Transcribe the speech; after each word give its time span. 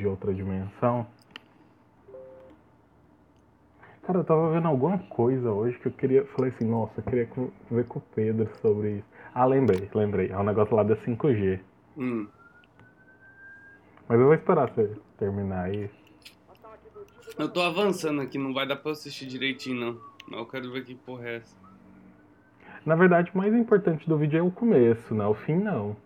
de 0.00 0.06
outra 0.06 0.32
dimensão. 0.32 1.06
Cara, 4.02 4.18
eu 4.18 4.24
tava 4.24 4.50
vendo 4.50 4.66
alguma 4.66 4.98
coisa 4.98 5.52
hoje 5.52 5.78
que 5.78 5.86
eu 5.86 5.92
queria. 5.92 6.24
Falei 6.26 6.50
assim, 6.50 6.64
nossa, 6.64 6.92
eu 6.98 7.04
queria 7.04 7.28
ver 7.70 7.86
com 7.86 7.98
o 7.98 8.02
Pedro 8.14 8.50
sobre 8.60 8.96
isso. 8.96 9.06
Ah, 9.34 9.44
lembrei, 9.44 9.88
lembrei. 9.94 10.30
É 10.30 10.38
um 10.38 10.42
negócio 10.42 10.74
lá 10.74 10.82
da 10.82 10.96
5G. 10.96 11.60
Hum. 11.96 12.26
Mas 14.08 14.18
eu 14.18 14.26
vou 14.26 14.34
esperar 14.34 14.68
você 14.68 14.96
terminar 15.18 15.66
aí. 15.66 15.88
Eu 17.38 17.48
tô 17.48 17.60
avançando 17.60 18.20
aqui, 18.20 18.38
não 18.38 18.52
vai 18.52 18.66
dar 18.66 18.76
pra 18.76 18.92
assistir 18.92 19.26
direitinho, 19.26 19.78
não. 19.78 20.00
Mas 20.26 20.40
eu 20.40 20.46
quero 20.46 20.72
ver 20.72 20.84
que 20.84 20.94
porra 20.94 21.28
é 21.28 21.36
essa. 21.36 21.56
Na 22.84 22.96
verdade, 22.96 23.30
o 23.34 23.38
mais 23.38 23.54
importante 23.54 24.08
do 24.08 24.16
vídeo 24.16 24.38
é 24.38 24.42
o 24.42 24.50
começo, 24.50 25.14
né? 25.14 25.26
O 25.26 25.34
fim 25.34 25.56
não. 25.56 25.96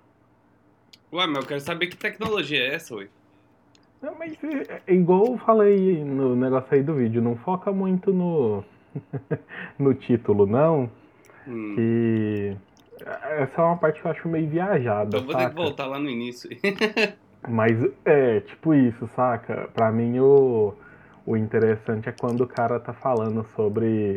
Ué, 1.12 1.26
mas 1.26 1.36
eu 1.36 1.46
quero 1.46 1.60
saber 1.60 1.86
que 1.86 1.96
tecnologia 1.96 2.58
é 2.58 2.74
essa, 2.74 2.94
ué. 2.96 3.08
Não, 4.02 4.14
mas 4.18 4.36
é, 4.44 4.82
é 4.86 4.94
igual 4.94 5.26
eu 5.26 5.38
falei 5.38 6.04
no 6.04 6.36
negócio 6.36 6.68
aí 6.72 6.82
do 6.82 6.94
vídeo, 6.94 7.22
não 7.22 7.36
foca 7.36 7.72
muito 7.72 8.12
no, 8.12 8.64
no 9.78 9.94
título, 9.94 10.46
não. 10.46 10.90
Hum. 11.46 11.74
Que 11.74 12.56
essa 13.38 13.60
é 13.60 13.64
uma 13.64 13.76
parte 13.76 14.00
que 14.00 14.06
eu 14.06 14.10
acho 14.10 14.28
meio 14.28 14.48
viajada. 14.48 15.16
Eu 15.16 15.22
vou 15.22 15.32
saca? 15.32 15.44
ter 15.44 15.50
que 15.50 15.56
voltar 15.56 15.86
lá 15.86 15.98
no 15.98 16.08
início. 16.08 16.48
Mas 17.48 17.78
é, 18.04 18.40
tipo 18.40 18.74
isso, 18.74 19.06
saca? 19.08 19.68
Pra 19.74 19.92
mim 19.92 20.18
o, 20.18 20.74
o 21.26 21.36
interessante 21.36 22.08
é 22.08 22.12
quando 22.12 22.42
o 22.42 22.46
cara 22.46 22.80
tá 22.80 22.92
falando 22.92 23.44
sobre. 23.54 24.16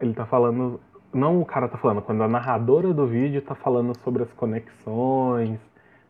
Ele 0.00 0.12
tá 0.14 0.26
falando. 0.26 0.80
Não 1.12 1.40
o 1.40 1.44
cara 1.44 1.68
tá 1.68 1.76
falando, 1.76 2.00
quando 2.00 2.22
a 2.22 2.28
narradora 2.28 2.94
do 2.94 3.06
vídeo 3.06 3.42
tá 3.42 3.54
falando 3.54 3.94
sobre 3.98 4.22
as 4.22 4.32
conexões 4.32 5.60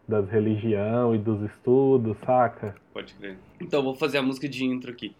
das 0.07 0.29
religião 0.29 1.15
e 1.15 1.19
dos 1.19 1.43
estudos, 1.43 2.17
saca? 2.19 2.75
Pode 2.93 3.15
crer. 3.15 3.39
Então, 3.61 3.83
vou 3.83 3.95
fazer 3.95 4.19
a 4.19 4.23
música 4.23 4.49
de 4.49 4.65
intro 4.65 4.91
aqui. 4.91 5.15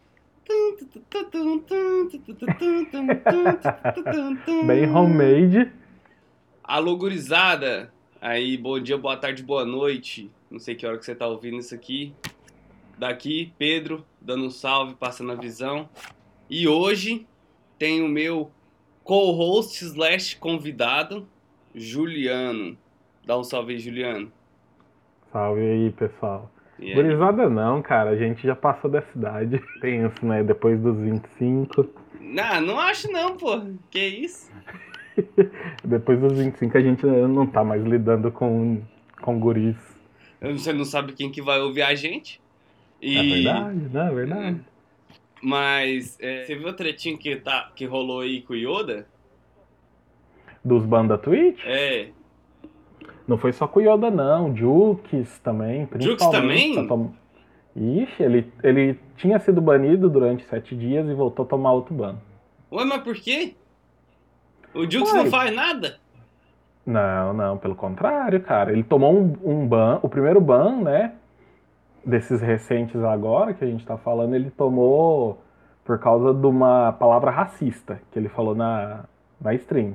Bem 4.67 4.91
homemade. 4.91 5.73
Alô, 6.63 6.97
gurizada! 6.97 7.93
Aí, 8.21 8.57
bom 8.57 8.79
dia, 8.79 8.97
boa 8.97 9.17
tarde, 9.17 9.43
boa 9.43 9.65
noite. 9.65 10.31
Não 10.51 10.59
sei 10.59 10.75
que 10.75 10.87
hora 10.87 10.99
que 10.99 11.05
você 11.05 11.15
tá 11.15 11.27
ouvindo 11.27 11.59
isso 11.59 11.75
aqui. 11.75 12.15
Daqui, 12.99 13.53
Pedro, 13.59 14.05
dando 14.21 14.45
um 14.45 14.51
salve, 14.51 14.95
passando 14.95 15.33
a 15.33 15.35
visão. 15.35 15.89
E 16.49 16.69
hoje 16.69 17.27
tem 17.79 18.03
o 18.03 18.09
meu 18.09 18.51
co-host 19.03 19.85
slash 19.85 20.37
convidado, 20.37 21.27
Juliano. 21.75 22.77
Dá 23.25 23.39
um 23.39 23.45
salve 23.45 23.73
aí, 23.73 23.79
Juliano. 23.79 24.33
Salve 25.33 25.63
aí, 25.63 25.91
pessoal. 25.93 26.51
E 26.79 26.91
aí? 26.91 26.95
Gurizada 26.95 27.49
não, 27.49 27.81
cara, 27.81 28.11
a 28.11 28.17
gente 28.17 28.47
já 28.47 28.55
passou 28.55 28.91
dessa 28.91 29.09
idade. 29.17 29.63
Penso, 29.81 30.25
né? 30.27 30.43
Depois 30.45 30.79
dos 30.81 30.99
25. 30.99 31.89
Não, 32.21 32.61
não 32.61 32.79
acho 32.79 33.11
não, 33.11 33.37
pô. 33.37 33.63
Que 33.91 34.07
isso? 34.07 34.53
Depois 35.83 36.21
dos 36.21 36.33
25 36.37 36.77
a 36.77 36.81
gente 36.81 37.07
não 37.07 37.47
tá 37.47 37.65
mais 37.65 37.83
lidando 37.83 38.31
com, 38.31 38.83
com 39.21 39.41
guris. 39.41 39.77
Você 40.41 40.73
não 40.73 40.85
sabe 40.85 41.13
quem 41.13 41.31
que 41.31 41.41
vai 41.41 41.61
ouvir 41.61 41.83
a 41.83 41.95
gente. 41.95 42.41
E... 43.01 43.17
É 43.17 43.23
verdade, 43.23 43.89
né? 43.93 44.09
É 44.09 44.15
verdade. 44.15 44.61
Mas 45.43 46.19
é, 46.21 46.45
você 46.45 46.55
viu 46.55 46.69
a 46.69 46.73
tretinha 46.73 47.17
que, 47.17 47.37
tá, 47.37 47.71
que 47.75 47.85
rolou 47.85 48.21
aí 48.21 48.43
com 48.43 48.53
o 48.53 48.57
Yoda? 48.57 49.07
Dos 50.65 50.85
banda 50.85 51.19
Twitch? 51.19 51.61
É. 51.65 52.11
Não 53.27 53.37
foi 53.39 53.53
só 53.53 53.67
com 53.67 53.81
o 53.81 53.83
Yoda, 53.83 54.11
não. 54.11 54.55
Jukes 54.55 55.39
também. 55.41 55.89
Jukes 55.99 56.27
também? 56.29 56.75
tá 56.75 56.85
tom- 56.87 57.13
Ixi, 57.75 58.23
ele, 58.23 58.53
ele 58.63 58.99
tinha 59.17 59.39
sido 59.39 59.61
banido 59.61 60.11
durante 60.11 60.45
sete 60.45 60.77
dias 60.77 61.09
e 61.09 61.15
voltou 61.15 61.45
a 61.45 61.49
tomar 61.49 61.73
outro 61.73 61.95
ban. 61.95 62.17
Ué, 62.71 62.85
mas 62.85 63.03
por 63.03 63.15
quê? 63.15 63.55
O 64.75 64.83
Jukes 64.91 65.13
Ué. 65.13 65.23
não 65.25 65.31
faz 65.31 65.55
nada? 65.55 65.97
Não, 66.85 67.33
não, 67.33 67.57
pelo 67.57 67.75
contrário, 67.75 68.41
cara. 68.43 68.73
Ele 68.73 68.83
tomou 68.83 69.15
um, 69.15 69.33
um 69.45 69.67
ban, 69.67 70.01
o 70.03 70.09
primeiro 70.09 70.41
ban, 70.41 70.83
né? 70.83 71.13
Desses 72.05 72.41
recentes 72.43 73.01
agora 73.03 73.55
que 73.55 73.63
a 73.65 73.67
gente 73.67 73.87
tá 73.87 73.97
falando, 73.97 74.35
ele 74.35 74.51
tomou 74.51 75.41
por 75.85 75.99
causa 75.99 76.35
de 76.35 76.47
uma 76.47 76.93
palavra 76.93 77.31
racista 77.31 78.01
que 78.11 78.19
ele 78.19 78.29
falou 78.29 78.55
na, 78.55 79.05
na 79.41 79.55
stream. 79.55 79.95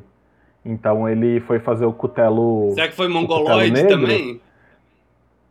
Então 0.67 1.07
ele 1.07 1.39
foi 1.41 1.59
fazer 1.59 1.85
o 1.85 1.93
cutelo. 1.93 2.71
Será 2.75 2.87
que 2.89 2.95
foi 2.95 3.07
mongoloide 3.07 3.87
também? 3.87 4.41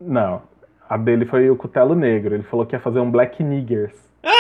Não. 0.01 0.43
A 0.89 0.97
dele 0.97 1.25
foi 1.25 1.49
o 1.51 1.57
cutelo 1.57 1.95
negro. 1.95 2.35
Ele 2.35 2.43
falou 2.45 2.67
que 2.67 2.77
ia 2.77 2.81
fazer 2.81 3.01
um 3.01 3.11
Black 3.11 3.43
Niggers. 3.43 3.93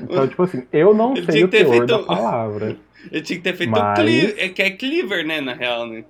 Então, 0.00 0.28
tipo 0.28 0.42
assim, 0.44 0.62
eu 0.72 0.94
não 0.94 1.12
Ele 1.16 1.32
sei 1.32 1.42
o 1.44 1.48
teor 1.48 1.70
feito- 1.70 1.86
da 1.86 1.98
palavra. 1.98 2.76
Ele 3.10 3.20
tinha 3.22 3.36
que 3.36 3.42
ter 3.42 3.54
feito 3.56 3.70
Mas- 3.70 3.98
um 3.98 4.02
cli- 4.02 4.34
é 4.38 4.48
que 4.48 4.62
é 4.62 4.70
cleaver, 4.70 5.26
né, 5.26 5.40
na 5.40 5.54
real, 5.54 5.86
né? 5.88 6.04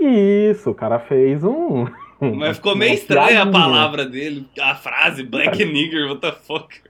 Isso, 0.00 0.70
o 0.70 0.74
cara 0.74 0.98
fez 0.98 1.44
um. 1.44 1.86
Mas 2.20 2.56
ficou 2.56 2.74
meio 2.74 2.94
estranha 2.94 3.42
a 3.42 3.46
palavra 3.50 4.06
dele, 4.06 4.48
a 4.58 4.74
frase 4.74 5.22
Black 5.22 5.58
Nigger, 5.64 6.06
what 6.08 6.20
the 6.22 6.32
fuck. 6.32 6.80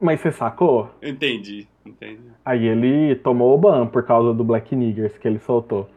Mas 0.00 0.20
você 0.20 0.32
sacou? 0.32 0.90
Entendi, 1.02 1.66
entendi. 1.88 2.20
Aí 2.44 2.66
ele 2.66 3.14
tomou 3.16 3.54
o 3.54 3.58
ban 3.58 3.86
por 3.86 4.04
causa 4.04 4.32
do 4.32 4.44
Black 4.44 4.74
Niggers 4.74 5.16
que 5.18 5.26
ele 5.26 5.38
soltou. 5.38 5.88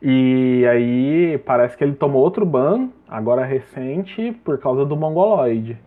E 0.00 0.66
aí 0.66 1.38
parece 1.38 1.76
que 1.76 1.84
ele 1.84 1.94
tomou 1.94 2.22
outro 2.22 2.44
ban, 2.44 2.90
agora 3.08 3.44
recente, 3.44 4.32
por 4.44 4.58
causa 4.58 4.84
do 4.84 4.96
mongoloide. 4.96 5.78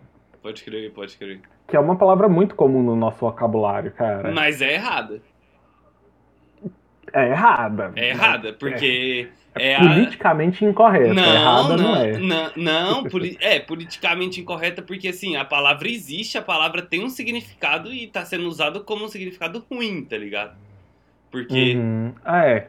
Pode 0.42 0.64
crer, 0.64 0.90
pode 0.92 1.16
crer. 1.16 1.40
Que 1.66 1.76
é 1.76 1.80
uma 1.80 1.96
palavra 1.96 2.28
muito 2.28 2.54
comum 2.54 2.82
no 2.82 2.96
nosso 2.96 3.18
vocabulário, 3.20 3.92
cara. 3.92 4.32
Mas 4.32 4.60
é 4.60 4.74
errada. 4.74 5.20
É 7.12 7.28
errada. 7.28 7.92
É 7.96 8.08
errada, 8.10 8.52
porque 8.52 9.28
É, 9.30 9.47
é 9.58 9.74
a... 9.74 9.80
politicamente 9.80 10.64
incorreta. 10.64 11.14
Não, 11.14 11.34
errada 11.34 11.76
não, 11.76 11.84
não, 11.94 11.96
é. 11.96 12.18
não, 12.18 12.52
não, 12.56 13.04
poli- 13.04 13.36
é 13.40 13.58
politicamente 13.60 14.40
incorreta 14.40 14.82
porque 14.82 15.08
assim, 15.08 15.36
a 15.36 15.44
palavra 15.44 15.88
existe, 15.88 16.36
a 16.38 16.42
palavra 16.42 16.82
tem 16.82 17.02
um 17.04 17.08
significado 17.08 17.92
e 17.92 18.06
tá 18.06 18.24
sendo 18.24 18.46
usado 18.48 18.84
como 18.84 19.04
um 19.04 19.08
significado 19.08 19.64
ruim, 19.70 20.04
tá 20.04 20.16
ligado? 20.16 20.56
Porque 21.30 21.74
Uhum. 21.76 22.14
Ah, 22.24 22.46
é. 22.46 22.68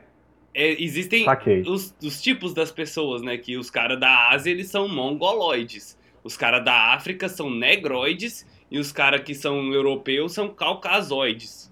é, 0.53 0.81
existem 0.83 1.25
os, 1.67 1.95
os 2.03 2.21
tipos 2.21 2.53
das 2.53 2.71
pessoas, 2.71 3.21
né? 3.21 3.37
Que 3.37 3.57
os 3.57 3.69
caras 3.69 3.99
da 3.99 4.29
Ásia, 4.29 4.51
eles 4.51 4.67
são 4.67 4.87
mongoloides. 4.87 5.97
Os 6.23 6.35
caras 6.35 6.63
da 6.65 6.93
África 6.93 7.29
são 7.29 7.49
negroides 7.49 8.45
e 8.69 8.77
os 8.77 8.91
caras 8.91 9.21
que 9.21 9.33
são 9.33 9.73
europeus 9.73 10.33
são 10.33 10.49
caucasoides. 10.49 11.71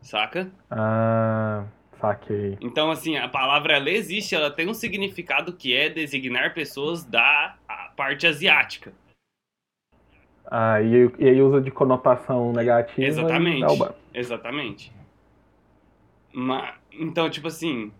Saca? 0.00 0.50
Ah, 0.70 1.64
saquei. 2.02 2.58
Então, 2.60 2.90
assim, 2.90 3.16
a 3.16 3.28
palavra 3.28 3.76
ela 3.76 3.88
existe, 3.88 4.34
ela 4.34 4.50
tem 4.50 4.68
um 4.68 4.74
significado 4.74 5.52
que 5.52 5.74
é 5.74 5.88
designar 5.88 6.52
pessoas 6.52 7.04
da 7.04 7.54
parte 7.96 8.26
asiática. 8.26 8.92
Ah, 10.50 10.82
e, 10.82 11.10
e 11.18 11.28
aí 11.28 11.40
usa 11.40 11.60
de 11.60 11.70
conotação 11.70 12.52
negativa. 12.52 13.06
Exatamente. 13.06 13.82
Exatamente. 14.12 14.92
Ma- 16.32 16.74
então, 16.92 17.30
tipo 17.30 17.48
assim. 17.48 17.90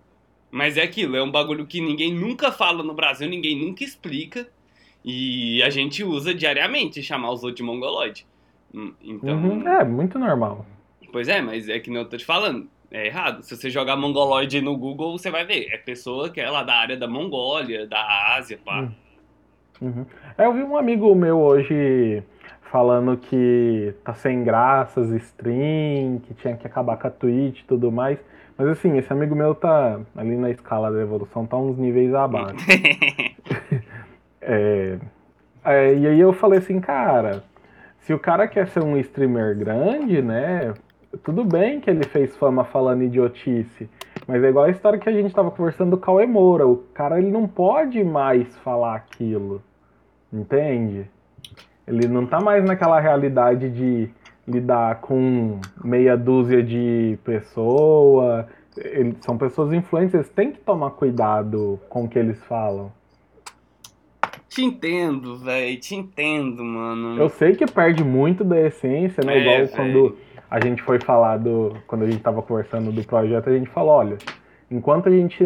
Mas 0.50 0.76
é 0.76 0.82
aquilo, 0.82 1.16
é 1.16 1.22
um 1.22 1.30
bagulho 1.30 1.66
que 1.66 1.80
ninguém 1.80 2.12
nunca 2.12 2.52
fala 2.52 2.82
no 2.82 2.92
Brasil, 2.92 3.26
ninguém 3.26 3.58
nunca 3.58 3.82
explica. 3.82 4.46
E 5.02 5.62
a 5.62 5.70
gente 5.70 6.04
usa 6.04 6.34
diariamente 6.34 7.02
chamar 7.02 7.30
os 7.32 7.42
outros 7.42 7.56
de 7.56 7.62
mongoloide. 7.62 8.26
Hum, 8.74 8.92
Então. 9.02 9.34
Uhum, 9.34 9.66
É, 9.66 9.82
muito 9.84 10.18
normal. 10.18 10.66
Pois 11.10 11.26
é, 11.28 11.40
mas 11.40 11.68
é 11.68 11.78
que 11.80 11.88
nem 11.90 11.98
eu 12.00 12.08
tô 12.08 12.16
te 12.18 12.24
falando. 12.24 12.68
É 12.92 13.06
errado. 13.06 13.42
Se 13.42 13.56
você 13.56 13.70
jogar 13.70 13.96
mongoloide 13.96 14.60
no 14.60 14.76
Google, 14.76 15.16
você 15.16 15.30
vai 15.30 15.44
ver. 15.46 15.68
É 15.72 15.78
pessoa 15.78 16.28
que 16.28 16.40
é 16.40 16.50
lá 16.50 16.62
da 16.62 16.74
área 16.74 16.96
da 16.96 17.08
Mongólia, 17.08 17.86
da 17.86 18.36
Ásia, 18.36 18.58
pá. 18.64 18.82
Hum. 18.82 18.92
Uhum. 19.80 20.06
É, 20.36 20.46
Eu 20.46 20.52
vi 20.52 20.62
um 20.62 20.76
amigo 20.76 21.12
meu 21.14 21.40
hoje 21.40 22.22
falando 22.70 23.16
que 23.16 23.94
tá 24.04 24.14
sem 24.14 24.44
graças 24.44 25.10
stream, 25.10 26.20
que 26.20 26.34
tinha 26.34 26.56
que 26.56 26.66
acabar 26.66 26.96
com 26.96 27.06
a 27.06 27.10
Twitch 27.10 27.60
e 27.60 27.64
tudo 27.64 27.90
mais. 27.90 28.18
Mas 28.56 28.68
assim, 28.68 28.96
esse 28.96 29.12
amigo 29.12 29.34
meu 29.34 29.54
tá 29.54 30.00
ali 30.14 30.36
na 30.36 30.50
escala 30.50 30.92
da 30.92 31.00
evolução, 31.00 31.46
tá 31.46 31.56
uns 31.56 31.76
níveis 31.78 32.14
abaixo. 32.14 32.56
É, 34.44 34.98
é, 35.64 35.94
e 35.94 36.04
aí 36.04 36.18
eu 36.18 36.32
falei 36.32 36.58
assim, 36.58 36.80
cara, 36.80 37.44
se 38.00 38.12
o 38.12 38.18
cara 38.18 38.48
quer 38.48 38.66
ser 38.66 38.82
um 38.82 38.96
streamer 38.96 39.56
grande, 39.56 40.20
né? 40.20 40.74
Tudo 41.22 41.44
bem 41.44 41.80
que 41.80 41.90
ele 41.90 42.04
fez 42.04 42.36
fama 42.36 42.64
falando 42.64 43.02
idiotice, 43.02 43.88
mas 44.26 44.42
é 44.42 44.48
igual 44.48 44.64
a 44.64 44.70
história 44.70 44.98
que 44.98 45.08
a 45.08 45.12
gente 45.12 45.34
tava 45.34 45.50
conversando 45.50 45.90
do 45.90 45.98
Cauê 45.98 46.26
Moura. 46.26 46.66
O 46.66 46.78
cara 46.94 47.18
ele 47.18 47.30
não 47.30 47.46
pode 47.46 48.02
mais 48.02 48.56
falar 48.58 48.96
aquilo, 48.96 49.62
entende? 50.32 51.06
Ele 51.86 52.08
não 52.08 52.26
tá 52.26 52.40
mais 52.40 52.64
naquela 52.64 52.98
realidade 52.98 53.68
de 53.70 54.08
lidar 54.46 55.00
com 55.00 55.60
meia 55.84 56.16
dúzia 56.16 56.62
de 56.62 57.18
pessoa, 57.24 58.48
eles 58.76 59.16
são 59.20 59.36
pessoas 59.36 59.72
influentes, 59.72 60.14
eles 60.14 60.28
têm 60.30 60.50
que 60.50 60.60
tomar 60.60 60.90
cuidado 60.92 61.78
com 61.88 62.04
o 62.04 62.08
que 62.08 62.18
eles 62.18 62.42
falam. 62.44 62.90
Te 64.48 64.62
entendo, 64.62 65.38
velho, 65.38 65.80
te 65.80 65.94
entendo, 65.94 66.62
mano. 66.62 67.18
Eu 67.18 67.28
sei 67.30 67.54
que 67.54 67.64
perde 67.66 68.04
muito 68.04 68.44
da 68.44 68.60
essência, 68.60 69.24
né? 69.24 69.38
É, 69.38 69.40
Igual 69.40 69.56
véi. 69.56 69.68
quando 69.68 70.16
a 70.52 70.60
gente 70.60 70.82
foi 70.82 71.00
falar 71.00 71.38
do. 71.38 71.74
Quando 71.86 72.02
a 72.02 72.10
gente 72.10 72.22
tava 72.22 72.42
conversando 72.42 72.92
do 72.92 73.02
projeto, 73.02 73.48
a 73.48 73.52
gente 73.54 73.70
falou, 73.70 73.92
olha, 73.92 74.18
enquanto 74.70 75.08
a 75.08 75.10
gente 75.10 75.42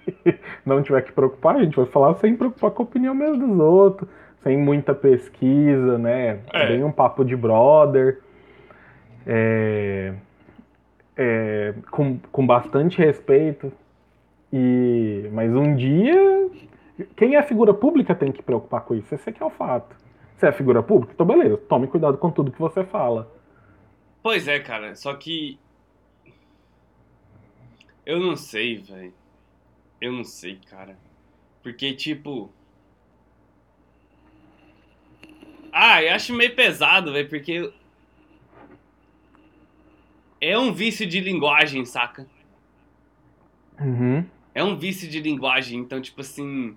não 0.64 0.82
tiver 0.82 1.02
que 1.02 1.12
preocupar, 1.12 1.56
a 1.56 1.62
gente 1.62 1.76
vai 1.76 1.84
falar 1.84 2.14
sem 2.14 2.34
preocupar 2.34 2.70
com 2.70 2.82
a 2.82 2.86
opinião 2.86 3.14
mesmo 3.14 3.46
dos 3.46 3.60
outros, 3.60 4.08
sem 4.42 4.56
muita 4.56 4.94
pesquisa, 4.94 5.98
né? 5.98 6.38
É. 6.54 6.68
Bem 6.68 6.82
um 6.82 6.90
papo 6.90 7.22
de 7.22 7.36
brother. 7.36 8.20
É, 9.26 10.14
é, 11.18 11.74
com, 11.90 12.18
com 12.32 12.46
bastante 12.46 12.96
respeito. 12.96 13.70
E, 14.50 15.28
mas 15.34 15.54
um 15.54 15.76
dia, 15.76 16.48
quem 17.14 17.36
é 17.36 17.42
figura 17.42 17.74
pública 17.74 18.14
tem 18.14 18.32
que 18.32 18.42
preocupar 18.42 18.80
com 18.80 18.94
isso. 18.94 19.14
Esse 19.14 19.28
aqui 19.28 19.42
é 19.42 19.46
o 19.46 19.50
fato. 19.50 19.94
Você 20.38 20.46
é 20.46 20.52
figura 20.52 20.82
pública? 20.82 21.12
Então 21.14 21.26
beleza, 21.26 21.58
tome 21.58 21.86
cuidado 21.86 22.16
com 22.16 22.30
tudo 22.30 22.50
que 22.50 22.58
você 22.58 22.84
fala. 22.84 23.38
Pois 24.22 24.46
é, 24.46 24.58
cara, 24.60 24.94
só 24.94 25.14
que. 25.14 25.58
Eu 28.04 28.20
não 28.20 28.36
sei, 28.36 28.76
velho. 28.76 29.14
Eu 30.00 30.12
não 30.12 30.24
sei, 30.24 30.58
cara. 30.68 30.96
Porque, 31.62 31.92
tipo. 31.94 32.50
Ah, 35.72 36.02
eu 36.02 36.14
acho 36.14 36.34
meio 36.34 36.54
pesado, 36.54 37.12
velho, 37.12 37.28
porque. 37.28 37.72
É 40.40 40.58
um 40.58 40.72
vício 40.72 41.06
de 41.06 41.20
linguagem, 41.20 41.84
saca? 41.84 42.26
Uhum. 43.78 44.24
É 44.54 44.64
um 44.64 44.76
vício 44.76 45.08
de 45.08 45.20
linguagem, 45.20 45.78
então, 45.78 46.00
tipo 46.00 46.20
assim. 46.20 46.76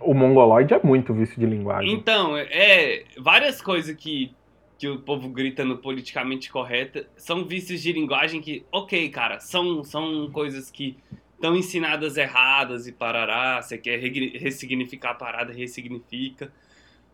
O 0.00 0.14
mongoloide 0.14 0.74
é 0.74 0.80
muito 0.82 1.14
vício 1.14 1.38
de 1.38 1.46
linguagem. 1.46 1.92
Então, 1.92 2.36
é. 2.36 3.04
Várias 3.18 3.60
coisas 3.60 3.94
que, 3.96 4.34
que 4.78 4.88
o 4.88 4.98
povo 4.98 5.28
grita 5.28 5.64
no 5.64 5.78
politicamente 5.78 6.50
correto 6.50 7.04
são 7.16 7.44
vícios 7.44 7.80
de 7.80 7.92
linguagem 7.92 8.40
que, 8.40 8.64
ok, 8.72 9.08
cara, 9.08 9.40
são, 9.40 9.84
são 9.84 10.30
coisas 10.32 10.70
que 10.70 10.96
estão 11.34 11.54
ensinadas 11.56 12.16
erradas 12.16 12.86
e 12.86 12.92
parará. 12.92 13.60
Você 13.60 13.78
quer 13.78 13.98
ressignificar 13.98 15.10
a 15.10 15.14
parada, 15.14 15.52
ressignifica. 15.52 16.52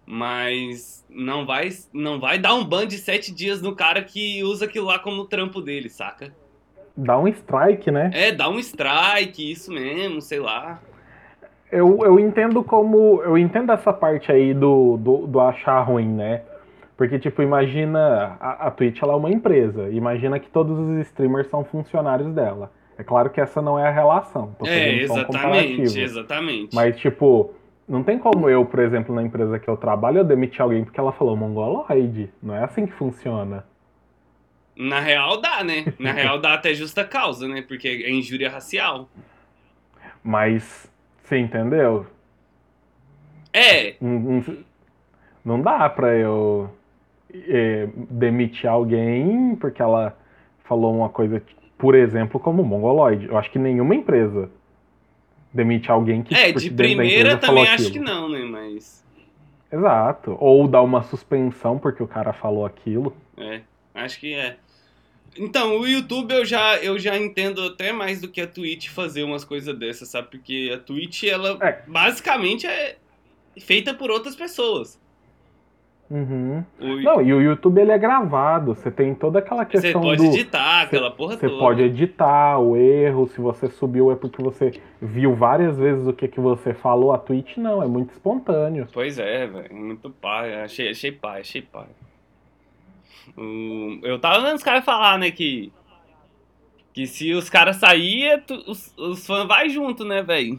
Mas 0.06 1.04
não 1.08 1.44
vai, 1.44 1.68
não 1.92 2.18
vai 2.18 2.38
dar 2.38 2.54
um 2.54 2.64
ban 2.64 2.86
de 2.86 2.98
sete 2.98 3.32
dias 3.32 3.60
no 3.60 3.76
cara 3.76 4.02
que 4.02 4.42
usa 4.42 4.64
aquilo 4.64 4.86
lá 4.86 4.98
como 4.98 5.26
trampo 5.26 5.60
dele, 5.60 5.88
saca? 5.88 6.34
Dá 6.96 7.18
um 7.18 7.28
strike, 7.28 7.90
né? 7.90 8.10
É, 8.12 8.32
dá 8.32 8.48
um 8.48 8.58
strike, 8.58 9.50
isso 9.50 9.72
mesmo, 9.72 10.20
sei 10.20 10.40
lá. 10.40 10.80
Eu, 11.70 12.04
eu 12.04 12.18
entendo 12.18 12.64
como. 12.64 13.22
Eu 13.22 13.38
entendo 13.38 13.70
essa 13.70 13.92
parte 13.92 14.32
aí 14.32 14.52
do, 14.52 14.96
do, 14.96 15.26
do 15.28 15.40
achar 15.40 15.80
ruim, 15.82 16.08
né? 16.08 16.42
Porque, 17.00 17.18
tipo, 17.18 17.40
imagina. 17.42 18.36
A, 18.38 18.66
a 18.66 18.70
Twitch 18.70 19.00
ela 19.02 19.14
é 19.14 19.16
uma 19.16 19.30
empresa. 19.30 19.88
Imagina 19.88 20.38
que 20.38 20.50
todos 20.50 20.78
os 20.78 20.98
streamers 21.06 21.46
são 21.48 21.64
funcionários 21.64 22.30
dela. 22.34 22.70
É 22.98 23.02
claro 23.02 23.30
que 23.30 23.40
essa 23.40 23.62
não 23.62 23.78
é 23.78 23.88
a 23.88 23.90
relação. 23.90 24.54
É, 24.66 25.06
só 25.06 25.14
um 25.14 25.18
exatamente, 25.20 25.98
exatamente. 25.98 26.74
Mas, 26.74 27.00
tipo, 27.00 27.54
não 27.88 28.02
tem 28.04 28.18
como 28.18 28.50
eu, 28.50 28.66
por 28.66 28.80
exemplo, 28.80 29.14
na 29.14 29.22
empresa 29.22 29.58
que 29.58 29.66
eu 29.66 29.78
trabalho, 29.78 30.18
eu 30.18 30.24
demitir 30.24 30.60
alguém 30.60 30.84
porque 30.84 31.00
ela 31.00 31.10
falou 31.10 31.34
mongoloide. 31.34 32.28
Não 32.42 32.54
é 32.54 32.64
assim 32.64 32.84
que 32.84 32.92
funciona. 32.92 33.64
Na 34.76 35.00
real 35.00 35.40
dá, 35.40 35.64
né? 35.64 35.86
Na 35.98 36.12
real 36.12 36.38
dá 36.38 36.52
até 36.52 36.74
justa 36.74 37.02
causa, 37.02 37.48
né? 37.48 37.62
Porque 37.66 37.88
é 37.88 38.10
injúria 38.10 38.50
racial. 38.50 39.08
Mas, 40.22 40.86
você 41.22 41.38
entendeu? 41.38 42.04
É, 43.54 43.94
não- 44.02 44.44
não 45.42 45.62
dá 45.62 45.88
pra 45.88 46.14
eu 46.14 46.70
é, 47.48 47.88
demitir 48.10 48.68
alguém 48.68 49.56
porque 49.56 49.80
ela 49.82 50.16
falou 50.64 50.94
uma 50.96 51.08
coisa, 51.08 51.42
por 51.78 51.94
exemplo, 51.94 52.38
como 52.40 52.62
mongoloide. 52.64 53.26
Eu 53.26 53.36
acho 53.38 53.50
que 53.50 53.58
nenhuma 53.58 53.94
empresa 53.94 54.50
demite 55.52 55.90
alguém 55.90 56.22
que 56.22 56.34
é, 56.34 56.52
de 56.52 56.70
primeira 56.70 57.36
também 57.36 57.64
acho 57.64 57.88
aquilo. 57.88 57.92
que 57.92 57.98
não, 57.98 58.28
né? 58.28 58.40
Mas. 58.40 59.04
Exato. 59.72 60.36
Ou 60.40 60.66
dá 60.66 60.82
uma 60.82 61.02
suspensão 61.02 61.78
porque 61.78 62.02
o 62.02 62.06
cara 62.06 62.32
falou 62.32 62.64
aquilo. 62.66 63.14
É, 63.36 63.60
acho 63.94 64.18
que 64.20 64.34
é. 64.34 64.56
Então, 65.38 65.78
o 65.78 65.86
YouTube 65.86 66.32
eu 66.32 66.44
já, 66.44 66.76
eu 66.78 66.98
já 66.98 67.16
entendo 67.16 67.62
até 67.62 67.92
mais 67.92 68.20
do 68.20 68.26
que 68.28 68.40
a 68.40 68.48
Twitch 68.48 68.88
fazer 68.88 69.22
umas 69.22 69.44
coisas 69.44 69.78
dessas, 69.78 70.08
sabe? 70.08 70.26
Porque 70.28 70.72
a 70.74 70.78
Twitch, 70.78 71.22
ela 71.22 71.56
É. 71.62 71.82
basicamente 71.86 72.66
é 72.66 72.96
feita 73.60 73.94
por 73.94 74.10
outras 74.10 74.34
pessoas. 74.34 74.99
Uhum. 76.10 76.64
O- 76.80 77.02
Não, 77.02 77.22
e 77.22 77.32
o 77.32 77.40
YouTube 77.40 77.80
ele 77.80 77.92
é 77.92 77.98
gravado. 77.98 78.74
Você 78.74 78.90
tem 78.90 79.14
toda 79.14 79.38
aquela 79.38 79.64
você 79.64 79.70
questão 79.80 80.00
pode 80.00 80.16
do. 80.16 80.24
editar 80.34 80.82
aquela 80.82 81.10
porra 81.12 81.36
Você 81.36 81.48
pode 81.48 81.82
editar 81.82 82.58
o 82.58 82.76
erro, 82.76 83.28
se 83.28 83.40
você 83.40 83.68
subiu 83.68 84.10
é 84.10 84.16
porque 84.16 84.42
você 84.42 84.72
viu 85.00 85.34
várias 85.36 85.78
vezes 85.78 86.06
o 86.08 86.12
que, 86.12 86.26
que 86.26 86.40
você 86.40 86.74
falou. 86.74 87.12
A 87.12 87.18
Twitch 87.18 87.56
não, 87.58 87.80
é 87.80 87.86
muito 87.86 88.10
espontâneo. 88.12 88.88
Pois 88.92 89.20
é, 89.20 89.46
velho. 89.46 89.72
Muito 89.74 90.10
pai. 90.10 90.62
Achei, 90.62 90.90
achei 90.90 91.12
pai, 91.12 91.42
achei 91.42 91.62
pai. 91.62 91.86
O- 93.36 94.00
eu 94.02 94.18
tava 94.18 94.44
vendo 94.44 94.56
os 94.56 94.62
caras 94.64 94.84
falar, 94.84 95.16
né, 95.18 95.30
que. 95.30 95.72
Que 96.92 97.06
se 97.06 97.32
os 97.34 97.48
caras 97.48 97.76
saírem, 97.76 98.42
os, 98.66 98.92
os 98.98 99.24
fãs 99.24 99.46
vai 99.46 99.68
junto, 99.68 100.04
né, 100.04 100.22
velho? 100.24 100.58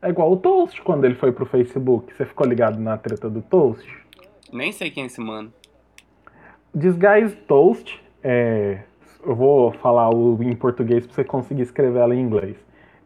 É 0.00 0.08
igual 0.10 0.30
o 0.32 0.36
Toast 0.36 0.80
quando 0.82 1.04
ele 1.04 1.16
foi 1.16 1.32
pro 1.32 1.44
Facebook. 1.44 2.14
Você 2.14 2.24
ficou 2.24 2.46
ligado 2.46 2.78
na 2.78 2.96
treta 2.96 3.28
do 3.28 3.42
Toast? 3.42 3.84
Nem 4.52 4.70
sei 4.70 4.90
quem 4.90 5.04
é 5.04 5.06
esse 5.06 5.20
mano. 5.20 5.52
Disguise 6.74 7.34
Toast, 7.48 8.02
é, 8.22 8.80
eu 9.24 9.34
vou 9.34 9.72
falar 9.72 10.10
o, 10.10 10.42
em 10.42 10.54
português 10.54 11.06
pra 11.06 11.14
você 11.14 11.24
conseguir 11.24 11.62
escrever 11.62 12.00
ela 12.00 12.14
em 12.14 12.20
inglês. 12.20 12.56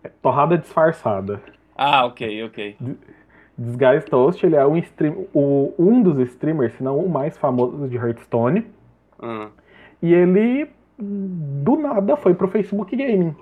É 0.02 0.08
torrada 0.08 0.58
disfarçada. 0.58 1.40
Ah, 1.76 2.04
ok, 2.06 2.44
ok. 2.44 2.76
Disguise 3.56 4.06
Toast, 4.06 4.44
ele 4.44 4.56
é 4.56 4.66
um, 4.66 4.76
stream, 4.76 5.26
o, 5.32 5.72
um 5.78 6.02
dos 6.02 6.18
streamers, 6.28 6.74
se 6.74 6.82
não 6.82 6.98
o 6.98 7.08
mais 7.08 7.36
famoso 7.38 7.88
de 7.88 7.96
Hearthstone. 7.96 8.66
Ah, 9.18 9.48
E 10.02 10.12
ele, 10.12 10.68
do 10.98 11.76
nada, 11.76 12.16
foi 12.16 12.34
pro 12.34 12.48
Facebook 12.48 12.94
Gaming. 12.94 13.34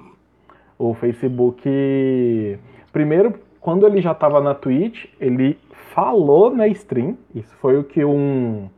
O 0.78 0.94
Facebook. 0.94 2.58
Primeiro, 2.92 3.34
quando 3.60 3.86
ele 3.86 4.00
já 4.00 4.14
tava 4.14 4.40
na 4.40 4.54
Twitch, 4.54 5.06
ele 5.20 5.58
falou 5.94 6.54
na 6.54 6.66
stream. 6.68 7.16
Isso 7.34 7.54
foi 7.56 7.78
o 7.78 7.84
que 7.84 8.04
um, 8.04 8.68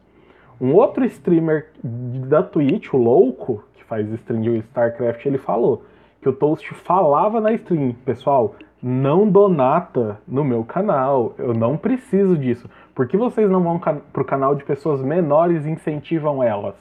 um 0.61 0.75
outro 0.75 1.05
streamer 1.07 1.71
da 1.83 2.43
Twitch, 2.43 2.93
o 2.93 2.99
Louco, 2.99 3.65
que 3.75 3.83
faz 3.85 4.07
stream 4.13 4.43
de 4.43 4.59
StarCraft, 4.59 5.25
ele 5.25 5.39
falou. 5.39 5.83
Que 6.21 6.29
o 6.29 6.33
Toast 6.33 6.73
falava 6.75 7.41
na 7.41 7.53
stream. 7.55 7.95
Pessoal, 8.05 8.55
não 8.83 9.29
donata 9.29 10.21
no 10.29 10.45
meu 10.45 10.63
canal. 10.63 11.35
Eu 11.39 11.55
não 11.55 11.77
preciso 11.77 12.37
disso. 12.37 12.69
Por 12.95 13.09
que 13.09 13.17
vocês 13.17 13.51
não 13.51 13.63
vão 13.63 13.81
pro 14.13 14.25
canal 14.25 14.55
de 14.55 14.65
pessoas 14.65 15.03
menores 15.03 15.65
e 15.65 15.71
incentivam 15.71 16.43
elas? 16.43 16.75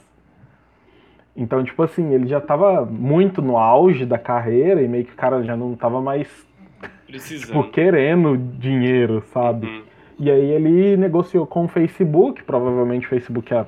Então, 1.36 1.64
tipo 1.64 1.84
assim, 1.84 2.14
ele 2.14 2.28
já 2.28 2.40
tava 2.40 2.86
muito 2.86 3.42
no 3.42 3.58
auge 3.58 4.06
da 4.06 4.18
carreira 4.18 4.82
e 4.82 4.88
meio 4.88 5.06
que 5.06 5.12
o 5.12 5.18
cara 5.18 5.44
já 5.44 5.56
não 5.56 5.76
tava 5.76 6.02
mais, 6.02 6.30
tipo, 7.08 7.64
querendo 7.72 8.38
dinheiro, 8.38 9.22
sabe? 9.34 9.68
Hum. 9.68 9.95
E 10.18 10.32
aí 10.32 10.52
ele 10.52 10.96
negociou 10.98 11.46
com 11.46 11.66
o 11.66 11.68
Facebook, 11.68 12.44
provavelmente 12.44 13.06
o 13.06 13.10
Facebook 13.10 13.52
ia, 13.54 13.68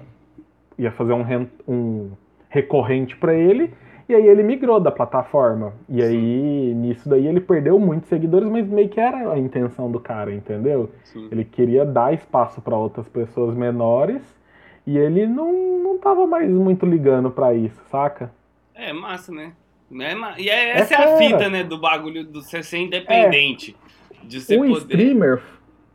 ia 0.77 0.91
fazer 0.91 1.13
um, 1.13 1.21
ren- 1.23 1.47
um 1.67 2.11
recorrente 2.49 3.15
pra 3.17 3.33
ele, 3.35 3.73
e 4.07 4.15
aí 4.15 4.25
ele 4.25 4.43
migrou 4.43 4.79
da 4.79 4.89
plataforma. 4.89 5.73
E 5.89 6.01
aí, 6.01 6.73
nisso 6.73 7.09
daí, 7.09 7.27
ele 7.27 7.41
perdeu 7.41 7.77
muitos 7.77 8.07
seguidores, 8.07 8.47
mas 8.49 8.65
meio 8.67 8.87
que 8.87 8.99
era 8.99 9.33
a 9.33 9.37
intenção 9.37 9.91
do 9.91 9.99
cara, 9.99 10.33
entendeu? 10.33 10.89
Sim. 11.03 11.27
Ele 11.29 11.43
queria 11.43 11.83
dar 11.85 12.13
espaço 12.13 12.61
para 12.61 12.77
outras 12.77 13.07
pessoas 13.09 13.53
menores, 13.55 14.21
e 14.85 14.97
ele 14.97 15.27
não, 15.27 15.51
não 15.83 15.97
tava 15.97 16.25
mais 16.25 16.49
muito 16.49 16.85
ligando 16.85 17.29
pra 17.29 17.53
isso, 17.53 17.81
saca? 17.91 18.31
É 18.73 18.93
massa, 18.93 19.33
né? 19.33 19.51
É 19.91 20.41
E 20.41 20.49
é, 20.49 20.69
essa 20.77 20.95
é, 20.95 20.97
É 20.97 21.13
a 21.13 21.17
fita, 21.17 21.49
né, 21.49 21.63
do 21.63 21.77
bagulho 21.77 22.23
do 22.23 22.41
você 22.41 22.63
ser 22.63 22.77
independente. 22.77 23.75
De 24.23 24.39
você 24.39 24.55
o 24.57 24.59
poder. 24.61 24.77
streamer 24.95 25.41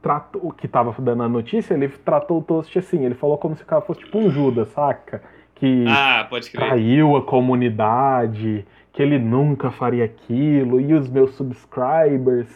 tratou, 0.02 0.50
que 0.52 0.66
tava 0.66 0.94
dando 1.00 1.23
a 1.23 1.28
notícia, 1.28 1.75
ele 1.75 1.88
tratou 1.88 2.38
o 2.40 2.42
Toast 2.42 2.76
assim, 2.78 3.04
ele 3.04 3.14
falou 3.14 3.38
como 3.38 3.56
se 3.56 3.62
o 3.62 3.66
cara 3.66 3.80
fosse 3.80 4.00
tipo 4.00 4.18
um 4.18 4.28
Judas, 4.28 4.68
saca? 4.68 5.23
Que 5.54 5.85
Ah, 5.88 6.28
traiu 6.52 7.16
a 7.16 7.23
comunidade, 7.23 8.66
que 8.92 9.00
ele 9.00 9.18
nunca 9.18 9.71
faria 9.71 10.04
aquilo, 10.04 10.80
e 10.80 10.92
os 10.92 11.09
meus 11.09 11.35
subscribers, 11.35 12.49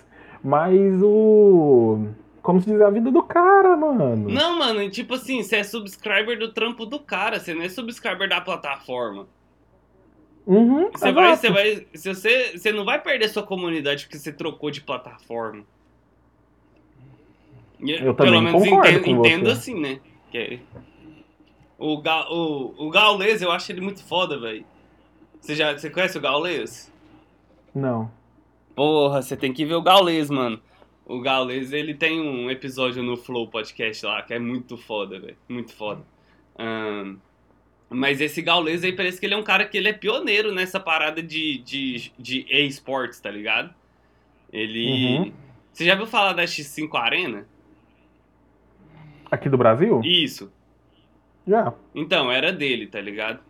mas 0.42 1.00
o. 1.02 2.08
Como 2.42 2.60
se 2.60 2.70
diz, 2.70 2.80
a 2.80 2.90
vida 2.90 3.10
do 3.10 3.22
cara, 3.22 3.76
mano. 3.76 4.28
Não, 4.28 4.58
mano, 4.58 4.88
tipo 4.90 5.14
assim, 5.14 5.42
você 5.42 5.56
é 5.56 5.64
subscriber 5.64 6.38
do 6.38 6.52
trampo 6.52 6.86
do 6.86 6.98
cara, 7.00 7.40
você 7.40 7.54
não 7.54 7.62
é 7.62 7.68
subscriber 7.68 8.28
da 8.28 8.40
plataforma. 8.40 9.26
Uhum, 10.46 10.90
Você 10.92 11.10
vai, 11.10 11.36
você 11.36 11.50
vai, 11.50 11.86
se 11.92 12.14
você, 12.14 12.56
você 12.56 12.70
não 12.70 12.84
vai 12.84 13.02
perder 13.02 13.28
sua 13.28 13.42
comunidade 13.42 14.04
porque 14.04 14.16
você 14.16 14.32
trocou 14.32 14.70
de 14.70 14.80
plataforma. 14.80 15.64
E, 17.80 17.92
Eu 17.92 18.14
também 18.14 18.52
concordo 18.52 18.88
entendo, 18.88 19.04
com 19.04 19.26
entendo 19.26 19.45
você. 19.47 19.50
assim, 19.52 19.80
né? 19.80 20.00
Que 20.30 20.38
é- 20.38 20.61
o, 21.78 22.00
Ga, 22.00 22.26
o, 22.30 22.75
o 22.87 22.90
Gaules, 22.90 23.42
eu 23.42 23.50
acho 23.52 23.71
ele 23.71 23.80
muito 23.80 24.02
foda, 24.04 24.38
velho. 24.38 24.64
Você 25.40 25.54
já 25.54 25.76
você 25.76 25.90
conhece 25.90 26.16
o 26.16 26.21
Gaules? 26.21 26.92
Não. 27.75 28.11
Porra, 28.75 29.21
você 29.23 29.37
tem 29.37 29.52
que 29.52 29.64
ver 29.64 29.75
o 29.75 29.83
Gaules, 29.83 30.30
mano. 30.30 30.61
O 31.04 31.21
Gaules, 31.21 31.73
ele 31.73 31.95
tem 31.95 32.21
um 32.21 32.50
episódio 32.50 33.02
no 33.02 33.16
Flow 33.16 33.47
Podcast 33.49 34.04
lá 34.06 34.23
que 34.23 34.35
é 34.35 34.38
muito 34.38 34.76
foda, 34.76 35.21
velho. 35.21 35.37
Muito 35.49 35.73
foda. 35.75 36.02
Ahn, 36.59 37.16
mas 37.88 38.21
esse 38.21 38.42
Gaules 38.42 38.83
aí 38.83 38.92
parece 38.92 39.21
que 39.21 39.26
ele 39.26 39.35
é 39.35 39.37
um 39.37 39.42
cara 39.42 39.64
que 39.66 39.76
ele 39.76 39.88
é 39.88 39.92
pioneiro 39.92 40.52
nessa 40.52 40.80
parada 40.80 41.23
de, 41.23 41.59
de, 41.59 42.11
de 42.18 42.47
e-sports, 42.50 43.21
tá 43.21 43.30
ligado? 43.30 43.73
Ele. 44.52 45.18
Uhum. 45.18 45.33
Você 45.73 45.85
já 45.85 45.95
viu 45.95 46.06
falar 46.06 46.33
da 46.33 46.45
X5 46.45 46.88
Arena? 46.95 47.47
Aqui 49.37 49.49
do 49.49 49.57
Brasil? 49.59 50.00
Isso. 50.05 50.50
Já. 51.47 51.73
Então, 51.95 52.31
era 52.31 52.52
dele, 52.52 52.87
tá 52.87 53.00
ligado? 53.00 53.40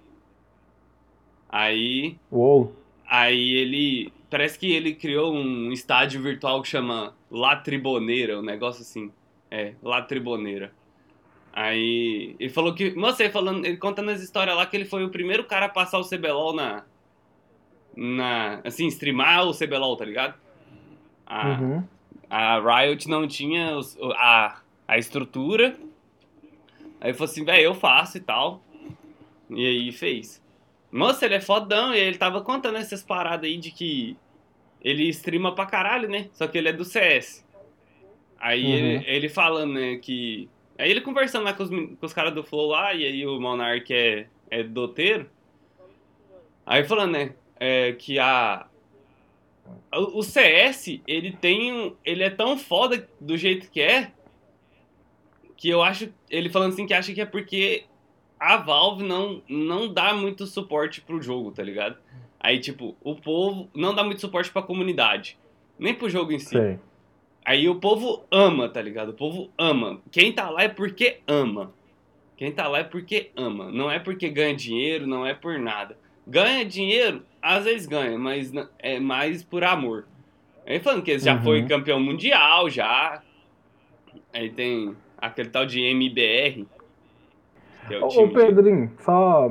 Aí. 1.48 2.16
Uou. 2.30 2.74
Aí 3.08 3.54
ele. 3.54 4.12
Parece 4.30 4.58
que 4.58 4.70
ele 4.72 4.94
criou 4.94 5.32
um 5.32 5.70
estádio 5.72 6.20
virtual 6.20 6.60
que 6.60 6.68
chama 6.68 7.14
La 7.30 7.56
Triboneira, 7.56 8.38
um 8.38 8.42
negócio 8.42 8.82
assim. 8.82 9.10
É, 9.50 9.74
La 9.82 10.02
Triboneira. 10.02 10.72
Aí. 11.52 12.34
Ele 12.38 12.50
falou 12.50 12.74
que. 12.74 12.90
Moça, 12.94 13.22
ele, 13.22 13.32
falando, 13.32 13.64
ele 13.64 13.76
contando 13.76 14.10
as 14.10 14.20
histórias 14.20 14.56
lá 14.56 14.66
que 14.66 14.76
ele 14.76 14.84
foi 14.84 15.04
o 15.04 15.10
primeiro 15.10 15.44
cara 15.44 15.66
a 15.66 15.70
passar 15.70 15.98
o 15.98 16.04
CBLOL 16.08 16.54
na. 16.54 16.82
Na. 17.96 18.60
Assim, 18.64 18.86
streamar 18.88 19.46
o 19.46 19.54
CBLOL, 19.54 19.96
tá 19.96 20.04
ligado? 20.04 20.34
A, 21.24 21.48
Uhum. 21.60 21.84
a 22.28 22.58
Riot 22.84 23.08
não 23.08 23.26
tinha 23.26 23.76
os- 23.76 23.96
a, 24.16 24.60
a 24.86 24.98
estrutura. 24.98 25.76
Aí 27.00 27.12
falou 27.12 27.30
assim, 27.30 27.44
velho, 27.44 27.62
eu 27.64 27.74
faço 27.74 28.16
e 28.16 28.20
tal. 28.20 28.62
E 29.50 29.66
aí 29.66 29.92
fez. 29.92 30.42
Nossa, 30.90 31.24
ele 31.26 31.34
é 31.34 31.40
fodão. 31.40 31.94
E 31.94 31.98
ele 31.98 32.18
tava 32.18 32.40
contando 32.40 32.78
essas 32.78 33.02
paradas 33.02 33.48
aí 33.48 33.56
de 33.56 33.70
que 33.70 34.16
ele 34.80 35.08
streama 35.08 35.54
pra 35.54 35.66
caralho, 35.66 36.08
né? 36.08 36.28
Só 36.32 36.46
que 36.46 36.56
ele 36.58 36.68
é 36.68 36.72
do 36.72 36.84
CS. 36.84 37.44
Aí 38.38 38.64
Uhum. 38.64 38.72
ele, 38.72 39.04
ele 39.06 39.28
falando, 39.28 39.74
né, 39.74 39.96
que. 39.96 40.48
Aí 40.78 40.90
ele 40.90 41.00
conversando 41.00 41.44
lá 41.44 41.52
com 41.54 41.62
os, 41.62 41.70
com 41.70 41.96
os 42.02 42.12
caras 42.12 42.34
do 42.34 42.44
Flow 42.44 42.68
lá, 42.68 42.92
e 42.94 43.04
aí 43.04 43.26
o 43.26 43.40
Monark 43.40 43.92
é, 43.92 44.26
é 44.50 44.62
doteiro. 44.62 45.28
Aí 46.64 46.84
falando, 46.84 47.12
né, 47.12 47.34
é, 47.58 47.92
que 47.92 48.18
a. 48.18 48.66
O 49.92 50.18
o 50.18 50.22
CS, 50.22 51.00
ele 51.06 51.32
tem 51.32 51.72
um. 51.72 51.96
Ele 52.04 52.22
é 52.22 52.30
tão 52.30 52.58
foda 52.58 53.08
do 53.20 53.36
jeito 53.36 53.70
que 53.70 53.80
é. 53.80 54.12
Que 55.56 55.68
eu 55.68 55.82
acho. 55.82 56.12
Ele 56.30 56.48
falando 56.50 56.72
assim 56.72 56.86
que 56.86 56.94
acha 56.94 57.12
que 57.14 57.20
é 57.20 57.26
porque 57.26 57.84
a 58.38 58.56
Valve 58.58 59.02
não, 59.04 59.42
não 59.48 59.92
dá 59.92 60.12
muito 60.14 60.46
suporte 60.46 61.00
pro 61.00 61.20
jogo, 61.22 61.50
tá 61.52 61.62
ligado? 61.62 61.96
Aí, 62.38 62.58
tipo, 62.60 62.94
o 63.02 63.14
povo 63.14 63.68
não 63.74 63.94
dá 63.94 64.04
muito 64.04 64.20
suporte 64.20 64.50
pra 64.50 64.62
comunidade. 64.62 65.38
Nem 65.78 65.94
pro 65.94 66.08
jogo 66.10 66.32
em 66.32 66.38
si. 66.38 66.50
Sei. 66.50 66.78
Aí 67.44 67.68
o 67.68 67.76
povo 67.76 68.24
ama, 68.30 68.68
tá 68.68 68.82
ligado? 68.82 69.10
O 69.10 69.14
povo 69.14 69.50
ama. 69.56 70.00
Quem 70.10 70.32
tá 70.32 70.50
lá 70.50 70.64
é 70.64 70.68
porque 70.68 71.20
ama. 71.26 71.72
Quem 72.36 72.52
tá 72.52 72.68
lá 72.68 72.80
é 72.80 72.84
porque 72.84 73.30
ama. 73.36 73.70
Não 73.70 73.90
é 73.90 73.98
porque 73.98 74.28
ganha 74.28 74.54
dinheiro, 74.54 75.06
não 75.06 75.24
é 75.24 75.32
por 75.32 75.58
nada. 75.58 75.96
Ganha 76.26 76.64
dinheiro, 76.64 77.24
às 77.40 77.64
vezes 77.64 77.86
ganha, 77.86 78.18
mas 78.18 78.52
é 78.80 78.98
mais 79.00 79.42
por 79.44 79.62
amor. 79.64 80.06
Aí 80.66 80.80
falando 80.80 81.02
que 81.02 81.12
ele 81.12 81.20
já 81.20 81.36
Uhum. 81.36 81.42
foi 81.42 81.62
campeão 81.64 82.00
mundial, 82.00 82.68
já. 82.68 83.22
Aí 84.34 84.50
tem 84.50 84.96
aquele 85.18 85.48
tal 85.50 85.66
de 85.66 85.80
MBR. 85.82 86.66
Que 87.88 87.94
é 87.94 87.98
o 88.00 88.04
Ô, 88.06 88.08
time 88.08 88.24
ô 88.24 88.26
de- 88.28 88.34
Pedrinho, 88.34 88.90
só. 89.00 89.50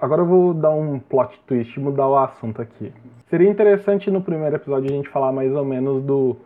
Agora 0.00 0.22
eu 0.22 0.26
vou 0.26 0.52
dar 0.54 0.70
um 0.70 0.98
plot 0.98 1.38
twist 1.46 1.78
mudar 1.78 2.08
o 2.08 2.16
assunto 2.16 2.60
aqui. 2.60 2.92
Seria 3.28 3.48
interessante 3.48 4.10
no 4.10 4.20
primeiro 4.20 4.56
episódio 4.56 4.90
a 4.90 4.94
gente 4.96 5.08
falar 5.08 5.32
mais 5.32 5.54
ou 5.54 5.64
menos 5.64 6.02
do, 6.02 6.36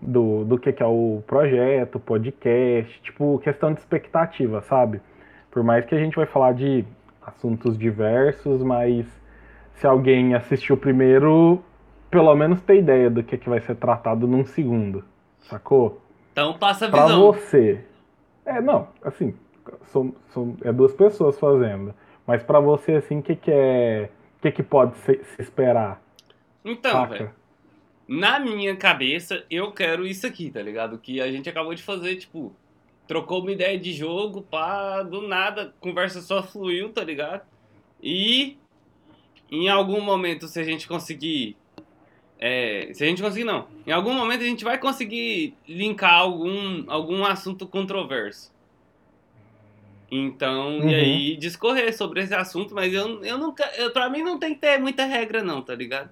do, 0.00 0.44
do 0.44 0.58
que, 0.58 0.72
que 0.72 0.82
é 0.82 0.86
o 0.86 1.22
projeto, 1.26 1.98
podcast, 1.98 3.00
tipo, 3.02 3.38
questão 3.38 3.72
de 3.72 3.80
expectativa, 3.80 4.60
sabe? 4.62 5.00
Por 5.50 5.62
mais 5.62 5.84
que 5.86 5.94
a 5.94 5.98
gente 5.98 6.16
vai 6.16 6.26
falar 6.26 6.52
de 6.52 6.84
assuntos 7.24 7.76
diversos, 7.78 8.62
mas 8.62 9.06
se 9.74 9.86
alguém 9.86 10.34
assistiu 10.34 10.74
o 10.76 10.78
primeiro, 10.78 11.62
pelo 12.10 12.34
menos 12.34 12.60
ter 12.62 12.78
ideia 12.78 13.08
do 13.10 13.22
que, 13.22 13.36
que 13.38 13.48
vai 13.48 13.60
ser 13.60 13.76
tratado 13.76 14.26
num 14.26 14.44
segundo, 14.44 15.04
sacou? 15.40 16.00
Então 16.32 16.54
passa 16.58 16.86
a 16.86 16.90
Pra 16.90 17.04
visão. 17.06 17.20
você. 17.32 17.80
É, 18.44 18.60
não, 18.60 18.88
assim, 19.02 19.34
são, 19.84 20.14
são- 20.32 20.56
é 20.62 20.72
duas 20.72 20.92
pessoas 20.92 21.38
fazendo. 21.38 21.94
Mas 22.26 22.42
pra 22.42 22.60
você, 22.60 22.92
assim, 22.92 23.18
o 23.18 23.22
que, 23.22 23.36
que 23.36 23.50
é. 23.50 24.10
O 24.38 24.42
que, 24.42 24.50
que 24.52 24.62
pode 24.62 24.96
se, 24.98 25.22
se 25.24 25.42
esperar? 25.42 26.02
Então, 26.64 27.06
velho. 27.08 27.32
Na 28.08 28.38
minha 28.40 28.76
cabeça, 28.76 29.44
eu 29.50 29.72
quero 29.72 30.06
isso 30.06 30.26
aqui, 30.26 30.50
tá 30.50 30.60
ligado? 30.60 30.98
Que 30.98 31.20
a 31.20 31.30
gente 31.30 31.48
acabou 31.48 31.74
de 31.74 31.82
fazer, 31.82 32.16
tipo, 32.16 32.52
trocou 33.06 33.40
uma 33.40 33.52
ideia 33.52 33.78
de 33.78 33.92
jogo, 33.92 34.42
pá, 34.42 35.02
do 35.02 35.26
nada, 35.26 35.72
conversa 35.80 36.20
só 36.20 36.42
fluiu, 36.42 36.92
tá 36.92 37.02
ligado? 37.04 37.42
E 38.02 38.56
em 39.50 39.68
algum 39.68 40.00
momento, 40.00 40.48
se 40.48 40.58
a 40.58 40.64
gente 40.64 40.88
conseguir. 40.88 41.56
É, 42.44 42.90
se 42.92 43.04
a 43.04 43.06
gente 43.06 43.22
conseguir, 43.22 43.44
não. 43.44 43.68
Em 43.86 43.92
algum 43.92 44.12
momento 44.12 44.40
a 44.40 44.46
gente 44.46 44.64
vai 44.64 44.76
conseguir 44.76 45.54
linkar 45.68 46.14
algum, 46.14 46.82
algum 46.90 47.24
assunto 47.24 47.66
controverso. 47.68 48.50
Então, 50.10 50.78
Uhum. 50.78 50.90
e 50.90 50.94
aí 50.94 51.36
discorrer 51.36 51.96
sobre 51.96 52.20
esse 52.20 52.34
assunto, 52.34 52.74
mas 52.74 52.92
eu, 52.92 53.24
eu 53.24 53.38
nunca. 53.38 53.64
Eu, 53.76 53.92
pra 53.92 54.10
mim 54.10 54.22
não 54.22 54.38
tem 54.38 54.54
que 54.54 54.60
ter 54.60 54.78
muita 54.78 55.04
regra, 55.06 55.42
não, 55.42 55.62
tá 55.62 55.74
ligado? 55.74 56.10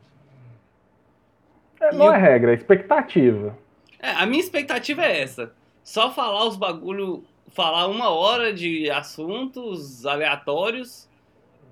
É, 1.81 1.93
não 1.93 2.07
eu- 2.07 2.13
é 2.13 2.17
regra, 2.19 2.53
é 2.53 2.55
expectativa. 2.55 3.59
É, 3.99 4.11
a 4.13 4.25
minha 4.25 4.41
expectativa 4.41 5.05
é 5.05 5.21
essa. 5.21 5.53
Só 5.83 6.11
falar 6.11 6.47
os 6.47 6.57
bagulho, 6.57 7.25
falar 7.49 7.89
uma 7.89 8.09
hora 8.11 8.53
de 8.55 8.89
assuntos 8.91 10.07
aleatórios 10.07 11.09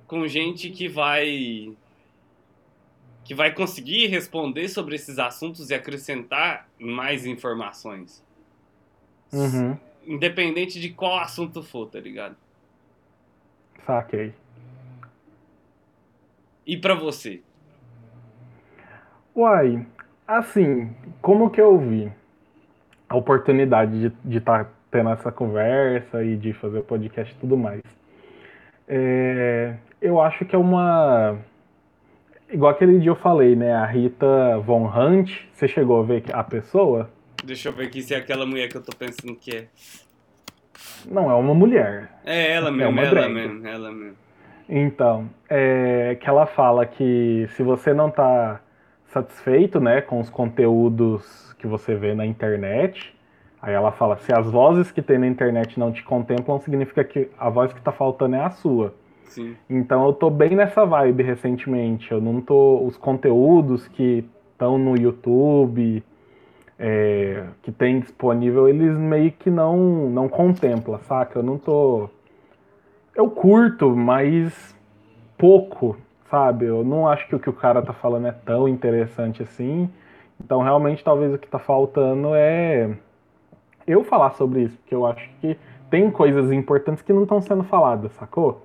com 0.07 0.27
gente 0.27 0.69
que 0.71 0.89
vai 0.89 1.71
que 3.29 3.35
vai 3.35 3.53
conseguir 3.53 4.07
responder 4.07 4.71
sobre 4.71 4.95
esses 4.95 5.19
assuntos 5.19 5.69
e 5.69 5.75
acrescentar 5.75 6.67
mais 6.81 7.27
informações. 7.27 8.25
Uhum, 9.31 9.77
Independente 10.07 10.81
de 10.81 10.89
qual 10.89 11.19
assunto 11.19 11.63
for, 11.63 11.87
tá 11.91 12.01
ligado? 12.01 12.35
saquei. 13.85 14.33
E 16.67 16.79
pra 16.79 16.95
você? 16.95 17.43
Uai, 19.37 19.87
assim, 20.27 20.97
como 21.21 21.51
que 21.51 21.61
eu 21.61 21.79
vi 21.79 22.11
a 23.11 23.15
oportunidade 23.17 24.11
de 24.25 24.39
estar 24.39 24.73
tendo 24.91 25.11
essa 25.11 25.31
conversa 25.31 26.25
e 26.25 26.35
de 26.35 26.55
fazer 26.55 26.79
o 26.79 26.83
podcast 26.83 27.35
e 27.35 27.39
tudo 27.39 27.59
mais? 27.59 27.83
É, 28.89 29.77
eu 30.01 30.19
acho 30.19 30.47
que 30.47 30.57
é 30.57 30.59
uma. 30.59 31.39
Igual 32.51 32.73
aquele 32.73 32.99
dia 32.99 33.11
eu 33.11 33.17
falei, 33.17 33.55
né? 33.55 33.75
A 33.75 33.85
Rita 33.85 34.59
Von 34.65 34.87
Hunt, 34.87 35.31
você 35.53 35.69
chegou 35.69 36.01
a 36.01 36.05
ver 36.05 36.25
a 36.33 36.43
pessoa? 36.43 37.11
Deixa 37.45 37.69
eu 37.69 37.73
ver 37.73 37.87
aqui 37.87 38.03
se 38.03 38.15
é 38.15 38.17
aquela 38.17 38.47
mulher 38.47 38.69
que 38.69 38.77
eu 38.77 38.83
tô 38.83 38.97
pensando 38.97 39.35
que 39.37 39.55
é. 39.55 39.65
Não, 41.11 41.31
é 41.31 41.35
uma 41.35 41.55
mulher. 41.55 42.11
É 42.25 42.53
ela 42.53 42.69
É 42.69 42.73
mesmo, 42.73 42.91
uma 42.93 43.03
ela 43.03 43.11
drag. 43.11 43.33
mesmo, 43.33 43.67
ela 43.67 43.93
mesmo. 43.93 44.17
Então, 44.69 45.29
é 45.49 46.17
que 46.21 46.29
ela 46.29 46.47
fala 46.47 46.85
que 46.87 47.47
se 47.51 47.63
você 47.63 47.95
não 47.95 48.11
tá 48.11 48.61
satisfeito, 49.07 49.81
né, 49.81 50.01
com 50.03 50.21
os 50.21 50.29
conteúdos 50.29 51.55
que 51.59 51.67
você 51.67 51.95
vê 51.95 52.15
na 52.15 52.27
internet, 52.27 53.15
aí 53.63 53.73
ela 53.75 53.91
fala, 53.93 54.19
se 54.19 54.33
as 54.33 54.47
vozes 54.51 54.91
que 54.91 55.01
tem 55.01 55.19
na 55.19 55.27
internet 55.27 55.79
não 55.79 55.91
te 55.91 56.03
contemplam, 56.03 56.59
significa 56.61 57.03
que 57.05 57.31
a 57.39 57.49
voz 57.49 57.73
que 57.73 57.81
tá 57.81 57.93
faltando 57.93 58.37
é 58.37 58.41
a 58.41 58.51
sua. 58.51 58.95
Então 59.69 60.07
eu 60.07 60.13
tô 60.13 60.31
bem 60.31 60.57
nessa 60.57 60.85
vibe 60.85 61.23
recentemente. 61.23 62.11
Eu 62.11 62.21
não 62.21 62.41
tô. 62.41 62.85
Os 62.85 62.97
conteúdos 62.97 63.87
que 63.89 64.25
estão 64.53 64.79
no 64.79 64.97
YouTube, 64.97 66.03
é, 66.79 67.45
que 67.63 67.73
tem 67.73 68.01
disponível, 68.01 68.69
eles 68.69 68.97
meio 68.97 69.33
que 69.33 69.51
não, 69.51 69.77
não 70.11 70.29
contempla, 70.29 70.99
saca? 71.01 71.39
Eu 71.39 71.43
não 71.43 71.59
tô. 71.59 72.09
Eu 73.15 73.29
curto, 73.31 73.95
mas 73.97 74.77
pouco, 75.37 75.97
sabe? 76.31 76.67
Eu 76.67 76.85
não 76.85 77.09
acho 77.09 77.27
que 77.29 77.35
o 77.35 77.39
que 77.39 77.51
o 77.51 77.53
cara 77.53 77.83
tá 77.83 77.93
falando 77.93 78.27
é 78.27 78.33
tão 78.33 78.69
interessante 78.69 79.43
assim. 79.43 79.91
Então 80.41 80.63
realmente 80.63 81.03
talvez 81.03 81.35
o 81.35 81.39
que 81.39 81.49
tá 81.49 81.59
faltando 81.59 82.35
é 82.35 82.97
eu 83.87 84.05
falar 84.05 84.33
sobre 84.33 84.63
isso, 84.63 84.77
porque 84.79 84.95
eu 84.95 85.07
acho 85.07 85.29
que 85.41 85.57
tem 85.91 86.11
coisas 86.11 86.53
importantes 86.53 87.03
que 87.03 87.13
não 87.13 87.23
estão 87.23 87.41
sendo 87.41 87.65
faladas, 87.65 88.13
sacou? 88.13 88.63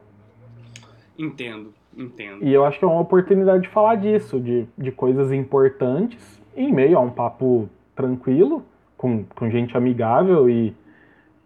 Entendo. 1.17 1.73
Entendo. 1.95 2.43
E 2.43 2.51
eu 2.51 2.65
acho 2.65 2.79
que 2.79 2.85
é 2.85 2.87
uma 2.87 3.01
oportunidade 3.01 3.63
de 3.63 3.69
falar 3.69 3.95
disso, 3.95 4.39
de, 4.39 4.65
de 4.77 4.91
coisas 4.91 5.31
importantes, 5.31 6.41
em 6.55 6.71
meio 6.71 6.97
a 6.97 7.01
um 7.01 7.09
papo 7.09 7.69
tranquilo, 7.95 8.63
com, 8.97 9.23
com 9.35 9.49
gente 9.49 9.77
amigável 9.77 10.49
e 10.49 10.75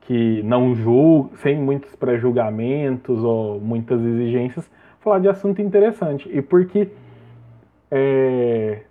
que 0.01 0.41
não 0.43 0.73
julga, 0.73 1.35
sem 1.37 1.59
muitos 1.59 1.93
pré-julgamentos 1.95 3.21
ou 3.23 3.59
muitas 3.59 4.01
exigências, 4.01 4.69
falar 5.01 5.19
de 5.19 5.27
assunto 5.27 5.61
interessante. 5.61 6.29
E 6.31 6.41
porque, 6.41 6.87
é, 7.91 8.83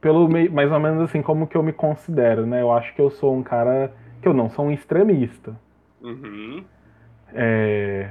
pelo 0.00 0.28
mais 0.28 0.72
ou 0.72 0.80
menos 0.80 1.02
assim, 1.02 1.22
como 1.22 1.46
que 1.46 1.56
eu 1.56 1.62
me 1.62 1.72
considero, 1.72 2.44
né? 2.44 2.60
Eu 2.60 2.72
acho 2.72 2.92
que 2.92 3.00
eu 3.00 3.08
sou 3.08 3.36
um 3.36 3.42
cara 3.42 3.92
que 4.20 4.26
eu 4.26 4.34
não 4.34 4.50
sou 4.50 4.66
um 4.66 4.72
extremista. 4.72 5.54
Uhum. 6.02 6.64
É, 7.32 8.10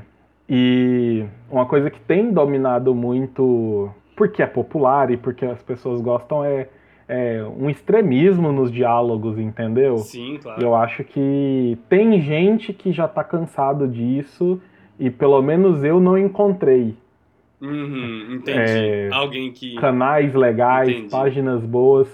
e 0.49 1.25
uma 1.49 1.65
coisa 1.65 1.89
que 1.89 1.99
tem 2.01 2.31
dominado 2.31 2.93
muito, 2.93 3.89
porque 4.15 4.41
é 4.41 4.47
popular 4.47 5.11
e 5.11 5.17
porque 5.17 5.45
as 5.45 5.61
pessoas 5.61 6.01
gostam, 6.01 6.43
é 6.43 6.67
é, 7.07 7.43
um 7.43 7.69
extremismo 7.69 8.51
nos 8.51 8.71
diálogos, 8.71 9.37
entendeu? 9.37 9.97
Sim, 9.97 10.39
claro. 10.41 10.61
Eu 10.61 10.75
acho 10.75 11.03
que 11.03 11.77
tem 11.89 12.21
gente 12.21 12.73
que 12.73 12.91
já 12.91 13.07
tá 13.07 13.23
cansado 13.23 13.87
disso 13.87 14.61
e 14.99 15.09
pelo 15.09 15.41
menos 15.41 15.83
eu 15.83 15.99
não 15.99 16.17
encontrei. 16.17 16.95
Uhum, 17.61 18.35
entendi. 18.35 18.59
É, 18.59 19.09
Alguém 19.11 19.51
que. 19.51 19.75
Canais 19.75 20.33
legais, 20.33 20.89
entendi. 20.89 21.09
páginas 21.09 21.63
boas 21.63 22.07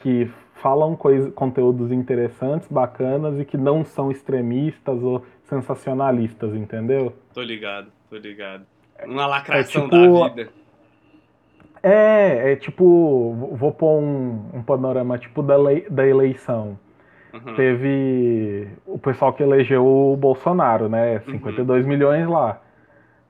que 0.00 0.30
falam 0.62 0.96
coisa, 0.96 1.30
conteúdos 1.30 1.92
interessantes, 1.92 2.68
bacanas 2.68 3.38
e 3.38 3.44
que 3.44 3.56
não 3.56 3.84
são 3.84 4.10
extremistas 4.10 5.02
ou 5.02 5.24
sensacionalistas, 5.44 6.54
entendeu? 6.54 7.12
Tô 7.32 7.42
ligado, 7.42 7.88
tô 8.10 8.16
ligado. 8.16 8.64
Uma 9.04 9.26
lacração 9.26 9.84
é, 9.84 9.88
tipo, 9.88 10.20
da 10.20 10.28
vida. 10.28 10.50
É, 11.82 12.52
é 12.52 12.56
tipo, 12.56 13.52
vou 13.52 13.72
pôr 13.72 14.00
um, 14.00 14.50
um 14.54 14.62
panorama 14.62 15.18
tipo 15.18 15.42
da, 15.42 15.56
lei, 15.56 15.86
da 15.88 16.06
eleição. 16.06 16.78
Uhum. 17.32 17.54
Teve 17.54 18.68
o 18.86 18.98
pessoal 18.98 19.32
que 19.32 19.42
elegeu 19.42 19.86
o 19.86 20.16
Bolsonaro, 20.16 20.88
né? 20.88 21.20
52 21.20 21.82
uhum. 21.82 21.88
milhões 21.88 22.26
lá. 22.26 22.60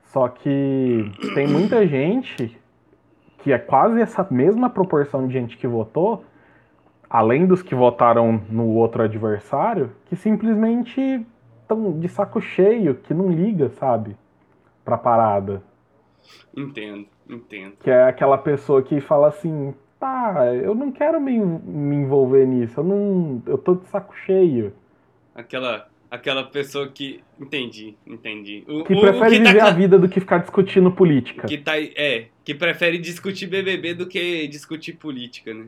Só 0.04 0.28
que 0.28 1.11
tem 1.35 1.47
muita 1.47 1.87
gente 1.87 2.56
que 3.38 3.52
é 3.52 3.59
quase 3.59 4.00
essa 4.00 4.26
mesma 4.30 4.71
proporção 4.71 5.26
de 5.26 5.33
gente 5.33 5.56
que 5.56 5.66
votou, 5.66 6.25
além 7.09 7.47
dos 7.47 7.63
que 7.63 7.75
votaram 7.75 8.41
no 8.51 8.69
outro 8.75 9.03
adversário, 9.03 9.93
que 10.07 10.17
simplesmente 10.17 11.25
estão 11.63 11.99
de 11.99 12.09
saco 12.09 12.41
cheio, 12.41 12.95
que 12.95 13.13
não 13.13 13.31
liga, 13.31 13.69
sabe? 13.71 14.17
Pra 14.85 14.97
parada. 14.97 15.63
Entendo. 16.57 17.07
Entendo. 17.29 17.75
Que 17.83 17.91
é 17.91 18.05
aquela 18.05 18.39
pessoa 18.39 18.83
que 18.83 19.01
fala 19.01 19.29
assim, 19.29 19.75
tá, 19.99 20.55
eu 20.55 20.75
não 20.75 20.93
quero 20.93 21.21
me, 21.21 21.39
me 21.39 21.97
envolver 21.97 22.47
nisso, 22.47 22.81
eu 22.81 22.85
não. 22.85 23.43
Eu 23.47 23.59
tô 23.59 23.75
de 23.75 23.87
saco 23.89 24.15
cheio. 24.25 24.73
Aquela. 25.35 25.89
Aquela 26.09 26.45
pessoa 26.45 26.87
que. 26.89 27.21
Entendi, 27.39 27.97
entendi. 28.07 28.65
O, 28.69 28.85
que 28.85 28.95
o, 28.95 29.01
prefere 29.01 29.37
o 29.37 29.39
que 29.39 29.45
tá 29.45 29.51
viver 29.51 29.59
tá... 29.59 29.67
a 29.67 29.71
vida 29.73 29.99
do 29.99 30.09
que 30.09 30.21
ficar 30.21 30.39
discutindo 30.39 30.91
política. 30.93 31.49
Que 31.49 31.59
tá, 31.59 31.73
é, 31.77 32.29
que 32.45 32.55
prefere 32.55 32.97
discutir 32.99 33.49
BBB 33.49 33.95
do 33.95 34.07
que 34.07 34.47
discutir 34.47 34.93
política, 34.93 35.53
né? 35.53 35.67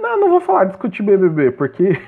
Não, 0.00 0.20
não 0.20 0.30
vou 0.30 0.40
falar 0.40 0.64
discutir 0.64 1.02
BBB, 1.02 1.52
porque. 1.52 2.00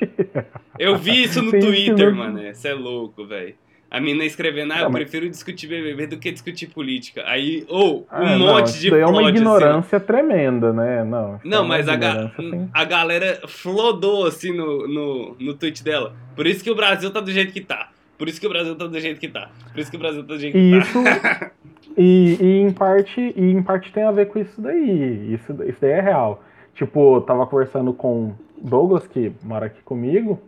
Eu 0.78 0.96
vi 0.96 1.24
isso 1.24 1.42
no 1.42 1.50
Twitter, 1.50 2.14
mano. 2.14 2.40
Você 2.54 2.68
é 2.68 2.74
louco, 2.74 3.26
velho. 3.26 3.54
A 3.90 4.00
mina 4.00 4.22
escrevendo, 4.22 4.74
ah, 4.74 4.80
eu 4.80 4.90
mas... 4.90 5.02
prefiro 5.02 5.28
discutir 5.30 5.66
BBB 5.66 6.08
do 6.08 6.18
que 6.18 6.30
discutir 6.30 6.66
política. 6.66 7.22
Aí, 7.26 7.64
ou, 7.68 8.06
oh, 8.12 8.14
um 8.14 8.26
ah, 8.26 8.38
monte 8.38 8.72
não, 8.72 8.80
de 8.80 8.90
é 8.90 9.06
uma 9.06 9.22
assim. 9.22 9.28
ignorância 9.30 9.96
assim. 9.96 10.06
tremenda, 10.06 10.74
né? 10.74 11.02
Não, 11.04 11.40
não 11.42 11.64
é 11.64 11.68
mas 11.68 11.88
a, 11.88 11.96
ga 11.96 12.26
assim. 12.26 12.68
a 12.72 12.84
galera 12.84 13.40
flodou 13.48 14.26
assim 14.26 14.54
no, 14.54 14.86
no, 14.86 15.36
no 15.40 15.54
tweet 15.54 15.82
dela. 15.82 16.14
Por 16.36 16.46
isso 16.46 16.62
que 16.62 16.70
o 16.70 16.74
Brasil 16.74 17.10
tá 17.10 17.20
do 17.20 17.32
jeito 17.32 17.50
que 17.50 17.62
tá. 17.62 17.88
Por 18.18 18.28
isso 18.28 18.38
que 18.38 18.46
o 18.46 18.50
Brasil 18.50 18.76
tá 18.76 18.86
do 18.86 19.00
jeito 19.00 19.18
que 19.18 19.28
tá. 19.28 19.50
Por 19.72 19.80
isso 19.80 19.90
que 19.90 19.96
o 19.96 20.00
Brasil 20.00 20.22
tá 20.22 20.34
do 20.34 20.38
jeito 20.38 20.52
que 20.52 20.58
isso, 20.58 21.04
tá. 21.04 21.50
e, 21.96 22.36
e, 22.38 22.60
em 22.60 22.70
parte, 22.70 23.32
e 23.34 23.42
em 23.42 23.62
parte 23.62 23.90
tem 23.90 24.02
a 24.02 24.10
ver 24.10 24.26
com 24.26 24.38
isso 24.38 24.60
daí. 24.60 25.32
Isso, 25.32 25.56
isso 25.64 25.78
daí 25.80 25.92
é 25.92 26.00
real. 26.02 26.44
Tipo, 26.78 27.20
tava 27.22 27.44
conversando 27.44 27.92
com 27.92 28.34
Douglas, 28.56 29.04
que 29.04 29.32
mora 29.42 29.66
aqui 29.66 29.82
comigo 29.82 30.38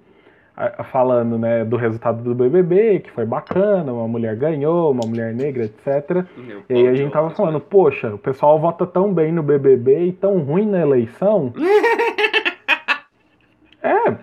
falando 0.93 1.39
né, 1.39 1.65
do 1.65 1.77
resultado 1.77 2.23
do 2.23 2.35
BBB, 2.35 3.01
que 3.01 3.11
foi 3.11 3.25
bacana, 3.25 3.93
uma 3.93 4.07
mulher 4.07 4.37
ganhou, 4.37 4.93
uma 4.93 5.07
mulher 5.07 5.35
negra, 5.35 5.65
etc. 5.65 6.25
Meu 6.37 6.63
e 6.69 6.75
aí 6.75 6.87
a 6.87 6.95
gente 6.95 7.11
tava 7.11 7.31
falando, 7.31 7.61
poxa, 7.61 8.15
o 8.15 8.19
pessoal 8.19 8.61
vota 8.61 8.87
tão 8.87 9.13
bem 9.13 9.33
no 9.33 9.43
BBB 9.43 10.07
e 10.07 10.13
tão 10.13 10.39
ruim 10.39 10.67
na 10.67 10.81
eleição. 10.81 11.53
é, 13.83 14.15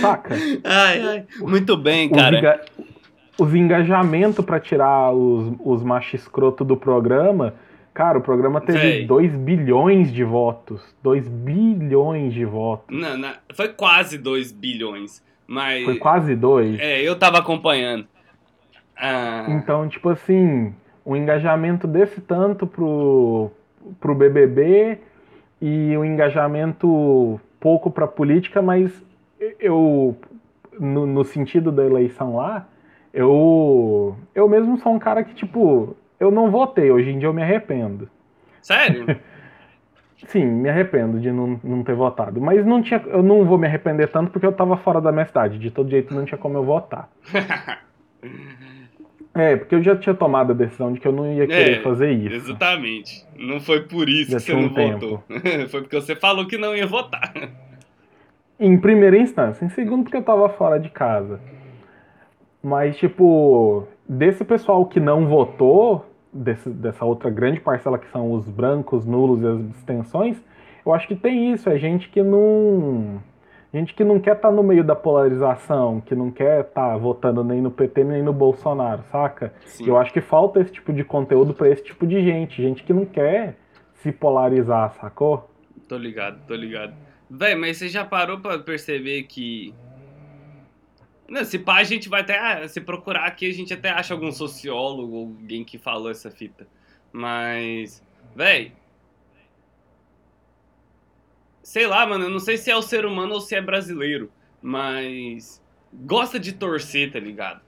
saca? 0.00 0.34
Ai, 0.64 1.00
ai. 1.00 1.24
Muito 1.38 1.76
bem, 1.76 2.10
cara. 2.10 2.38
Enga 2.38 2.60
os 3.38 3.54
engajamentos 3.54 4.44
para 4.44 4.60
tirar 4.60 5.12
os, 5.12 5.54
os 5.64 5.82
machos 5.82 6.20
escroto 6.20 6.64
do 6.64 6.76
programa. 6.76 7.54
Cara, 7.94 8.18
o 8.18 8.20
programa 8.20 8.60
teve 8.60 9.06
2 9.06 9.36
bilhões 9.36 10.12
de 10.12 10.24
votos. 10.24 10.82
2 11.02 11.28
bilhões 11.28 12.34
de 12.34 12.44
votos. 12.44 12.84
Não, 12.94 13.16
não, 13.16 13.32
foi 13.54 13.68
quase 13.68 14.18
2 14.18 14.50
bilhões. 14.50 15.22
Mas. 15.46 15.84
Foi 15.84 15.96
quase 15.96 16.34
dois. 16.34 16.78
É, 16.80 17.00
eu 17.00 17.16
tava 17.16 17.38
acompanhando. 17.38 18.06
Ah... 18.96 19.46
Então, 19.48 19.88
tipo 19.88 20.08
assim, 20.08 20.74
um 21.04 21.16
engajamento 21.16 21.86
desse 21.86 22.20
tanto 22.20 22.66
pro, 22.66 23.50
pro 24.00 24.14
BBB 24.14 24.98
e 25.60 25.96
um 25.96 26.04
engajamento 26.04 27.40
pouco 27.60 27.90
pra 27.90 28.06
política, 28.06 28.62
mas 28.62 28.90
eu, 29.58 30.16
no, 30.78 31.06
no 31.06 31.24
sentido 31.24 31.72
da 31.72 31.84
eleição 31.84 32.36
lá, 32.36 32.66
eu, 33.12 34.16
eu 34.34 34.48
mesmo 34.48 34.78
sou 34.78 34.92
um 34.92 34.98
cara 34.98 35.22
que, 35.24 35.34
tipo, 35.34 35.96
eu 36.18 36.30
não 36.30 36.50
votei, 36.50 36.90
hoje 36.90 37.10
em 37.10 37.18
dia 37.18 37.28
eu 37.28 37.34
me 37.34 37.42
arrependo. 37.42 38.08
Sério? 38.60 39.18
Sim, 40.28 40.44
me 40.46 40.68
arrependo 40.68 41.20
de 41.20 41.30
não, 41.30 41.60
não 41.62 41.82
ter 41.82 41.94
votado. 41.94 42.40
Mas 42.40 42.64
não 42.64 42.82
tinha, 42.82 43.02
eu 43.06 43.22
não 43.22 43.44
vou 43.44 43.58
me 43.58 43.66
arrepender 43.66 44.08
tanto 44.08 44.30
porque 44.30 44.46
eu 44.46 44.52
tava 44.52 44.76
fora 44.76 45.00
da 45.00 45.12
minha 45.12 45.26
cidade. 45.26 45.58
De 45.58 45.70
todo 45.70 45.90
jeito 45.90 46.14
não 46.14 46.24
tinha 46.24 46.38
como 46.38 46.56
eu 46.56 46.64
votar. 46.64 47.10
é, 49.34 49.56
porque 49.56 49.74
eu 49.74 49.82
já 49.82 49.96
tinha 49.96 50.14
tomado 50.14 50.52
a 50.52 50.54
decisão 50.54 50.92
de 50.92 51.00
que 51.00 51.06
eu 51.06 51.12
não 51.12 51.30
ia 51.30 51.46
querer 51.46 51.78
é, 51.78 51.82
fazer 51.82 52.10
isso. 52.12 52.36
Exatamente. 52.36 53.26
Não 53.36 53.60
foi 53.60 53.82
por 53.82 54.08
isso 54.08 54.30
já 54.32 54.38
que 54.38 54.44
você 54.44 54.52
não 54.54 54.62
um 54.62 54.68
votou. 54.68 55.22
foi 55.68 55.82
porque 55.82 56.00
você 56.00 56.16
falou 56.16 56.46
que 56.46 56.56
não 56.56 56.74
ia 56.74 56.86
votar. 56.86 57.32
Em 58.58 58.78
primeira 58.78 59.18
instância. 59.18 59.64
Em 59.64 59.68
segundo, 59.70 60.04
porque 60.04 60.16
eu 60.16 60.22
tava 60.22 60.48
fora 60.48 60.78
de 60.80 60.88
casa. 60.88 61.40
Mas, 62.62 62.96
tipo, 62.96 63.86
desse 64.08 64.44
pessoal 64.44 64.86
que 64.86 65.00
não 65.00 65.26
votou, 65.26 66.04
desse, 66.32 66.68
dessa 66.68 67.04
outra 67.04 67.30
grande 67.30 67.60
parcela 67.60 67.98
que 67.98 68.10
são 68.10 68.32
os 68.32 68.48
brancos, 68.48 69.04
nulos 69.04 69.42
e 69.42 69.46
as 69.46 69.60
abstenções, 69.60 70.42
eu 70.84 70.92
acho 70.92 71.08
que 71.08 71.16
tem 71.16 71.52
isso, 71.52 71.68
é 71.68 71.78
gente 71.78 72.08
que 72.08 72.22
não. 72.22 73.22
Gente 73.72 73.92
que 73.92 74.04
não 74.04 74.20
quer 74.20 74.36
estar 74.36 74.50
tá 74.50 74.54
no 74.54 74.62
meio 74.62 74.84
da 74.84 74.94
polarização, 74.94 76.00
que 76.00 76.14
não 76.14 76.30
quer 76.30 76.60
estar 76.60 76.90
tá 76.90 76.96
votando 76.96 77.42
nem 77.42 77.60
no 77.60 77.72
PT 77.72 78.04
nem 78.04 78.22
no 78.22 78.32
Bolsonaro, 78.32 79.02
saca? 79.10 79.52
Sim. 79.64 79.88
Eu 79.88 79.96
acho 79.96 80.12
que 80.12 80.20
falta 80.20 80.60
esse 80.60 80.70
tipo 80.70 80.92
de 80.92 81.02
conteúdo 81.02 81.52
para 81.52 81.68
esse 81.68 81.82
tipo 81.82 82.06
de 82.06 82.22
gente, 82.22 82.62
gente 82.62 82.84
que 82.84 82.92
não 82.92 83.04
quer 83.04 83.56
se 83.94 84.12
polarizar, 84.12 84.92
sacou? 85.00 85.50
Tô 85.88 85.96
ligado, 85.96 86.38
tô 86.46 86.54
ligado. 86.54 86.94
Véi, 87.28 87.56
mas 87.56 87.78
você 87.78 87.88
já 87.88 88.04
parou 88.04 88.38
para 88.38 88.58
perceber 88.60 89.24
que 89.24 89.74
não, 91.28 91.44
se 91.44 91.58
pá, 91.58 91.76
a 91.76 91.84
gente 91.84 92.08
vai 92.08 92.20
até. 92.20 92.38
Ah, 92.38 92.68
se 92.68 92.80
procurar 92.80 93.24
aqui, 93.24 93.48
a 93.48 93.52
gente 93.52 93.72
até 93.72 93.90
acha 93.90 94.12
algum 94.12 94.30
sociólogo, 94.30 95.16
alguém 95.16 95.64
que 95.64 95.78
falou 95.78 96.10
essa 96.10 96.30
fita. 96.30 96.66
Mas. 97.12 98.02
Véi. 98.34 98.72
Sei 101.62 101.86
lá, 101.86 102.06
mano, 102.06 102.24
eu 102.24 102.30
não 102.30 102.38
sei 102.38 102.58
se 102.58 102.70
é 102.70 102.76
o 102.76 102.82
ser 102.82 103.06
humano 103.06 103.34
ou 103.34 103.40
se 103.40 103.54
é 103.54 103.60
brasileiro. 103.60 104.30
Mas. 104.60 105.62
Gosta 105.92 106.38
de 106.38 106.52
torcer, 106.52 107.12
tá 107.12 107.20
ligado? 107.20 107.62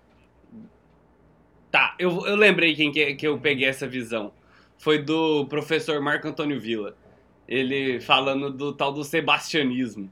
Tá, 1.71 1.95
eu, 1.99 2.27
eu 2.27 2.37
lembrei 2.37 2.75
quem 2.75 2.91
que, 2.93 3.15
que 3.15 3.27
eu 3.27 3.39
peguei 3.39 3.69
essa 3.69 3.87
visão. 3.87 4.33
Foi 4.79 5.03
do 5.03 5.47
professor 5.47 6.01
Marco 6.01 6.29
Antônio 6.29 6.61
Villa. 6.61 6.97
Ele 7.49 8.01
falando 8.01 8.51
do 8.51 8.73
tal 8.73 8.93
do 8.93 9.05
sebastianismo 9.05 10.11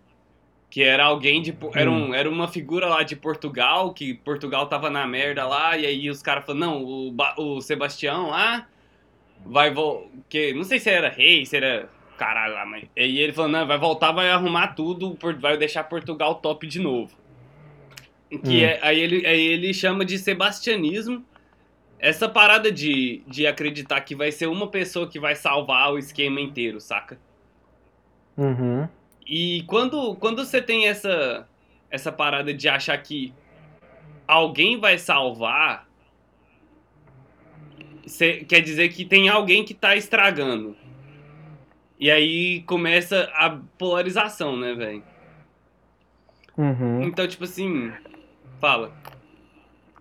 que 0.74 0.82
era 0.82 1.04
alguém 1.04 1.40
de 1.40 1.56
era, 1.72 1.88
um, 1.88 2.12
era 2.12 2.28
uma 2.28 2.48
figura 2.48 2.88
lá 2.88 3.04
de 3.04 3.14
Portugal, 3.14 3.94
que 3.94 4.12
Portugal 4.12 4.66
tava 4.66 4.90
na 4.90 5.06
merda 5.06 5.46
lá, 5.46 5.78
e 5.78 5.86
aí 5.86 6.10
os 6.10 6.20
caras 6.20 6.44
falaram, 6.44 6.66
não, 6.66 6.82
o, 6.82 7.16
o 7.38 7.60
Sebastião 7.60 8.30
lá 8.30 8.66
vai 9.46 9.72
que 10.28 10.52
não 10.52 10.64
sei 10.64 10.80
se 10.80 10.90
era 10.90 11.08
rei, 11.08 11.46
se 11.46 11.56
era 11.56 11.88
caralho 12.18 12.54
lá, 12.54 12.66
mas 12.66 12.88
e 12.96 13.20
ele 13.20 13.32
falou, 13.32 13.52
não, 13.52 13.64
vai 13.64 13.78
voltar, 13.78 14.10
vai 14.10 14.28
arrumar 14.28 14.74
tudo, 14.74 15.16
vai 15.38 15.56
deixar 15.56 15.84
Portugal 15.84 16.34
top 16.34 16.66
de 16.66 16.80
novo. 16.80 17.16
Que 18.28 18.64
hum. 18.64 18.66
é, 18.66 18.80
aí 18.82 18.98
ele 18.98 19.24
aí 19.24 19.40
ele 19.40 19.72
chama 19.72 20.04
de 20.04 20.18
sebastianismo. 20.18 21.24
essa 22.00 22.28
parada 22.28 22.72
de, 22.72 23.22
de 23.28 23.46
acreditar 23.46 24.00
que 24.00 24.16
vai 24.16 24.32
ser 24.32 24.48
uma 24.48 24.66
pessoa 24.66 25.08
que 25.08 25.20
vai 25.20 25.36
salvar 25.36 25.92
o 25.92 25.98
esquema 25.98 26.40
inteiro, 26.40 26.80
saca? 26.80 27.16
Uhum. 28.36 28.88
E 29.26 29.62
quando, 29.66 30.14
quando 30.16 30.44
você 30.44 30.60
tem 30.60 30.86
essa, 30.86 31.46
essa 31.90 32.12
parada 32.12 32.52
de 32.52 32.68
achar 32.68 32.96
que 32.98 33.32
alguém 34.26 34.78
vai 34.78 34.98
salvar, 34.98 35.88
cê, 38.06 38.44
quer 38.46 38.60
dizer 38.60 38.90
que 38.90 39.04
tem 39.04 39.28
alguém 39.28 39.64
que 39.64 39.74
tá 39.74 39.96
estragando. 39.96 40.76
E 41.98 42.10
aí 42.10 42.62
começa 42.62 43.30
a 43.34 43.58
polarização, 43.78 44.56
né, 44.56 44.74
velho? 44.74 45.02
Uhum. 46.56 47.02
Então, 47.02 47.26
tipo 47.26 47.44
assim, 47.44 47.92
fala. 48.60 48.92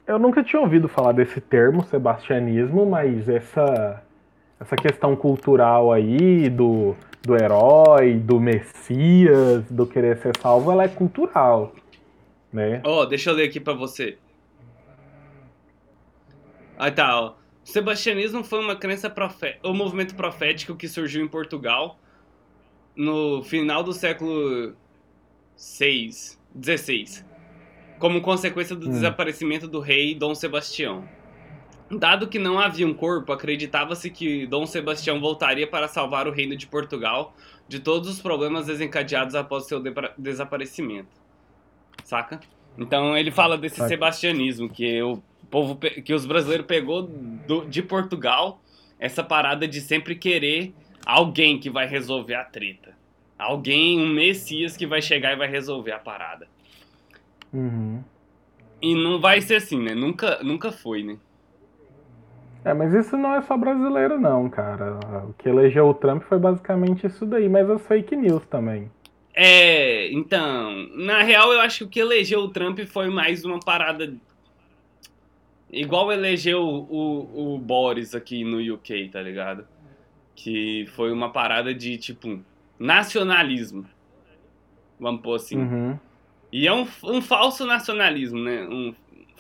Eu 0.05 0.19
nunca 0.19 0.43
tinha 0.43 0.62
ouvido 0.62 0.89
falar 0.89 1.13
desse 1.13 1.39
termo, 1.39 1.83
sebastianismo, 1.86 2.86
mas 2.86 3.29
essa, 3.29 4.03
essa 4.59 4.75
questão 4.75 5.15
cultural 5.15 5.93
aí 5.93 6.49
do, 6.49 6.95
do 7.23 7.36
herói, 7.36 8.15
do 8.15 8.39
messias, 8.39 9.63
do 9.69 9.88
querer 9.88 10.17
ser 10.17 10.38
salvo, 10.39 10.71
ela 10.71 10.83
é 10.83 10.88
cultural, 10.88 11.73
né? 12.51 12.81
Ó, 12.83 13.01
oh, 13.01 13.05
deixa 13.05 13.29
eu 13.29 13.36
ler 13.36 13.45
aqui 13.45 13.59
pra 13.59 13.73
você. 13.73 14.17
Aí 16.77 16.91
tá, 16.91 17.19
ó. 17.19 17.33
O 17.63 17.69
sebastianismo 17.69 18.43
foi 18.43 18.59
uma 18.59 18.75
crença 18.75 19.09
profética, 19.09 19.67
o 19.67 19.73
movimento 19.73 20.15
profético 20.15 20.75
que 20.75 20.88
surgiu 20.88 21.23
em 21.23 21.27
Portugal 21.27 21.97
no 22.95 23.41
final 23.41 23.81
do 23.81 23.93
século 23.93 24.75
6, 25.55 26.39
16 26.53 27.33
como 28.03 28.19
consequência 28.19 28.75
do 28.75 28.89
hum. 28.89 28.91
desaparecimento 28.91 29.65
do 29.65 29.79
rei 29.79 30.13
Dom 30.13 30.36
Sebastião. 30.36 31.07
Dado 31.97 32.27
que 32.27 32.39
não 32.39 32.60
havia 32.60 32.88
um 32.88 32.93
corpo, 32.93 33.32
acreditava-se 33.32 34.10
que 34.10 34.45
Dom 34.47 34.65
Sebastião 34.65 35.19
voltaria 35.19 35.67
para 35.67 35.88
salvar 35.88 36.27
o 36.27 36.32
reino 36.32 36.56
de 36.56 36.67
Portugal 36.67 37.36
de 37.67 37.79
todos 37.79 38.10
os 38.10 38.21
problemas 38.21 38.67
desencadeados 38.67 39.36
após 39.36 39.65
seu 39.65 39.79
de 39.82 39.93
desaparecimento. 40.17 41.10
Saca? 42.03 42.39
Então 42.77 43.17
ele 43.17 43.32
fala 43.32 43.58
desse 43.58 43.77
Saca. 43.77 43.89
sebastianismo 43.89 44.69
que 44.69 45.01
o 45.01 45.21
povo 45.49 45.75
que 45.75 46.13
os 46.13 46.25
brasileiros 46.25 46.65
pegou 46.65 47.03
do, 47.03 47.65
de 47.65 47.82
Portugal, 47.82 48.62
essa 48.99 49.23
parada 49.23 49.67
de 49.67 49.82
sempre 49.82 50.15
querer 50.15 50.73
alguém 51.06 51.60
que 51.60 51.69
vai 51.69 51.88
resolver 51.88 52.36
a 52.36 52.43
treta. 52.43 52.95
Alguém, 53.38 53.99
um 53.99 54.08
messias 54.08 54.77
que 54.77 54.88
vai 54.88 55.01
chegar 55.01 55.34
e 55.34 55.36
vai 55.36 55.49
resolver 55.49 55.91
a 55.91 55.99
parada. 55.99 56.47
Uhum. 57.51 58.03
E 58.82 58.95
não 58.95 59.19
vai 59.19 59.41
ser 59.41 59.56
assim, 59.56 59.82
né? 59.82 59.93
Nunca, 59.93 60.41
nunca 60.43 60.71
foi, 60.71 61.03
né? 61.03 61.17
É, 62.65 62.73
mas 62.73 62.93
isso 62.93 63.17
não 63.17 63.34
é 63.34 63.41
só 63.41 63.58
brasileiro, 63.58 64.19
não, 64.19 64.49
cara. 64.49 64.97
O 65.28 65.34
que 65.34 65.49
elegeu 65.49 65.88
o 65.88 65.93
Trump 65.93 66.23
foi 66.23 66.39
basicamente 66.39 67.06
isso 67.08 67.26
daí, 67.26 67.49
mas 67.49 67.69
as 67.69 67.86
fake 67.86 68.15
news 68.15 68.45
também. 68.45 68.89
É, 69.34 70.12
então, 70.12 70.88
na 70.95 71.23
real 71.23 71.52
eu 71.52 71.60
acho 71.60 71.80
que 71.80 71.84
o 71.84 71.89
que 71.89 71.99
elegeu 71.99 72.39
o 72.41 72.49
Trump 72.49 72.80
foi 72.82 73.10
mais 73.10 73.43
uma 73.43 73.60
parada. 73.60 74.13
Igual 75.71 76.12
elegeu 76.12 76.63
o, 76.63 77.56
o 77.56 77.58
Boris 77.58 78.13
aqui 78.13 78.43
no 78.43 78.76
UK, 78.76 79.10
tá 79.10 79.21
ligado? 79.21 79.65
Que 80.36 80.86
foi 80.95 81.12
uma 81.12 81.32
parada 81.32 81.73
de, 81.73 81.97
tipo, 81.97 82.39
nacionalismo. 82.80 83.86
Vamos 84.99 85.21
pôr 85.21 85.36
assim. 85.36 85.58
Uhum. 85.58 85.99
E 86.52 86.67
é 86.67 86.73
um, 86.73 86.88
um 87.04 87.19
falso 87.19 87.65
nacionalismo, 87.65 88.39
né? 88.39 88.62
Um, 88.62 88.93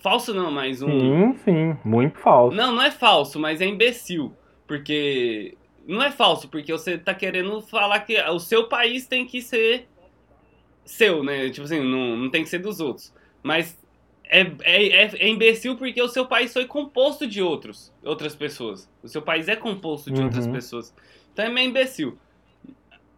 falso 0.03 0.33
não, 0.33 0.51
mas 0.51 0.81
um. 0.81 1.33
Sim, 1.33 1.37
sim, 1.43 1.77
muito 1.83 2.19
falso. 2.19 2.55
Não, 2.55 2.71
não 2.71 2.83
é 2.83 2.91
falso, 2.91 3.39
mas 3.39 3.61
é 3.61 3.65
imbecil. 3.65 4.33
Porque. 4.67 5.57
Não 5.87 6.01
é 6.01 6.11
falso, 6.11 6.47
porque 6.47 6.71
você 6.71 6.97
tá 6.97 7.13
querendo 7.13 7.61
falar 7.61 7.99
que 8.01 8.17
o 8.21 8.39
seu 8.39 8.67
país 8.67 9.07
tem 9.07 9.25
que 9.25 9.41
ser 9.41 9.87
seu, 10.85 11.23
né? 11.23 11.49
Tipo 11.49 11.65
assim, 11.65 11.81
não, 11.81 12.15
não 12.15 12.29
tem 12.29 12.43
que 12.43 12.49
ser 12.49 12.59
dos 12.59 12.79
outros. 12.79 13.13
Mas 13.41 13.77
é, 14.23 14.41
é, 14.61 14.87
é, 14.87 15.11
é, 15.15 15.27
imbecil 15.27 15.75
porque 15.75 16.01
o 16.01 16.07
seu 16.07 16.25
país 16.25 16.53
foi 16.53 16.65
composto 16.65 17.27
de 17.27 17.41
outros, 17.41 17.91
outras 18.01 18.33
pessoas. 18.33 18.89
O 19.01 19.09
seu 19.09 19.21
país 19.21 19.49
é 19.49 19.57
composto 19.57 20.09
de 20.09 20.19
uhum. 20.19 20.27
outras 20.27 20.47
pessoas. 20.47 20.93
Então 21.33 21.45
é 21.45 21.49
meio 21.49 21.69
imbecil. 21.69 22.17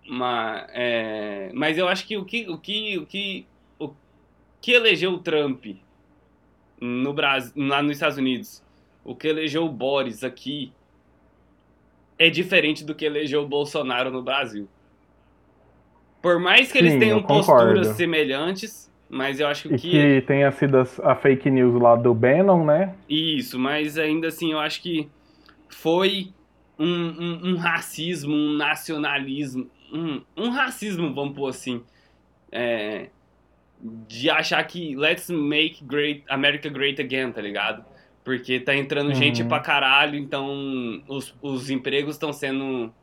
Mas, 0.08 0.68
é, 0.74 1.52
mas 1.54 1.78
eu 1.78 1.88
acho 1.88 2.08
que 2.08 2.18
o 2.18 2.26
que, 2.26 2.50
o 2.50 2.58
que, 2.58 2.98
o 2.98 3.06
que 3.06 3.46
que 4.66 4.72
elegeu 4.72 5.14
o 5.14 5.20
Trump 5.20 5.64
no 6.86 7.14
Brasil, 7.14 7.54
lá 7.56 7.82
nos 7.82 7.94
Estados 7.94 8.18
Unidos, 8.18 8.64
o 9.04 9.16
que 9.16 9.28
elegeu 9.28 9.66
o 9.66 9.70
Boris 9.70 10.24
aqui 10.24 10.72
é 12.18 12.30
diferente 12.30 12.84
do 12.84 12.96
que 12.96 13.06
elegeu 13.06 13.44
o 13.44 13.48
Bolsonaro 13.48 14.10
no 14.12 14.22
Brasil. 14.22 14.68
Por 16.22 16.40
mais 16.40 16.72
que 16.72 16.80
Sim, 16.80 16.86
eles 16.86 17.00
tenham 17.00 17.22
posturas 17.22 17.88
semelhantes, 17.90 18.92
mas 19.10 19.40
eu 19.40 19.48
acho 19.48 19.70
que. 19.70 19.76
E 19.76 20.20
que 20.20 20.22
tenha 20.26 20.52
sido 20.52 20.78
a 21.04 21.16
fake 21.16 21.50
news 21.52 21.80
lá 21.80 21.96
do 21.96 22.14
Bannon, 22.14 22.66
né? 22.66 22.96
Isso, 23.08 23.60
mas 23.60 23.98
ainda 23.98 24.30
assim 24.30 24.52
eu 24.52 24.60
acho 24.60 24.82
que 24.82 25.08
foi 25.70 26.30
um, 26.80 26.86
um, 26.86 27.50
um 27.52 27.58
racismo, 27.58 28.34
um 28.34 28.54
nacionalismo, 28.54 29.70
um, 29.94 30.22
um 30.36 30.50
racismo, 30.50 31.14
vamos 31.14 31.36
pôr 31.36 31.50
assim. 31.50 31.84
É, 32.52 33.10
de 33.82 34.30
achar 34.30 34.64
que 34.64 34.96
let's 34.96 35.30
make 35.30 35.84
great 35.84 36.24
America 36.30 36.70
great 36.70 37.02
again, 37.02 37.32
tá 37.32 37.42
ligado? 37.42 37.86
Porque 38.24 38.60
tá 38.60 38.76
entrando 38.76 39.10
uhum. 39.10 39.16
gente 39.16 39.44
pra 39.44 39.60
caralho, 39.60 40.18
então 40.18 41.04
os, 41.08 41.36
os 41.42 41.70
empregos 41.70 42.16
estão 42.16 42.34
sendo 42.34 42.94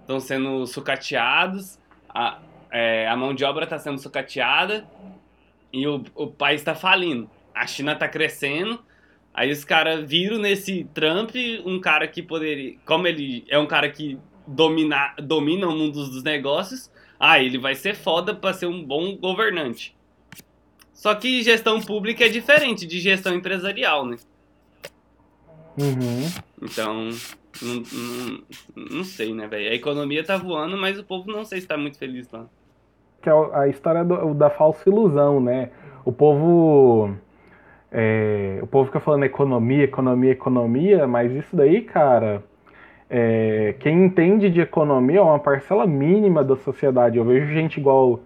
estão 0.00 0.18
sendo 0.18 0.66
sucateados, 0.66 1.78
a, 2.08 2.40
é, 2.70 3.06
a 3.06 3.16
mão 3.16 3.34
de 3.34 3.44
obra 3.44 3.66
tá 3.66 3.78
sendo 3.78 3.98
sucateada 3.98 4.86
e 5.72 5.86
o, 5.86 6.02
o 6.14 6.26
país 6.26 6.62
tá 6.62 6.74
falindo. 6.74 7.30
A 7.54 7.66
China 7.66 7.94
tá 7.94 8.08
crescendo, 8.08 8.82
aí 9.32 9.50
os 9.50 9.64
caras 9.64 10.08
viram 10.08 10.38
nesse 10.38 10.84
Trump 10.92 11.30
um 11.64 11.78
cara 11.78 12.08
que 12.08 12.22
poderia, 12.22 12.76
como 12.84 13.06
ele 13.06 13.44
é 13.48 13.58
um 13.58 13.66
cara 13.66 13.90
que 13.90 14.18
domina, 14.46 15.14
domina 15.18 15.68
o 15.68 15.72
mundo 15.72 16.06
dos 16.08 16.22
negócios, 16.22 16.90
ah, 17.20 17.38
ele 17.38 17.58
vai 17.58 17.74
ser 17.74 17.94
foda 17.94 18.34
pra 18.34 18.52
ser 18.52 18.66
um 18.66 18.82
bom 18.82 19.16
governante. 19.16 19.94
Só 21.02 21.12
que 21.16 21.42
gestão 21.42 21.80
pública 21.80 22.26
é 22.26 22.28
diferente 22.28 22.86
de 22.86 23.00
gestão 23.00 23.34
empresarial, 23.34 24.06
né? 24.06 24.18
Uhum. 25.76 26.30
Então, 26.62 27.08
não, 27.60 27.82
não, 27.92 28.42
não 28.76 29.02
sei, 29.02 29.34
né, 29.34 29.48
velho? 29.48 29.68
A 29.68 29.74
economia 29.74 30.22
tá 30.22 30.36
voando, 30.36 30.76
mas 30.76 31.00
o 31.00 31.02
povo 31.02 31.28
não 31.28 31.44
sei 31.44 31.60
se 31.60 31.66
tá 31.66 31.76
muito 31.76 31.98
feliz 31.98 32.30
lá. 32.30 32.46
Que 33.20 33.28
é 33.28 33.32
a 33.32 33.66
história 33.66 34.04
do, 34.04 34.32
da 34.32 34.48
falsa 34.48 34.88
ilusão, 34.88 35.40
né? 35.40 35.70
O 36.04 36.12
povo. 36.12 37.12
É, 37.90 38.60
o 38.62 38.68
povo 38.68 38.86
fica 38.86 39.00
falando 39.00 39.24
economia, 39.24 39.82
economia, 39.82 40.30
economia, 40.30 41.06
mas 41.08 41.32
isso 41.32 41.56
daí, 41.56 41.80
cara. 41.82 42.44
É, 43.10 43.74
quem 43.80 44.04
entende 44.04 44.48
de 44.48 44.60
economia 44.60 45.18
é 45.18 45.22
uma 45.22 45.40
parcela 45.40 45.84
mínima 45.84 46.44
da 46.44 46.54
sociedade. 46.58 47.18
Eu 47.18 47.24
vejo 47.24 47.52
gente 47.52 47.80
igual 47.80 48.20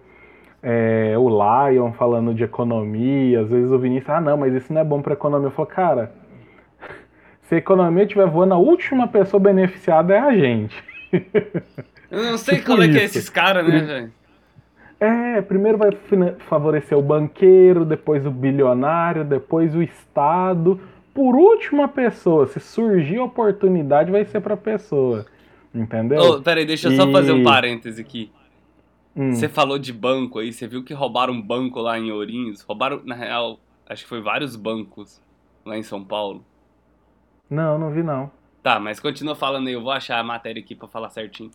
é, 0.69 1.17
o 1.17 1.29
Lion 1.29 1.93
falando 1.93 2.33
de 2.33 2.43
economia, 2.43 3.39
às 3.39 3.49
vezes 3.49 3.71
o 3.71 3.79
Vinícius, 3.79 4.09
ah 4.09 4.19
não, 4.19 4.35
mas 4.35 4.53
isso 4.53 4.73
não 4.73 4.81
é 4.81 4.83
bom 4.83 5.01
para 5.01 5.13
economia. 5.13 5.47
Eu 5.47 5.51
falo, 5.51 5.65
cara, 5.65 6.11
se 7.43 7.55
a 7.55 7.57
economia 7.57 8.03
estiver 8.03 8.27
voando, 8.27 8.53
a 8.53 8.57
última 8.57 9.07
pessoa 9.07 9.39
beneficiada 9.39 10.13
é 10.13 10.19
a 10.19 10.35
gente. 10.35 10.75
Eu 12.11 12.23
não 12.23 12.37
sei 12.37 12.55
tipo 12.55 12.67
qual 12.67 12.81
é 12.81 12.89
que 12.89 12.99
é 12.99 13.03
esses 13.03 13.29
caras, 13.29 13.65
né, 13.65 13.79
velho? 13.79 14.11
É, 14.99 15.41
primeiro 15.41 15.77
vai 15.77 15.91
favorecer 16.49 16.97
o 16.97 17.01
banqueiro, 17.01 17.85
depois 17.85 18.25
o 18.25 18.31
bilionário, 18.31 19.23
depois 19.23 19.73
o 19.73 19.81
Estado. 19.81 20.81
Por 21.13 21.35
último, 21.35 21.83
a 21.83 21.87
pessoa. 21.87 22.47
Se 22.47 22.59
surgir 22.59 23.19
oportunidade, 23.19 24.11
vai 24.11 24.25
ser 24.25 24.41
pra 24.41 24.57
pessoa. 24.57 25.25
Entendeu? 25.73 26.19
Oh, 26.21 26.41
peraí, 26.41 26.65
deixa 26.65 26.87
eu 26.87 26.93
e... 26.93 26.95
só 26.97 27.09
fazer 27.11 27.31
um 27.31 27.43
parêntese 27.43 28.01
aqui. 28.01 28.31
Hum. 29.17 29.33
Você 29.33 29.49
falou 29.49 29.79
de 29.79 29.91
banco 29.91 30.37
aí, 30.37 30.53
você 30.53 30.67
viu 30.67 30.83
que 30.83 30.93
roubaram 30.93 31.33
um 31.33 31.41
banco 31.41 31.79
lá 31.79 31.97
em 31.97 32.11
Ourinhos? 32.11 32.61
Roubaram, 32.61 33.01
na 33.03 33.15
real, 33.15 33.59
acho 33.89 34.03
que 34.03 34.09
foi 34.09 34.21
vários 34.21 34.55
bancos 34.55 35.19
lá 35.65 35.75
em 35.75 35.81
São 35.81 36.03
Paulo. 36.03 36.45
Não, 37.49 37.79
não 37.79 37.89
vi 37.89 38.03
não. 38.03 38.29
Tá, 38.61 38.79
mas 38.79 38.99
continua 38.99 39.35
falando 39.35 39.67
aí, 39.67 39.73
eu 39.73 39.81
vou 39.81 39.91
achar 39.91 40.19
a 40.19 40.23
matéria 40.23 40.61
aqui 40.61 40.75
pra 40.75 40.87
falar 40.87 41.09
certinho. 41.09 41.49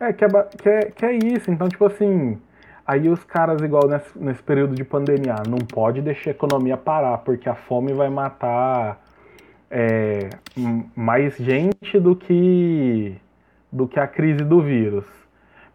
É, 0.00 0.10
que 0.12 0.24
é, 0.24 0.28
que 0.28 0.68
é, 0.68 0.80
que 0.90 1.04
é 1.04 1.12
isso, 1.12 1.50
então, 1.50 1.68
tipo 1.68 1.84
assim, 1.84 2.40
aí 2.86 3.10
os 3.10 3.22
caras, 3.24 3.60
igual 3.60 3.86
nesse, 3.86 4.18
nesse 4.18 4.42
período 4.42 4.74
de 4.74 4.84
pandemia, 4.84 5.34
ah, 5.34 5.42
não 5.46 5.58
pode 5.58 6.00
deixar 6.00 6.30
a 6.30 6.32
economia 6.32 6.78
parar, 6.78 7.18
porque 7.18 7.46
a 7.46 7.54
fome 7.54 7.92
vai 7.92 8.08
matar 8.08 9.04
é, 9.70 10.30
mais 10.94 11.36
gente 11.36 12.00
do 12.00 12.16
que, 12.16 13.16
do 13.70 13.86
que 13.86 14.00
a 14.00 14.06
crise 14.06 14.44
do 14.44 14.62
vírus. 14.62 15.04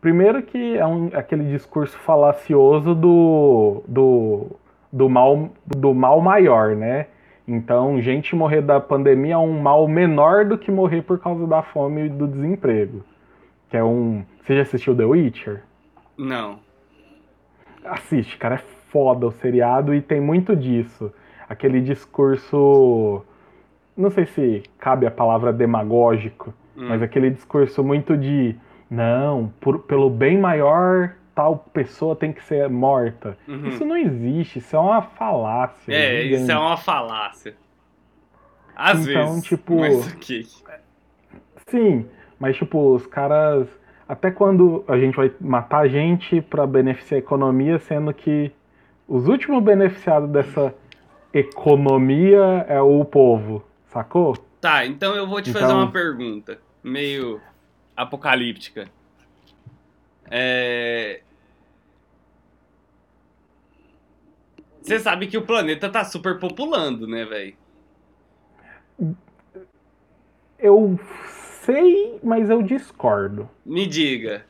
Primeiro 0.01 0.41
que 0.41 0.77
é 0.77 0.85
um, 0.85 1.09
aquele 1.13 1.43
discurso 1.51 1.97
falacioso 1.99 2.95
do, 2.95 3.83
do, 3.87 4.47
do, 4.91 5.07
mal, 5.07 5.49
do 5.65 5.93
mal 5.93 6.19
maior, 6.19 6.75
né? 6.75 7.05
Então, 7.47 8.01
gente 8.01 8.35
morrer 8.35 8.61
da 8.61 8.79
pandemia 8.79 9.35
é 9.35 9.37
um 9.37 9.59
mal 9.59 9.87
menor 9.87 10.45
do 10.45 10.57
que 10.57 10.71
morrer 10.71 11.03
por 11.03 11.19
causa 11.19 11.45
da 11.45 11.61
fome 11.61 12.05
e 12.05 12.09
do 12.09 12.27
desemprego. 12.27 13.03
Que 13.69 13.77
é 13.77 13.83
um. 13.83 14.23
Você 14.41 14.55
já 14.55 14.63
assistiu 14.63 14.95
The 14.95 15.05
Witcher? 15.05 15.61
Não. 16.17 16.59
Assiste, 17.85 18.37
cara, 18.37 18.55
é 18.55 18.57
foda 18.89 19.27
o 19.27 19.31
seriado 19.31 19.93
e 19.93 20.01
tem 20.01 20.19
muito 20.19 20.55
disso. 20.55 21.11
Aquele 21.47 21.79
discurso. 21.79 23.23
Não 23.95 24.09
sei 24.09 24.25
se 24.25 24.63
cabe 24.79 25.05
a 25.05 25.11
palavra 25.11 25.53
demagógico, 25.53 26.53
Hum. 26.77 26.87
mas 26.89 27.01
aquele 27.03 27.29
discurso 27.29 27.83
muito 27.83 28.17
de. 28.17 28.55
Não, 28.91 29.53
por- 29.61 29.79
pelo 29.79 30.09
bem 30.09 30.37
maior, 30.37 31.15
tal 31.33 31.57
pessoa 31.73 32.13
tem 32.13 32.33
que 32.33 32.43
ser 32.43 32.67
morta. 32.69 33.37
Uhum. 33.47 33.69
Isso 33.69 33.85
não 33.85 33.95
existe, 33.95 34.59
isso 34.59 34.75
é 34.75 34.79
uma 34.79 35.01
falácia. 35.01 35.93
É, 35.93 36.23
gigante. 36.23 36.41
isso 36.43 36.51
é 36.51 36.57
uma 36.57 36.75
falácia. 36.75 37.55
Às 38.75 39.07
Então, 39.07 39.27
vezes. 39.35 39.43
tipo- 39.45 39.79
Mas 39.79 40.13
ok. 40.13 40.45
Sim, 41.67 42.05
mas 42.37 42.57
tipo, 42.57 42.93
os 42.93 43.07
caras. 43.07 43.65
Até 44.09 44.29
quando 44.29 44.83
a 44.89 44.97
gente 44.97 45.15
vai 45.15 45.31
matar 45.39 45.87
gente 45.87 46.41
pra 46.41 46.67
beneficiar 46.67 47.15
a 47.15 47.23
economia, 47.23 47.79
sendo 47.79 48.13
que 48.13 48.51
os 49.07 49.25
últimos 49.29 49.63
beneficiados 49.63 50.29
dessa 50.29 50.75
economia 51.33 52.65
é 52.67 52.81
o 52.81 53.05
povo, 53.05 53.63
sacou? 53.87 54.35
Tá, 54.59 54.85
então 54.85 55.15
eu 55.15 55.25
vou 55.25 55.41
te 55.41 55.53
fazer 55.53 55.63
Então- 55.65 55.77
uma 55.77 55.91
pergunta, 55.91 56.59
meio 56.83 57.39
apocalíptica. 58.01 58.87
É. 60.29 61.21
Você 64.81 64.99
sabe 64.99 65.27
que 65.27 65.37
o 65.37 65.45
planeta 65.45 65.89
tá 65.89 66.03
super 66.03 66.39
populando, 66.39 67.07
né, 67.07 67.23
velho? 67.25 67.55
Eu 70.57 70.99
sei, 71.61 72.19
mas 72.23 72.49
eu 72.49 72.61
discordo. 72.61 73.49
Me 73.65 73.85
diga. 73.85 74.45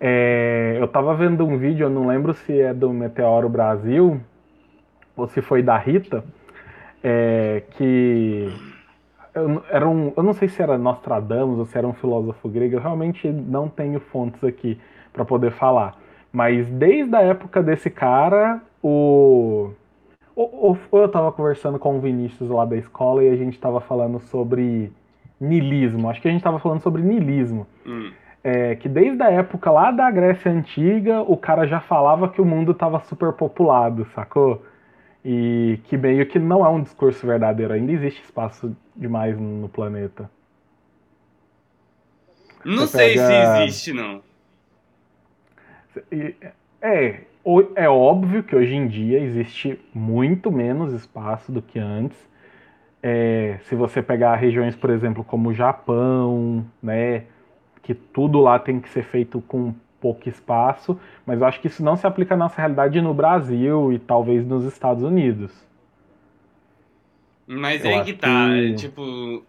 É, 0.00 0.76
eu 0.80 0.86
tava 0.88 1.14
vendo 1.14 1.44
um 1.44 1.56
vídeo, 1.56 1.84
eu 1.86 1.90
não 1.90 2.06
lembro 2.06 2.34
se 2.34 2.60
é 2.60 2.74
do 2.74 2.92
Meteoro 2.92 3.48
Brasil 3.48 4.20
ou 5.16 5.28
se 5.28 5.40
foi 5.40 5.62
da 5.62 5.76
Rita, 5.76 6.24
é, 7.02 7.62
que 7.76 8.48
eu, 9.34 9.62
era 9.70 9.88
um, 9.88 10.12
eu 10.16 10.22
não 10.22 10.32
sei 10.32 10.48
se 10.48 10.60
era 10.62 10.76
Nostradamus 10.78 11.58
ou 11.58 11.66
se 11.66 11.76
era 11.78 11.86
um 11.86 11.92
filósofo 11.94 12.48
grego, 12.48 12.76
eu 12.76 12.80
realmente 12.80 13.28
não 13.28 13.68
tenho 13.68 14.00
fontes 14.00 14.42
aqui 14.44 14.78
para 15.12 15.24
poder 15.24 15.52
falar. 15.52 15.96
Mas 16.32 16.66
desde 16.68 17.14
a 17.16 17.20
época 17.22 17.62
desse 17.62 17.90
cara, 17.90 18.60
o, 18.82 19.70
o, 20.36 20.72
o- 20.72 20.98
eu 20.98 21.08
tava 21.08 21.32
conversando 21.32 21.78
com 21.78 21.96
o 21.96 22.00
Vinícius 22.00 22.50
lá 22.50 22.64
da 22.64 22.76
escola 22.76 23.22
e 23.24 23.30
a 23.30 23.36
gente 23.36 23.58
tava 23.58 23.80
falando 23.80 24.20
sobre 24.20 24.92
niilismo. 25.40 26.08
Acho 26.10 26.20
que 26.22 26.28
a 26.28 26.30
gente 26.30 26.42
tava 26.44 26.58
falando 26.58 26.80
sobre 26.82 27.02
niilismo 27.02 27.66
Hum. 27.86 28.12
é, 28.44 28.74
que 28.76 28.88
desde 28.88 29.22
a 29.22 29.30
época 29.30 29.70
lá 29.70 29.90
da 29.90 30.10
Grécia 30.10 30.50
Antiga, 30.50 31.22
o 31.22 31.36
cara 31.36 31.66
já 31.66 31.80
falava 31.80 32.28
que 32.28 32.40
o 32.40 32.44
mundo 32.44 32.72
estava 32.72 33.00
superpopulado, 33.00 34.04
sacou? 34.14 34.62
E 35.24 35.78
que 35.84 35.96
meio 35.96 36.26
que 36.26 36.38
não 36.38 36.64
é 36.64 36.68
um 36.68 36.82
discurso 36.82 37.26
verdadeiro, 37.26 37.72
ainda 37.72 37.92
existe 37.92 38.22
espaço 38.22 38.76
demais 38.96 39.38
no 39.38 39.68
planeta. 39.68 40.28
Não 42.64 42.86
Você 42.86 42.98
sei 42.98 43.08
pega- 43.14 43.56
se 43.56 43.62
existe, 43.64 43.92
não. 43.92 44.22
É, 46.80 47.20
é 47.74 47.88
óbvio 47.88 48.42
que 48.42 48.54
hoje 48.56 48.74
em 48.74 48.86
dia 48.86 49.18
existe 49.20 49.78
muito 49.94 50.50
menos 50.50 50.92
espaço 50.92 51.52
do 51.52 51.60
que 51.62 51.78
antes. 51.78 52.18
É, 53.02 53.58
se 53.64 53.74
você 53.74 54.00
pegar 54.02 54.36
regiões, 54.36 54.76
por 54.76 54.90
exemplo, 54.90 55.24
como 55.24 55.50
o 55.50 55.54
Japão, 55.54 56.64
né, 56.82 57.24
que 57.82 57.94
tudo 57.94 58.40
lá 58.40 58.58
tem 58.58 58.80
que 58.80 58.88
ser 58.88 59.02
feito 59.02 59.40
com 59.40 59.74
pouco 60.02 60.28
espaço, 60.28 60.98
mas 61.24 61.40
eu 61.40 61.46
acho 61.46 61.60
que 61.60 61.68
isso 61.68 61.82
não 61.82 61.96
se 61.96 62.04
aplica 62.06 62.34
à 62.34 62.36
nossa 62.36 62.56
realidade 62.56 63.00
no 63.00 63.14
Brasil 63.14 63.92
e 63.92 63.98
talvez 64.00 64.44
nos 64.44 64.64
Estados 64.64 65.04
Unidos. 65.04 65.52
Mas 67.46 67.84
Eu 67.84 67.90
é 67.92 68.04
que 68.04 68.12
tá, 68.14 68.28
que- 68.28 68.72
é, 68.72 68.74
tipo. 68.74 69.46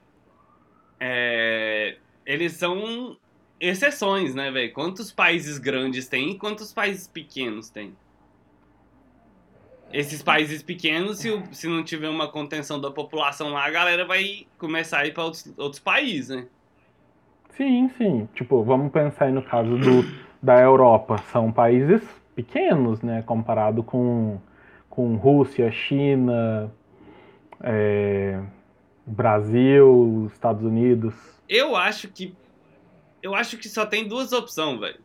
é, 0.99 1.97
eles 2.25 2.53
são 2.53 3.17
exceções, 3.59 4.35
né, 4.35 4.51
velho? 4.51 4.71
Quantos 4.73 5.11
países 5.11 5.57
grandes 5.57 6.07
tem 6.07 6.31
e 6.31 6.37
quantos 6.37 6.71
países 6.71 7.07
pequenos 7.07 7.69
tem? 7.69 7.95
Esses 9.91 10.23
países 10.23 10.63
pequenos, 10.63 11.19
se, 11.19 11.29
se 11.51 11.67
não 11.67 11.83
tiver 11.83 12.09
uma 12.09 12.27
contenção 12.27 12.81
da 12.81 12.89
população 12.89 13.49
lá, 13.49 13.63
a 13.65 13.69
galera 13.69 14.05
vai 14.05 14.47
começar 14.57 14.99
a 14.99 15.05
ir 15.07 15.13
pra 15.13 15.23
outros, 15.23 15.53
outros 15.57 15.79
países, 15.79 16.29
né? 16.35 16.47
Sim, 17.55 17.89
sim. 17.97 18.27
Tipo, 18.33 18.63
vamos 18.63 18.91
pensar 18.91 19.25
aí 19.25 19.31
no 19.31 19.43
caso 19.43 19.77
do, 19.77 20.03
da 20.43 20.59
Europa. 20.59 21.17
São 21.31 21.51
países 21.51 22.03
pequenos, 22.35 23.01
né? 23.01 23.23
Comparado 23.25 23.81
com, 23.81 24.37
com 24.89 25.15
Rússia, 25.15 25.71
China, 25.71 26.69
é, 27.61 28.43
Brasil, 29.05 30.29
Estados 30.31 30.63
Unidos. 30.63 31.15
Eu 31.47 31.75
acho 31.77 32.09
que. 32.09 32.35
Eu 33.21 33.33
acho 33.33 33.57
que 33.57 33.69
só 33.69 33.85
tem 33.85 34.05
duas 34.05 34.33
opções, 34.33 34.79
velho. 34.81 34.99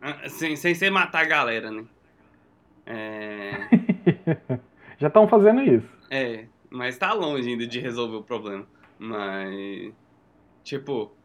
Ah, 0.00 0.28
Sem, 0.28 0.54
sem 0.56 0.74
ser 0.74 0.90
matar 0.90 1.22
a 1.22 1.28
galera, 1.28 1.70
né? 1.70 1.84
É. 2.86 3.50
Já 4.98 5.08
estão 5.08 5.26
fazendo 5.26 5.62
isso. 5.62 5.88
É, 6.10 6.46
mas 6.68 6.98
tá 6.98 7.12
longe 7.12 7.48
ainda 7.48 7.66
de 7.66 7.80
resolver 7.80 8.16
o 8.16 8.22
problema. 8.22 8.66
Mas. 8.98 9.92
Tipo. 10.62 11.16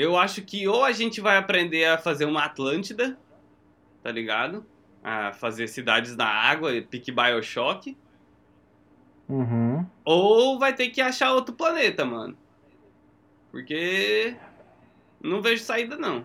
Eu 0.00 0.16
acho 0.16 0.40
que 0.40 0.66
ou 0.66 0.82
a 0.82 0.92
gente 0.92 1.20
vai 1.20 1.36
aprender 1.36 1.84
a 1.84 1.98
fazer 1.98 2.24
uma 2.24 2.46
Atlântida, 2.46 3.18
tá 4.02 4.10
ligado? 4.10 4.64
A 5.04 5.30
fazer 5.34 5.68
cidades 5.68 6.16
na 6.16 6.24
água, 6.24 6.72
pique 6.80 7.12
Bioshock. 7.12 7.94
Uhum. 9.28 9.84
Ou 10.02 10.58
vai 10.58 10.72
ter 10.72 10.88
que 10.88 11.02
achar 11.02 11.34
outro 11.34 11.54
planeta, 11.54 12.02
mano. 12.02 12.34
Porque. 13.50 14.34
Não 15.22 15.42
vejo 15.42 15.62
saída, 15.62 15.98
não. 15.98 16.24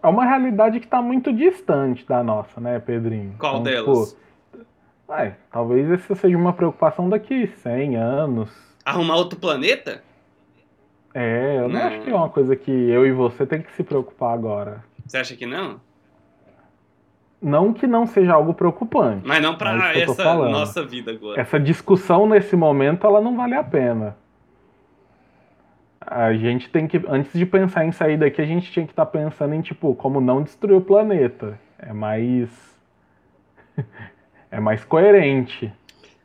É 0.00 0.06
uma 0.06 0.24
realidade 0.24 0.78
que 0.78 0.86
está 0.86 1.02
muito 1.02 1.32
distante 1.32 2.06
da 2.06 2.22
nossa, 2.22 2.60
né, 2.60 2.78
Pedrinho? 2.78 3.34
Qual 3.40 3.54
Então, 3.54 3.64
delas? 3.64 4.10
tipo, 4.12 4.64
Ué, 5.08 5.36
talvez 5.50 5.90
essa 5.90 6.14
seja 6.14 6.36
uma 6.36 6.52
preocupação 6.52 7.08
daqui 7.08 7.48
100 7.48 7.96
anos. 7.96 8.50
Arrumar 8.84 9.16
outro 9.16 9.36
planeta? 9.36 10.04
É, 11.12 11.56
eu 11.58 11.68
não, 11.68 11.80
Não. 11.80 11.86
acho 11.86 12.00
que 12.02 12.10
é 12.10 12.14
uma 12.14 12.28
coisa 12.28 12.54
que 12.54 12.70
eu 12.70 13.04
e 13.06 13.12
você 13.12 13.44
tem 13.44 13.60
que 13.62 13.72
se 13.72 13.82
preocupar 13.82 14.32
agora. 14.32 14.84
Você 15.06 15.16
acha 15.16 15.36
que 15.36 15.44
não? 15.46 15.80
Não 17.42 17.72
que 17.72 17.86
não 17.86 18.06
seja 18.06 18.34
algo 18.34 18.52
preocupante. 18.54 19.26
Mas 19.26 19.42
não 19.42 19.56
pra 19.56 19.94
É 19.94 20.02
essa 20.02 20.34
nossa 20.34 20.84
vida 20.84 21.10
agora. 21.10 21.40
Essa 21.40 21.58
discussão 21.58 22.28
nesse 22.28 22.54
momento, 22.54 23.06
ela 23.06 23.20
não 23.20 23.36
vale 23.36 23.54
a 23.54 23.64
pena. 23.64 24.16
A 26.00 26.32
gente 26.34 26.68
tem 26.70 26.86
que, 26.86 27.00
antes 27.08 27.32
de 27.32 27.46
pensar 27.46 27.84
em 27.84 27.92
sair 27.92 28.16
daqui, 28.18 28.40
a 28.40 28.46
gente 28.46 28.70
tinha 28.70 28.84
que 28.84 28.92
estar 28.92 29.06
pensando 29.06 29.54
em, 29.54 29.60
tipo, 29.60 29.94
como 29.94 30.20
não 30.20 30.42
destruir 30.42 30.76
o 30.76 30.80
planeta. 30.80 31.58
É 31.78 31.92
mais. 31.92 32.48
É 34.52 34.58
mais 34.58 34.84
coerente. 34.84 35.72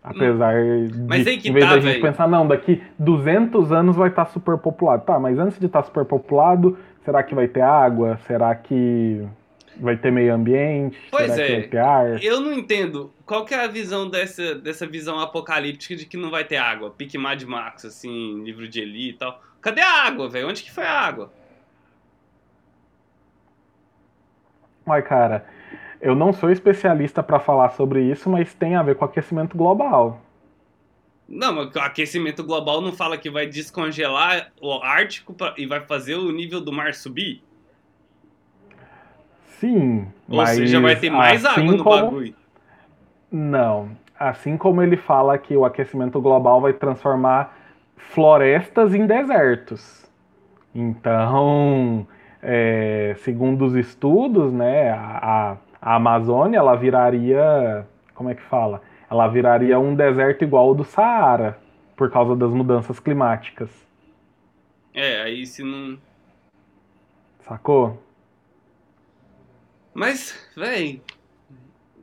Apesar 0.05 0.53
de, 0.53 0.99
Mas 1.07 1.23
que 1.23 1.49
em 1.49 1.51
vez 1.51 1.65
tá, 1.65 1.71
da 1.71 1.79
gente 1.81 1.93
velho. 1.93 2.01
pensar, 2.03 2.27
não, 2.27 2.47
daqui 2.47 2.79
200 2.99 3.71
anos 3.71 3.95
vai 3.95 4.09
estar 4.09 4.25
superpopulado. 4.27 5.03
Tá, 5.03 5.19
mas 5.19 5.39
antes 5.39 5.57
de 5.57 5.65
estar 5.65 5.81
superpopulado, 5.81 6.77
será 7.03 7.23
que 7.23 7.33
vai 7.33 7.47
ter 7.47 7.61
água? 7.61 8.19
Será 8.27 8.53
que 8.53 9.25
vai 9.77 9.97
ter 9.97 10.11
meio 10.11 10.31
ambiente? 10.31 10.95
Pois 11.09 11.31
será 11.31 11.43
é. 11.43 11.47
que 11.47 11.53
vai 11.53 11.69
ter 11.69 11.77
ar? 11.79 12.23
Eu 12.23 12.39
não 12.39 12.53
entendo. 12.53 13.11
Qual 13.25 13.43
que 13.45 13.55
é 13.55 13.63
a 13.63 13.67
visão 13.67 14.07
dessa, 14.07 14.53
dessa 14.53 14.85
visão 14.85 15.19
apocalíptica 15.19 15.95
de 15.95 16.05
que 16.05 16.17
não 16.17 16.29
vai 16.29 16.43
ter 16.43 16.57
água? 16.57 16.91
Pique 16.91 17.17
Mad 17.17 17.41
Max, 17.41 17.83
assim, 17.83 18.43
livro 18.43 18.67
de 18.67 18.81
Eli 18.81 19.09
e 19.09 19.13
tal. 19.13 19.41
Cadê 19.59 19.81
a 19.81 20.03
água, 20.05 20.29
velho? 20.29 20.47
Onde 20.47 20.61
que 20.61 20.71
foi 20.71 20.85
a 20.85 20.99
água? 20.99 21.33
Ai, 24.85 25.01
cara, 25.01 25.43
eu 26.05 26.15
não 26.15 26.31
sou 26.31 26.51
especialista 26.51 27.23
para 27.23 27.39
falar 27.39 27.69
sobre 27.71 28.01
isso, 28.03 28.29
mas 28.29 28.53
tem 28.53 28.75
a 28.75 28.83
ver 28.83 28.95
com 28.95 29.03
aquecimento 29.05 29.57
global. 29.57 30.21
Não, 31.27 31.53
mas 31.55 31.75
o 31.75 31.79
aquecimento 31.79 32.43
global 32.43 32.79
não 32.81 32.91
fala 32.91 33.17
que 33.17 33.29
vai 33.31 33.47
descongelar 33.47 34.51
o 34.61 34.73
Ártico 34.83 35.33
pra- 35.33 35.55
e 35.57 35.65
vai 35.65 35.81
fazer 35.81 36.15
o 36.15 36.31
nível 36.31 36.61
do 36.61 36.71
mar 36.71 36.93
subir? 36.93 37.41
Sim, 39.59 40.07
Ou 40.29 40.37
mas 40.37 40.49
seja, 40.49 40.79
vai 40.79 40.95
ter 40.95 41.09
mais 41.09 41.45
assim 41.45 41.61
água 41.61 41.77
no 41.77 41.83
como- 41.83 41.95
bagulho. 42.05 42.35
Não, 43.31 43.89
assim 44.19 44.57
como 44.57 44.81
ele 44.81 44.97
fala 44.97 45.37
que 45.37 45.55
o 45.55 45.65
aquecimento 45.65 46.21
global 46.21 46.61
vai 46.61 46.73
transformar 46.73 47.57
florestas 47.95 48.93
em 48.93 49.05
desertos. 49.07 50.05
Então, 50.73 52.05
é, 52.43 53.15
segundo 53.19 53.65
os 53.65 53.75
estudos, 53.75 54.51
né, 54.53 54.91
a, 54.91 55.51
a- 55.51 55.57
a 55.85 55.95
Amazônia 55.95 56.57
ela 56.57 56.75
viraria, 56.75 57.87
como 58.13 58.29
é 58.29 58.35
que 58.35 58.41
fala? 58.41 58.81
ela 59.09 59.27
viraria 59.27 59.79
um 59.79 59.93
deserto 59.95 60.43
igual 60.43 60.69
ao 60.69 60.75
do 60.75 60.83
Saara, 60.83 61.59
por 61.95 62.09
causa 62.09 62.35
das 62.35 62.49
mudanças 62.51 62.99
climáticas. 62.99 63.69
É, 64.93 65.21
aí 65.21 65.45
se 65.45 65.63
não. 65.63 65.97
Sacou? 67.41 68.01
Mas, 69.93 70.49
véi. 70.57 71.01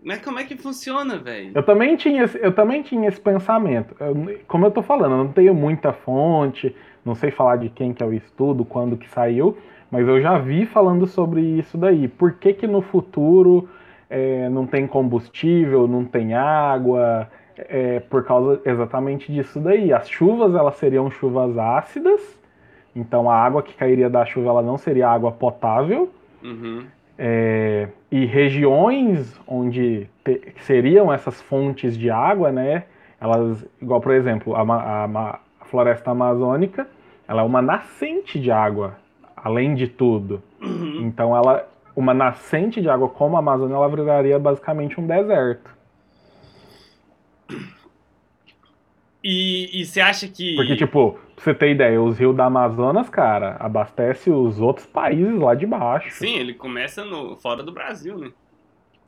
Mas 0.04 0.22
como 0.22 0.38
é 0.38 0.44
que 0.44 0.56
funciona, 0.56 1.18
velho? 1.18 1.52
Eu 1.54 1.62
também 1.62 1.96
tinha, 1.96 2.22
esse- 2.24 2.38
eu 2.40 2.52
também 2.54 2.82
tinha 2.82 3.08
esse 3.08 3.20
pensamento. 3.20 3.94
Eu- 4.00 4.40
como 4.46 4.64
eu 4.66 4.70
tô 4.70 4.82
falando, 4.82 5.12
eu 5.12 5.24
não 5.24 5.32
tenho 5.32 5.54
muita 5.54 5.92
fonte, 5.92 6.74
não 7.04 7.14
sei 7.14 7.30
falar 7.30 7.56
de 7.56 7.68
quem 7.68 7.92
que 7.92 8.02
é 8.02 8.06
o 8.06 8.12
estudo, 8.12 8.64
quando 8.64 8.96
que 8.96 9.08
saiu, 9.10 9.58
mas 9.92 10.08
eu 10.08 10.20
já 10.20 10.38
vi 10.38 10.66
falando 10.66 11.06
sobre 11.06 11.40
isso 11.42 11.78
daí. 11.78 12.08
Por 12.08 12.32
que 12.32 12.54
que 12.54 12.66
no 12.66 12.82
futuro 12.82 13.68
é, 14.10 14.48
não 14.48 14.66
tem 14.66 14.88
combustível, 14.88 15.86
não 15.86 16.04
tem 16.04 16.34
água? 16.34 17.28
É, 17.56 18.00
por 18.00 18.24
causa 18.24 18.60
exatamente 18.64 19.30
disso 19.32 19.60
daí. 19.60 19.92
As 19.92 20.08
chuvas, 20.08 20.54
elas 20.54 20.76
seriam 20.76 21.10
chuvas 21.10 21.56
ácidas, 21.58 22.20
então 22.96 23.30
a 23.30 23.36
água 23.36 23.62
que 23.62 23.74
cairia 23.74 24.08
da 24.10 24.24
chuva, 24.24 24.48
ela 24.50 24.62
não 24.62 24.78
seria 24.78 25.08
água 25.08 25.30
potável. 25.30 26.10
Uhum. 26.42 26.86
É, 27.18 27.88
e 28.10 28.24
regiões 28.24 29.38
onde 29.46 30.08
te- 30.24 30.54
seriam 30.62 31.12
essas 31.12 31.40
fontes 31.42 31.96
de 31.96 32.10
água, 32.10 32.50
né? 32.50 32.84
Elas, 33.20 33.64
igual 33.80 34.00
por 34.00 34.12
exemplo, 34.12 34.56
a, 34.56 34.62
a 34.62 35.40
a 35.60 35.64
floresta 35.66 36.10
amazônica, 36.10 36.86
ela 37.28 37.42
é 37.42 37.44
uma 37.44 37.62
nascente 37.62 38.38
de 38.40 38.50
água, 38.50 38.96
além 39.42 39.74
de 39.74 39.88
tudo. 39.88 40.42
Então, 41.00 41.36
ela, 41.36 41.68
uma 41.96 42.14
nascente 42.14 42.80
de 42.80 42.88
água 42.88 43.08
como 43.08 43.36
a 43.36 43.40
Amazônia, 43.40 43.74
ela 43.74 43.88
viraria 43.88 44.38
basicamente 44.38 45.00
um 45.00 45.06
deserto. 45.06 45.70
E, 49.22 49.80
e 49.80 49.84
você 49.84 50.00
acha 50.00 50.26
que. 50.26 50.56
Porque, 50.56 50.76
tipo, 50.76 51.18
pra 51.34 51.44
você 51.44 51.54
ter 51.54 51.70
ideia, 51.70 52.00
os 52.00 52.18
rios 52.18 52.34
da 52.34 52.46
Amazonas, 52.46 53.08
cara, 53.08 53.56
abastece 53.60 54.30
os 54.30 54.60
outros 54.60 54.86
países 54.86 55.38
lá 55.38 55.54
de 55.54 55.66
baixo. 55.66 56.10
Sim, 56.10 56.36
ele 56.36 56.54
começa 56.54 57.04
no, 57.04 57.36
fora 57.36 57.62
do 57.62 57.72
Brasil, 57.72 58.18
né? 58.18 58.32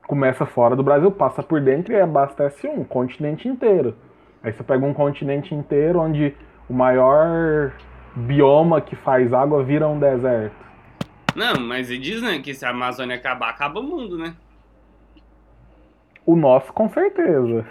começa 0.06 0.46
fora 0.46 0.76
do 0.76 0.82
Brasil, 0.82 1.10
passa 1.10 1.42
por 1.42 1.60
dentro 1.60 1.92
e 1.92 2.00
abastece 2.00 2.66
um 2.68 2.84
continente 2.84 3.48
inteiro. 3.48 3.96
Aí 4.42 4.52
você 4.52 4.62
pega 4.62 4.84
um 4.84 4.92
continente 4.92 5.54
inteiro 5.54 5.98
onde 6.00 6.34
o 6.68 6.74
maior 6.74 7.72
bioma 8.16 8.80
que 8.80 8.96
faz 8.96 9.32
água 9.32 9.62
vira 9.62 9.88
um 9.88 9.98
deserto. 9.98 10.56
Não, 11.34 11.60
mas 11.60 11.90
ele 11.90 11.98
diz, 12.00 12.22
né, 12.22 12.38
que 12.40 12.54
se 12.54 12.64
a 12.64 12.70
Amazônia 12.70 13.16
acabar, 13.16 13.50
acaba 13.50 13.80
o 13.80 13.82
mundo, 13.82 14.16
né? 14.16 14.36
O 16.26 16.36
nosso, 16.36 16.72
com 16.72 16.88
certeza. 16.88 17.66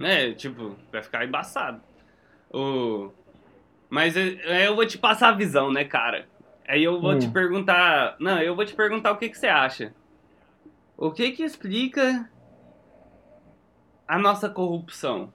É, 0.00 0.32
tipo, 0.32 0.76
vai 0.92 1.02
ficar 1.02 1.24
embaçado. 1.24 1.80
O... 2.52 3.10
Mas 3.90 4.16
eu, 4.16 4.24
eu 4.24 4.76
vou 4.76 4.86
te 4.86 4.98
passar 4.98 5.30
a 5.30 5.32
visão, 5.32 5.72
né, 5.72 5.84
cara? 5.84 6.28
Aí 6.66 6.84
eu 6.84 7.00
vou 7.00 7.12
Hum. 7.12 7.18
te 7.18 7.28
perguntar. 7.28 8.16
Não, 8.20 8.40
eu 8.40 8.54
vou 8.54 8.64
te 8.64 8.74
perguntar 8.74 9.12
o 9.12 9.16
que, 9.16 9.28
que 9.28 9.38
você 9.38 9.48
acha. 9.48 9.94
O 10.96 11.10
que 11.10 11.32
que 11.32 11.42
explica 11.42 12.28
a 14.06 14.18
nossa 14.18 14.48
corrupção? 14.48 15.32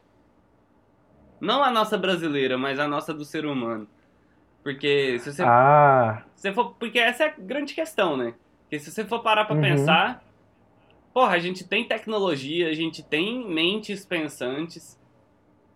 Não 1.42 1.64
a 1.64 1.72
nossa 1.72 1.98
brasileira, 1.98 2.58
mas 2.58 2.80
a 2.80 2.88
nossa 2.88 3.14
do 3.14 3.26
ser 3.26 3.46
humano. 3.46 3.88
Porque 4.64 5.20
se 5.20 5.34
você 5.34 5.44
Ah, 5.44 6.24
se 6.36 6.44
você 6.44 6.54
for, 6.54 6.74
porque 6.80 6.98
essa 7.00 7.24
é 7.26 7.28
a 7.28 7.34
grande 7.38 7.74
questão, 7.74 8.16
né? 8.18 8.34
Porque 8.64 8.80
se 8.80 8.90
você 8.92 9.04
for 9.04 9.20
parar 9.22 9.46
pra 9.46 9.56
Uhum. 9.56 9.62
pensar, 9.62 10.24
porra, 11.14 11.34
a 11.36 11.40
gente 11.40 11.68
tem 11.68 11.84
tecnologia, 11.88 12.70
a 12.70 12.74
gente 12.74 13.04
tem 13.04 13.48
mentes 13.48 14.06
pensantes, 14.06 14.98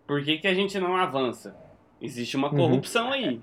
por 0.06 0.22
que, 0.22 0.38
que 0.38 0.48
a 0.48 0.54
gente 0.54 0.78
não 0.78 0.96
avança? 0.96 1.54
Existe 2.00 2.36
uma 2.36 2.48
Uhum. 2.48 2.56
corrupção 2.56 3.12
aí. 3.12 3.40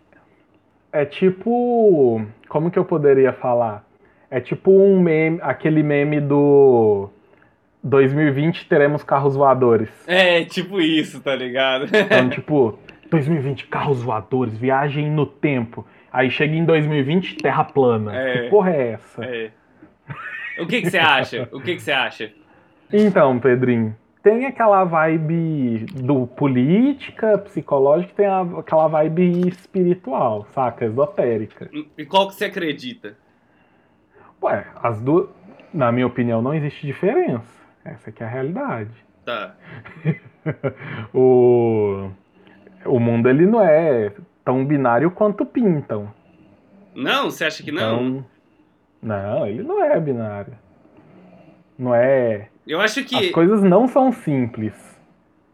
é 0.92 1.06
tipo. 1.06 2.26
Como 2.48 2.72
que 2.72 2.80
eu 2.80 2.86
poderia 2.86 3.34
falar? 3.34 3.86
É 4.32 4.40
tipo 4.40 4.72
um 4.72 5.00
meme, 5.00 5.40
aquele 5.42 5.84
meme 5.84 6.20
do 6.22 7.10
2020 7.84 8.68
teremos 8.68 9.04
carros 9.04 9.36
voadores. 9.36 9.90
É, 10.08 10.44
tipo 10.46 10.80
isso, 10.82 11.22
tá 11.22 11.36
ligado? 11.36 11.86
Então, 11.96 12.30
tipo, 12.30 12.80
2020, 13.10 13.68
carros 13.68 14.02
voadores, 14.02 14.58
viagem 14.58 15.10
no 15.10 15.26
tempo. 15.26 15.86
Aí 16.12 16.30
chega 16.30 16.56
em 16.56 16.66
2020, 16.66 17.38
terra 17.38 17.64
plana. 17.64 18.16
É. 18.16 18.44
Que 18.44 18.50
porra 18.50 18.72
é 18.72 18.92
essa? 18.94 19.26
É. 19.26 19.52
O 20.60 20.66
que 20.66 20.90
você 20.90 20.98
acha? 20.98 21.50
O 21.52 21.62
que 21.62 21.78
você 21.78 21.92
acha? 21.92 22.32
Então, 22.92 23.38
Pedrinho, 23.40 23.96
tem 24.24 24.46
aquela 24.46 24.84
vibe 24.84 25.86
do 25.94 26.26
política, 26.26 27.38
psicológica, 27.38 28.12
e 28.12 28.16
tem 28.16 28.26
aquela 28.58 28.88
vibe 28.88 29.48
espiritual, 29.50 30.46
saca? 30.54 30.86
Esotérica. 30.86 31.70
E 31.98 32.06
qual 32.06 32.28
que 32.28 32.36
você 32.36 32.46
acredita? 32.46 33.18
Ué, 34.42 34.66
as 34.82 35.02
duas, 35.02 35.30
na 35.74 35.92
minha 35.92 36.08
opinião, 36.08 36.42
não 36.42 36.54
existe 36.54 36.88
diferença. 36.88 37.54
Essa 37.84 38.10
aqui 38.10 38.24
é 38.24 38.26
a 38.26 38.30
realidade. 38.30 38.92
Tá. 39.24 39.56
O, 41.12 42.12
o 42.86 43.00
mundo, 43.00 43.30
ele 43.30 43.46
não 43.46 43.62
é 43.62 44.12
tão 44.44 44.66
binário 44.66 45.10
quanto 45.12 45.46
pintam. 45.46 46.12
Não, 46.94 47.30
você 47.30 47.46
acha 47.46 47.62
que 47.64 47.72
não? 47.72 48.08
Então, 48.08 48.26
não, 49.02 49.48
ele 49.48 49.64
não 49.64 49.84
é 49.84 50.00
binário. 50.00 50.54
Não 51.78 51.94
é. 51.94 52.50
Eu 52.66 52.80
acho 52.80 53.02
As 53.02 53.06
que. 53.06 53.32
coisas 53.32 53.62
não 53.62 53.88
são 53.88 54.12
simples. 54.12 54.74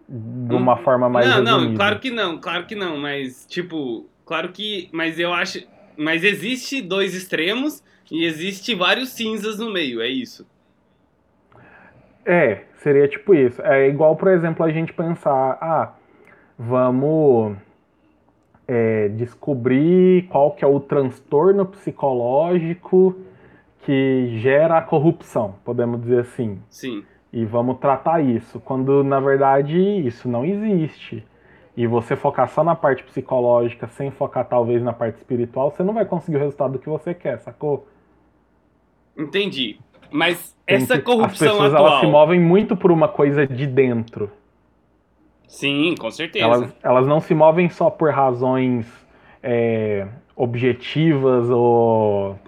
De 0.07 0.53
uma 0.53 0.77
forma 0.77 1.07
mais 1.09 1.25
Não, 1.25 1.41
não, 1.41 1.53
resumida. 1.59 1.77
claro 1.77 1.99
que 1.99 2.11
não, 2.11 2.37
claro 2.37 2.65
que 2.65 2.75
não, 2.75 2.97
mas 2.97 3.45
tipo, 3.47 4.05
claro 4.25 4.49
que, 4.49 4.89
mas 4.91 5.17
eu 5.17 5.33
acho, 5.33 5.65
mas 5.97 6.23
existe 6.25 6.81
dois 6.81 7.15
extremos 7.15 7.81
e 8.11 8.25
existe 8.25 8.75
vários 8.75 9.09
cinzas 9.09 9.57
no 9.57 9.71
meio, 9.71 10.01
é 10.01 10.09
isso. 10.09 10.45
É, 12.25 12.65
seria 12.83 13.07
tipo 13.07 13.33
isso. 13.33 13.61
É 13.61 13.87
igual, 13.87 14.15
por 14.17 14.27
exemplo, 14.29 14.65
a 14.65 14.69
gente 14.71 14.93
pensar, 14.93 15.57
ah, 15.61 15.93
vamos 16.67 17.57
é, 18.67 19.07
descobrir 19.09 20.27
qual 20.29 20.51
que 20.51 20.63
é 20.63 20.67
o 20.67 20.79
transtorno 20.79 21.65
psicológico 21.65 23.15
que 23.83 24.37
gera 24.39 24.77
a 24.77 24.81
corrupção, 24.81 25.55
podemos 25.65 25.99
dizer 26.01 26.19
assim. 26.19 26.59
Sim. 26.69 27.03
E 27.33 27.43
vamos 27.45 27.79
tratar 27.79 28.21
isso, 28.21 28.59
quando 28.59 29.03
na 29.03 29.19
verdade 29.19 29.77
isso 30.05 30.29
não 30.29 30.45
existe. 30.45 31.25
E 31.75 31.87
você 31.87 32.15
focar 32.15 32.49
só 32.49 32.63
na 32.63 32.75
parte 32.75 33.03
psicológica, 33.03 33.87
sem 33.87 34.11
focar 34.11 34.45
talvez 34.45 34.83
na 34.83 34.91
parte 34.93 35.15
espiritual, 35.17 35.71
você 35.71 35.81
não 35.83 35.93
vai 35.93 36.05
conseguir 36.05 36.37
o 36.37 36.39
resultado 36.39 36.77
que 36.77 36.89
você 36.89 37.13
quer, 37.13 37.39
sacou? 37.39 37.87
Entendi. 39.17 39.79
Mas 40.11 40.55
essa 40.67 40.97
que- 40.97 41.03
corrupção 41.03 41.47
As 41.47 41.53
pessoas 41.53 41.73
atual. 41.73 41.87
elas 41.87 41.99
se 42.01 42.07
movem 42.07 42.39
muito 42.39 42.75
por 42.75 42.91
uma 42.91 43.07
coisa 43.07 43.47
de 43.47 43.65
dentro. 43.65 44.29
Sim, 45.51 45.95
com 45.99 46.09
certeza. 46.09 46.45
Elas, 46.45 46.75
elas 46.81 47.07
não 47.07 47.19
se 47.19 47.35
movem 47.35 47.69
só 47.69 47.89
por 47.89 48.09
razões 48.09 48.87
é, 49.43 50.07
objetivas 50.33 51.49
ou. 51.49 52.39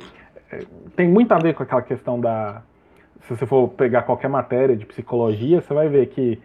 é, 0.49 0.59
Tem 0.95 1.07
muito 1.07 1.33
a 1.33 1.37
ver 1.37 1.53
com 1.53 1.63
aquela 1.63 1.81
questão 1.81 2.19
da. 2.19 2.61
Se 3.23 3.35
você 3.35 3.45
for 3.45 3.67
pegar 3.69 4.03
qualquer 4.03 4.29
matéria 4.29 4.75
de 4.75 4.85
psicologia, 4.85 5.59
você 5.59 5.73
vai 5.73 5.89
ver 5.89 6.07
que 6.07 6.39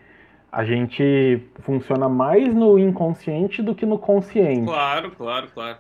a 0.51 0.65
gente 0.65 1.41
funciona 1.61 2.09
mais 2.09 2.53
no 2.53 2.77
inconsciente 2.77 3.63
do 3.63 3.73
que 3.73 3.87
no 3.87 3.97
consciente. 3.97 4.65
Claro, 4.65 5.13
claro, 5.13 5.49
claro. 5.55 5.79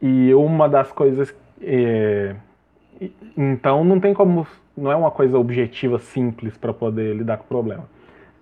E 0.00 0.32
uma 0.34 0.68
das 0.68 0.92
coisas. 0.92 1.34
é, 1.60 2.36
então 3.36 3.82
não 3.82 3.98
tem 3.98 4.14
como. 4.14 4.46
Não 4.76 4.92
é 4.92 4.96
uma 4.96 5.10
coisa 5.10 5.36
objetiva 5.36 5.98
simples 5.98 6.56
para 6.56 6.72
poder 6.72 7.16
lidar 7.16 7.38
com 7.38 7.44
o 7.44 7.48
problema. 7.48 7.92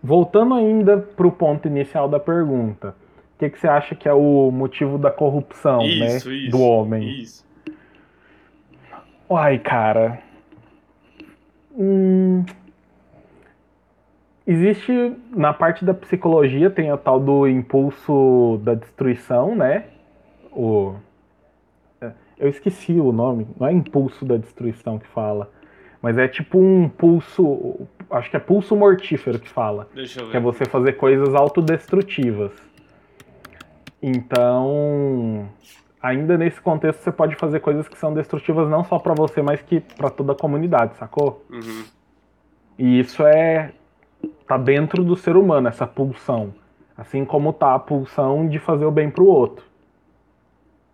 Voltando 0.03 0.55
ainda 0.55 0.99
para 0.99 1.27
o 1.27 1.33
ponto 1.33 1.69
inicial 1.69 2.09
da 2.09 2.19
pergunta. 2.19 2.97
O 3.35 3.39
que, 3.39 3.51
que 3.51 3.59
você 3.59 3.69
acha 3.69 3.95
que 3.95 4.09
é 4.09 4.13
o 4.13 4.51
motivo 4.51 4.99
da 4.99 5.11
corrupção 5.11 5.83
isso, 5.83 6.29
né, 6.29 6.37
isso. 6.37 6.51
do 6.51 6.61
homem? 6.61 7.21
Isso. 7.21 7.47
Uai, 9.31 9.59
cara. 9.59 10.21
Hum, 11.77 12.45
existe 14.47 15.17
na 15.31 15.53
parte 15.53 15.85
da 15.85 15.95
psicologia 15.95 16.71
tem 16.71 16.91
a 16.91 16.97
tal 16.97 17.19
do 17.19 17.47
impulso 17.49 18.61
da 18.63 18.75
destruição, 18.75 19.55
né? 19.55 19.87
O 20.51 20.95
é, 22.01 22.13
eu 22.39 22.49
esqueci 22.49 22.93
o 22.93 23.13
nome, 23.13 23.47
não 23.59 23.67
é 23.67 23.73
impulso 23.73 24.25
da 24.25 24.37
destruição 24.37 24.99
que 24.99 25.07
fala, 25.07 25.51
mas 26.03 26.19
é 26.19 26.27
tipo 26.27 26.59
um 26.59 26.89
pulso, 26.89 27.87
acho 28.11 28.29
que 28.29 28.37
é 28.37 28.41
pulso 28.41 28.75
mortífero 28.75 29.39
que 29.39 29.49
fala 29.49 29.89
Deixa 29.95 30.21
eu 30.21 30.31
que 30.31 30.37
é 30.37 30.41
ver. 30.41 30.45
você 30.45 30.65
fazer 30.65 30.95
coisas 30.95 31.33
autodestrutivas. 31.35 32.51
Então, 34.03 35.49
ainda 36.03 36.37
nesse 36.37 36.61
contexto, 36.61 37.01
você 37.01 37.13
pode 37.13 37.37
fazer 37.37 37.61
coisas 37.61 37.87
que 37.87 37.97
são 37.97 38.13
destrutivas 38.13 38.69
não 38.69 38.83
só 38.83 38.99
pra 38.99 39.15
você, 39.15 39.41
mas 39.41 39.63
que 39.63 39.79
pra 39.81 40.11
toda 40.11 40.33
a 40.33 40.37
comunidade, 40.37 40.97
sacou? 40.97 41.45
Uhum. 41.49 41.85
E 42.77 42.99
isso 42.99 43.25
é 43.25 43.73
tá 44.47 44.57
dentro 44.59 45.05
do 45.05 45.17
ser 45.17 45.37
humano 45.37 45.69
essa 45.69 45.87
pulsão, 45.87 46.53
assim 46.97 47.25
como 47.25 47.53
tá 47.53 47.75
a 47.75 47.79
pulsão 47.79 48.49
de 48.49 48.59
fazer 48.59 48.85
o 48.85 48.91
bem 48.91 49.09
pro 49.09 49.25
outro. 49.25 49.65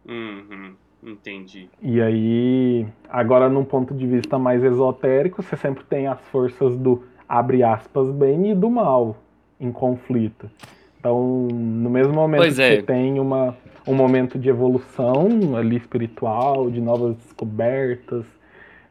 Uhum, 0.06 0.74
entendi. 1.02 1.68
E 1.80 2.00
aí, 2.00 2.86
agora 3.08 3.48
num 3.48 3.64
ponto 3.64 3.94
de 3.94 4.06
vista 4.06 4.38
mais 4.38 4.62
esotérico, 4.62 5.42
você 5.42 5.56
sempre 5.56 5.84
tem 5.84 6.06
as 6.06 6.20
forças 6.28 6.76
do 6.76 7.04
abre 7.28 7.62
aspas 7.62 8.10
bem 8.10 8.50
e 8.50 8.54
do 8.54 8.70
mal 8.70 9.16
em 9.60 9.70
conflito. 9.70 10.50
Então, 10.98 11.48
no 11.52 11.90
mesmo 11.90 12.12
momento 12.12 12.40
Pois 12.40 12.56
que 12.56 12.62
é. 12.62 12.76
você 12.76 12.82
tem 12.82 13.20
uma, 13.20 13.56
um 13.86 13.94
momento 13.94 14.38
de 14.38 14.48
evolução 14.48 15.56
ali 15.56 15.76
espiritual, 15.76 16.70
de 16.70 16.80
novas 16.80 17.16
descobertas, 17.16 18.24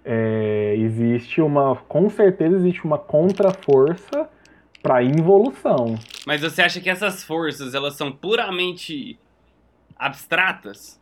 é, 0.06 0.76
existe 0.78 1.42
uma, 1.42 1.76
com 1.88 2.10
certeza 2.10 2.56
existe 2.56 2.86
uma 2.86 2.98
contra-força 2.98 4.30
para 4.82 5.04
involução. 5.04 5.96
Mas 6.26 6.42
você 6.42 6.62
acha 6.62 6.80
que 6.80 6.90
essas 6.90 7.24
forças, 7.24 7.74
elas 7.74 7.96
são 7.96 8.12
puramente 8.12 9.20
abstratas? 9.98 10.98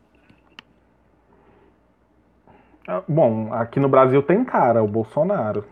Ah, 2.88 3.04
Bom, 3.08 3.52
aqui 3.54 3.80
no 3.80 3.90
Brasil 3.90 4.22
tem 4.22 4.44
cara, 4.44 4.84
o 4.84 4.88
Bolsonaro. 4.88 5.66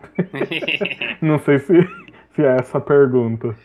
Não 1.22 1.39
sei 1.39 1.59
se, 1.59 1.74
se 2.36 2.41
é 2.43 2.57
essa 2.57 2.78
a 2.78 2.82
pergunta. 2.82 3.55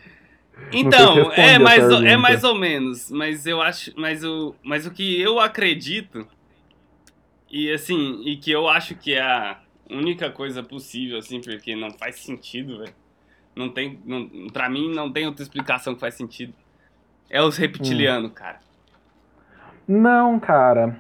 Então, 0.71 1.15
responde 1.15 1.41
é 1.41 1.59
mais, 1.59 1.83
ou- 1.85 1.97
é 1.97 2.01
pergunta. 2.01 2.19
mais 2.19 2.45
ou 2.45 2.55
menos, 2.55 3.11
mas 3.11 3.47
eu 3.47 3.61
acho, 3.63 3.93
mas 3.97 4.23
o, 4.23 4.55
mas 4.63 4.87
o 4.87 4.91
que 4.91 5.21
eu 5.21 5.41
acredito 5.41 6.27
e 7.51 7.71
assim, 7.73 8.23
e 8.25 8.37
que 8.37 8.51
eu 8.51 8.69
acho 8.69 8.95
que 8.95 9.15
é 9.15 9.23
a 9.23 9.59
única 9.91 10.31
coisa 10.31 10.63
possível 10.63 11.19
assim, 11.19 11.41
porque 11.41 11.75
não 11.75 11.91
faz 11.91 12.17
sentido, 12.21 12.79
velho. 12.79 12.95
Não 13.57 13.71
tem, 13.71 13.99
não, 14.05 14.29
para 14.53 14.69
mim 14.69 14.95
não 14.95 15.11
tem 15.11 15.27
outra 15.27 15.43
explicação 15.43 15.95
que 15.95 16.01
faz 16.01 16.15
sentido. 16.15 16.55
É 17.31 17.43
os 17.43 17.57
reptilianos, 17.57 18.33
cara. 18.33 18.61
Não, 19.87 20.39
cara, 20.39 20.97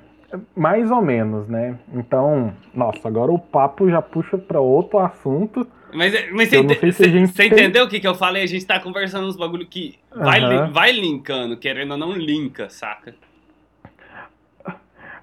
mais 0.56 0.90
ou 0.90 1.00
menos, 1.00 1.48
né? 1.48 1.78
Então, 1.94 2.52
nossa, 2.74 3.06
agora 3.08 3.32
o 3.32 3.38
papo 3.38 3.88
já 3.88 4.02
puxa 4.02 4.36
para 4.36 4.60
outro 4.60 4.98
assunto. 4.98 5.66
Mas, 5.92 6.12
é- 6.14 6.30
mas 6.30 6.48
você, 6.50 6.58
ente- 6.58 6.92
se 6.92 7.04
gente 7.10 7.42
entendeu 7.46 7.84
o 7.86 7.88
que, 7.88 7.98
que 7.98 8.06
eu 8.06 8.14
falei? 8.14 8.42
A 8.42 8.46
gente 8.46 8.66
tá 8.66 8.78
conversando 8.78 9.26
uns 9.26 9.36
bagulho 9.36 9.66
que 9.66 9.98
vai, 10.14 10.40
Aham. 10.42 10.66
li- 10.66 10.72
vai 10.72 10.92
linkando, 10.92 11.56
querendo 11.56 11.92
ou 11.92 11.96
não 11.96 12.12
linka, 12.12 12.68
saca? 12.68 13.14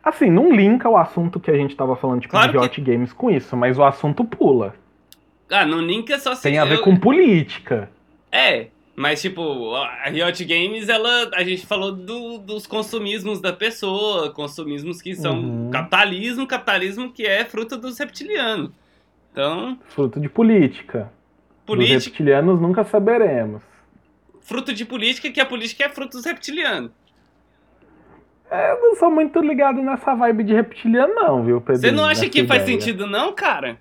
Assim, 0.04 0.30
não 0.30 0.52
linka 0.52 0.88
o 0.88 0.98
assunto 0.98 1.40
que 1.40 1.50
a 1.50 1.56
gente 1.58 1.76
tava 1.76 1.96
falando, 1.96 2.22
tipo, 2.22 2.32
Claro 2.32 2.52
de 2.52 2.70
que- 2.70 2.82
Games 2.82 3.12
com 3.12 3.30
isso, 3.32 3.58
mas 3.58 3.78
o 3.80 3.84
assunto 3.84 4.24
pula. 4.24 4.76
Ah, 5.52 5.66
não 5.66 5.82
linka 5.82 6.18
só 6.20 6.36
se 6.36 6.44
Tem 6.44 6.58
a 6.60 6.66
ver 6.66 6.76
eu- 6.78 6.82
com 6.82 6.96
política. 6.96 7.90
É, 8.32 8.68
mas 8.96 9.22
tipo, 9.22 9.74
a 9.76 10.10
Riot 10.10 10.44
Games, 10.46 10.88
ela, 10.90 11.30
a 11.34 11.44
gente 11.44 11.66
falou 11.66 11.92
do- 11.92 12.38
dos 12.38 12.66
consumismos 12.66 13.42
da 13.42 13.52
pessoa, 13.52 14.32
consumismos 14.32 15.02
que 15.02 15.14
são 15.16 15.38
Uhum. 15.40 15.70
capitalismo, 15.72 16.48
capitalismo 16.48 17.12
que 17.12 17.26
é 17.26 17.44
fruto 17.46 17.78
dos 17.78 17.98
reptilianos. 18.00 18.72
Então, 19.32 19.78
Fruto 19.90 20.20
de 20.20 20.30
política. 20.30 21.12
Dos 21.66 21.76
política, 21.76 22.06
reptilianos 22.10 22.62
nunca 22.62 22.84
saberemos. 22.86 23.62
fruto 24.42 24.72
de 24.74 24.86
política, 24.86 25.30
que 25.32 25.42
a 25.42 25.46
política 25.46 25.86
é 25.86 25.90
fruto 25.90 26.18
dos 26.18 26.26
reptilianos. 26.26 26.92
Eu 28.52 28.80
não 28.80 28.96
sou 28.96 29.10
muito 29.10 29.40
ligado 29.40 29.82
nessa 29.82 30.14
vibe 30.14 30.44
de 30.44 30.54
reptiliano, 30.54 31.14
não, 31.16 31.44
viu, 31.44 31.60
Pedro? 31.60 31.82
Você 31.82 31.92
não 31.92 32.06
acha 32.06 32.30
que 32.30 32.46
faz 32.46 32.62
ideia. 32.62 32.80
sentido, 32.80 33.08
não, 33.08 33.34
cara? 33.34 33.78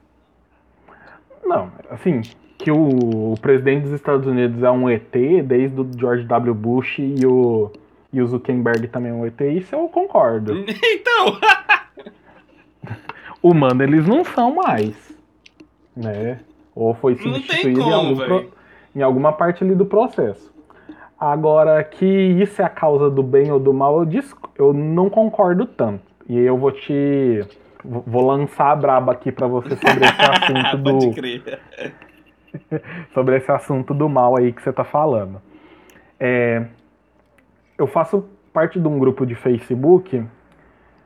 Não, 1.45 1.71
assim, 1.91 2.23
que 2.59 2.71
o, 2.71 3.33
o 3.33 3.35
presidente 3.41 3.83
dos 3.85 3.93
Estados 3.93 4.27
Unidos 4.27 4.63
é 4.63 4.71
um 4.71 4.89
ET, 4.89 5.11
desde 5.45 5.81
o 5.81 5.89
George 5.99 6.25
W. 6.25 6.55
Bush 6.55 6.99
e 6.99 7.27
o, 7.27 7.71
e 8.13 8.21
o 8.23 8.27
Zuckerberg 8.27 8.89
também 8.89 9.11
é 9.13 9.15
um 9.15 9.27
ET, 9.27 9.41
isso 9.41 9.75
eu 9.75 9.89
concordo. 9.89 10.53
Então, 10.67 11.39
Humano 13.43 13.83
eles 13.83 14.07
não 14.07 14.25
são 14.25 14.55
mais, 14.55 15.17
né? 15.97 16.41
Ou 16.75 16.95
foi 16.95 17.15
substituído 17.17 17.81
em, 17.81 17.83
como, 17.83 17.95
algum 17.95 18.15
véi. 18.17 18.27
pro- 18.27 18.51
em 18.97 19.03
alguma 19.03 19.33
parte 19.33 19.63
ali 19.63 19.75
do 19.75 19.85
processo. 19.87 20.53
Agora, 21.19 21.83
que 21.85 22.05
isso 22.07 22.61
é 22.61 22.65
a 22.65 22.69
causa 22.69 23.09
do 23.11 23.23
bem 23.23 23.51
ou 23.53 23.61
do 23.61 23.73
mal, 23.73 23.99
eu, 24.01 24.05
dis- 24.05 24.35
eu 24.59 24.73
não 24.73 25.09
concordo 25.09 25.67
tanto. 25.67 26.03
E 26.29 26.39
eu 26.39 26.57
vou 26.59 26.73
te... 26.73 27.45
vou- 27.85 28.27
lançar 28.27 28.73
a 28.73 28.77
braba 28.77 29.13
aqui 29.13 29.31
pra 29.31 29.47
você 29.47 29.77
sobre 29.77 30.05
esse 30.05 30.21
assunto 30.23 30.77
do... 30.79 30.99
sobre 33.13 33.37
esse 33.37 33.51
assunto 33.51 33.95
do 33.95 34.09
mal 34.09 34.37
aí 34.37 34.53
que 34.53 34.63
você 34.63 34.73
tá 34.73 34.85
falando. 34.85 35.41
É, 36.19 36.65
eu 37.77 37.87
faço 37.87 38.29
parte 38.53 38.81
de 38.81 38.87
um 38.87 38.99
grupo 38.99 39.27
de 39.27 39.35
Facebook 39.35 40.25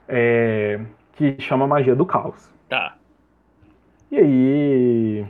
é, 0.07 0.81
que 1.13 1.37
chama 1.41 1.67
Magia 1.67 1.95
do 1.95 2.07
Caos. 2.07 2.51
Tá. 2.69 2.97
E 4.11 4.17
aí 4.17 5.27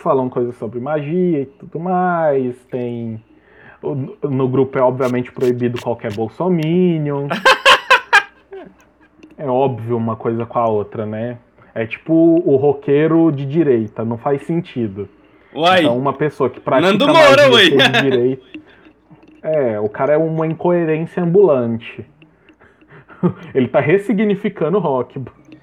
falam 0.00 0.28
coisas 0.28 0.56
sobre 0.56 0.80
magia 0.80 1.42
e 1.42 1.46
tudo 1.46 1.78
mais. 1.78 2.56
Tem. 2.70 3.22
No 4.22 4.48
grupo 4.48 4.78
é 4.78 4.82
obviamente 4.82 5.32
proibido 5.32 5.80
qualquer 5.80 6.12
bolsominion. 6.12 7.28
é 9.38 9.46
óbvio 9.46 9.96
uma 9.96 10.16
coisa 10.16 10.44
com 10.44 10.58
a 10.58 10.68
outra, 10.68 11.06
né? 11.06 11.38
É 11.74 11.86
tipo 11.86 12.12
o 12.12 12.56
roqueiro 12.56 13.30
de 13.30 13.46
direita, 13.46 14.04
não 14.04 14.18
faz 14.18 14.42
sentido. 14.42 15.08
Uai, 15.54 15.80
Então, 15.80 15.98
uma 15.98 16.12
pessoa 16.12 16.48
que 16.48 16.60
pratica 16.60 16.92
Nando 16.92 17.06
Moura, 17.06 17.50
de 17.50 17.70
direita. 18.02 18.42
É, 19.42 19.80
o 19.80 19.88
cara 19.88 20.14
é 20.14 20.16
uma 20.16 20.46
incoerência 20.46 21.22
ambulante. 21.22 22.04
Ele 23.54 23.68
tá 23.68 23.80
ressignificando 23.80 24.78
o 24.78 24.80
rock. 24.80 25.20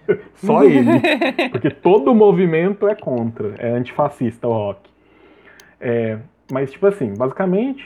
Só 0.36 0.64
ele. 0.64 1.02
Porque 1.52 1.70
todo 1.70 2.16
movimento 2.16 2.88
é 2.88 2.96
contra. 2.96 3.56
É 3.58 3.70
antifascista 3.72 4.48
o 4.48 4.54
rock. 4.54 4.90
É, 5.82 6.18
mas, 6.50 6.72
tipo 6.72 6.88
assim, 6.88 7.14
basicamente, 7.14 7.86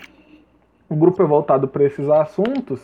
o 0.87 0.95
grupo 0.95 1.23
é 1.23 1.25
voltado 1.25 1.67
para 1.67 1.83
esses 1.83 2.07
assuntos. 2.09 2.79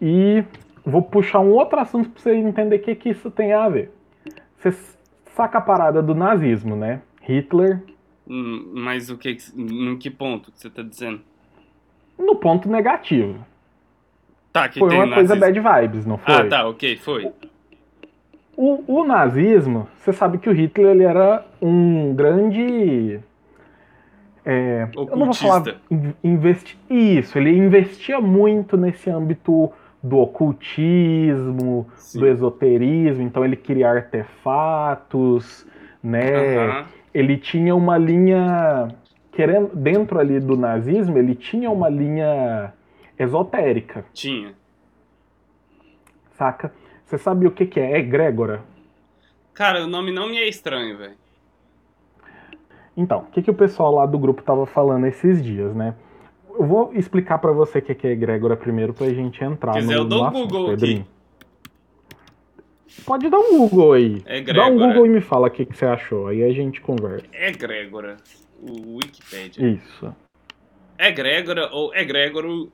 E 0.00 0.42
vou 0.84 1.02
puxar 1.02 1.40
um 1.40 1.50
outro 1.50 1.78
assunto 1.78 2.08
para 2.08 2.22
você 2.22 2.34
entender 2.34 2.76
o 2.76 2.78
que, 2.80 2.94
que 2.94 3.10
isso 3.10 3.30
tem 3.30 3.52
a 3.52 3.68
ver. 3.68 3.92
Você 4.58 4.72
saca 5.34 5.58
a 5.58 5.60
parada 5.60 6.00
do 6.00 6.14
nazismo, 6.14 6.74
né? 6.74 7.00
Hitler 7.20 7.82
mas 8.74 9.10
o 9.10 9.18
que, 9.18 9.36
em 9.56 9.96
que 9.98 10.10
ponto 10.10 10.50
que 10.50 10.58
você 10.60 10.70
tá 10.70 10.82
dizendo? 10.82 11.20
no 12.18 12.36
ponto 12.36 12.68
negativo. 12.68 13.44
Tá, 14.52 14.68
que 14.68 14.78
Foi 14.78 14.90
tem 14.90 14.98
uma 14.98 15.14
coisa 15.14 15.34
nazismo. 15.34 15.62
bad 15.62 15.80
vibes, 15.80 16.06
não 16.06 16.18
foi? 16.18 16.34
Ah, 16.34 16.46
tá, 16.46 16.68
ok, 16.68 16.96
foi. 16.98 17.30
O, 18.56 19.00
o 19.00 19.04
nazismo, 19.04 19.88
você 19.98 20.12
sabe 20.12 20.38
que 20.38 20.48
o 20.48 20.52
Hitler 20.52 20.90
ele 20.92 21.04
era 21.04 21.44
um 21.60 22.14
grande. 22.14 23.18
é, 24.44 24.88
eu 24.94 25.16
não 25.16 25.26
vou 25.26 25.34
falar 25.34 25.62
investi 26.22 26.78
isso, 26.90 27.38
ele 27.38 27.56
investia 27.56 28.20
muito 28.20 28.76
nesse 28.76 29.08
âmbito 29.10 29.72
do 30.02 30.18
ocultismo, 30.18 31.88
Sim. 31.96 32.20
do 32.20 32.26
esoterismo, 32.26 33.22
então 33.22 33.44
ele 33.44 33.56
queria 33.56 33.88
artefatos, 33.90 35.66
né? 36.02 36.58
Aham. 36.68 36.86
Ele 37.14 37.36
tinha 37.36 37.74
uma 37.74 37.98
linha 37.98 38.88
querendo 39.32 39.74
dentro 39.74 40.18
ali 40.18 40.38
do 40.38 40.56
nazismo, 40.56 41.18
ele 41.18 41.34
tinha 41.34 41.70
uma 41.70 41.88
linha 41.88 42.72
esotérica. 43.18 44.04
Tinha. 44.12 44.54
Saca? 46.32 46.72
Você 47.04 47.18
sabe 47.18 47.46
o 47.46 47.50
que, 47.50 47.66
que 47.66 47.80
é 47.80 47.98
egrégora? 47.98 48.62
Cara, 49.54 49.84
o 49.84 49.86
nome 49.86 50.12
não 50.12 50.28
me 50.28 50.38
é 50.38 50.48
estranho, 50.48 50.96
velho. 50.96 51.14
Então, 52.96 53.20
o 53.20 53.26
que, 53.26 53.42
que 53.42 53.50
o 53.50 53.54
pessoal 53.54 53.94
lá 53.94 54.06
do 54.06 54.18
grupo 54.18 54.42
tava 54.42 54.66
falando 54.66 55.06
esses 55.06 55.42
dias, 55.42 55.74
né? 55.74 55.94
Eu 56.48 56.66
vou 56.66 56.92
explicar 56.94 57.38
pra 57.38 57.52
você 57.52 57.78
o 57.78 57.82
que, 57.82 57.94
que 57.94 58.06
é 58.06 58.10
egrégora 58.10 58.56
primeiro 58.56 58.92
pra 58.92 59.08
gente 59.08 59.42
entrar 59.42 59.72
Quiser, 59.72 59.94
no, 59.94 60.02
eu 60.02 60.04
dou 60.04 60.18
no 60.18 60.24
assunto, 60.26 60.52
Google 60.52 60.70
Pedrinho. 60.70 61.06
Pode 63.04 63.28
dar 63.28 63.38
um 63.38 63.58
Google 63.58 63.92
aí. 63.92 64.22
Dá 64.54 64.66
um. 64.66 64.78
Google 64.78 65.06
e 65.06 65.08
me 65.08 65.20
fala 65.20 65.48
o 65.48 65.50
que, 65.50 65.64
que 65.64 65.76
você 65.76 65.86
achou. 65.86 66.28
Aí 66.28 66.42
a 66.42 66.52
gente 66.52 66.80
conversa. 66.80 67.26
Egrégora. 67.32 68.16
O 68.60 68.96
Wikipedia. 68.96 69.66
Isso. 69.66 70.14
Egrégora 70.98 71.68
ou 71.72 71.94
egrégoro 71.94 72.72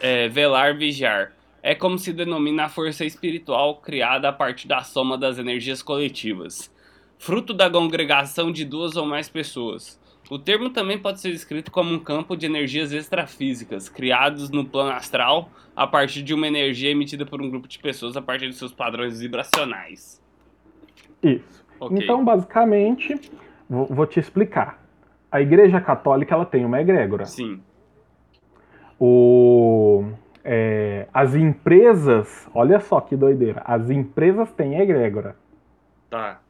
é, 0.00 0.28
velar 0.28 0.76
vigiar. 0.76 1.32
É 1.62 1.74
como 1.74 1.96
se 1.96 2.12
denomina 2.12 2.64
a 2.64 2.68
força 2.68 3.04
espiritual 3.04 3.76
criada 3.76 4.28
a 4.28 4.32
partir 4.32 4.66
da 4.66 4.82
soma 4.82 5.16
das 5.16 5.38
energias 5.38 5.80
coletivas, 5.80 6.74
fruto 7.18 7.54
da 7.54 7.70
congregação 7.70 8.50
de 8.50 8.64
duas 8.64 8.96
ou 8.96 9.06
mais 9.06 9.28
pessoas. 9.28 10.00
O 10.32 10.38
termo 10.38 10.70
também 10.70 10.98
pode 10.98 11.20
ser 11.20 11.30
descrito 11.30 11.70
como 11.70 11.92
um 11.92 11.98
campo 11.98 12.34
de 12.34 12.46
energias 12.46 12.90
extrafísicas, 12.90 13.90
criados 13.90 14.48
no 14.48 14.64
plano 14.64 14.92
astral 14.92 15.50
a 15.76 15.86
partir 15.86 16.22
de 16.22 16.32
uma 16.32 16.46
energia 16.46 16.90
emitida 16.90 17.26
por 17.26 17.42
um 17.42 17.50
grupo 17.50 17.68
de 17.68 17.78
pessoas 17.78 18.16
a 18.16 18.22
partir 18.22 18.48
de 18.48 18.54
seus 18.54 18.72
padrões 18.72 19.20
vibracionais. 19.20 20.22
Isso. 21.22 21.62
Ok. 21.78 21.98
Então, 21.98 22.24
basicamente, 22.24 23.14
vou, 23.68 23.84
vou 23.84 24.06
te 24.06 24.20
explicar. 24.20 24.82
a 25.30 25.38
Igreja 25.38 25.82
Católica 25.82 26.34
ela 26.34 26.46
tem 26.46 26.64
uma 26.64 26.80
egrégora. 26.80 27.26
Sim. 27.26 27.60
O, 28.98 30.12
é, 30.42 31.08
as 31.12 31.34
empresas, 31.34 32.48
olha 32.54 32.80
só 32.80 33.02
que 33.02 33.14
doideira, 33.16 33.60
as 33.66 33.90
empresas 33.90 34.50
têm 34.52 34.80
egrégora. 34.80 35.36
Tá. 36.08 36.40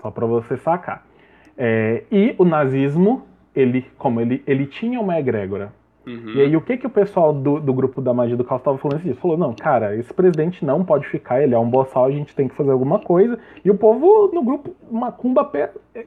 Só 0.00 0.12
para 0.12 0.26
você 0.26 0.56
sacar. 0.56 1.09
É, 1.56 2.04
e 2.10 2.34
o 2.38 2.44
nazismo, 2.44 3.26
ele, 3.54 3.86
como 3.98 4.20
ele, 4.20 4.42
ele 4.46 4.66
tinha 4.66 5.00
uma 5.00 5.18
egrégora. 5.18 5.72
Uhum. 6.06 6.32
E 6.34 6.40
aí, 6.40 6.56
o 6.56 6.60
que, 6.60 6.76
que 6.76 6.86
o 6.86 6.90
pessoal 6.90 7.32
do, 7.32 7.60
do 7.60 7.72
grupo 7.74 8.00
da 8.00 8.14
magia 8.14 8.36
do 8.36 8.42
caos 8.42 8.60
estava 8.60 8.78
falando 8.78 9.02
disso? 9.02 9.20
Falou: 9.20 9.36
não, 9.36 9.54
cara, 9.54 9.94
esse 9.96 10.12
presidente 10.12 10.64
não 10.64 10.84
pode 10.84 11.06
ficar, 11.06 11.42
ele 11.42 11.54
é 11.54 11.58
um 11.58 11.68
boçal, 11.68 12.06
a 12.06 12.10
gente 12.10 12.34
tem 12.34 12.48
que 12.48 12.54
fazer 12.54 12.70
alguma 12.70 12.98
coisa. 12.98 13.38
E 13.64 13.70
o 13.70 13.76
povo 13.76 14.30
no 14.32 14.42
grupo, 14.42 14.74
macumba, 14.90 15.50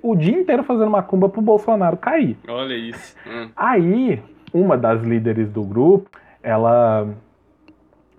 o 0.01 0.15
dia 0.15 0.37
inteiro 0.37 0.63
fazendo 0.63 0.89
macumba 0.89 1.29
pro 1.29 1.41
Bolsonaro 1.41 1.95
cair. 1.97 2.37
Olha 2.47 2.73
isso. 2.73 3.15
Hum. 3.27 3.49
Aí, 3.55 4.21
uma 4.53 4.77
das 4.77 5.01
líderes 5.03 5.49
do 5.49 5.63
grupo, 5.63 6.09
ela. 6.41 7.07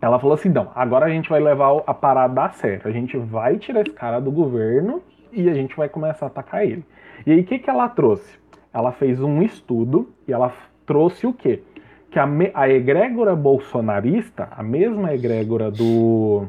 Ela 0.01 0.19
falou 0.19 0.35
assim: 0.35 0.51
não, 0.51 0.71
agora 0.75 1.07
a 1.07 1.11
gente 1.11 1.29
vai 1.29 1.41
levar 1.41 1.83
a 1.87 1.95
parada 1.95 2.45
a 2.45 2.51
sério. 2.51 2.83
A 2.85 2.91
gente 2.93 3.17
vai 3.17 3.57
tirar 3.57 3.83
esse 3.83 3.91
cara 3.91 4.21
do 4.21 4.31
governo 4.31 5.03
e 5.33 5.49
a 5.49 5.55
gente 5.55 5.77
vai 5.77 5.89
começar 5.89 6.27
a 6.27 6.29
atacar 6.29 6.65
ele. 6.65 6.85
E 7.27 7.33
aí, 7.33 7.41
o 7.41 7.45
que, 7.45 7.59
que 7.59 7.71
ela 7.71 7.89
trouxe? 7.89 8.39
Ela 8.73 8.93
fez 8.93 9.23
um 9.23 9.41
estudo 9.41 10.11
e 10.29 10.33
ela 10.33 10.53
trouxe 10.85 11.27
o 11.27 11.33
quê? 11.33 11.63
Que 12.11 12.19
a, 12.19 12.29
a 12.55 12.69
egrégora 12.69 13.35
bolsonarista, 13.35 14.49
a 14.55 14.63
mesma 14.63 15.15
egrégora 15.15 15.71
do. 15.71 16.47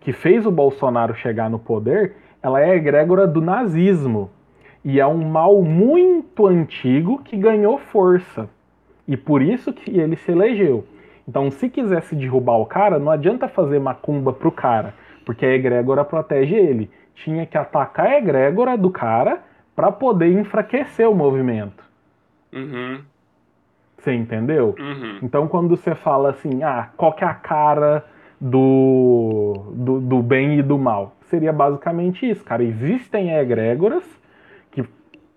que 0.00 0.12
fez 0.12 0.44
o 0.44 0.50
Bolsonaro 0.50 1.14
chegar 1.14 1.48
no 1.48 1.58
poder, 1.58 2.16
ela 2.42 2.60
é 2.60 2.72
a 2.72 2.76
egrégora 2.76 3.26
do 3.26 3.40
nazismo. 3.40 4.30
E 4.84 5.00
é 5.00 5.06
um 5.06 5.28
mal 5.28 5.62
muito 5.62 6.46
antigo 6.46 7.22
que 7.22 7.36
ganhou 7.36 7.78
força. 7.78 8.48
E 9.06 9.16
por 9.16 9.40
isso 9.40 9.72
que 9.72 9.98
ele 9.98 10.16
se 10.16 10.30
elegeu. 10.30 10.84
Então, 11.26 11.50
se 11.50 11.68
quisesse 11.68 12.14
derrubar 12.14 12.58
o 12.58 12.66
cara, 12.66 12.98
não 12.98 13.10
adianta 13.10 13.48
fazer 13.48 13.78
macumba 13.78 14.32
pro 14.32 14.52
cara, 14.52 14.94
porque 15.24 15.44
a 15.44 15.54
egrégora 15.54 16.04
protege 16.04 16.54
ele. 16.54 16.90
Tinha 17.14 17.44
que 17.46 17.56
atacar 17.56 18.06
a 18.06 18.18
egrégora 18.18 18.76
do 18.76 18.90
cara 18.90 19.42
para 19.78 19.92
poder 19.92 20.32
enfraquecer 20.32 21.08
o 21.08 21.14
movimento. 21.14 21.84
Uhum. 22.52 22.98
Você 23.96 24.12
entendeu? 24.12 24.74
Uhum. 24.76 25.20
Então, 25.22 25.46
quando 25.46 25.76
você 25.76 25.94
fala 25.94 26.30
assim, 26.30 26.64
ah, 26.64 26.88
qual 26.96 27.12
que 27.12 27.22
é 27.22 27.28
a 27.28 27.34
cara 27.34 28.04
do, 28.40 29.70
do, 29.72 30.00
do 30.00 30.20
bem 30.20 30.58
e 30.58 30.62
do 30.62 30.76
mal? 30.76 31.14
Seria 31.30 31.52
basicamente 31.52 32.28
isso, 32.28 32.42
cara. 32.42 32.64
Existem 32.64 33.30
egrégoras 33.30 34.02
que 34.72 34.84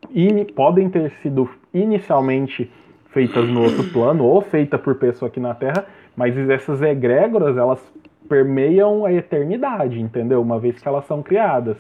ini- 0.09 0.45
podem 0.45 0.89
ter 0.89 1.11
sido 1.21 1.47
inicialmente 1.71 2.71
feitas 3.11 3.47
no 3.47 3.61
outro 3.61 3.83
plano 3.93 4.25
ou 4.25 4.41
feitas 4.41 4.81
por 4.81 4.95
pessoa 4.95 5.29
aqui 5.29 5.39
na 5.39 5.53
Terra, 5.53 5.85
mas 6.15 6.35
essas 6.49 6.81
egrégoras, 6.81 7.55
elas 7.57 7.79
permeiam 8.27 9.05
a 9.05 9.13
eternidade, 9.13 10.01
entendeu? 10.01 10.41
Uma 10.41 10.57
vez 10.57 10.81
que 10.81 10.87
elas 10.87 11.05
são 11.05 11.21
criadas. 11.21 11.77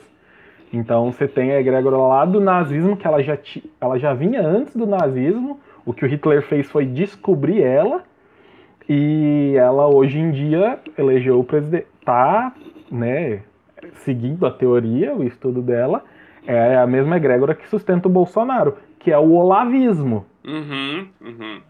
Então 0.73 1.11
você 1.11 1.27
tem 1.27 1.51
a 1.51 1.59
egrégora 1.59 1.97
lá 1.97 2.25
do 2.25 2.39
nazismo, 2.39 2.95
que 2.95 3.05
ela 3.05 3.21
já, 3.21 3.37
ela 3.79 3.99
já 3.99 4.13
vinha 4.13 4.41
antes 4.41 4.75
do 4.75 4.85
nazismo. 4.85 5.59
O 5.85 5.93
que 5.93 6.05
o 6.05 6.07
Hitler 6.07 6.41
fez 6.43 6.69
foi 6.69 6.85
descobrir 6.85 7.61
ela. 7.61 8.03
E 8.87 9.53
ela 9.57 9.87
hoje 9.87 10.19
em 10.19 10.31
dia 10.31 10.79
elegeu 10.97 11.39
o 11.39 11.43
presidente. 11.43 11.87
Tá, 12.03 12.51
né, 12.91 13.41
seguindo 14.03 14.45
a 14.45 14.51
teoria, 14.51 15.15
o 15.15 15.23
estudo 15.23 15.61
dela, 15.61 16.03
é 16.47 16.77
a 16.77 16.87
mesma 16.87 17.17
egrégora 17.17 17.53
que 17.53 17.69
sustenta 17.69 18.07
o 18.07 18.11
Bolsonaro, 18.11 18.77
que 18.99 19.11
é 19.11 19.17
o 19.17 19.33
olavismo. 19.33 20.25
Uhum. 20.43 21.07
Uhum. 21.21 21.61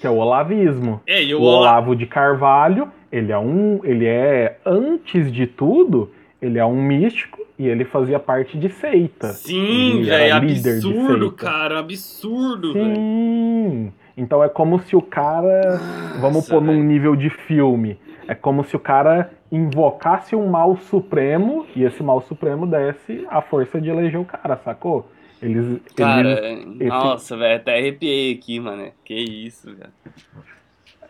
Que 0.00 0.06
é 0.06 0.10
o 0.10 0.16
olavismo. 0.16 1.00
É, 1.06 1.22
e 1.22 1.34
O 1.34 1.38
o 1.38 1.42
Olavo. 1.42 1.62
Olavo 1.62 1.96
de 1.96 2.06
Carvalho, 2.06 2.90
ele 3.12 3.30
é 3.32 3.38
um. 3.38 3.80
Ele 3.84 4.06
é, 4.06 4.58
antes 4.64 5.30
de 5.30 5.46
tudo, 5.46 6.10
ele 6.40 6.58
é 6.58 6.64
um 6.64 6.82
místico 6.82 7.38
e 7.60 7.68
ele 7.68 7.84
fazia 7.84 8.18
parte 8.18 8.56
de 8.58 8.70
seita. 8.70 9.34
Sim, 9.34 10.00
velho, 10.02 10.40
de 10.46 10.70
absurdo, 10.70 11.30
cara, 11.30 11.78
absurdo, 11.80 12.72
velho. 12.72 12.94
Sim. 12.96 13.92
Então 14.16 14.42
é 14.42 14.48
como 14.48 14.80
se 14.80 14.96
o 14.96 15.02
cara. 15.02 15.78
Vamos 16.20 16.36
Nossa, 16.36 16.54
pôr 16.54 16.62
num 16.62 16.72
velho. 16.72 16.84
nível 16.84 17.14
de 17.14 17.28
filme. 17.28 18.00
É 18.26 18.34
como 18.34 18.64
se 18.64 18.74
o 18.74 18.78
cara 18.78 19.30
invocasse 19.52 20.34
um 20.34 20.48
mal 20.48 20.74
supremo 20.78 21.66
e 21.76 21.84
esse 21.84 22.02
mal 22.02 22.22
supremo 22.22 22.66
desse 22.66 23.26
a 23.28 23.42
força 23.42 23.78
de 23.78 23.90
eleger 23.90 24.18
o 24.18 24.24
cara, 24.24 24.56
sacou? 24.64 25.10
Eles. 25.42 25.80
Cara, 25.94 26.40
eles- 26.40 26.88
nossa, 26.88 27.36
velho, 27.36 27.56
até 27.56 27.76
arrepiei 27.76 28.32
aqui, 28.32 28.58
mano. 28.58 28.88
Que 29.04 29.14
isso, 29.14 29.70
cara. 29.76 29.92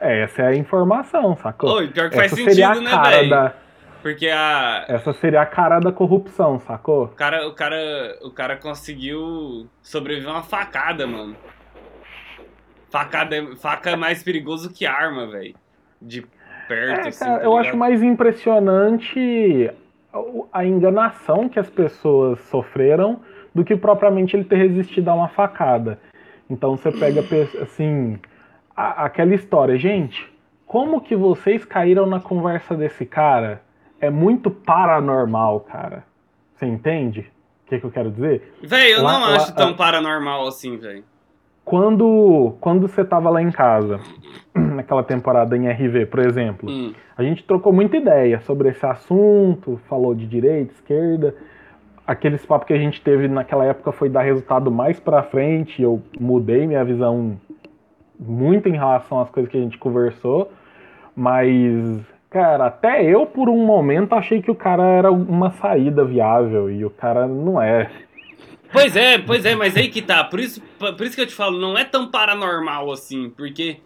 é, 0.01 0.23
essa 0.23 0.43
é 0.43 0.47
a 0.49 0.57
informação, 0.57 1.37
sacou? 1.37 1.77
Oi, 1.77 1.87
pior 1.89 2.11
que 2.11 2.17
faz 2.17 2.33
essa 2.33 2.43
seria 2.43 2.75
sentido, 2.75 2.89
a 2.89 3.03
né, 3.03 3.11
velho? 3.23 3.53
Porque 4.03 4.29
a. 4.29 4.85
Essa 4.89 5.13
seria 5.13 5.43
a 5.43 5.47
cara 5.47 5.79
da 5.79 5.93
corrupção, 5.93 6.59
sacou? 6.61 7.05
O 7.05 7.09
cara, 7.09 7.47
o 7.47 7.53
cara, 7.53 7.77
o 8.23 8.31
cara 8.31 8.57
conseguiu 8.57 9.67
sobreviver 9.83 10.31
a 10.31 10.35
uma 10.37 10.43
facada, 10.43 11.07
mano. 11.07 11.37
Facada, 12.91 13.37
faca 13.57 13.91
é 13.91 13.97
mais 13.97 14.23
perigoso 14.23 14.73
que 14.73 14.85
arma, 14.87 15.27
velho. 15.29 15.55
De 16.03 16.27
perto, 16.67 17.05
É, 17.05 17.09
assim. 17.09 17.25
cara, 17.25 17.39
tá 17.39 17.45
eu 17.45 17.57
acho 17.57 17.77
mais 17.77 18.03
impressionante 18.03 19.71
a- 20.53 20.65
enganação 20.65 21.49
que 21.49 21.59
as 21.59 21.71
pessoas 21.71 22.41
sofreram 22.49 23.21
do 23.55 23.65
que 23.65 23.77
propriamente 23.77 24.35
ele 24.37 24.45
ter 24.45 24.57
resistido 24.57 25.09
a 25.09 25.15
uma 25.15 25.29
facada. 25.29 26.01
Então 26.49 26.77
você 26.77 26.91
pega, 26.91 27.23
pe- 27.23 27.49
assim, 27.63 28.19
a- 28.77 29.05
aquela 29.05 29.35
história, 29.35 29.77
gente, 29.79 30.29
como 30.67 31.01
que 31.01 31.15
vocês 31.15 31.65
caíram 31.65 32.07
na 32.07 32.19
conversa 32.21 32.75
desse 32.75 33.07
cara? 33.07 33.63
É 34.01 34.09
muito 34.11 34.51
paranormal, 34.51 35.61
cara. 35.61 36.05
Você 36.57 36.67
entende 36.67 37.21
o 37.67 37.69
que, 37.69 37.79
que 37.79 37.85
eu 37.85 37.91
quero 37.91 38.11
dizer? 38.11 38.55
Véi, 38.63 38.95
eu 38.95 39.03
Lá- 39.03 39.13
não 39.19 39.29
lá- 39.29 39.37
acho 39.37 39.55
tão 39.55 39.75
paranormal 39.75 40.47
assim, 40.47 40.77
velho. 40.77 41.05
Quando, 41.65 42.57
quando 42.61 42.89
você 42.89 43.05
tava 43.05 43.31
lá 43.31 43.41
em 43.43 43.51
casa, 43.51 44.01
naquela 44.55 45.03
temporada 45.05 45.57
em 45.57 45.69
RV, 45.69 46.07
por 46.07 46.21
exemplo, 46.21 46.69
Hum. 46.71 46.93
A 47.17 47.23
gente 47.23 47.45
trocou 47.45 47.71
muita 47.71 47.99
ideia 47.99 48.41
sobre 48.41 48.71
esse 48.71 48.85
assunto, 48.87 49.79
falou 49.91 50.15
de 50.15 50.27
direita, 50.27 50.73
esquerda. 50.73 51.35
Aqueles 52.07 52.45
papos 52.47 52.67
que 52.67 52.73
a 52.73 52.79
gente 52.79 52.99
teve 53.03 53.29
naquela 53.29 53.63
época 53.67 53.93
foi 53.93 54.09
dar 54.09 54.23
resultado 54.23 54.71
mais 54.71 54.99
pra 54.99 55.23
frente. 55.23 55.83
Eu 55.83 56.03
mudei 56.19 56.67
minha 56.67 56.83
visão 56.83 57.39
muito 58.19 58.71
em 58.71 58.73
relação 58.73 59.21
às 59.21 59.29
coisas 59.29 59.53
que 59.53 59.59
a 59.59 59.61
gente 59.61 59.77
conversou. 59.77 60.51
Mas, 61.15 62.01
cara, 62.31 62.67
até 62.67 63.05
eu 63.05 63.27
por 63.27 63.49
um 63.49 63.65
momento 63.67 64.15
achei 64.15 64.41
que 64.41 64.51
o 64.51 64.55
cara 64.55 64.83
era 64.85 65.11
uma 65.13 65.51
saída 65.51 66.05
viável 66.05 66.71
e 66.71 66.85
o 66.85 66.91
cara 66.91 67.27
não 67.27 67.61
é. 67.61 67.91
Pois 68.73 68.95
é, 68.95 69.19
pois 69.19 69.45
é, 69.45 69.55
mas 69.57 69.77
aí 69.77 69.89
que 69.89 70.01
tá. 70.01 70.23
Por 70.23 70.39
isso, 70.39 70.63
por 70.79 71.01
isso 71.03 71.17
que 71.17 71.23
eu 71.23 71.27
te 71.27 71.35
falo, 71.35 71.59
não 71.59 71.77
é 71.77 71.85
tão 71.85 72.09
paranormal 72.09 72.91
assim, 72.93 73.29
porque 73.37 73.79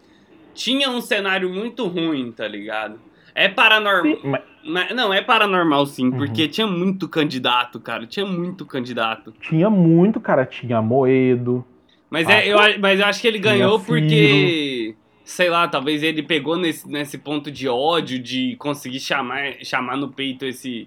tinha 0.53 0.89
um 0.89 1.01
cenário 1.01 1.49
muito 1.49 1.87
ruim, 1.87 2.31
tá 2.31 2.47
ligado? 2.47 2.99
É 3.33 3.49
paranormal. 3.49 4.15
Sim, 4.21 4.33
mas 4.63 4.95
Não, 4.95 5.13
é 5.13 5.21
paranormal 5.21 5.85
sim, 5.85 6.05
Uhum. 6.05 6.17
porque 6.17 6.47
tinha 6.47 6.65
muito 6.67 7.07
candidato, 7.09 7.79
cara. 7.79 8.05
Tinha 8.07 8.25
muito 8.25 8.65
candidato. 8.65 9.33
tinha 9.41 9.69
muito, 9.69 10.19
cara. 10.19 10.45
Tinha 10.45 10.81
Moedo. 10.81 11.65
Mas, 12.09 12.27
Ah, 12.27 12.33
é, 12.33 12.47
eu, 12.47 12.57
mas 12.79 12.99
eu 12.99 13.05
acho 13.05 13.21
que 13.21 13.27
ele 13.27 13.39
ganhou 13.39 13.77
Ciro. 13.79 14.95
Sei 15.25 15.49
lá, 15.49 15.67
talvez 15.67 16.03
ele 16.03 16.21
pegou 16.21 16.55
nesse, 16.55 16.87
nesse 16.87 17.17
ponto 17.17 17.51
de 17.51 17.67
ódio, 17.67 18.19
de 18.19 18.55
conseguir 18.57 18.99
chamar, 18.99 19.53
chamar 19.63 19.97
no 19.97 20.09
peito 20.09 20.45
esse. 20.45 20.85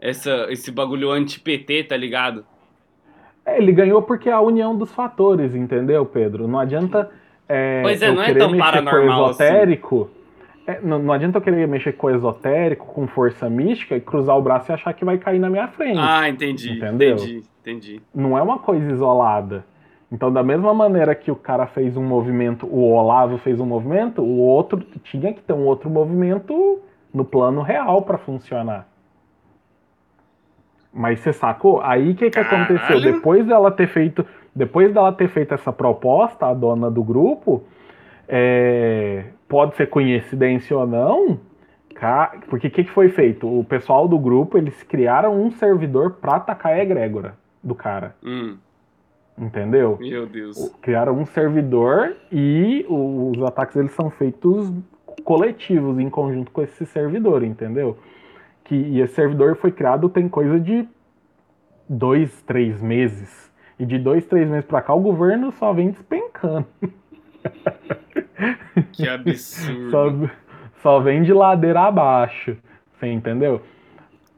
Essa, 0.00 0.48
esse 0.50 0.70
bagulho 0.70 1.10
anti-PT, 1.10 1.84
tá 1.84 1.96
ligado? 1.96 2.44
É, 3.46 3.56
ele 3.56 3.72
ganhou 3.72 4.02
porque 4.02 4.28
é 4.28 4.32
a 4.32 4.40
união 4.40 4.76
dos 4.76 4.90
fatores, 4.90 5.54
entendeu, 5.54 6.04
Pedro? 6.04 6.48
Não 6.48 6.58
adianta. 6.58 7.08
É, 7.48 7.80
Pois 7.82 8.02
é, 8.02 8.12
não 8.12 8.22
é 8.22 8.34
tão 8.34 8.50
mexer 8.50 8.62
paranormal 8.64 9.24
com 9.24 9.30
esotérico. 9.30 10.10
É, 10.66 10.80
não, 10.82 10.98
não 10.98 11.14
adianta 11.14 11.38
eu 11.38 11.42
querer 11.42 11.68
mexer 11.68 11.92
com 11.92 12.10
esotérico, 12.10 12.86
com 12.86 13.06
força 13.06 13.48
mística 13.48 13.96
e 13.96 14.00
cruzar 14.00 14.36
o 14.36 14.42
braço 14.42 14.72
e 14.72 14.74
achar 14.74 14.92
que 14.92 15.04
vai 15.04 15.16
cair 15.16 15.38
na 15.38 15.48
minha 15.48 15.68
frente. 15.68 16.00
Ah, 16.00 16.28
entendi. 16.28 16.72
Entendeu? 16.72 17.14
Entendi, 17.14 17.42
entendi. 17.60 18.02
Não 18.12 18.36
é 18.36 18.42
uma 18.42 18.58
coisa 18.58 18.90
isolada. 18.90 19.64
Então, 20.10 20.32
da 20.32 20.42
mesma 20.42 20.72
maneira 20.72 21.14
que 21.14 21.30
o 21.30 21.36
cara 21.36 21.66
fez 21.66 21.96
um 21.96 22.04
movimento, 22.04 22.66
o 22.66 22.92
Olavo 22.92 23.38
fez 23.38 23.58
um 23.58 23.66
movimento, 23.66 24.22
o 24.22 24.38
outro 24.38 24.80
tinha 25.02 25.32
que 25.32 25.40
ter 25.40 25.52
um 25.52 25.66
outro 25.66 25.90
movimento 25.90 26.80
no 27.12 27.24
plano 27.24 27.60
real 27.60 28.02
para 28.02 28.16
funcionar. 28.18 28.86
Mas 30.92 31.20
você 31.20 31.32
sacou? 31.32 31.80
Aí 31.82 32.12
o 32.12 32.14
que, 32.14 32.30
que 32.30 32.38
aconteceu? 32.38 33.00
Depois 33.00 33.46
dela 33.46 33.70
ter 33.70 33.88
feito, 33.88 34.24
depois 34.54 34.94
dela 34.94 35.12
ter 35.12 35.28
feito 35.28 35.52
essa 35.52 35.72
proposta, 35.72 36.46
a 36.46 36.54
dona 36.54 36.90
do 36.90 37.02
grupo, 37.02 37.64
é, 38.28 39.24
pode 39.48 39.76
ser 39.76 39.88
coincidência 39.88 40.76
ou 40.76 40.86
não, 40.86 41.38
porque 42.48 42.68
o 42.68 42.70
que, 42.70 42.84
que 42.84 42.90
foi 42.90 43.08
feito? 43.08 43.46
O 43.46 43.64
pessoal 43.64 44.06
do 44.06 44.18
grupo 44.18 44.56
eles 44.56 44.82
criaram 44.82 45.40
um 45.40 45.50
servidor 45.50 46.12
para 46.12 46.36
atacar 46.36 46.72
a 46.72 46.82
egrégora 46.82 47.34
do 47.62 47.74
cara. 47.74 48.14
Hum. 48.24 48.56
Entendeu? 49.38 49.98
Meu 50.00 50.26
Deus. 50.26 50.74
Criaram 50.80 51.18
um 51.18 51.26
servidor 51.26 52.16
e 52.32 52.86
os 52.88 53.42
ataques 53.42 53.76
eles 53.76 53.92
são 53.92 54.10
feitos 54.10 54.72
coletivos 55.24 55.98
em 55.98 56.08
conjunto 56.08 56.50
com 56.50 56.62
esse 56.62 56.86
servidor, 56.86 57.42
entendeu? 57.42 57.98
Que, 58.64 58.74
e 58.74 59.00
esse 59.00 59.14
servidor 59.14 59.56
foi 59.56 59.70
criado 59.70 60.08
tem 60.08 60.28
coisa 60.28 60.58
de 60.58 60.88
dois, 61.88 62.42
três 62.42 62.80
meses. 62.80 63.52
E 63.78 63.84
de 63.84 63.98
dois, 63.98 64.24
três 64.26 64.48
meses 64.48 64.64
pra 64.64 64.80
cá 64.80 64.94
o 64.94 65.00
governo 65.00 65.52
só 65.52 65.72
vem 65.72 65.90
despencando. 65.90 66.66
Que 68.92 69.08
absurdo. 69.08 69.90
Só, 69.90 70.12
só 70.82 71.00
vem 71.00 71.22
de 71.22 71.32
ladeira 71.32 71.80
abaixo. 71.82 72.56
Você 72.92 73.06
entendeu? 73.06 73.62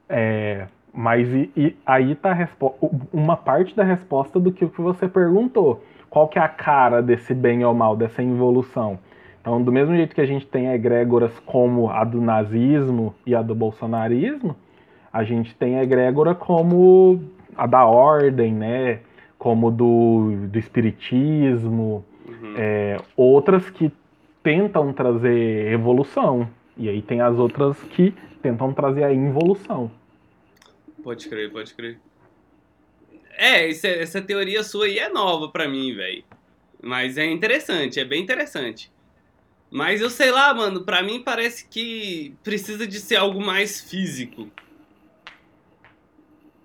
É, 0.09 0.69
mas 0.99 1.33
e, 1.33 1.49
e 1.57 1.77
aí 1.87 2.17
tá 2.17 2.37
uma 3.13 3.37
parte 3.37 3.77
da 3.77 3.85
resposta 3.85 4.41
do 4.41 4.51
que 4.51 4.65
você 4.65 5.07
perguntou. 5.07 5.81
Qual 6.11 6.27
que 6.27 6.41
é 6.41 6.43
a 6.43 6.49
cara 6.49 7.01
desse 7.01 7.33
bem 7.35 7.65
ou 7.65 7.73
mal, 7.73 7.97
dessa 7.97 8.21
involução? 8.21 8.99
Então, 9.41 9.63
do 9.63 9.71
mesmo 9.71 9.95
jeito 9.95 10.13
que 10.13 10.21
a 10.21 10.27
gente 10.27 10.45
tem 10.45 10.73
egrégoras 10.73 11.39
como 11.47 11.89
a 11.89 12.03
do 12.03 12.21
nazismo 12.21 13.15
e 13.25 13.33
a 13.33 13.43
do 13.43 13.55
bolsonarismo, 13.55 14.57
a 15.13 15.23
gente 15.23 15.55
tem 15.55 15.79
egrégora 15.79 16.35
como 16.35 17.23
a 17.57 17.65
da 17.65 17.85
ordem, 17.87 18.53
né? 18.53 18.99
Como 19.39 19.71
do, 19.71 20.49
do 20.49 20.59
espiritismo, 20.59 22.05
uhum. 22.27 22.55
é, 22.57 22.97
outras 23.17 23.71
que 23.71 23.93
tentam 24.43 24.93
trazer 24.93 25.73
evolução. 25.73 26.49
E 26.77 26.89
aí 26.89 27.01
tem 27.01 27.21
as 27.21 27.39
outras 27.39 27.81
que 27.85 28.13
tentam 28.43 28.73
trazer 28.73 29.05
a 29.05 29.15
involução. 29.15 29.93
Pode 31.03 31.29
crer, 31.29 31.51
pode 31.51 31.75
crer. 31.75 32.01
É, 33.37 33.71
essa, 33.71 33.87
essa 33.89 34.21
teoria 34.21 34.65
sua 34.65 34.87
aí 34.87 34.99
é 34.99 35.09
nova 35.09 35.49
pra 35.49 35.69
mim, 35.69 35.95
velho. 35.95 36.25
Mas 36.83 37.17
é 37.17 37.25
interessante, 37.25 38.01
é 38.01 38.05
bem 38.05 38.23
interessante. 38.23 38.93
Mas 39.71 40.01
eu 40.01 40.09
sei 40.09 40.31
lá, 40.31 40.53
mano, 40.55 40.85
pra 40.85 41.03
mim 41.03 41.23
parece 41.23 41.69
que 41.69 42.35
precisa 42.43 42.87
de 42.87 42.99
ser 43.01 43.17
algo 43.17 43.41
mais 43.41 43.81
físico. 43.81 44.51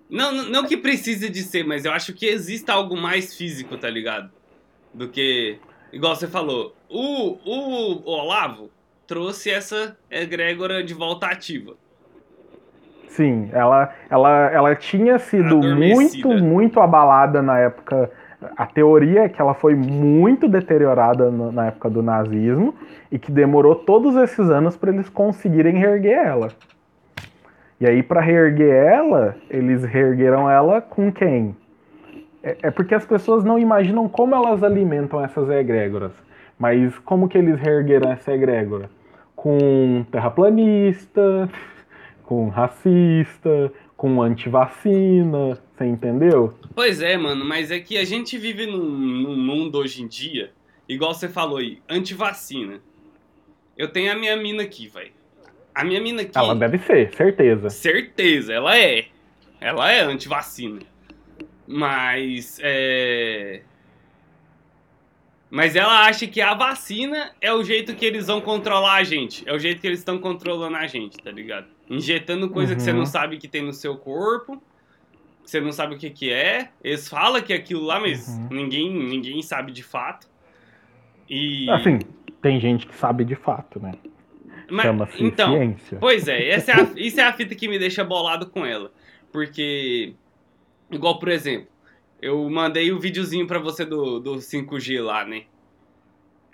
Não, 0.08 0.32
não 0.32 0.66
que 0.66 0.76
precise 0.76 1.28
de 1.28 1.42
ser, 1.42 1.64
mas 1.64 1.84
eu 1.84 1.92
acho 1.92 2.12
que 2.12 2.26
exista 2.26 2.72
algo 2.72 2.96
mais 2.96 3.36
físico, 3.36 3.76
tá 3.76 3.90
ligado? 3.90 4.32
Do 4.92 5.08
que. 5.08 5.58
Igual 5.92 6.14
você 6.14 6.28
falou. 6.28 6.76
O, 6.88 7.38
o, 7.44 8.02
o 8.04 8.10
Olavo 8.10 8.70
trouxe 9.06 9.50
essa 9.50 9.98
egrégora 10.10 10.82
de 10.82 10.94
volta 10.94 11.26
ativa. 11.26 11.76
Sim, 13.14 13.48
ela, 13.52 13.90
ela, 14.10 14.50
ela 14.50 14.74
tinha 14.74 15.20
sido 15.20 15.58
muito, 15.62 16.28
muito 16.30 16.80
abalada 16.80 17.40
na 17.40 17.60
época. 17.60 18.10
A 18.56 18.66
teoria 18.66 19.22
é 19.22 19.28
que 19.28 19.40
ela 19.40 19.54
foi 19.54 19.76
muito 19.76 20.48
deteriorada 20.48 21.30
na 21.30 21.66
época 21.66 21.88
do 21.88 22.02
nazismo 22.02 22.74
e 23.12 23.18
que 23.18 23.30
demorou 23.30 23.76
todos 23.76 24.16
esses 24.16 24.50
anos 24.50 24.76
para 24.76 24.90
eles 24.90 25.08
conseguirem 25.08 25.78
reerguer 25.78 26.18
ela. 26.26 26.48
E 27.80 27.86
aí, 27.86 28.02
para 28.02 28.20
reerguer 28.20 28.74
ela, 28.74 29.36
eles 29.48 29.84
reergueram 29.84 30.50
ela 30.50 30.80
com 30.80 31.12
quem? 31.12 31.56
É, 32.42 32.56
é 32.64 32.70
porque 32.72 32.96
as 32.96 33.06
pessoas 33.06 33.44
não 33.44 33.60
imaginam 33.60 34.08
como 34.08 34.34
elas 34.34 34.64
alimentam 34.64 35.24
essas 35.24 35.48
egrégoras. 35.48 36.12
Mas 36.58 36.98
como 36.98 37.28
que 37.28 37.38
eles 37.38 37.60
reergueram 37.60 38.10
essa 38.10 38.32
egrégora? 38.32 38.90
Com 39.36 40.04
terraplanista, 40.10 41.48
com 42.24 42.48
racista, 42.48 43.72
com 43.96 44.22
antivacina, 44.22 45.60
você 45.76 45.86
entendeu? 45.86 46.54
Pois 46.74 47.00
é, 47.00 47.16
mano, 47.16 47.44
mas 47.44 47.70
é 47.70 47.78
que 47.78 47.96
a 47.96 48.04
gente 48.04 48.36
vive 48.36 48.66
num, 48.66 48.82
num 48.82 49.36
mundo 49.36 49.78
hoje 49.78 50.02
em 50.02 50.08
dia, 50.08 50.52
igual 50.88 51.14
você 51.14 51.28
falou 51.28 51.58
aí, 51.58 51.78
antivacina. 51.88 52.80
Eu 53.76 53.88
tenho 53.88 54.12
a 54.12 54.14
minha 54.14 54.36
mina 54.36 54.62
aqui, 54.62 54.88
velho. 54.88 55.12
A 55.74 55.84
minha 55.84 56.00
mina 56.00 56.22
aqui. 56.22 56.36
Ela 56.36 56.54
deve 56.54 56.78
ser, 56.78 57.12
certeza. 57.14 57.68
Certeza, 57.68 58.52
ela 58.52 58.78
é. 58.78 59.06
Ela 59.60 59.90
é 59.90 60.00
antivacina. 60.00 60.80
Mas 61.66 62.60
é. 62.62 63.62
Mas 65.50 65.76
ela 65.76 66.06
acha 66.06 66.26
que 66.26 66.40
a 66.40 66.54
vacina 66.54 67.32
é 67.40 67.52
o 67.52 67.62
jeito 67.62 67.94
que 67.94 68.04
eles 68.04 68.26
vão 68.26 68.40
controlar 68.40 68.94
a 68.94 69.04
gente. 69.04 69.48
É 69.48 69.52
o 69.52 69.58
jeito 69.58 69.80
que 69.80 69.86
eles 69.86 70.00
estão 70.00 70.18
controlando 70.18 70.76
a 70.76 70.86
gente, 70.86 71.16
tá 71.18 71.30
ligado? 71.30 71.73
Injetando 71.88 72.48
coisa 72.48 72.72
uhum. 72.72 72.76
que 72.76 72.82
você 72.82 72.92
não 72.92 73.00
uhum. 73.00 73.06
sabe 73.06 73.36
que 73.38 73.48
tem 73.48 73.62
no 73.62 73.72
seu 73.72 73.96
corpo. 73.96 74.62
Que 75.42 75.50
você 75.50 75.60
não 75.60 75.72
sabe 75.72 75.94
o 75.94 75.98
que, 75.98 76.10
que 76.10 76.32
é. 76.32 76.70
Eles 76.82 77.08
falam 77.08 77.42
que 77.42 77.52
é 77.52 77.56
aquilo 77.56 77.84
lá, 77.84 78.00
mas 78.00 78.28
uhum. 78.28 78.48
ninguém, 78.50 78.90
ninguém 78.90 79.42
sabe 79.42 79.72
de 79.72 79.82
fato. 79.82 80.26
E. 81.28 81.70
Assim, 81.70 81.98
tem 82.40 82.60
gente 82.60 82.86
que 82.86 82.94
sabe 82.94 83.24
de 83.24 83.34
fato, 83.34 83.80
né? 83.80 83.92
Chama-se 84.80 85.22
então, 85.22 85.52
ciência. 85.52 85.98
Pois 85.98 86.26
é, 86.26 86.48
essa 86.48 86.72
é 86.72 86.74
a, 86.74 86.88
isso 86.96 87.20
é 87.20 87.24
a 87.24 87.32
fita 87.32 87.54
que 87.54 87.68
me 87.68 87.78
deixa 87.78 88.02
bolado 88.02 88.46
com 88.46 88.64
ela. 88.64 88.90
Porque, 89.30 90.14
igual, 90.90 91.18
por 91.18 91.28
exemplo, 91.28 91.68
eu 92.20 92.48
mandei 92.48 92.90
o 92.90 92.96
um 92.96 92.98
videozinho 92.98 93.46
para 93.46 93.58
você 93.58 93.84
do, 93.84 94.18
do 94.20 94.36
5G 94.36 95.02
lá, 95.02 95.24
né? 95.24 95.42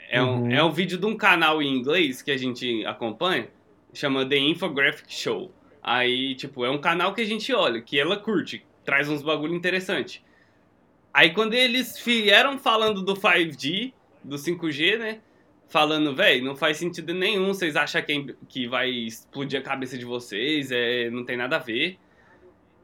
É 0.09 0.21
um, 0.23 0.43
uhum. 0.43 0.51
é 0.51 0.65
um 0.65 0.73
vídeo 0.73 0.99
de 0.99 1.07
um 1.07 1.17
canal 1.17 1.63
em 1.63 1.77
inglês 1.77 2.21
que 2.21 2.33
a 2.33 2.37
gente 2.37 2.85
acompanha, 2.85 3.49
chama 3.93 4.29
The 4.29 4.39
Infographic 4.39 5.13
Show. 5.13 5.53
Aí, 5.83 6.35
tipo, 6.35 6.65
é 6.65 6.71
um 6.71 6.79
canal 6.79 7.15
que 7.15 7.21
a 7.21 7.27
gente 7.27 7.53
olha, 7.53 7.81
que 7.81 7.99
ela 7.99 8.17
curte, 8.17 8.65
traz 8.85 9.09
uns 9.09 9.23
bagulho 9.23 9.55
interessante. 9.55 10.23
Aí 11.13 11.33
quando 11.33 11.55
eles 11.55 12.01
vieram 12.05 12.59
falando 12.59 13.03
do 13.03 13.15
5G, 13.15 13.93
do 14.23 14.37
5G, 14.37 14.99
né? 14.99 15.21
Falando, 15.69 16.15
velho, 16.15 16.45
não 16.45 16.57
faz 16.57 16.77
sentido 16.77 17.15
nenhum, 17.15 17.49
vocês 17.49 17.77
acham 17.77 18.03
que, 18.03 18.35
que 18.49 18.69
vai 18.69 18.91
explodir 18.91 19.61
a 19.61 19.63
cabeça 19.63 19.97
de 19.97 20.05
vocês, 20.05 20.71
é, 20.71 21.09
não 21.11 21.25
tem 21.25 21.37
nada 21.37 21.57
a 21.57 21.61
ver. 21.61 21.99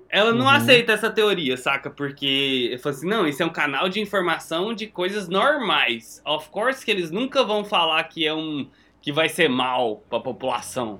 Ela 0.09 0.33
não 0.33 0.47
uhum. 0.47 0.51
aceita 0.51 0.93
essa 0.93 1.11
teoria, 1.11 1.57
saca? 1.57 1.91
Porque 1.91 2.69
eu 2.73 2.79
falo 2.79 2.95
assim, 2.95 3.09
não, 3.09 3.27
isso 3.27 3.43
é 3.43 3.47
um 3.47 3.53
canal 3.53 3.89
de 3.89 4.01
informação 4.01 4.73
de 4.73 4.87
coisas 4.87 5.29
normais. 5.29 6.23
Of 6.25 6.49
course 6.51 6.85
que 6.85 6.91
eles 6.91 7.11
nunca 7.11 7.43
vão 7.43 7.65
falar 7.65 8.05
que 8.05 8.25
é 8.25 8.33
um 8.33 8.69
que 9.01 9.13
vai 9.13 9.29
ser 9.29 9.49
mal 9.49 10.03
pra 10.09 10.21
população. 10.21 10.99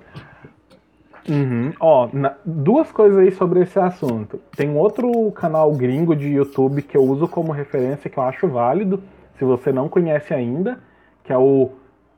Uhum. 1.27 1.73
Ó, 1.79 2.07
na, 2.13 2.35
duas 2.45 2.91
coisas 2.91 3.17
aí 3.17 3.31
sobre 3.31 3.61
esse 3.61 3.77
assunto. 3.77 4.39
Tem 4.55 4.75
outro 4.75 5.31
canal 5.33 5.71
gringo 5.73 6.15
de 6.15 6.27
YouTube 6.27 6.81
que 6.81 6.95
eu 6.95 7.03
uso 7.03 7.27
como 7.27 7.51
referência 7.51 8.09
que 8.09 8.17
eu 8.17 8.23
acho 8.23 8.47
válido, 8.47 9.03
se 9.37 9.43
você 9.43 9.71
não 9.71 9.89
conhece 9.89 10.33
ainda, 10.33 10.79
que 11.23 11.33
é 11.33 11.37
o 11.37 11.71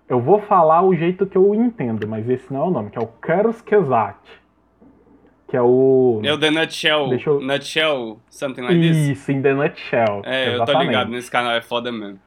eu 0.08 0.20
vou 0.20 0.40
falar 0.40 0.82
o 0.82 0.96
jeito 0.96 1.28
que 1.28 1.38
eu 1.38 1.54
entendo, 1.54 2.08
mas 2.08 2.28
esse 2.28 2.52
não 2.52 2.62
é 2.62 2.68
o 2.68 2.72
nome, 2.72 2.90
que 2.90 2.98
é 2.98 3.02
o 3.02 3.06
Carlos 3.06 3.62
Kesat 3.62 4.18
que 5.50 5.58
é 5.58 5.62
o. 5.62 6.22
É 6.24 6.32
o 6.32 6.38
The 6.38 6.52
Nutshell. 6.52 7.10
Deixa 7.10 7.30
eu... 7.30 7.42
Nutshell, 7.42 8.20
something 8.30 8.62
like 8.62 8.80
Isso, 8.80 8.94
this. 8.94 9.20
Isso, 9.20 9.32
in 9.32 9.42
The 9.42 9.54
Nutshell. 9.54 10.22
É, 10.24 10.54
exatamente. 10.54 10.60
eu 10.60 10.66
tô 10.66 10.80
ligado, 10.80 11.10
nesse 11.10 11.32
canal 11.32 11.54
é 11.54 11.62
foda 11.62 11.92
mesmo. 11.92 12.20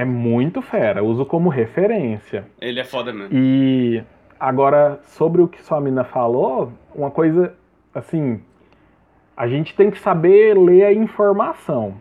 É 0.00 0.04
muito 0.06 0.62
fera, 0.62 1.04
uso 1.04 1.26
como 1.26 1.50
referência. 1.50 2.46
Ele 2.58 2.80
é 2.80 2.84
foda 2.84 3.12
mesmo. 3.12 3.36
E 3.36 4.02
agora, 4.38 4.98
sobre 5.02 5.42
o 5.42 5.46
que 5.46 5.60
sua 5.60 5.78
mina 5.78 6.04
falou, 6.04 6.72
uma 6.94 7.10
coisa 7.10 7.52
assim. 7.94 8.40
A 9.36 9.46
gente 9.46 9.76
tem 9.76 9.90
que 9.90 9.98
saber 9.98 10.56
ler 10.56 10.84
a 10.84 10.92
informação. 10.94 11.96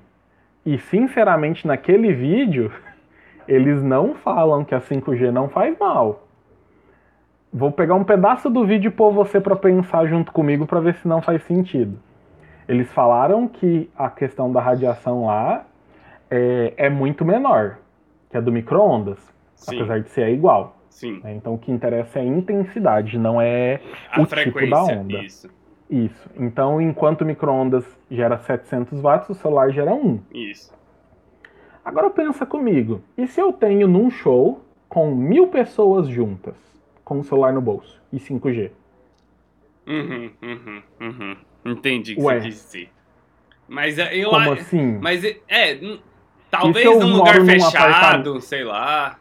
E, 0.66 0.78
sinceramente, 0.78 1.68
naquele 1.68 2.14
vídeo, 2.14 2.72
eles 3.46 3.84
não 3.84 4.16
falam 4.16 4.64
que 4.64 4.74
a 4.74 4.80
5G 4.80 5.30
não 5.30 5.50
faz 5.50 5.78
mal. 5.78 6.26
Vou 7.52 7.70
pegar 7.70 7.96
um 7.96 8.06
pedaço 8.06 8.50
do 8.50 8.66
vídeo 8.66 8.88
e 8.88 8.92
pôr 8.92 9.12
você 9.12 9.42
para 9.42 9.58
pensar 9.58 10.08
junto 10.08 10.32
comigo 10.32 10.66
para 10.66 10.80
ver 10.80 10.96
se 10.96 11.06
não 11.06 11.22
faz 11.22 11.44
sentido. 11.44 12.00
Eles 12.66 12.90
falaram 12.94 13.46
que 13.46 13.90
a 13.94 14.10
questão 14.10 14.50
da 14.50 14.62
radiação 14.62 15.26
lá 15.26 15.66
é, 16.32 16.74
é 16.78 16.90
muito 16.90 17.26
menor 17.26 17.76
que 18.30 18.38
a 18.38 18.42
do 18.42 18.52
micro-ondas, 18.52 19.20
apesar 19.68 20.02
de 20.02 20.10
ser 20.10 20.30
igual. 20.30 20.78
Sim. 20.90 21.20
Né? 21.24 21.36
Então 21.36 21.54
o 21.54 21.58
que 21.58 21.72
interessa 21.72 22.20
é 22.20 22.22
a 22.22 22.26
intensidade, 22.26 23.18
não 23.18 23.42
é 23.42 23.82
a 24.12 24.22
o 24.22 24.26
tipo 24.26 24.70
da 24.70 24.84
onda. 24.84 25.20
Isso. 25.24 25.50
Isso. 25.90 26.30
Então, 26.38 26.80
enquanto 26.80 27.22
o 27.22 27.26
micro-ondas 27.26 27.84
gera 28.12 28.38
700 28.38 29.02
watts, 29.02 29.28
o 29.30 29.34
celular 29.34 29.72
gera 29.72 29.92
1. 29.92 30.20
Isso. 30.32 30.72
Agora 31.84 32.12
pensa 32.12 32.46
comigo. 32.46 33.02
E 33.18 33.26
se 33.26 33.42
eu 33.42 33.52
tenho 33.52 33.88
num 33.88 34.12
show 34.12 34.64
com 34.88 35.16
mil 35.16 35.48
pessoas 35.48 36.08
juntas? 36.08 36.70
com 37.10 37.20
o 37.22 37.24
celular 37.24 37.52
no 37.52 37.60
bolso 37.60 38.00
e 38.14 38.18
5G. 38.18 38.70
Uhum, 39.88 40.32
uhum, 40.44 40.84
uhum. 41.02 41.38
Entendi 41.66 42.14
o 42.14 42.18
que 42.18 42.22
Ué. 42.22 42.40
você 42.40 42.48
dizer. 42.50 42.90
Mas 43.68 43.98
é, 43.98 44.16
eu 44.16 44.30
Como 44.30 44.52
assim? 44.52 45.00
Mas 45.02 45.24
é, 45.24 45.80
talvez 46.50 46.86
num 46.86 47.18
lugar 47.18 47.42
fechado, 47.46 48.42
sei 48.42 48.64
lá. 48.64 49.18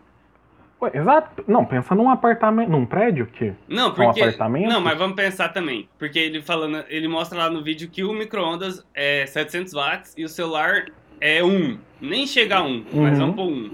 Ué, 0.81 0.91
exato. 0.95 1.45
Não, 1.49 1.65
pensa 1.65 1.95
num 1.95 2.09
apartamento, 2.09 2.71
num 2.71 2.87
prédio 2.87 3.27
que 3.27 3.53
Não, 3.67 3.91
porque 3.93 4.03
um 4.07 4.11
apartamento. 4.11 4.69
Não, 4.69 4.81
mas 4.81 4.97
vamos 4.97 5.17
pensar 5.17 5.49
também, 5.49 5.89
porque 5.99 6.19
ele 6.19 6.41
falando, 6.41 6.85
ele 6.89 7.09
mostra 7.09 7.37
lá 7.37 7.51
no 7.51 7.63
vídeo 7.63 7.89
que 7.91 8.05
o 8.05 8.13
micro-ondas 8.13 8.87
é 8.95 9.27
700 9.27 9.73
watts 9.73 10.15
e 10.17 10.25
o 10.25 10.29
celular 10.29 10.87
é 11.21 11.43
um. 11.43 11.79
Nem 12.01 12.27
chega 12.29 12.59
a 12.59 12.63
um, 12.63 12.85
mas 12.93 13.19
Uhum. 13.19 13.19
vamos 13.19 13.35
por 13.37 13.47
um. 13.47 13.73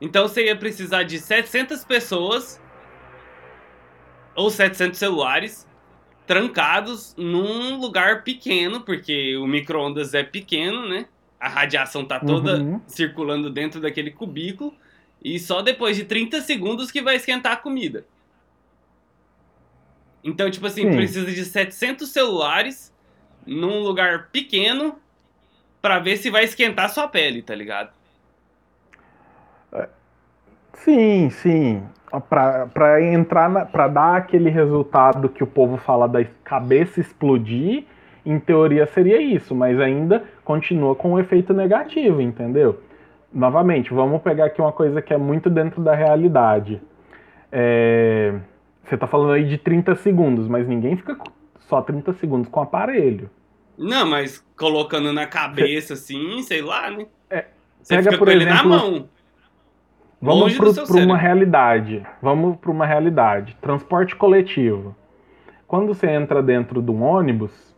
Então 0.00 0.26
você 0.26 0.46
ia 0.46 0.56
precisar 0.56 1.04
de 1.04 1.18
700 1.18 1.84
pessoas 1.84 2.60
ou 4.34 4.50
700 4.50 4.98
celulares 4.98 5.68
trancados 6.26 7.14
num 7.16 7.76
lugar 7.78 8.24
pequeno, 8.24 8.80
porque 8.80 9.36
o 9.36 9.46
micro-ondas 9.46 10.14
é 10.14 10.22
pequeno, 10.22 10.88
né? 10.88 11.06
A 11.40 11.48
radiação 11.48 12.04
tá 12.04 12.20
toda 12.20 12.58
Uhum. 12.60 12.80
circulando 12.86 13.48
dentro 13.50 13.80
daquele 13.80 14.10
cubículo 14.10 14.74
e 15.24 15.38
só 15.38 15.62
depois 15.62 15.96
de 15.96 16.04
30 16.04 16.40
segundos 16.42 16.90
que 16.90 17.00
vai 17.00 17.16
esquentar 17.16 17.52
a 17.52 17.56
comida. 17.56 18.04
Então, 20.22 20.50
tipo 20.50 20.66
assim, 20.66 20.82
Sim. 20.82 20.96
precisa 20.96 21.26
de 21.30 21.44
700 21.44 22.10
celulares 22.10 22.94
num 23.46 23.80
lugar 23.80 24.28
pequeno 24.30 24.98
pra 25.80 25.98
ver 25.98 26.18
se 26.18 26.28
vai 26.30 26.44
esquentar 26.44 26.90
sua 26.90 27.08
pele, 27.08 27.40
tá 27.42 27.54
ligado? 27.54 27.90
Sim, 30.74 31.30
sim. 31.30 31.82
Pra, 32.28 32.66
pra 32.66 33.02
entrar, 33.02 33.48
na, 33.48 33.64
pra 33.64 33.86
dar 33.86 34.16
aquele 34.16 34.50
resultado 34.50 35.28
que 35.28 35.44
o 35.44 35.46
povo 35.46 35.76
fala 35.76 36.08
da 36.08 36.24
cabeça 36.42 37.00
explodir, 37.00 37.84
em 38.24 38.38
teoria 38.38 38.86
seria 38.86 39.20
isso, 39.20 39.54
mas 39.54 39.78
ainda 39.80 40.24
continua 40.44 40.94
com 40.94 41.12
um 41.12 41.18
efeito 41.18 41.52
negativo, 41.52 42.20
entendeu? 42.20 42.80
Novamente, 43.32 43.92
vamos 43.92 44.20
pegar 44.22 44.46
aqui 44.46 44.60
uma 44.60 44.72
coisa 44.72 45.00
que 45.00 45.14
é 45.14 45.16
muito 45.16 45.48
dentro 45.48 45.82
da 45.82 45.94
realidade. 45.94 46.80
É, 47.52 48.34
você 48.82 48.96
tá 48.96 49.06
falando 49.06 49.32
aí 49.32 49.44
de 49.44 49.56
30 49.56 49.94
segundos, 49.96 50.48
mas 50.48 50.66
ninguém 50.66 50.96
fica 50.96 51.16
só 51.60 51.80
30 51.80 52.12
segundos 52.14 52.48
com 52.48 52.60
o 52.60 52.62
aparelho. 52.62 53.30
Não, 53.78 54.06
mas 54.06 54.44
colocando 54.56 55.12
na 55.12 55.26
cabeça 55.26 55.94
assim, 55.94 56.42
sei 56.42 56.60
lá, 56.60 56.90
né? 56.90 57.06
É, 57.30 57.46
Você 57.80 57.94
pega, 57.94 58.10
fica 58.10 58.18
por 58.18 58.26
com 58.26 58.30
ele 58.32 58.44
na 58.44 58.50
exemplo, 58.50 58.68
mão. 58.68 59.08
Vamos 60.20 60.54
para 60.54 61.02
uma 61.02 61.16
realidade. 61.16 62.06
Vamos 62.20 62.58
para 62.58 62.70
uma 62.70 62.84
realidade. 62.84 63.56
Transporte 63.60 64.14
coletivo. 64.14 64.94
Quando 65.66 65.94
você 65.94 66.10
entra 66.10 66.42
dentro 66.42 66.82
de 66.82 66.90
um 66.90 67.02
ônibus, 67.02 67.69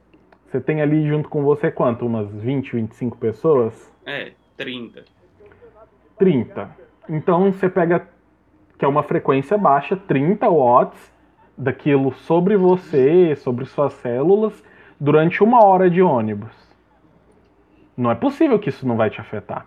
você 0.52 0.60
tem 0.60 0.82
ali 0.82 1.08
junto 1.08 1.30
com 1.30 1.42
você 1.42 1.70
quanto? 1.70 2.04
Umas 2.04 2.30
20, 2.30 2.76
25 2.76 3.16
pessoas? 3.16 3.90
É, 4.04 4.32
30. 4.58 5.02
30. 6.18 6.76
Então 7.08 7.50
você 7.50 7.70
pega, 7.70 8.06
que 8.78 8.84
é 8.84 8.88
uma 8.88 9.02
frequência 9.02 9.56
baixa, 9.56 9.96
30 9.96 10.46
watts 10.50 11.10
daquilo 11.56 12.12
sobre 12.12 12.54
você, 12.54 13.34
sobre 13.36 13.64
suas 13.64 13.94
células, 13.94 14.62
durante 15.00 15.42
uma 15.42 15.64
hora 15.64 15.88
de 15.88 16.02
ônibus. 16.02 16.54
Não 17.96 18.10
é 18.10 18.14
possível 18.14 18.58
que 18.58 18.68
isso 18.68 18.86
não 18.86 18.96
vai 18.96 19.08
te 19.08 19.22
afetar. 19.22 19.66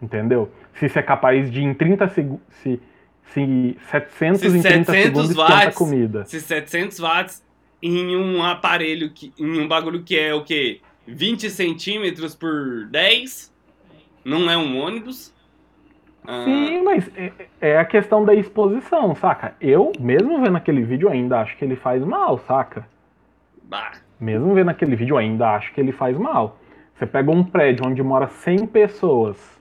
Entendeu? 0.00 0.50
Se 0.74 0.88
você 0.88 0.98
é 0.98 1.02
capaz 1.02 1.48
de 1.48 1.62
em 1.62 1.72
30 1.72 2.08
segundos. 2.08 2.42
Se, 2.50 2.82
se 3.26 3.78
700 3.88 4.40
Se 4.40 4.46
em 4.48 4.62
30 4.62 4.92
700 4.92 4.94
segundos 5.04 5.36
watts, 5.36 5.76
comida. 5.76 6.24
Se 6.24 6.40
700 6.40 6.98
watts 6.98 7.51
em 7.82 8.16
um 8.16 8.42
aparelho, 8.42 9.10
que, 9.10 9.32
em 9.38 9.60
um 9.60 9.66
bagulho 9.66 10.02
que 10.02 10.18
é 10.18 10.32
o 10.32 10.44
quê? 10.44 10.80
20 11.06 11.50
centímetros 11.50 12.34
por 12.34 12.86
10? 12.86 13.52
Não 14.24 14.48
é 14.50 14.56
um 14.56 14.80
ônibus? 14.80 15.34
Ah, 16.24 16.44
Sim, 16.44 16.82
mas 16.82 17.10
é, 17.16 17.32
é 17.60 17.78
a 17.78 17.84
questão 17.84 18.24
da 18.24 18.32
exposição, 18.32 19.14
saca? 19.16 19.56
Eu, 19.60 19.90
mesmo 19.98 20.40
vendo 20.40 20.56
aquele 20.56 20.82
vídeo, 20.82 21.08
ainda 21.08 21.40
acho 21.40 21.56
que 21.56 21.64
ele 21.64 21.74
faz 21.74 22.04
mal, 22.04 22.38
saca? 22.38 22.86
bah. 23.64 23.92
Mesmo 24.20 24.54
vendo 24.54 24.70
aquele 24.70 24.94
vídeo, 24.94 25.16
ainda 25.16 25.50
acho 25.56 25.72
que 25.74 25.80
ele 25.80 25.90
faz 25.90 26.16
mal. 26.16 26.58
Você 26.94 27.06
pega 27.06 27.30
um 27.30 27.42
prédio 27.42 27.84
onde 27.84 28.00
mora 28.02 28.28
100 28.28 28.66
pessoas, 28.68 29.60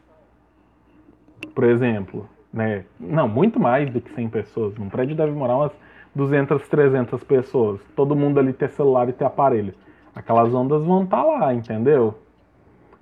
por 1.55 1.63
exemplo, 1.63 2.29
né? 2.53 2.85
Não, 2.99 3.27
muito 3.27 3.59
mais 3.59 3.89
do 3.89 3.99
que 3.99 4.11
100 4.13 4.29
pessoas. 4.29 4.77
Um 4.77 4.89
prédio 4.89 5.15
deve 5.15 5.31
morar 5.31 5.55
umas 5.55 5.71
200, 6.15 6.67
300 6.67 7.23
pessoas. 7.23 7.79
Todo 7.95 8.15
mundo 8.15 8.39
ali 8.39 8.53
ter 8.53 8.69
celular 8.69 9.07
e 9.09 9.13
ter 9.13 9.25
aparelho. 9.25 9.73
Aquelas 10.15 10.53
ondas 10.53 10.83
vão 10.83 11.03
estar 11.03 11.23
lá, 11.23 11.53
entendeu? 11.53 12.15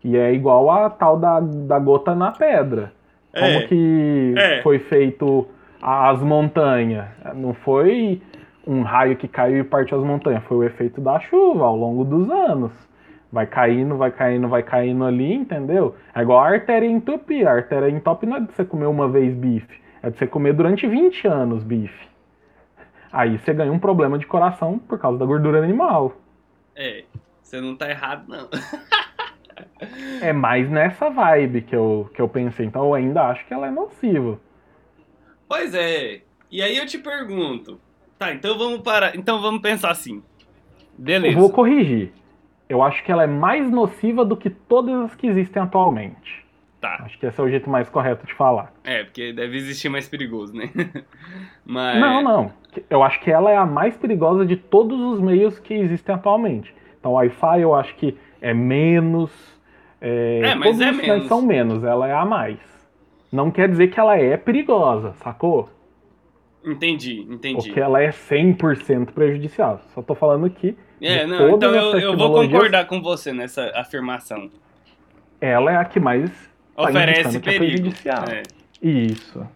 E 0.03 0.15
é 0.15 0.31
igual 0.33 0.69
a 0.69 0.89
tal 0.89 1.17
da, 1.17 1.39
da 1.39 1.79
gota 1.79 2.13
na 2.15 2.31
pedra. 2.31 2.93
Como 3.33 3.45
É, 3.45 3.61
que 3.63 4.33
é. 4.37 4.61
foi 4.61 4.79
feito 4.79 5.47
as 5.81 6.21
montanhas? 6.21 7.05
Não 7.35 7.53
foi 7.53 8.21
um 8.65 8.81
raio 8.83 9.15
que 9.15 9.27
caiu 9.27 9.59
e 9.59 9.63
partiu 9.63 9.97
as 9.97 10.03
montanhas, 10.03 10.43
foi 10.43 10.57
o 10.57 10.63
efeito 10.63 11.01
da 11.01 11.19
chuva 11.19 11.65
ao 11.65 11.75
longo 11.75 12.03
dos 12.03 12.29
anos. 12.29 12.71
Vai 13.31 13.45
caindo, 13.45 13.95
vai 13.95 14.11
caindo, 14.11 14.47
vai 14.47 14.63
caindo 14.63 15.05
ali, 15.05 15.33
entendeu? 15.33 15.95
É 16.15 16.21
igual 16.21 16.39
a 16.39 16.47
artéria 16.47 16.87
entupir. 16.87 17.47
A 17.47 17.51
artéria 17.53 17.89
entope 17.89 18.25
não 18.25 18.37
é 18.37 18.39
de 18.39 18.51
você 18.51 18.65
comer 18.65 18.87
uma 18.87 19.07
vez 19.07 19.35
bife, 19.35 19.79
é 20.01 20.09
de 20.09 20.17
você 20.17 20.25
comer 20.25 20.53
durante 20.53 20.87
20 20.87 21.27
anos 21.27 21.63
bife. 21.63 22.08
Aí 23.11 23.37
você 23.37 23.53
ganha 23.53 23.71
um 23.71 23.79
problema 23.79 24.17
de 24.17 24.25
coração 24.25 24.77
por 24.77 24.99
causa 24.99 25.17
da 25.17 25.25
gordura 25.25 25.63
animal. 25.63 26.13
É, 26.75 27.03
você 27.41 27.59
não 27.59 27.75
tá 27.75 27.89
errado, 27.89 28.25
não. 28.27 28.49
É 30.21 30.33
mais 30.33 30.69
nessa 30.69 31.09
vibe 31.09 31.61
que 31.61 31.75
eu, 31.75 32.09
que 32.13 32.21
eu 32.21 32.27
pensei. 32.27 32.65
Então 32.65 32.83
eu 32.83 32.93
ainda 32.93 33.23
acho 33.23 33.45
que 33.45 33.53
ela 33.53 33.67
é 33.67 33.71
nociva. 33.71 34.39
Pois 35.47 35.73
é. 35.73 36.21
E 36.51 36.61
aí 36.61 36.77
eu 36.77 36.85
te 36.85 36.97
pergunto. 36.97 37.79
Tá, 38.17 38.33
então 38.33 38.57
vamos 38.57 38.81
parar. 38.81 39.15
Então 39.15 39.41
vamos 39.41 39.61
pensar 39.61 39.91
assim. 39.91 40.21
Beleza. 40.97 41.35
Eu 41.35 41.39
vou 41.39 41.49
corrigir. 41.49 42.11
Eu 42.67 42.83
acho 42.83 43.03
que 43.03 43.11
ela 43.11 43.23
é 43.23 43.27
mais 43.27 43.69
nociva 43.69 44.23
do 44.23 44.37
que 44.37 44.49
todas 44.49 44.93
as 45.05 45.15
que 45.15 45.27
existem 45.27 45.61
atualmente. 45.61 46.45
Tá. 46.81 47.01
Acho 47.03 47.19
que 47.19 47.25
esse 47.25 47.39
é 47.39 47.43
o 47.43 47.49
jeito 47.49 47.69
mais 47.69 47.89
correto 47.89 48.25
de 48.25 48.33
falar. 48.33 48.71
É, 48.85 49.03
porque 49.03 49.33
deve 49.33 49.57
existir 49.57 49.89
mais 49.89 50.07
perigoso, 50.07 50.55
né? 50.55 50.69
Mas. 51.65 51.99
Não, 51.99 52.21
não. 52.21 52.51
Eu 52.89 53.03
acho 53.03 53.19
que 53.19 53.29
ela 53.29 53.51
é 53.51 53.57
a 53.57 53.65
mais 53.65 53.97
perigosa 53.97 54.45
de 54.45 54.55
todos 54.55 54.97
os 54.99 55.19
meios 55.19 55.59
que 55.59 55.73
existem 55.73 56.15
atualmente. 56.15 56.73
Então, 56.99 57.13
Wi-Fi 57.13 57.61
eu 57.61 57.75
acho 57.75 57.95
que 57.95 58.17
é 58.41 58.53
menos. 58.53 59.31
É, 59.99 60.41
É, 60.43 60.55
mas 60.55 60.77
todos 60.77 60.81
é 60.81 60.91
os 60.91 60.97
menos. 60.97 61.27
são 61.27 61.41
menos. 61.41 61.83
Ela 61.83 62.07
é 62.07 62.13
a 62.13 62.23
mais. 62.23 62.59
Não 63.31 63.51
quer 63.51 63.67
dizer 63.67 63.89
que 63.89 63.99
ela 63.99 64.17
é 64.17 64.37
perigosa, 64.37 65.13
sacou? 65.15 65.69
Entendi, 66.63 67.25
entendi. 67.29 67.67
Porque 67.67 67.79
ela 67.79 68.01
é 68.01 68.09
100% 68.09 69.11
prejudicial. 69.11 69.81
Só 69.93 70.01
tô 70.01 70.15
falando 70.15 70.45
aqui. 70.45 70.77
É, 71.01 71.25
não, 71.25 71.51
então 71.51 71.73
eu, 71.73 71.99
eu 71.99 72.17
vou 72.17 72.33
concordar 72.33 72.85
com 72.85 73.01
você 73.01 73.31
nessa 73.31 73.71
afirmação. 73.75 74.49
Ela 75.39 75.71
é 75.71 75.75
a 75.77 75.85
que 75.85 75.99
mais 75.99 76.49
Oferece 76.83 77.19
indicando 77.21 77.39
que 77.41 77.49
é 77.49 77.59
perigo. 77.59 77.77
prejudicial. 77.81 78.23
É, 78.29 78.43
Isso. 78.81 79.47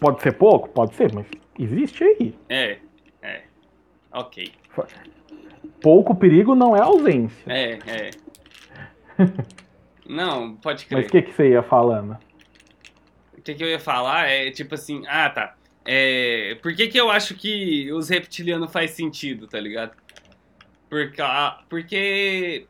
Pode 0.00 0.22
ser 0.22 0.32
pouco? 0.32 0.68
Pode 0.68 0.94
ser, 0.94 1.12
mas 1.12 1.26
existe 1.58 2.04
aí. 2.04 2.34
é, 2.48 2.78
é. 3.22 3.42
Ok. 4.12 4.52
Pouco 5.80 6.14
perigo 6.14 6.54
não 6.54 6.76
é 6.76 6.80
ausência. 6.80 7.44
É, 7.52 7.78
é. 7.86 8.10
Não, 10.08 10.54
pode 10.56 10.86
Mas 10.90 11.06
crer. 11.06 11.06
o 11.06 11.10
que, 11.10 11.22
que 11.30 11.36
você 11.36 11.50
ia 11.50 11.62
falando? 11.62 12.16
O 13.36 13.42
que, 13.42 13.54
que 13.54 13.62
eu 13.62 13.68
ia 13.68 13.78
falar 13.78 14.26
é 14.26 14.50
tipo 14.50 14.74
assim, 14.74 15.02
ah 15.06 15.28
tá. 15.28 15.54
É, 15.84 16.56
por 16.62 16.74
que, 16.74 16.88
que 16.88 16.98
eu 16.98 17.10
acho 17.10 17.34
que 17.34 17.92
os 17.92 18.08
reptilianos 18.08 18.72
faz 18.72 18.92
sentido, 18.92 19.46
tá 19.46 19.60
ligado? 19.60 19.92
Porque, 20.88 21.22
porque. 21.68 22.66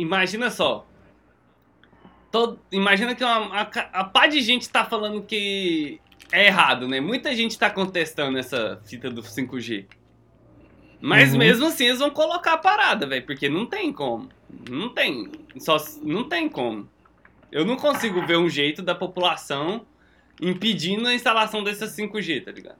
Imagina 0.00 0.50
só. 0.50 0.86
Todo, 2.30 2.58
imagina 2.70 3.14
que 3.14 3.24
uma, 3.24 3.60
a, 3.60 3.62
a 3.62 4.04
pá 4.04 4.26
de 4.26 4.40
gente 4.40 4.68
tá 4.68 4.84
falando 4.84 5.22
que 5.22 6.00
é 6.32 6.46
errado, 6.46 6.86
né? 6.88 7.00
Muita 7.00 7.34
gente 7.34 7.58
tá 7.58 7.68
contestando 7.68 8.38
essa 8.38 8.80
fita 8.84 9.10
do 9.10 9.20
5G. 9.22 9.86
Mas 11.00 11.32
Uhum. 11.32 11.38
mesmo 11.38 11.66
assim 11.66 11.86
eles 11.86 11.98
vão 11.98 12.10
colocar 12.10 12.54
a 12.54 12.58
parada, 12.58 13.06
velho, 13.06 13.26
porque 13.26 13.48
não 13.48 13.66
tem 13.66 13.92
como. 13.92 14.28
Não 14.68 14.88
tem. 14.90 15.30
Só 15.58 15.76
não 16.02 16.28
tem 16.28 16.48
como. 16.48 16.88
Eu 17.50 17.64
não 17.64 17.76
consigo 17.76 18.24
ver 18.26 18.36
um 18.36 18.48
jeito 18.48 18.80
da 18.80 18.94
população 18.94 19.84
impedindo 20.40 21.08
a 21.08 21.14
instalação 21.14 21.64
dessa 21.64 21.86
5G, 21.86 22.44
tá 22.44 22.52
ligado? 22.52 22.78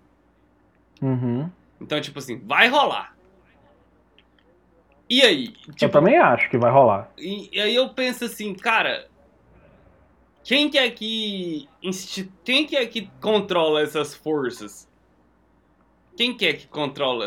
Uhum. 1.02 1.50
Então, 1.80 2.00
tipo 2.00 2.18
assim, 2.18 2.38
vai 2.38 2.68
rolar. 2.68 3.16
E 5.10 5.22
aí? 5.22 5.52
eu 5.66 5.74
Tipo, 5.74 5.92
também 5.92 6.16
acho 6.16 6.48
que 6.48 6.56
vai 6.56 6.70
rolar. 6.70 7.10
e, 7.18 7.50
e 7.52 7.60
aí 7.60 7.74
eu 7.74 7.88
penso 7.90 8.24
assim, 8.24 8.54
cara, 8.54 9.08
quem 10.44 10.70
que 10.70 10.78
é 10.78 10.88
que 10.90 11.68
quem 12.44 12.64
que 12.64 12.76
é 12.76 12.86
que 12.86 13.10
controla 13.20 13.82
essas 13.82 14.14
forças? 14.14 14.88
Quem 16.16 16.36
que 16.36 16.46
é 16.46 16.52
que 16.52 16.68
controla? 16.68 17.26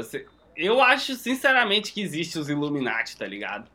Eu 0.55 0.81
acho 0.81 1.15
sinceramente 1.15 1.91
que 1.91 2.01
existe 2.01 2.39
os 2.39 2.47
Illuminati, 2.49 3.17
tá 3.17 3.27
ligado? 3.27 3.69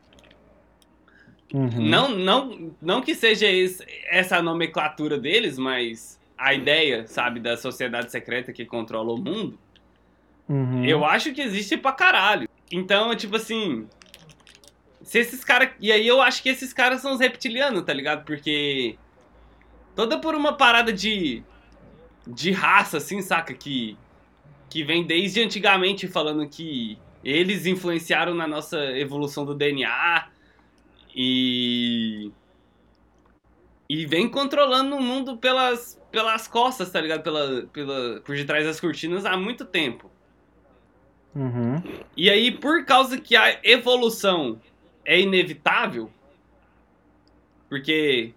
Uhum. 1.52 1.68
Não, 1.88 2.08
não, 2.10 2.70
não 2.80 3.00
que 3.00 3.14
seja 3.14 3.46
esse- 3.46 3.84
essa 4.10 4.36
a 4.36 4.42
nomenclatura 4.42 5.18
deles, 5.18 5.58
mas 5.58 6.18
a 6.36 6.54
ideia, 6.54 7.06
sabe, 7.06 7.40
da 7.40 7.56
sociedade 7.56 8.10
secreta 8.12 8.52
que 8.52 8.64
controla 8.64 9.12
o 9.12 9.16
mundo, 9.18 9.58
Uhum. 10.48 10.84
eu 10.84 11.04
acho 11.04 11.32
que 11.34 11.40
existe 11.42 11.76
pra 11.76 11.92
caralho. 11.92 12.48
Então, 12.70 13.14
tipo 13.16 13.36
assim. 13.36 13.86
Se 15.08 15.18
esses 15.18 15.42
caras. 15.42 15.70
E 15.80 15.90
aí 15.90 16.06
eu 16.06 16.20
acho 16.20 16.42
que 16.42 16.50
esses 16.50 16.70
caras 16.70 17.00
são 17.00 17.14
os 17.14 17.20
reptilianos, 17.20 17.82
tá 17.82 17.94
ligado? 17.94 18.26
Porque. 18.26 18.98
Toda 19.96 20.20
por 20.20 20.34
uma 20.34 20.52
parada 20.52 20.92
de. 20.92 21.42
De 22.26 22.52
raça, 22.52 22.98
assim, 22.98 23.22
saca? 23.22 23.54
Que. 23.54 23.96
Que 24.68 24.84
vem 24.84 25.06
desde 25.06 25.42
antigamente 25.42 26.06
falando 26.06 26.46
que 26.46 26.98
eles 27.24 27.64
influenciaram 27.64 28.34
na 28.34 28.46
nossa 28.46 28.78
evolução 28.98 29.46
do 29.46 29.54
DNA. 29.54 30.28
E. 31.16 32.30
E 33.88 34.04
vem 34.04 34.28
controlando 34.28 34.94
o 34.94 35.00
mundo 35.00 35.38
pelas, 35.38 35.98
pelas 36.10 36.46
costas, 36.46 36.90
tá 36.90 37.00
ligado? 37.00 37.22
Pela, 37.22 37.62
pela, 37.72 38.20
por 38.20 38.36
detrás 38.36 38.66
das 38.66 38.78
cortinas 38.78 39.24
há 39.24 39.34
muito 39.38 39.64
tempo. 39.64 40.10
Uhum. 41.34 41.82
E 42.14 42.28
aí, 42.28 42.50
por 42.50 42.84
causa 42.84 43.18
que 43.18 43.34
a 43.34 43.58
evolução 43.64 44.60
é 45.08 45.18
inevitável, 45.18 46.10
porque 47.66 48.34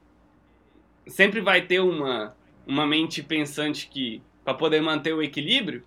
sempre 1.05 1.41
vai 1.41 1.63
ter 1.63 1.81
uma, 1.81 2.33
uma 2.65 2.87
mente 2.87 3.21
pensante 3.21 3.89
que 3.89 4.23
para 4.41 4.53
poder 4.53 4.81
manter 4.81 5.13
o 5.13 5.21
equilíbrio 5.21 5.83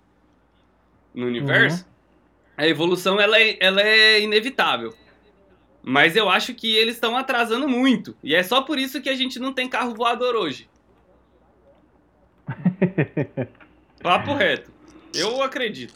no 1.14 1.26
universo, 1.26 1.87
uhum. 1.87 1.91
a 2.59 2.68
evolução 2.68 3.18
ela 3.18 3.41
é, 3.41 3.57
ela 3.59 3.80
é 3.80 4.20
inevitável. 4.20 4.95
Mas 5.82 6.16
eu 6.16 6.28
acho 6.28 6.53
que 6.53 6.76
eles 6.76 6.97
estão 6.97 7.16
atrasando 7.16 7.66
muito. 7.66 8.14
E 8.22 8.35
é 8.35 8.43
só 8.43 8.61
por 8.61 8.78
isso 8.78 9.01
que 9.01 9.09
a 9.09 9.14
gente 9.14 9.39
não 9.39 9.55
tem 9.55 9.66
carro 9.66 9.95
voador 9.95 10.37
hoje. 10.37 10.68
Papo 14.03 14.35
reto. 14.35 14.70
Eu 15.14 15.43
acredito. 15.43 15.95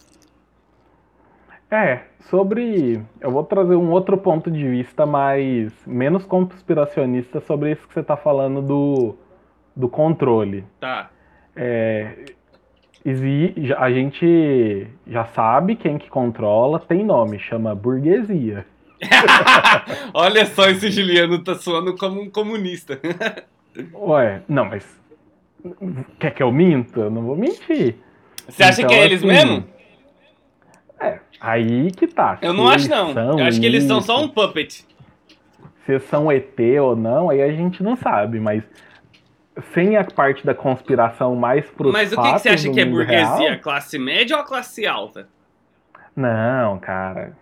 É, 1.71 2.01
sobre. 2.31 3.03
Eu 3.21 3.31
vou 3.31 3.45
trazer 3.45 3.77
um 3.77 3.91
outro 3.91 4.17
ponto 4.17 4.51
de 4.51 4.67
vista 4.67 5.05
mais. 5.05 5.73
menos 5.87 6.25
conspiracionista 6.25 7.41
sobre 7.41 7.73
isso 7.73 7.87
que 7.87 7.93
você 7.93 8.01
está 8.01 8.17
falando 8.17 8.63
do, 8.63 9.17
do 9.77 9.89
controle. 9.89 10.65
Tá. 10.81 11.11
É, 11.55 12.25
a 13.77 13.91
gente 13.91 14.87
já 15.07 15.27
sabe 15.27 15.77
quem 15.77 15.99
que 15.99 16.09
controla, 16.09 16.81
tem 16.81 17.05
nome, 17.05 17.39
chama 17.39 17.75
burguesia. 17.75 18.67
Olha 20.15 20.45
só, 20.47 20.69
esse 20.69 20.91
Juliano 20.91 21.43
tá 21.43 21.55
soando 21.55 21.97
como 21.97 22.21
um 22.21 22.31
comunista. 22.31 22.99
Ué, 23.95 24.43
não, 24.49 24.65
mas. 24.65 24.99
Quer 26.19 26.33
que 26.33 26.43
eu 26.43 26.51
minta? 26.51 27.01
Eu 27.01 27.11
não 27.11 27.23
vou 27.23 27.37
mentir. 27.37 27.97
Você 28.49 28.63
acha 28.63 28.81
então, 28.81 28.91
que 28.91 28.97
é 28.97 29.05
eles 29.05 29.19
assim, 29.19 29.27
mesmo? 29.27 29.65
É, 31.01 31.19
aí 31.41 31.91
que 31.93 32.07
tá. 32.07 32.39
Eu 32.43 32.53
não 32.53 32.69
acho, 32.69 32.89
não. 32.89 33.39
Eu 33.39 33.45
acho 33.45 33.61
que 33.61 33.67
eles 33.67 33.85
são 33.85 34.01
só 34.01 34.21
um 34.21 34.29
puppet. 34.29 34.87
Se 35.87 35.99
são 36.01 36.31
ET 36.31 36.59
ou 36.83 36.95
não, 36.95 37.31
aí 37.31 37.41
a 37.41 37.51
gente 37.53 37.83
não 37.83 37.97
sabe, 37.97 38.39
mas 38.41 38.63
sem 39.73 39.97
a 39.97 40.05
parte 40.05 40.45
da 40.45 40.55
conspiração 40.55 41.35
mais 41.35 41.69
pros 41.71 41.93
Mas 41.93 42.13
o 42.13 42.21
que, 42.21 42.33
que 42.33 42.39
você 42.39 42.49
acha 42.51 42.71
que 42.71 42.81
é 42.81 42.85
burguesia? 42.85 43.51
Real, 43.51 43.59
classe 43.61 43.99
média 43.99 44.37
ou 44.37 44.45
classe 44.45 44.87
alta? 44.87 45.29
Não, 46.15 46.79
cara. 46.79 47.33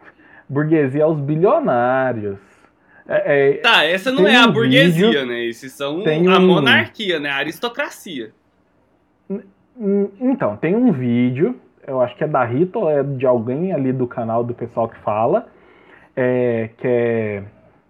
Burguesia 0.49 1.03
é 1.03 1.07
os 1.07 1.19
bilionários. 1.19 2.39
É, 3.09 3.51
é, 3.51 3.53
tá, 3.55 3.85
essa 3.85 4.11
não 4.11 4.27
é 4.27 4.37
a 4.37 4.47
burguesia, 4.47 5.09
vídeo, 5.09 5.27
né? 5.27 5.45
Esses 5.45 5.73
são 5.73 6.03
a 6.05 6.39
um... 6.39 6.47
monarquia, 6.47 7.21
né? 7.21 7.31
A 7.31 7.37
aristocracia. 7.37 8.33
Então, 10.21 10.57
tem 10.57 10.75
um 10.75 10.93
vídeo 10.93 11.61
eu 11.87 12.01
acho 12.01 12.17
que 12.17 12.25
é 12.25 12.27
da 12.27 12.45
Rita 12.45 12.79
ou 12.79 12.91
é 12.91 13.03
de 13.03 13.27
alguém 13.27 13.73
ali 13.73 13.93
do 13.93 14.07
canal 14.07 14.43
do 14.43 14.55
pessoal 14.55 14.89
que 14.89 14.99
fala, 14.99 15.47
é, 16.15 16.71
que, 16.79 16.87
é, 16.87 17.43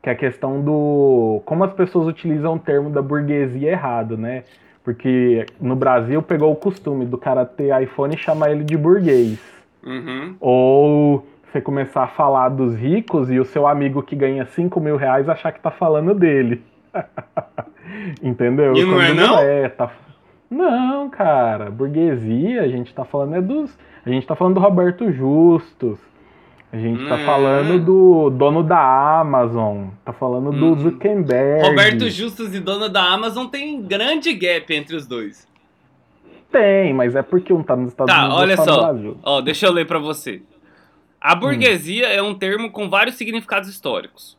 que 0.03 0.09
é 0.09 0.13
a 0.13 0.17
questão 0.17 0.61
do 0.61 1.41
como 1.45 1.65
as 1.65 1.73
pessoas 1.73 2.07
utilizam 2.07 2.55
o 2.55 2.59
termo 2.59 2.91
da 2.91 3.01
burguesia 3.01 3.71
errado, 3.71 4.17
né? 4.17 4.45
Porque 4.85 5.47
no 5.61 5.75
Brasil 5.75 6.23
pegou 6.23 6.53
o 6.53 6.57
costume 6.57 7.05
do 7.05 7.19
cara 7.19 7.45
ter 7.45 7.81
iPhone 7.83 8.15
e 8.15 8.19
chamar 8.19 8.51
ele 8.51 8.63
de 8.63 8.77
burguês. 8.77 9.41
Uhum. 9.85 10.37
Ou 10.41 11.27
você 11.57 11.61
começar 11.61 12.05
a 12.05 12.09
falar 12.09 12.51
dos 12.51 12.77
ricos 12.77 13.31
e 13.31 13.41
o 13.41 13.45
seu 13.45 13.67
amigo 13.67 14.03
que 14.03 14.15
ganha 14.15 14.45
5 14.45 14.79
mil 14.81 14.97
reais 14.97 15.29
achar 15.29 15.53
que 15.53 15.61
tá 15.61 15.71
falando 15.71 16.15
dele. 16.15 16.63
Entendeu? 18.23 18.75
E 18.75 18.85
não 18.85 19.01
é 19.01 19.15
não? 19.15 19.39
É, 19.39 19.69
tá, 19.69 19.91
não, 20.51 21.11
cara, 21.11 21.71
burguesia, 21.71 22.63
a 22.63 22.69
gente 22.69 22.95
tá 22.95 23.05
falando 23.05 23.35
é 23.35 23.41
dos. 23.41 23.77
A 24.05 24.11
gente 24.11 24.27
tá 24.27 24.37
falando 24.37 24.55
do 24.55 24.61
Roberto 24.61 25.11
Justus. 25.11 25.99
A 26.73 26.77
gente 26.79 27.07
tá 27.09 27.17
hum. 27.17 27.25
falando 27.25 27.85
do 27.85 28.31
dono 28.31 28.63
da 28.63 29.21
Amazon. 29.21 29.89
Tá 30.05 30.13
falando 30.13 30.53
do 30.53 30.67
hum. 30.67 30.79
Zuckerberg. 30.79 31.69
Roberto 31.69 32.09
Justus 32.09 32.55
e 32.55 32.61
dono 32.61 32.89
da 32.89 33.03
Amazon 33.03 33.47
tem 33.47 33.81
grande 33.83 34.33
gap 34.35 34.73
entre 34.73 34.95
os 34.95 35.07
dois. 35.07 35.49
Tem, 36.51 36.93
mas 36.93 37.17
é 37.17 37.23
porque 37.23 37.53
um 37.53 37.63
tá 37.63 37.75
nos 37.75 37.89
Estados 37.89 38.15
tá, 38.15 38.25
Unidos 38.25 38.39
e 38.39 38.61
outro 38.61 38.65
tá 38.65 38.73
no 38.73 38.93
Brasil. 38.93 39.19
Ó, 39.23 39.41
deixa 39.41 39.67
eu 39.67 39.73
ler 39.73 39.87
para 39.87 39.99
você. 39.99 40.43
A 41.21 41.35
burguesia 41.35 42.09
hum. 42.09 42.13
é 42.13 42.23
um 42.23 42.35
termo 42.35 42.71
com 42.71 42.89
vários 42.89 43.17
significados 43.17 43.69
históricos. 43.69 44.37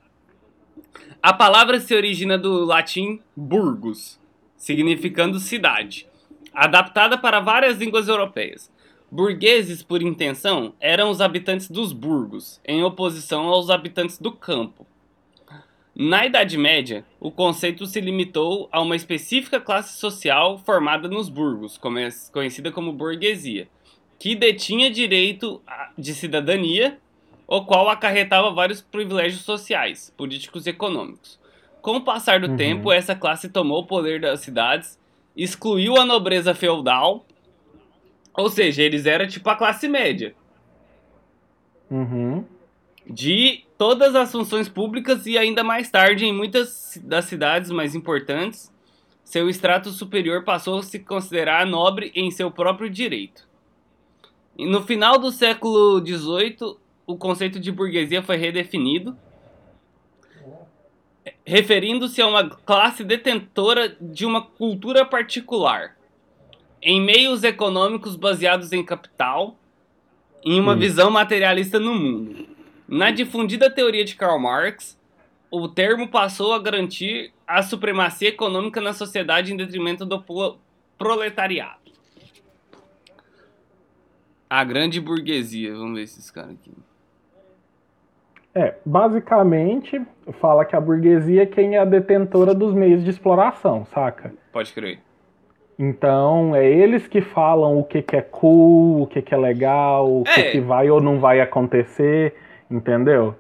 A 1.22 1.34
palavra 1.34 1.80
se 1.80 1.93
origina 1.95 2.38
do 2.38 2.64
latim 2.64 3.20
burgus, 3.36 4.20
significando 4.58 5.39
cidade, 5.39 6.08
adaptada 6.53 7.18
para 7.18 7.39
várias 7.39 7.78
línguas 7.78 8.08
europeias. 8.08 8.70
Burgueses, 9.10 9.82
por 9.82 10.01
intenção, 10.01 10.74
eram 10.82 11.10
os 11.10 11.22
habitantes 11.22 11.70
dos 11.70 11.93
burgos, 11.93 12.60
em 12.66 12.84
oposição 12.84 13.47
aos 13.47 13.70
habitantes 13.70 14.18
do 14.18 14.32
campo. 14.32 14.86
Na 15.95 16.26
Idade 16.26 16.58
Média, 16.58 17.05
o 17.20 17.32
conceito 17.32 17.86
se 17.86 18.01
limitou 18.01 18.68
a 18.72 18.82
uma 18.82 18.95
específica 18.95 19.60
classe 19.60 19.97
social 19.97 20.60
formada 20.60 21.08
nos 21.08 21.30
burgos, 21.30 21.80
conhecida 22.32 22.72
como 22.72 22.91
burguesia, 22.91 23.68
que 24.20 24.36
detinha 24.36 24.91
direito 24.91 25.62
de 25.97 26.14
cidadania, 26.14 26.99
o 27.47 27.64
qual 27.64 27.89
acarretava 27.89 28.51
vários 28.51 28.82
privilégios 28.82 29.41
sociais, 29.41 30.14
políticos 30.18 30.68
e 30.68 30.72
econômicos. 30.72 31.39
Com 31.88 31.95
o 31.95 32.01
passar 32.01 32.41
do 32.41 32.49
uhum. 32.49 32.57
tempo, 32.57 32.91
essa 32.91 33.15
classe 33.15 33.47
tomou 33.47 33.79
o 33.79 33.85
poder 33.85 34.19
das 34.19 34.41
cidades, 34.41 34.99
excluiu 35.38 35.95
a 35.95 36.03
nobreza 36.03 36.53
feudal, 36.53 37.25
ou 38.33 38.49
seja, 38.49 38.83
eles 38.83 39.05
eram 39.05 39.25
tipo 39.25 39.49
a 39.49 39.55
classe 39.55 39.88
média. 39.88 40.35
Uhum. 41.89 42.43
De 43.09 43.63
todas 43.77 44.15
as 44.15 44.29
funções 44.29 44.67
públicas 44.67 45.25
e 45.25 45.38
ainda 45.38 45.63
mais 45.63 45.89
tarde, 45.89 46.25
em 46.25 46.33
muitas 46.33 46.99
das 47.01 47.23
cidades 47.23 47.71
mais 47.71 47.95
importantes, 47.95 48.69
seu 49.23 49.49
extrato 49.49 49.89
superior 49.91 50.43
passou 50.43 50.79
a 50.79 50.83
se 50.83 50.99
considerar 50.99 51.65
nobre 51.65 52.11
em 52.13 52.29
seu 52.31 52.51
próprio 52.51 52.89
direito. 52.89 53.47
E 54.57 54.65
no 54.65 54.83
final 54.83 55.17
do 55.17 55.31
século 55.31 56.05
XVIII, 56.05 56.75
o 57.05 57.15
conceito 57.15 57.61
de 57.61 57.71
burguesia 57.71 58.21
foi 58.21 58.35
redefinido 58.35 59.17
referindo-se 61.48 62.22
a 62.22 62.28
uma 62.28 62.50
classe 62.50 63.06
detentora 63.06 63.95
de 64.02 64.26
uma 64.26 64.41
cultura 64.41 65.06
particular, 65.06 65.95
em 66.82 67.00
meios 67.02 67.41
econômicos 67.41 68.18
baseados 68.18 68.74
em 68.74 68.84
capital, 68.84 69.58
em 70.43 70.60
uma 70.60 70.74
hum. 70.74 70.78
visão 70.78 71.10
materialista 71.10 71.80
no 71.80 71.95
mundo. 71.95 72.50
Na 72.86 73.12
difundida 73.12 73.70
teoria 73.70 74.04
de 74.04 74.16
Karl 74.16 74.38
Marx, 74.38 75.00
o 75.50 75.70
termo 75.70 76.10
passou 76.10 76.52
a 76.52 76.60
garantir 76.60 77.32
a 77.48 77.64
supremacia 77.64 78.28
econômica 78.28 78.82
na 78.82 78.91
sociedade 78.91 79.54
em 79.54 79.58
detrimento 79.58 80.06
do 80.06 80.22
proletariado. 80.98 81.80
A 84.50 84.66
grande 84.66 85.00
burguesia, 85.00 85.74
vamos 85.74 85.95
ver 85.95 86.04
esses 86.04 86.30
caras 86.30 86.52
aqui. 86.52 86.72
É, 88.58 88.74
basicamente, 88.84 90.01
fala 90.41 90.66
que 90.66 90.76
a 90.76 90.82
burguesia 90.82 91.43
é 91.43 91.45
quem 91.45 91.76
é 91.76 91.78
a 91.78 91.86
detentora 91.86 92.55
dos 92.55 92.74
meios 92.74 93.03
de 93.03 93.12
exploração, 93.12 93.86
saca? 93.93 94.34
Pode 94.51 94.74
crer. 94.74 94.97
Então, 95.78 96.55
é 96.55 96.68
eles 96.68 97.08
que 97.08 97.22
falam 97.22 97.78
o 97.78 97.84
que, 97.84 98.01
que 98.01 98.16
é 98.16 98.22
cool, 98.22 99.03
o 99.03 99.05
que, 99.05 99.22
que 99.22 99.32
é 99.32 99.38
legal, 99.38 100.22
o 100.22 100.24
que, 100.24 100.39
é. 100.39 100.51
que 100.51 100.60
vai 100.60 100.89
ou 100.89 100.99
não 100.99 101.20
vai 101.20 101.39
acontecer, 101.39 102.34
entendeu? 102.70 103.36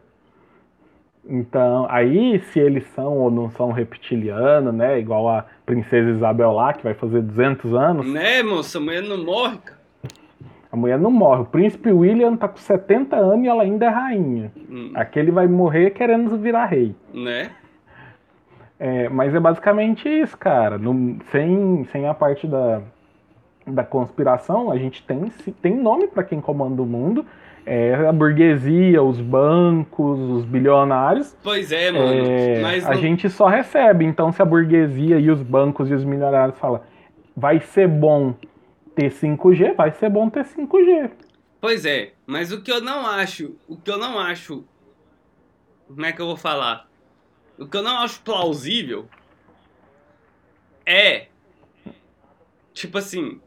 Então, 1.27 1.87
aí, 1.89 2.39
se 2.51 2.59
eles 2.59 2.85
são 2.93 3.17
ou 3.17 3.31
não 3.31 3.49
são 3.49 3.71
reptilianos, 3.71 4.71
né? 4.71 4.99
Igual 4.99 5.27
a 5.29 5.47
Princesa 5.65 6.11
Isabel 6.11 6.51
lá, 6.51 6.73
que 6.73 6.83
vai 6.83 6.93
fazer 6.93 7.23
200 7.23 7.73
anos. 7.73 8.05
Né, 8.05 8.43
moça? 8.43 8.77
A 8.77 8.81
mulher 8.81 9.01
não 9.01 9.25
morre, 9.25 9.57
cara. 9.57 9.76
A 10.77 10.79
mulher 10.79 10.99
não 10.99 11.09
morre. 11.09 11.41
O 11.41 11.45
príncipe 11.45 11.91
William 11.91 12.35
tá 12.35 12.47
com 12.47 12.57
70 12.57 13.15
anos 13.15 13.43
e 13.43 13.47
ela 13.47 13.63
ainda 13.63 13.87
é 13.87 13.89
rainha. 13.89 14.51
Hum. 14.69 14.91
Aquele 14.93 15.31
vai 15.31 15.47
morrer 15.47 15.89
querendo 15.89 16.37
virar 16.37 16.67
rei. 16.67 16.95
Né? 17.11 17.49
É, 18.79 19.09
mas 19.09 19.33
é 19.33 19.39
basicamente 19.39 20.07
isso, 20.07 20.37
cara. 20.37 20.77
No, 20.77 21.17
sem, 21.31 21.83
sem 21.91 22.07
a 22.07 22.13
parte 22.13 22.45
da, 22.45 22.81
da 23.65 23.83
conspiração, 23.83 24.71
a 24.71 24.77
gente 24.77 25.01
tem, 25.01 25.31
tem 25.63 25.75
nome 25.75 26.07
para 26.07 26.23
quem 26.23 26.39
comanda 26.39 26.79
o 26.79 26.85
mundo 26.85 27.25
é 27.69 27.95
a 28.07 28.13
burguesia, 28.13 29.03
os 29.03 29.19
bancos, 29.19 30.17
os 30.17 30.45
bilionários. 30.45 31.35
Pois 31.43 31.69
é, 31.69 31.91
mano. 31.91 32.13
É, 32.25 32.63
a 32.85 32.91
não- 32.91 32.93
gente 32.93 33.29
só 33.29 33.47
recebe. 33.47 34.05
Então, 34.05 34.31
se 34.31 34.41
a 34.41 34.45
burguesia 34.45 35.19
e 35.19 35.29
os 35.29 35.41
bancos 35.41 35.91
e 35.91 35.93
os 35.93 36.05
milionários 36.05 36.57
falam, 36.57 36.79
vai 37.35 37.59
ser 37.59 37.89
bom 37.89 38.33
ter 38.97 39.11
5G, 39.11 39.75
vai 39.75 39.91
ser 39.91 40.09
bom 40.09 40.27
ter 40.27 40.43
5G. 40.43 41.11
Pois 41.61 41.85
é, 41.85 42.13
mas 42.25 42.51
o 42.51 42.63
que 42.63 42.71
eu 42.71 42.81
não 42.81 43.05
acho, 43.05 43.55
o 43.67 43.77
que 43.77 43.91
eu 43.91 43.97
não 43.99 44.17
acho, 44.17 44.65
como 45.85 46.03
é 46.03 46.11
que 46.11 46.19
eu 46.19 46.25
vou 46.25 46.35
falar? 46.35 46.89
O 47.59 47.67
que 47.67 47.77
eu 47.77 47.83
não 47.83 47.99
acho 47.99 48.19
plausível 48.21 49.07
é, 50.83 51.27
tipo 52.73 52.97
assim, 52.97 53.39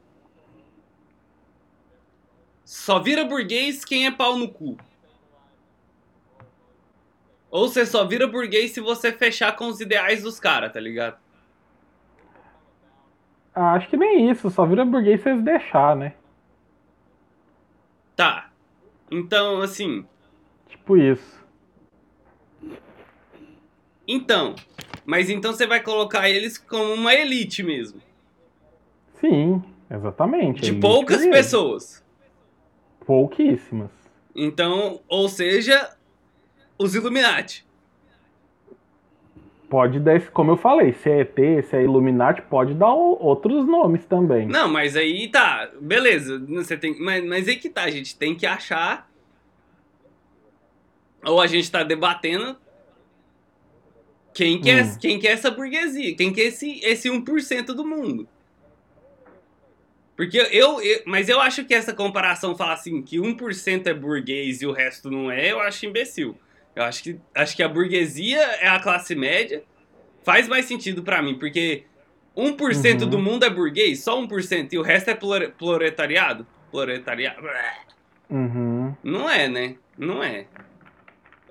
só 2.65 3.01
vira 3.01 3.25
burguês 3.25 3.85
quem 3.85 4.07
é 4.07 4.11
pau 4.11 4.37
no 4.37 4.49
cu. 4.49 4.79
Ou 7.51 7.69
você 7.69 7.85
só 7.85 8.05
vira 8.05 8.29
burguês 8.29 8.71
se 8.71 8.81
você 8.81 9.11
fechar 9.11 9.57
com 9.57 9.67
os 9.67 9.81
ideais 9.81 10.23
dos 10.23 10.39
caras, 10.39 10.73
tá 10.73 10.79
ligado? 10.79 11.19
Ah, 13.55 13.73
Acho 13.75 13.89
que 13.89 13.97
nem 13.97 14.31
isso, 14.31 14.49
só 14.51 14.65
vira 14.65 14.85
burguês 14.85 15.23
se 15.23 15.29
eles 15.31 15.43
deixar, 15.43 15.97
né? 15.97 16.15
Tá. 18.17 18.51
Então, 19.11 19.61
assim, 19.61 20.07
Tipo 20.69 20.97
isso. 20.97 21.41
então, 24.07 24.55
mas 25.05 25.31
então 25.31 25.53
você 25.53 25.67
vai 25.67 25.81
colocar 25.83 26.29
eles 26.29 26.59
como 26.59 26.93
uma 26.95 27.15
elite 27.15 27.63
mesmo. 27.63 28.01
Sim, 29.15 29.63
exatamente. 29.91 30.63
De 30.63 30.73
poucas 30.75 31.19
mesmo. 31.19 31.33
pessoas. 31.33 32.05
Pouquíssimas. 33.05 33.91
Então, 34.35 35.01
ou 35.09 35.29
seja, 35.29 35.97
os 36.79 36.95
Illuminati. 36.95 37.67
Pode 39.71 40.01
dar, 40.01 40.21
como 40.33 40.51
eu 40.51 40.57
falei, 40.57 40.93
se 40.93 41.09
é 41.09 41.21
ET, 41.21 41.63
se 41.65 41.77
é 41.77 41.85
Illuminati, 41.85 42.43
pode 42.43 42.75
dar 42.75 42.93
outros 42.93 43.65
nomes 43.67 44.05
também. 44.05 44.47
Não, 44.49 44.69
mas 44.69 44.97
aí 44.97 45.29
tá, 45.29 45.71
beleza. 45.81 46.45
Você 46.49 46.77
tem, 46.77 47.01
mas, 47.01 47.25
mas 47.25 47.47
aí 47.49 47.55
que 47.57 47.71
tá, 47.71 47.85
a 47.85 47.91
gente 47.91 48.17
tem 48.19 48.35
que 48.35 48.45
achar. 48.45 49.09
Ou 51.25 51.41
a 51.41 51.47
gente 51.47 51.71
tá 51.71 51.85
debatendo 51.85 52.57
quem 54.35 54.61
que, 54.61 54.71
é, 54.71 54.83
Hum. 54.83 54.97
quem 55.01 55.19
que 55.21 55.29
é 55.29 55.33
essa 55.33 55.51
burguesia, 55.53 56.17
quem 56.17 56.33
que 56.33 56.41
é 56.41 56.45
esse, 56.47 56.81
esse 56.83 57.09
1% 57.09 57.67
do 57.73 57.87
mundo. 57.87 58.29
Porque 60.17 60.37
eu, 60.51 60.81
eu- 60.83 61.03
Mas 61.07 61.29
eu 61.29 61.41
acho 61.41 61.65
que 61.65 61.73
essa 61.75 61.95
comparação 61.95 62.57
falar 62.57 62.73
assim, 62.75 63.01
que 63.03 63.21
1% 63.21 63.87
é 63.87 63.95
burguês 63.95 64.63
e 64.63 64.67
o 64.67 64.73
resto 64.73 65.11
não 65.11 65.31
é, 65.31 65.53
eu 65.53 65.61
acho 65.61 65.87
imbecil. 65.87 66.37
Eu 66.75 66.85
acho 66.85 67.03
que, 67.03 67.19
acho 67.35 67.57
que 67.57 67.63
a 67.63 67.69
burguesia 67.69 68.41
é 68.61 68.69
a 68.69 68.79
classe 68.81 69.15
média. 69.15 69.63
Faz 70.23 70.47
mais 70.49 70.67
sentido 70.67 71.03
pra 71.03 71.21
mim, 71.23 71.39
porque 71.39 71.85
1% 72.37 73.03
Uhum. 73.05 73.09
do 73.11 73.19
mundo 73.19 73.45
é 73.45 73.51
burguês, 73.51 74.03
só 74.05 74.19
1%, 74.21 74.73
e 74.73 74.79
o 74.79 74.83
resto 74.83 75.11
é 75.11 75.15
proletariado? 75.15 76.47
Proletariado? 76.71 77.41
Uhum. 78.31 78.95
Não 79.03 79.29
é, 79.29 79.49
né? 79.49 79.75
Não 79.99 80.23
é. 80.23 80.45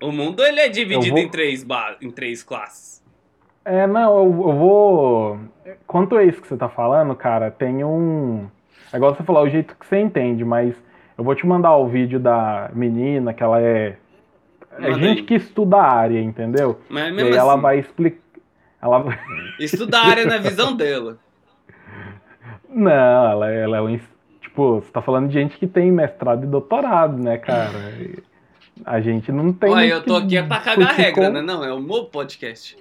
O 0.01 0.11
mundo 0.11 0.41
ele 0.43 0.59
é 0.61 0.70
dividido 0.70 1.15
vou- 1.15 1.20
em, 1.24 1.30
três 1.30 1.63
ba- 1.63 1.97
em 2.01 2.09
três 2.09 2.41
classes. 2.41 3.03
É, 3.65 3.86
não, 3.86 4.17
eu, 4.17 4.24
eu 4.24 4.53
vou. 4.57 5.39
Quanto 5.86 6.15
a 6.15 6.24
isso 6.24 6.41
que 6.41 6.47
você 6.47 6.55
tá 6.55 6.70
falando, 6.70 7.13
cara, 7.15 7.51
tem 7.51 7.84
um. 7.84 8.47
É 8.93 8.95
igual 8.97 9.13
você 9.13 9.24
falar 9.24 9.41
o 9.41 9.49
jeito 9.49 9.76
que 9.76 9.86
você 9.86 9.99
entende, 9.99 10.45
mas 10.45 10.74
eu 11.17 11.24
vou 11.24 11.36
te 11.36 11.45
mandar 11.45 11.76
o 11.76 11.88
vídeo 11.88 12.20
da 12.20 12.72
menina, 12.74 13.34
que 13.34 13.43
ela 13.43 13.61
é. 13.61 13.97
É 14.80 14.89
Manda 14.91 15.03
gente 15.03 15.19
aí. 15.19 15.25
que 15.25 15.36
estuda 15.36 15.77
a 15.77 15.91
área, 15.93 16.21
entendeu? 16.21 16.80
Mas 16.89 17.07
E 17.09 17.11
mesmo 17.11 17.36
ela 17.36 17.53
assim, 17.53 17.61
vai 17.61 17.80
explicar. 17.80 18.19
Ela 18.82 18.99
vai- 18.99 19.19
estuda 19.59 19.97
a 19.99 20.05
área 20.07 20.25
na 20.25 20.38
visão 20.38 20.75
dela. 20.75 21.17
Não, 22.69 22.91
ela, 23.32 23.51
ela 23.51 23.77
é 23.77 23.82
um. 23.82 23.99
Tipo, 24.41 24.82
você 24.82 24.91
tá 24.91 25.01
falando 25.01 25.27
de 25.27 25.34
gente 25.34 25.57
que 25.57 25.67
tem 25.67 25.91
mestrado 25.91 26.43
e 26.43 26.47
doutorado, 26.47 27.17
né, 27.21 27.38
cara? 27.38 27.71
E 27.99 28.23
A 28.86 29.01
gente 29.01 29.30
não 29.32 29.51
tem. 29.51 29.69
Olha, 29.71 29.86
eu 29.86 30.01
tô 30.03 30.15
aqui 30.15 30.38
é 30.38 30.41
pra 30.43 30.59
cagar 30.61 30.77
discutir 30.88 31.01
regra, 31.01 31.27
com- 31.27 31.34
né? 31.34 31.41
Não, 31.41 31.63
é 31.65 31.73
o 31.73 31.80
meu 31.82 32.05
podcast. 32.05 32.77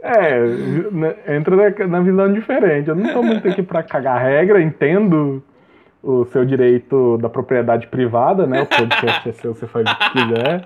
É, 0.00 1.34
entra 1.36 1.56
na, 1.56 1.86
na 1.86 2.00
visão 2.00 2.32
diferente. 2.32 2.88
Eu 2.88 2.94
não 2.94 3.12
tô 3.12 3.22
muito 3.22 3.48
aqui 3.48 3.62
pra 3.62 3.82
cagar 3.82 4.20
regra, 4.22 4.62
entendo 4.62 5.42
o 6.02 6.24
seu 6.26 6.44
direito 6.44 7.18
da 7.18 7.28
propriedade 7.28 7.86
privada, 7.88 8.46
né? 8.46 8.62
O 8.62 8.66
podcast 8.66 9.28
é 9.28 9.32
seu, 9.32 9.54
você 9.54 9.66
faz 9.66 9.84
o 9.90 9.96
que 9.98 10.10
quiser. 10.12 10.64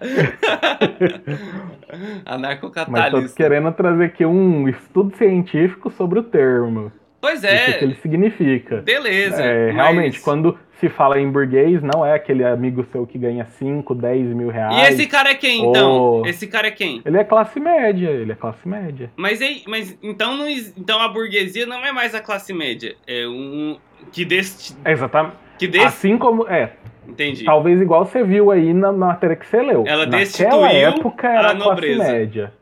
Mas 1.90 2.24
tô 2.24 2.30
Anarcocapitalista. 2.30 3.36
querendo 3.36 3.72
trazer 3.72 4.04
aqui 4.04 4.24
um 4.26 4.68
estudo 4.68 5.16
científico 5.16 5.90
sobre 5.90 6.18
o 6.18 6.22
termo. 6.22 6.92
Pois 7.20 7.38
O 7.38 7.42
que, 7.42 7.46
é, 7.46 7.82
ele 7.82 7.94
significa. 7.96 8.82
beleza. 8.82 9.42
É, 9.42 9.66
mas- 9.68 9.76
Realmente, 9.76 10.20
quando 10.20 10.58
se 10.78 10.90
fala 10.90 11.18
em 11.18 11.30
burguês, 11.30 11.82
não 11.82 12.04
é 12.04 12.12
aquele 12.14 12.44
amigo 12.44 12.84
seu 12.92 13.06
que 13.06 13.16
ganha 13.16 13.46
5, 13.46 13.94
10 13.94 14.26
mil 14.34 14.50
E 14.50 14.52
reais. 14.52 14.88
esse 14.90 15.06
cara 15.06 15.30
é 15.30 15.34
quem, 15.34 15.64
então? 15.64 16.22
Esse 16.26 16.46
cara 16.46 16.66
é 16.66 16.70
quem? 16.70 17.00
Ele 17.04 17.16
é 17.16 17.24
classe 17.24 17.58
média, 17.58 18.10
ele 18.10 18.32
é 18.32 18.34
classe 18.34 18.68
média. 18.68 19.10
Mas, 19.16 19.40
mas 19.66 19.96
então, 20.02 20.36
não, 20.36 20.46
então 20.48 21.00
a 21.00 21.08
burguesia 21.08 21.64
não 21.64 21.82
é 21.82 21.92
mais 21.92 22.14
a 22.14 22.20
classe 22.20 22.52
média. 22.52 22.94
É 23.06 23.26
um. 23.26 23.78
Que 24.12 24.24
deste. 24.24 24.76
É 24.84 24.92
Exatamente. 24.92 25.36
Que 25.58 25.66
desse. 25.68 25.86
Assim 25.86 26.18
como. 26.18 26.46
É, 26.48 26.72
Entendi. 27.06 27.44
Talvez 27.44 27.80
igual 27.80 28.04
você 28.06 28.22
viu 28.24 28.50
aí 28.50 28.72
na 28.72 28.90
matéria 28.90 29.36
que 29.36 29.46
você 29.46 29.60
leu. 29.60 29.84
Ela 29.86 30.04
Naquela 30.06 30.18
destituiu 30.24 30.66
época 30.66 31.28
era 31.28 31.48
a 31.48 31.50
a 31.50 31.54
classe 31.54 31.68
nobreza. 31.68 32.02
média. 32.02 32.52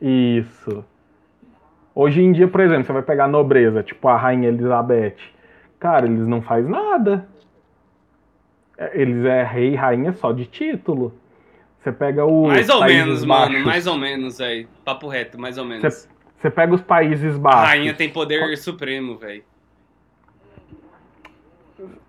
Isso. 0.00 0.84
Hoje 1.94 2.20
em 2.20 2.32
dia, 2.32 2.46
por 2.48 2.60
exemplo, 2.60 2.84
você 2.84 2.92
vai 2.92 3.02
pegar 3.02 3.24
a 3.24 3.28
nobreza, 3.28 3.82
tipo 3.82 4.06
a 4.08 4.16
Rainha 4.16 4.48
Elizabeth. 4.48 5.16
Cara, 5.78 6.06
eles 6.06 6.26
não 6.26 6.42
fazem 6.42 6.70
nada. 6.70 7.26
É, 8.76 9.00
Eles 9.00 9.24
é 9.24 9.42
rei 9.42 9.72
e 9.72 9.74
rainha 9.74 10.12
só 10.12 10.32
de 10.32 10.44
título. 10.44 11.14
Você 11.78 11.92
pega 11.92 12.26
os 12.26 12.48
Mais 12.48 12.68
ou 12.68 12.84
menos, 12.84 13.24
Baixos. 13.24 13.52
mano. 13.52 13.64
Mais 13.64 13.86
ou 13.86 13.96
menos, 13.96 14.38
velho. 14.38 14.68
Papo 14.84 15.06
reto, 15.08 15.40
mais 15.40 15.56
ou 15.56 15.64
menos. 15.64 16.08
Você, 16.36 16.50
pega 16.50 16.74
os 16.74 16.82
Países 16.82 17.36
A 17.36 17.38
Baixos. 17.38 17.68
rainha 17.68 17.94
tem 17.94 18.10
poder 18.10 18.56
supremo, 18.58 19.16
velho. 19.16 19.42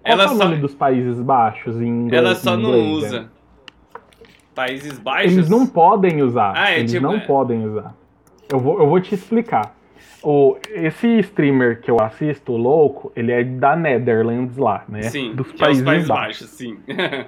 Ela 0.03 0.23
é 0.23 0.25
o 0.27 0.29
só, 0.29 0.35
nome 0.45 0.57
dos 0.57 0.73
Países 0.75 1.19
Baixos 1.21 1.81
em 1.81 1.87
inglês? 1.87 2.23
ela 2.23 2.35
só 2.35 2.55
em 2.55 2.61
não 2.63 2.69
inglês, 2.69 3.03
usa. 3.03 3.21
né? 3.21 3.27
Países 4.55 4.97
Baixos. 4.99 5.33
Eles 5.33 5.49
não 5.49 5.67
podem 5.67 6.21
usar. 6.21 6.53
Ah, 6.55 6.71
é, 6.71 6.79
Eles 6.79 6.91
tipo, 6.91 7.03
não 7.03 7.15
é. 7.15 7.19
podem 7.19 7.65
usar. 7.65 7.95
Eu 8.51 8.59
vou, 8.59 8.79
eu 8.79 8.87
vou 8.87 8.99
te 8.99 9.13
explicar. 9.13 9.75
O, 10.23 10.57
esse 10.71 11.07
streamer 11.19 11.79
que 11.81 11.91
eu 11.91 11.99
assisto, 12.01 12.51
o 12.53 12.57
louco, 12.57 13.11
ele 13.15 13.31
é 13.31 13.43
da 13.43 13.75
Netherlands 13.75 14.57
lá, 14.57 14.83
né? 14.89 15.03
Sim, 15.03 15.33
Dos 15.35 15.51
que 15.51 15.59
Países, 15.59 15.83
é 15.83 15.85
Países 15.85 16.07
Baixos. 16.07 16.41
Baixos, 16.41 16.49
sim. 16.57 16.77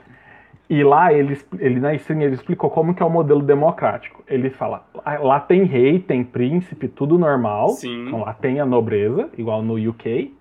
E 0.72 0.84
lá 0.84 1.12
ele, 1.12 1.36
ele 1.58 1.80
na 1.80 1.96
stream 1.96 2.22
ele 2.22 2.36
explicou 2.36 2.70
como 2.70 2.94
que 2.94 3.02
é 3.02 3.06
o 3.06 3.10
modelo 3.10 3.42
democrático. 3.42 4.24
Ele 4.28 4.52
fala, 4.52 4.86
lá- 5.04 5.18
lá 5.18 5.40
tem 5.40 5.64
rei, 5.64 5.98
tem 5.98 6.24
príncipe, 6.24 6.88
tudo 6.88 7.18
normal. 7.18 7.70
Sim. 7.70 8.06
Então, 8.06 8.20
lá 8.20 8.36
tem 8.36 8.60
a 8.60 8.68
nobreza, 8.68 9.30
igual 9.36 9.64
no 9.64 9.74
UK. 9.90 10.32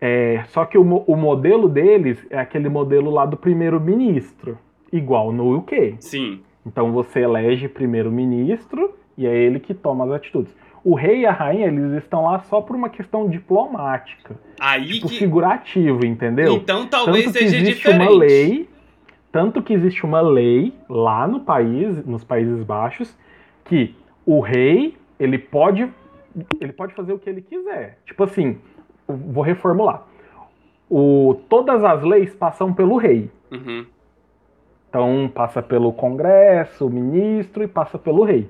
É, 0.00 0.44
só 0.48 0.64
que 0.64 0.76
o, 0.76 0.82
o 0.82 1.16
modelo 1.16 1.68
deles 1.68 2.24
é 2.28 2.38
aquele 2.38 2.68
modelo 2.68 3.10
lá 3.10 3.24
do 3.24 3.36
primeiro-ministro, 3.36 4.58
igual 4.92 5.32
no 5.32 5.56
UK. 5.56 5.96
sim. 6.00 6.40
Então 6.66 6.92
você 6.92 7.20
elege 7.20 7.68
primeiro-ministro 7.68 8.94
e 9.18 9.26
é 9.26 9.36
ele 9.36 9.60
que 9.60 9.74
toma 9.74 10.06
as 10.06 10.12
atitudes. 10.12 10.50
O 10.82 10.94
rei 10.94 11.20
e 11.20 11.26
a 11.26 11.32
rainha, 11.32 11.66
eles 11.66 11.92
estão 12.02 12.24
lá 12.24 12.40
só 12.40 12.60
por 12.60 12.74
uma 12.74 12.88
questão 12.88 13.28
diplomática, 13.28 14.38
Aí 14.58 14.94
tipo 14.94 15.08
que. 15.08 15.18
figurativo, 15.18 16.04
entendeu? 16.06 16.54
Então 16.54 16.86
talvez 16.86 17.24
tanto 17.26 17.38
seja 17.38 17.56
existe 17.56 17.74
diferente. 17.74 18.02
uma 18.02 18.18
lei, 18.18 18.68
tanto 19.30 19.62
que 19.62 19.72
existe 19.72 20.04
uma 20.04 20.20
lei 20.20 20.72
lá 20.88 21.26
no 21.28 21.40
país, 21.40 22.04
nos 22.06 22.24
Países 22.24 22.62
Baixos, 22.62 23.14
que 23.64 23.94
o 24.26 24.40
rei, 24.40 24.96
ele 25.18 25.38
pode 25.38 25.88
ele 26.60 26.72
pode 26.72 26.94
fazer 26.94 27.12
o 27.12 27.18
que 27.18 27.30
ele 27.30 27.42
quiser. 27.42 27.98
Tipo 28.04 28.24
assim, 28.24 28.58
vou 29.06 29.42
reformular. 29.42 30.02
O, 30.88 31.36
todas 31.48 31.82
as 31.82 32.02
leis 32.02 32.34
passam 32.34 32.72
pelo 32.72 32.96
rei. 32.96 33.30
Uhum. 33.50 33.86
Então 34.88 35.30
passa 35.34 35.62
pelo 35.62 35.92
Congresso, 35.92 36.88
ministro 36.88 37.64
e 37.64 37.68
passa 37.68 37.98
pelo 37.98 38.22
rei. 38.22 38.48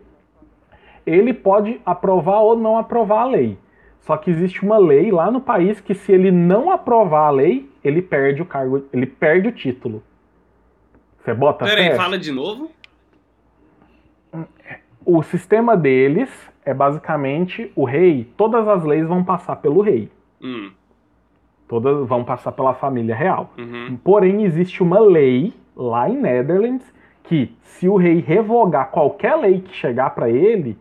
Ele 1.07 1.33
pode 1.33 1.81
aprovar 1.85 2.41
ou 2.41 2.57
não 2.57 2.77
aprovar 2.77 3.23
a 3.23 3.27
lei. 3.27 3.59
Só 4.01 4.17
que 4.19 4.31
existe 4.31 4.63
uma 4.63 4.77
lei 4.77 5.11
lá 5.11 5.31
no 5.31 5.41
país 5.41 5.81
que 5.81 5.95
se 5.95 6.13
ele 6.13 6.31
não 6.31 6.71
aprovar 6.71 7.29
a 7.29 7.31
lei, 7.31 7.71
ele 7.83 8.03
perde 8.03 8.43
o 8.43 8.45
cargo, 8.45 8.85
ele 8.93 9.07
perde 9.07 9.49
o 9.49 9.53
título. 9.53 10.03
Você 11.19 11.33
bota 11.33 11.65
Peraí, 11.65 11.89
fé? 11.89 11.97
fala 11.97 12.19
de 12.19 12.31
novo. 12.31 12.71
O 15.07 15.23
sistema 15.23 15.75
deles 15.77 16.31
é 16.65 16.75
basicamente 16.75 17.73
o 17.75 17.85
rei, 17.85 18.31
todas 18.37 18.69
as 18.69 18.85
leis 18.85 19.07
vão 19.07 19.25
passar 19.25 19.57
pelo 19.57 19.81
rei. 19.81 20.11
Hum. 20.43 20.70
Todas 21.68 22.07
vão 22.07 22.22
passar 22.24 22.53
pela 22.53 22.74
família 22.74 23.14
real. 23.14 23.51
Uhum. 23.59 23.99
Porém, 24.05 24.45
existe 24.45 24.82
uma 24.82 24.99
lei 25.01 25.53
lá 25.76 26.09
em 26.09 26.16
Netherlands 26.16 26.85
que, 27.24 27.51
se 27.62 27.89
o 27.89 27.97
rei 27.97 28.20
revogar 28.20 28.91
qualquer 28.91 29.35
lei 29.37 29.61
que 29.61 29.74
chegar 29.74 30.11
para 30.11 30.28
ele, 30.28 30.76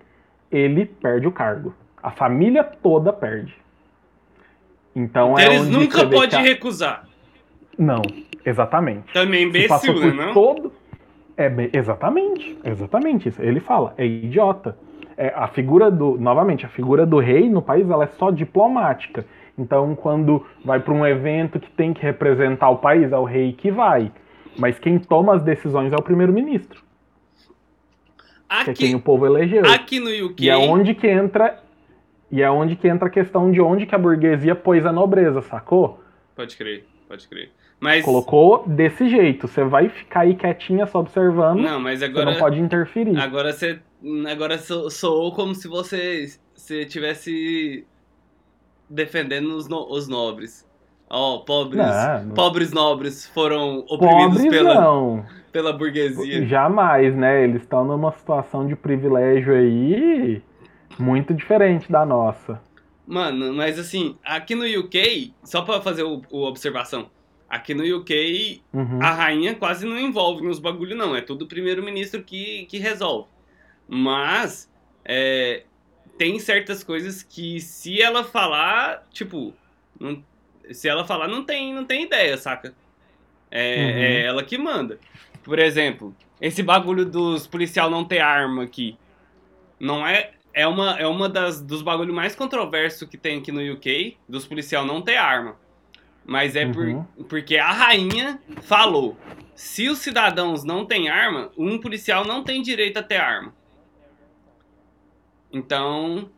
ele 0.51 0.85
perde 0.85 1.27
o 1.27 1.31
cargo. 1.31 1.73
A 2.01 2.11
família 2.11 2.63
toda 2.63 3.13
perde. 3.13 3.55
Então, 4.95 5.33
Então 5.33 5.39
é 5.39 5.55
eles 5.55 5.69
nunca 5.69 6.05
podem 6.07 6.39
a- 6.39 6.41
recusar. 6.41 7.07
Não, 7.77 8.01
exatamente. 8.45 9.11
Também 9.13 9.49
passou 9.67 9.91
imbecil, 9.95 10.15
né? 10.15 10.25
Não? 10.27 10.33
todo. 10.33 10.71
É 11.35 11.51
exatamente, 11.73 12.55
exatamente 12.63 13.29
isso. 13.29 13.41
Ele 13.41 13.59
fala, 13.59 13.95
é 13.97 14.05
idiota. 14.05 14.77
É, 15.17 15.33
a 15.35 15.47
figura 15.47 15.89
do, 15.89 16.15
novamente, 16.19 16.63
a 16.65 16.69
figura 16.69 17.05
do 17.07 17.17
rei 17.17 17.49
no 17.49 17.61
país 17.61 17.89
ela 17.89 18.03
é 18.03 18.07
só 18.07 18.29
diplomática. 18.29 19.25
Então, 19.57 19.95
quando 19.95 20.45
vai 20.65 20.79
para 20.79 20.93
um 20.93 21.05
evento 21.05 21.59
que 21.59 21.69
tem 21.71 21.93
que 21.93 22.01
representar 22.01 22.69
o 22.69 22.77
país, 22.77 23.11
é 23.11 23.17
o 23.17 23.23
rei 23.23 23.53
que 23.53 23.69
vai. 23.71 24.11
Mas 24.57 24.79
quem 24.79 24.97
toma 24.99 25.35
as 25.35 25.43
decisões 25.43 25.91
é 25.93 25.95
o 25.95 26.01
primeiro-ministro, 26.01 26.81
que 28.65 28.69
é 28.71 28.73
quem 28.73 28.87
Aqui, 28.89 28.95
o 28.95 28.99
povo 28.99 29.25
elegeu. 29.25 29.65
aqui 29.65 29.99
no 29.99 30.09
UK. 30.27 30.43
E 30.45 30.49
é 30.49 30.55
onde 30.57 30.93
que 30.93 31.07
entra 31.07 31.59
e 32.31 32.41
é 32.41 32.49
onde 32.49 32.75
que 32.75 32.87
entra 32.87 33.07
a 33.07 33.11
questão 33.11 33.51
de 33.51 33.61
onde 33.61 33.85
que 33.85 33.93
a 33.93 33.97
burguesia 33.97 34.55
pôs 34.55 34.85
a 34.85 34.91
nobreza, 34.91 35.41
sacou? 35.43 36.01
Pode 36.35 36.55
crer, 36.57 36.85
pode 37.07 37.27
crer. 37.27 37.51
Mas. 37.79 38.03
Colocou 38.05 38.63
desse 38.67 39.07
jeito. 39.09 39.47
Você 39.47 39.63
vai 39.63 39.89
ficar 39.89 40.21
aí 40.21 40.35
quietinha 40.35 40.85
só 40.87 40.99
observando. 40.99 41.59
Não, 41.59 41.79
mas 41.79 41.99
Você 41.99 42.05
agora. 42.05 42.31
não 42.31 42.39
pode 42.39 42.59
interferir. 42.59 43.17
Agora 43.17 43.51
você. 43.53 43.79
Agora 44.31 44.57
so- 44.57 44.89
soou 44.89 45.31
como 45.33 45.53
se 45.53 45.67
você. 45.67 46.25
Se 46.55 46.85
tivesse 46.85 47.85
defendendo 48.89 49.55
os, 49.55 49.67
no- 49.67 49.89
os 49.91 50.07
nobres. 50.07 50.67
Ó, 51.09 51.39
pobres. 51.39 51.85
Não, 51.85 52.23
não. 52.25 52.33
Pobres 52.33 52.71
nobres 52.71 53.27
foram 53.27 53.79
oprimidos 53.87 54.37
Pobres 54.41 54.49
pela, 54.49 54.73
não. 54.81 55.25
pela 55.51 55.71
burguesia. 55.73 56.45
Jamais, 56.47 57.15
né? 57.15 57.43
Eles 57.43 57.61
estão 57.61 57.85
numa 57.85 58.11
situação 58.13 58.65
de 58.67 58.75
privilégio 58.75 59.53
aí 59.53 60.41
muito 60.97 61.33
diferente 61.33 61.91
da 61.91 62.05
nossa. 62.05 62.59
Mano, 63.05 63.53
mas 63.53 63.77
assim, 63.77 64.17
aqui 64.23 64.55
no 64.55 64.63
UK, 64.65 65.33
só 65.43 65.61
pra 65.61 65.81
fazer 65.81 66.03
o, 66.03 66.21
o 66.31 66.43
observação, 66.45 67.09
aqui 67.49 67.73
no 67.73 67.83
UK 67.97 68.61
Uhum. 68.73 68.99
a 69.01 69.11
rainha 69.11 69.53
quase 69.53 69.85
não 69.85 69.99
envolve 69.99 70.41
nos 70.43 70.57
bagulho, 70.57 70.95
não. 70.95 71.15
É 71.15 71.21
tudo 71.21 71.43
o 71.43 71.47
primeiro-ministro 71.47 72.23
que, 72.23 72.65
que 72.65 72.79
resolve. 72.79 73.27
Mas 73.87 74.71
é, 75.05 75.63
tem 76.17 76.39
certas 76.39 76.83
coisas 76.83 77.23
que 77.23 77.59
se 77.59 78.01
ela 78.01 78.23
falar, 78.23 79.05
tipo, 79.11 79.53
não- 79.99 80.23
se 80.71 80.87
ela 80.87 81.05
falar, 81.05 81.27
não 81.27 81.43
tem, 81.43 81.73
não 81.73 81.83
tem 81.85 82.03
ideia, 82.03 82.37
saca? 82.37 82.73
É, 83.51 83.75
Uhum. 83.77 83.89
é 83.99 84.21
ela 84.25 84.43
que 84.43 84.57
manda. 84.57 84.99
Por 85.43 85.59
exemplo, 85.59 86.15
esse 86.41 86.63
bagulho 86.63 87.05
dos 87.05 87.45
policial 87.47 87.89
não 87.89 88.03
ter 88.05 88.19
arma 88.19 88.63
aqui. 88.63 88.97
Não 89.79 90.05
é. 90.07 90.31
É 90.55 90.67
uma, 90.67 90.99
é 90.99 91.07
uma 91.07 91.27
das, 91.27 91.59
dos 91.61 91.81
bagulhos 91.81 92.13
mais 92.13 92.35
controversos 92.35 93.07
que 93.09 93.17
tem 93.17 93.39
aqui 93.39 93.51
no 93.51 93.59
UK, 93.73 94.15
dos 94.29 94.45
policial 94.45 94.85
não 94.85 95.01
ter 95.01 95.17
arma. 95.17 95.55
Mas 96.25 96.55
é 96.55 96.65
por- 96.65 96.85
Uhum. 96.87 97.03
porque 97.27 97.57
a 97.57 97.71
rainha 97.71 98.39
falou: 98.61 99.17
se 99.55 99.89
os 99.89 99.97
cidadãos 99.99 100.63
não 100.63 100.85
têm 100.85 101.09
arma, 101.09 101.51
um 101.57 101.79
policial 101.79 102.23
não 102.23 102.43
tem 102.43 102.61
direito 102.61 102.97
a 102.97 103.03
ter 103.03 103.17
arma. 103.17 103.53
Então, 105.53 106.29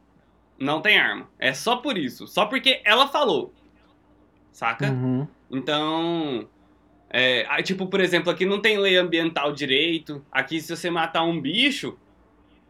não 0.60 0.82
tem 0.82 1.00
arma. 1.00 1.30
É 1.40 1.54
só 1.54 1.78
por 1.78 1.98
isso. 1.98 2.28
Só 2.28 2.46
porque 2.46 2.82
ela 2.84 3.08
falou. 3.08 3.54
Saca? 4.52 4.92
Uhum. 4.92 5.28
Então. 5.50 6.48
é, 7.10 7.64
tipo, 7.64 7.88
por 7.88 8.02
exemplo, 8.02 8.30
aqui 8.30 8.46
não 8.46 8.62
tem 8.62 8.78
lei 8.78 8.98
ambiental 8.98 9.54
direito. 9.54 10.24
Aqui, 10.30 10.60
se 10.60 10.76
você 10.76 10.90
matar 10.90 11.24
um 11.24 11.40
bicho, 11.40 11.98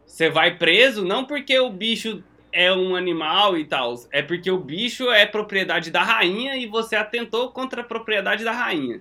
você 0.06 0.30
vai 0.30 0.56
preso, 0.56 1.04
não 1.04 1.24
porque 1.24 1.58
o 1.58 1.68
bicho 1.68 2.22
é 2.52 2.72
um 2.72 2.94
animal 2.94 3.58
e 3.58 3.64
tal. 3.64 3.94
É 4.12 4.22
porque 4.22 4.50
o 4.50 4.58
bicho 4.58 5.10
é 5.10 5.26
propriedade 5.26 5.90
da 5.90 6.02
rainha 6.02 6.56
e 6.56 6.66
você 6.66 6.94
atentou 6.96 7.50
contra 7.50 7.82
a 7.82 7.84
propriedade 7.84 8.44
da 8.44 8.52
rainha. 8.52 9.00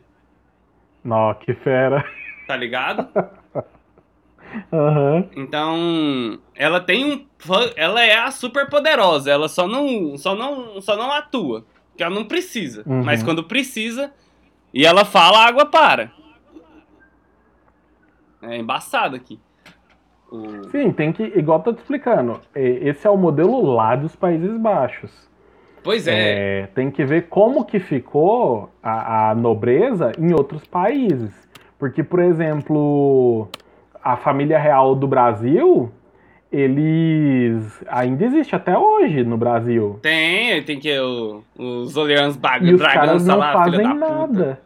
Nó, 1.04 1.34
que 1.36 1.54
fera. 1.54 2.04
Tá 2.48 2.56
ligado? 2.58 3.08
Aham. 4.72 5.26
Então, 5.36 6.40
ela 6.56 6.80
tem 6.80 7.06
um. 7.14 7.26
Ela 7.76 8.04
é 8.04 8.18
a 8.18 8.32
super 8.32 8.70
poderosa. 8.70 9.30
Ela 9.32 9.48
só 9.48 9.68
não, 9.68 10.18
só 10.18 10.36
não, 10.36 10.82
só 10.82 10.96
não 10.96 11.12
atua. 11.12 11.66
Porque 11.90 12.04
ela 12.04 12.14
não 12.16 12.26
precisa. 12.26 12.84
Uhum. 12.86 13.04
Mas 13.04 13.24
quando 13.24 13.44
precisa 13.44 14.12
e 14.74 14.86
ela 14.86 15.06
fala, 15.06 15.40
a 15.40 15.46
água 15.48 15.66
para. 15.66 16.12
É 18.42 18.58
embaçado 18.58 19.16
aqui. 19.16 19.40
O- 20.32 20.70
Sim, 20.70 20.92
tem 20.92 21.12
que, 21.14 21.24
igual 21.24 21.60
eu 21.60 21.64
tô 21.64 21.74
te 21.74 21.80
explicando, 21.80 22.42
esse 22.54 23.06
é 23.08 23.10
o 23.10 23.16
modelo 23.18 23.62
lá 23.62 23.96
dos 23.96 24.16
Países 24.16 24.58
Baixos. 24.58 25.12
Pois 25.84 26.08
é. 26.08 26.62
É, 26.64 26.68
tem 26.68 26.90
que 26.90 27.06
ver 27.06 27.28
como 27.30 27.64
que 27.64 27.80
ficou 27.80 28.72
a, 28.82 29.30
a 29.30 29.36
nobreza 29.36 30.12
em 30.20 30.34
outros 30.34 30.66
países. 30.66 31.32
Porque, 31.78 32.04
por 32.04 32.20
exemplo, 32.20 33.48
a 34.06 34.16
família 34.16 34.60
real 34.60 34.94
do 34.96 35.08
Brasil, 35.08 35.92
eles 36.52 37.84
ainda 37.88 38.24
existe 38.26 38.56
até 38.56 38.78
hoje 38.78 39.24
no 39.24 39.38
Brasil. 39.38 40.00
Tem, 40.02 40.62
tem 40.64 40.80
que 40.80 40.98
o, 41.00 41.44
os 41.58 41.96
E 41.96 42.38
bagulho, 42.38 42.76
os 42.76 42.80
dragão 42.80 42.94
caras 43.06 43.26
não 43.26 43.38
lá, 43.38 43.54
fazem 43.54 43.94
nada. 43.98 44.60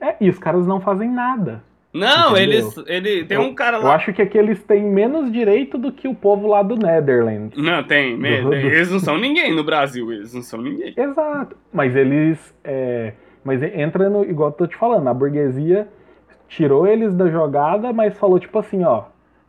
É, 0.00 0.14
e 0.20 0.30
os 0.30 0.38
caras 0.38 0.66
não 0.66 0.80
fazem 0.80 1.10
nada. 1.10 1.62
Não, 1.92 2.32
Entendeu? 2.32 2.52
eles. 2.60 2.76
Ele, 2.86 3.24
tem 3.24 3.38
um 3.38 3.54
cara 3.54 3.78
Eu 3.78 3.82
lá. 3.84 3.94
acho 3.96 4.12
que 4.12 4.22
aqui 4.22 4.38
eles 4.38 4.62
têm 4.62 4.84
menos 4.84 5.32
direito 5.32 5.76
do 5.78 5.90
que 5.90 6.06
o 6.06 6.14
povo 6.14 6.46
lá 6.46 6.62
do 6.62 6.76
Netherlands. 6.76 7.60
Não, 7.60 7.82
tem, 7.82 8.16
me- 8.16 8.40
Do- 8.42 8.50
do- 8.50 8.54
Eles 8.54 8.90
não 8.90 9.00
são 9.00 9.18
ninguém 9.18 9.54
no 9.54 9.64
Brasil, 9.64 10.12
eles 10.12 10.32
não 10.34 10.42
são 10.42 10.60
ninguém. 10.62 10.92
Exato. 10.96 11.56
Mas 11.72 11.96
eles. 11.96 12.54
é, 12.62 13.14
mas 13.42 13.62
entra 13.62 14.08
no. 14.10 14.22
Igual 14.24 14.50
eu 14.50 14.54
tô 14.54 14.66
te 14.66 14.76
falando, 14.76 15.08
a 15.08 15.14
burguesia 15.14 15.88
tirou 16.48 16.86
eles 16.86 17.14
da 17.14 17.28
jogada, 17.28 17.92
mas 17.92 18.18
falou 18.18 18.38
tipo 18.38 18.58
assim, 18.58 18.82
ó. 18.84 19.04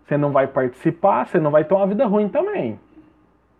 Você 0.05 0.17
não 0.17 0.31
vai 0.31 0.47
participar, 0.47 1.27
você 1.27 1.39
não 1.39 1.51
vai 1.51 1.63
ter 1.63 1.73
uma 1.73 1.87
vida 1.87 2.05
ruim 2.05 2.27
também. 2.29 2.79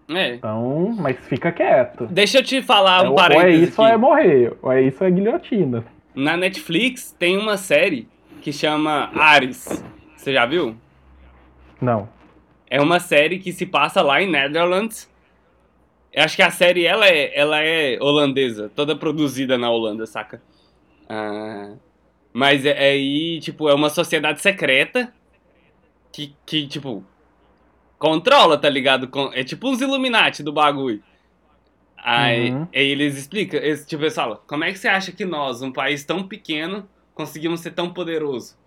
É. 0.09 0.35
Então, 0.35 0.95
mas 0.97 1.17
fica 1.27 1.51
quieto. 1.51 2.07
Deixa 2.07 2.39
eu 2.39 2.43
te 2.43 2.61
falar 2.61 3.03
um 3.03 3.11
ou 3.11 3.13
é 3.13 3.15
parênteses 3.15 3.69
isso 3.69 3.81
ou 3.81 3.85
aqui. 3.85 3.93
é 3.93 3.97
morrer. 3.97 4.53
Ou 4.61 4.71
é 4.71 4.81
isso 4.81 5.03
ou 5.03 5.07
é 5.07 5.11
guilhotina. 5.11 5.85
Na 6.15 6.35
Netflix 6.35 7.11
tem 7.17 7.37
uma 7.37 7.55
série 7.55 8.07
que 8.41 8.51
chama 8.51 9.11
Ares. 9.15 9.83
Você 10.15 10.33
já 10.33 10.45
viu? 10.45 10.75
Não. 11.79 12.09
É 12.67 12.81
uma 12.81 12.99
série 12.99 13.37
que 13.39 13.51
se 13.51 13.65
passa 13.65 14.01
lá 14.01 14.21
em 14.21 14.29
Netherlands. 14.29 15.09
Eu 16.11 16.23
acho 16.23 16.35
que 16.35 16.41
a 16.41 16.49
série 16.49 16.85
ela 16.85 17.07
é, 17.07 17.37
ela 17.39 17.61
é 17.61 17.97
holandesa, 18.01 18.71
toda 18.75 18.95
produzida 18.95 19.57
na 19.57 19.69
Holanda, 19.69 20.07
saca? 20.07 20.41
Ah, 21.07 21.73
mas 22.33 22.65
é 22.65 22.71
é 22.71 22.91
aí, 22.91 23.39
tipo, 23.41 23.69
é 23.69 23.73
uma 23.73 23.89
sociedade 23.89 24.41
secreta 24.41 25.13
que, 26.11 26.35
que 26.45 26.67
tipo, 26.67 27.05
controla, 27.99 28.57
tá 28.59 28.69
ligado? 28.69 29.09
Com- 29.09 29.31
É 29.33 29.43
tipo 29.43 29.69
uns 29.69 29.81
Illuminati 29.81 30.43
do 30.43 30.53
bagulho. 30.53 31.03
Aí, 31.97 32.51
Uhum. 32.51 32.67
aí 32.73 32.87
eles 32.91 33.17
explicam, 33.17 33.59
eles, 33.61 33.85
tipo, 33.85 34.03
eles 34.03 34.15
falam, 34.15 34.39
como 34.47 34.63
é 34.63 34.71
que 34.71 34.79
você 34.79 34.87
acha 34.87 35.11
que 35.11 35.25
nós, 35.25 35.61
um 35.61 35.71
país 35.71 36.05
tão 36.05 36.27
pequeno, 36.27 36.89
conseguimos 37.13 37.61
ser 37.61 37.71
tão 37.71 37.93
poderoso? 37.93 38.57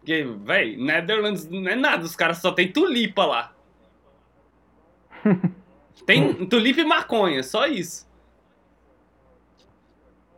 Porque, 0.00 0.24
véi, 0.24 0.76
Netherlands 0.76 1.48
não 1.48 1.68
é 1.70 1.76
nada, 1.76 2.04
os 2.04 2.16
caras 2.16 2.38
só 2.38 2.50
tem 2.52 2.72
tulipa 2.72 3.24
lá. 3.26 3.56
tem 6.06 6.46
tulipa 6.48 6.80
e 6.80 6.84
maconha, 6.84 7.42
só 7.42 7.66
isso. 7.66 8.07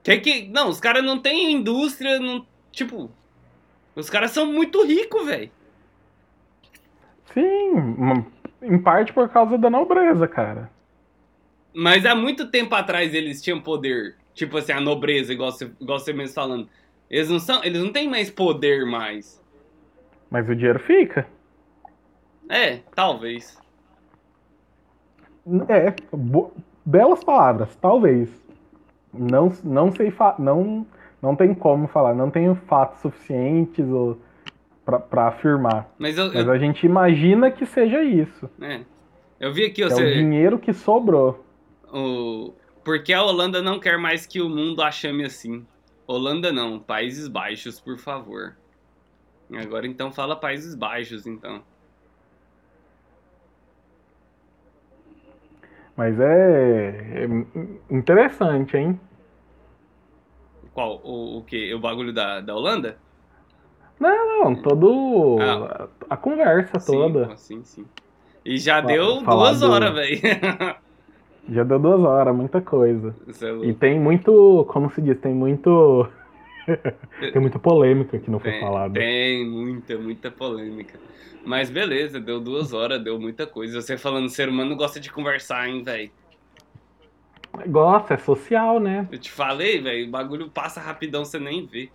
Que 0.03 0.19
que, 0.19 0.49
não, 0.49 0.69
os 0.69 0.81
caras 0.81 1.05
não 1.05 1.19
tem 1.19 1.53
indústria, 1.53 2.19
não, 2.19 2.47
tipo, 2.73 3.11
os 3.95 4.09
caras 4.09 4.31
são 4.31 4.47
muito 4.47 4.85
ricos, 4.85 5.27
velho. 5.27 5.51
Sim, 7.35 8.25
em 8.63 8.79
parte 8.79 9.13
por 9.13 9.29
causa 9.29 9.57
da 9.57 9.71
nobreza, 9.71 10.27
cara. 10.27 10.71
Mas 11.73 12.05
há 12.05 12.15
muito 12.15 12.51
tempo 12.51 12.75
atrás 12.75 13.15
eles 13.15 13.41
tinham 13.43 13.61
poder. 13.61 14.17
Tipo 14.35 14.59
assim, 14.59 14.73
a 14.73 14.81
nobreza, 14.81 15.33
igual 15.33 15.53
você, 15.53 15.71
igual 15.81 15.99
você 15.99 16.13
mesmo 16.13 16.35
falando. 16.35 16.69
Eles 17.09 17.29
não 17.29 17.39
são. 17.39 17.63
Eles 17.63 17.83
não 17.83 17.93
têm 17.93 18.09
mais 18.09 18.31
poder 18.31 18.85
mais. 18.87 19.41
Mas 20.31 20.49
o 20.49 20.55
dinheiro 20.55 20.79
fica. 20.81 21.27
É, 22.49 22.81
talvez. 22.95 23.59
É, 25.69 25.95
belas 26.85 27.23
palavras, 27.23 27.75
talvez. 27.77 28.29
Não, 29.13 29.53
não 29.65 29.91
sei, 29.93 30.13
não, 30.39 30.87
não 31.21 31.35
tem 31.37 31.53
como 31.55 31.89
falar, 31.89 32.15
não 32.15 32.31
tenho 32.31 32.55
fatos 32.55 33.01
suficientes 33.01 33.87
ou 33.89 34.19
pra- 34.85 35.01
pra 35.01 35.29
afirmar. 35.29 35.93
Mas 35.99 36.17
eu, 36.17 36.27
Mas 36.33 36.47
eu, 36.47 36.53
a 36.53 36.59
gente 36.59 36.87
imagina 36.87 37.51
que 37.51 37.67
seja 37.67 38.03
isso. 38.05 38.49
é, 38.61 38.81
eu 39.41 39.53
vi 39.53 39.65
aqui, 39.67 39.83
é 39.83 39.87
o 39.87 39.91
você, 39.91 40.15
dinheiro 40.15 40.59
que 40.59 40.73
sobrou. 40.73 41.45
o, 41.93 42.53
Porque 42.85 43.13
a 43.13 43.23
Holanda 43.23 43.61
não 43.61 43.79
quer 43.81 43.99
mais 43.99 44.27
que 44.27 44.41
o 44.41 44.49
mundo 44.49 44.83
a 44.83 44.91
chame 44.91 45.25
assim. 45.25 45.67
Holanda 46.07 46.53
não, 46.53 46.79
Países 46.79 47.29
Baixos, 47.29 47.81
por 47.81 47.99
favor. 47.99 48.57
Agora 49.53 49.87
então 49.87 50.13
fala 50.13 50.35
Países 50.37 50.75
Baixos, 50.75 51.27
então. 51.27 51.63
Mas 56.01 56.19
é, 56.19 57.25
é 57.25 57.95
interessante, 57.95 58.75
hein? 58.75 58.99
Qual? 60.73 60.99
O, 61.05 61.37
o 61.37 61.43
que? 61.43 61.75
O 61.75 61.79
bagulho 61.79 62.11
da, 62.11 62.41
da 62.41 62.55
Holanda? 62.55 62.97
Não, 64.01 64.45
não, 64.45 64.57
todo. 64.63 65.37
Ah. 65.43 65.91
A, 66.09 66.15
a, 66.15 66.17
conversa 66.17 66.81
sim, 66.81 66.91
toda. 66.91 67.37
Sim, 67.37 67.63
sim. 67.65 67.85
E 68.43 68.57
já 68.57 68.81
deu 68.81 69.21
duas 69.21 69.61
horas, 69.63 69.93
velho. 69.93 70.21
Já 71.51 71.65
deu 71.65 71.79
duas 71.79 72.01
horas, 72.01 72.35
muita 72.35 72.63
coisa. 72.63 73.15
É 73.43 73.67
e 73.67 73.75
tem 73.75 74.01
muito, 74.01 74.65
como 74.71 74.91
se 74.91 75.03
diz, 75.03 75.19
tem 75.21 75.35
muito. 75.35 76.09
tem 77.33 77.41
muita 77.41 77.59
polêmica 77.59 78.19
que 78.19 78.31
não 78.31 78.41
foi 78.41 78.53
tem, 78.53 78.61
falada. 78.61 78.95
Tem 78.95 79.49
muita, 79.49 79.99
muita 79.99 80.31
polêmica. 80.31 80.99
Mas 81.45 81.71
beleza, 81.71 82.21
deu 82.21 82.41
duas 82.41 82.73
horas, 82.73 83.03
deu 83.03 83.19
muita 83.19 83.47
coisa. 83.47 83.81
Você 83.81 83.97
falando, 83.97 84.29
ser 84.29 84.49
humano 84.49 84.77
gosta 84.77 85.01
de 85.01 85.11
conversar, 85.11 85.69
hein, 85.69 85.83
velho? 85.83 86.11
Gosta, 87.67 88.15
é 88.15 88.19
social, 88.19 88.79
né? 88.79 89.09
Eu 89.11 89.19
te 89.19 89.31
falei, 89.31 89.81
velho, 89.81 90.07
o 90.07 90.11
bagulho 90.11 90.49
passa 90.49 90.81
rapidão, 90.81 91.25
você 91.25 91.39
nem 91.39 91.67
vê. 91.67 91.91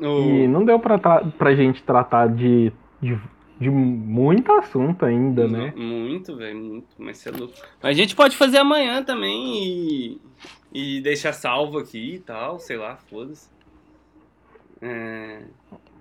O... 0.00 0.20
E 0.20 0.48
não 0.48 0.64
deu 0.64 0.78
pra, 0.78 0.98
pra 0.98 1.54
gente 1.54 1.82
tratar 1.82 2.28
de, 2.28 2.72
de 3.00 3.18
de 3.60 3.68
muito 3.70 4.52
assunto 4.52 5.04
ainda, 5.04 5.48
né? 5.48 5.72
Muito, 5.76 6.36
velho, 6.36 6.56
muito, 6.56 6.86
mas 6.96 7.18
você 7.18 7.28
é 7.28 7.32
louco. 7.32 7.54
Mas 7.82 7.90
a 7.90 8.00
gente 8.00 8.14
pode 8.14 8.36
fazer 8.36 8.58
amanhã 8.58 9.02
também 9.02 9.64
e, 9.64 10.20
e 10.72 11.00
deixar 11.00 11.32
salvo 11.32 11.78
aqui 11.78 12.14
e 12.14 12.18
tal, 12.18 12.58
sei 12.58 12.76
lá, 12.76 12.96
foda-se. 12.96 13.48
É... 14.80 15.40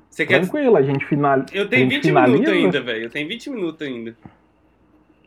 Você 0.10 0.26
quer... 0.26 0.42
Tranquilo, 0.42 0.76
a 0.76 0.82
gente 0.82 1.06
finaliza. 1.06 1.48
Eu 1.54 1.70
tenho 1.70 1.90
20 1.90 2.04
finaliza? 2.04 2.38
minutos 2.38 2.54
ainda, 2.54 2.82
velho. 2.82 3.04
Eu 3.04 3.10
tenho 3.10 3.28
20 3.28 3.50
minutos 3.50 3.88
ainda. 3.88 4.18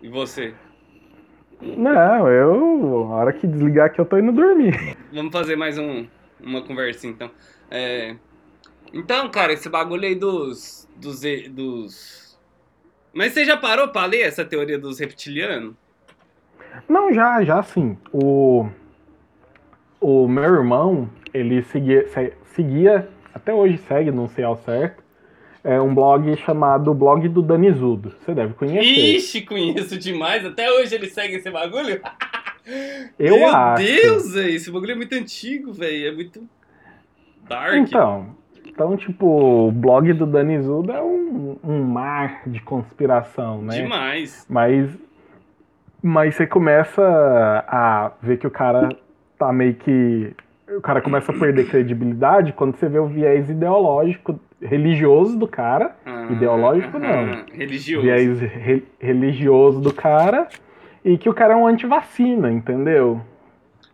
E 0.03 0.09
você? 0.09 0.55
Não, 1.61 2.29
eu. 2.29 3.12
A 3.12 3.17
hora 3.17 3.33
que 3.33 3.47
desligar 3.47 3.87
aqui 3.87 4.01
eu 4.01 4.07
tô 4.07 4.19
indo 4.19 4.33
dormir. 4.33 4.97
Vamos 5.12 5.33
fazer 5.33 5.57
mais 5.57 5.79
um, 5.79 6.07
uma 6.43 6.62
conversa 6.62 7.07
então. 7.07 7.31
É... 7.71 8.17
Então, 8.93 9.31
cara, 9.31 9.53
esse 9.53 9.69
bagulho 9.69 10.05
aí 10.05 10.15
dos. 10.15 10.89
dos. 10.97 11.21
dos 11.51 12.39
mas 13.12 13.33
você 13.33 13.45
já 13.45 13.57
parou 13.57 13.89
pra 13.89 14.07
ler 14.07 14.23
essa 14.23 14.45
teoria 14.45 14.79
dos 14.79 14.99
reptilianos? 14.99 15.75
Não, 16.89 17.12
já, 17.12 17.43
já 17.45 17.62
sim. 17.62 17.99
O, 18.12 18.69
o 20.01 20.27
meu 20.27 20.55
irmão, 20.55 21.09
ele 21.32 21.62
seguia, 21.64 22.06
seguia, 22.55 23.09
até 23.35 23.52
hoje 23.52 23.78
segue, 23.78 24.10
não 24.10 24.28
sei 24.28 24.44
ao 24.44 24.56
certo, 24.56 25.02
é 25.62 25.81
um 25.81 25.94
blog 25.94 26.35
chamado 26.39 26.94
Blog 26.94 27.28
do 27.28 27.43
Danizudo. 27.43 28.14
Você 28.20 28.35
deve 28.35 28.55
conhecer. 28.55 29.16
Ixi, 29.16 29.43
conheço 29.43 29.98
demais. 29.98 30.44
Até 30.44 30.70
hoje 30.70 30.94
ele 30.94 31.09
segue 31.09 31.36
esse 31.36 31.51
bagulho? 31.51 32.01
Eu 33.18 33.36
Meu 33.36 33.48
acho. 33.48 33.82
Meu 33.82 34.02
Deus, 34.02 34.32
véio, 34.32 34.56
esse 34.56 34.70
bagulho 34.70 34.93
é 34.93 34.94
muito 34.94 35.14
antigo, 35.14 35.72
velho. 35.72 36.09
É 36.09 36.12
muito 36.12 36.48
dark. 37.48 37.74
Então, 37.74 38.36
então, 38.66 38.97
tipo, 38.97 39.27
o 39.68 39.72
blog 39.72 40.12
do 40.12 40.24
Danizuda 40.24 40.94
é 40.94 41.02
um, 41.02 41.56
um 41.62 41.82
mar 41.82 42.43
de 42.47 42.60
conspiração, 42.60 43.60
né? 43.62 43.82
Demais. 43.82 44.47
Mas, 44.48 44.90
mas 46.02 46.35
você 46.35 46.47
começa 46.47 47.02
a 47.66 48.12
ver 48.22 48.39
que 48.39 48.47
o 48.47 48.51
cara 48.51 48.90
tá 49.41 49.53
meio 49.53 49.75
que. 49.75 50.33
O 50.69 50.81
cara 50.81 51.01
começa 51.01 51.33
a 51.33 51.39
perder 51.39 51.69
credibilidade 51.69 52.53
quando 52.53 52.77
você 52.77 52.89
vê 52.89 52.99
o 53.01 53.07
viés 53.07 53.51
ideológico, 53.51 54.39
religioso 54.62 55.37
do 55.37 55.49
cara. 55.49 55.97
Ah, 56.07 56.29
ideológico 56.31 56.97
ah, 56.97 57.01
não. 57.01 57.45
Religioso. 57.53 58.07
Viés 58.07 58.41
re, 58.41 58.85
religioso 59.01 59.81
do 59.81 59.93
cara. 59.93 60.47
E 61.05 61.19
que 61.19 61.29
o 61.29 61.35
cara 61.35 61.55
é 61.55 61.57
um 61.57 61.67
antivacina, 61.67 62.53
entendeu? 62.53 63.21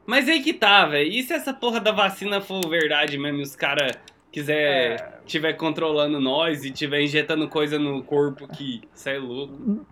Mas 0.05 0.29
aí 0.29 0.41
que 0.41 0.53
tá, 0.53 0.87
velho. 0.87 1.09
E 1.09 1.23
se 1.23 1.33
essa 1.33 1.55
porra 1.55 1.81
da 1.81 1.93
vacina 1.93 2.41
for 2.41 2.61
verdade 2.69 3.17
mesmo 3.17 3.39
e 3.39 3.43
os 3.43 3.57
caras 3.57 3.93
quiser 4.31 5.01
é... 5.01 5.21
tiver 5.25 5.55
controlando 5.55 6.21
nós 6.21 6.65
e 6.65 6.71
tiver 6.71 7.01
injetando 7.01 7.49
coisa 7.49 7.79
no 7.79 8.03
corpo 8.03 8.47
que 8.49 8.83
você 8.93 9.13
é 9.13 9.19
louco. 9.19 9.87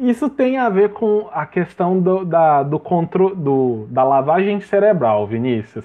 Isso 0.00 0.28
tem 0.30 0.58
a 0.58 0.68
ver 0.68 0.92
com 0.92 1.28
a 1.32 1.44
questão 1.46 2.00
do, 2.00 2.24
da, 2.24 2.62
do 2.62 2.78
contro, 2.78 3.34
do, 3.34 3.86
da 3.90 4.02
lavagem 4.02 4.60
cerebral, 4.60 5.26
Vinícius. 5.26 5.84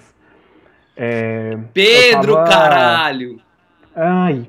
É, 0.95 1.57
Pedro, 1.73 2.35
tava... 2.35 2.49
caralho! 2.49 3.39
Ai, 3.95 4.47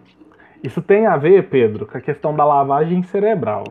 isso 0.63 0.81
tem 0.81 1.07
a 1.07 1.17
ver, 1.17 1.49
Pedro, 1.49 1.87
com 1.87 1.99
a 1.99 2.01
questão 2.01 2.35
da 2.35 2.45
lavagem 2.45 3.03
cerebral. 3.03 3.65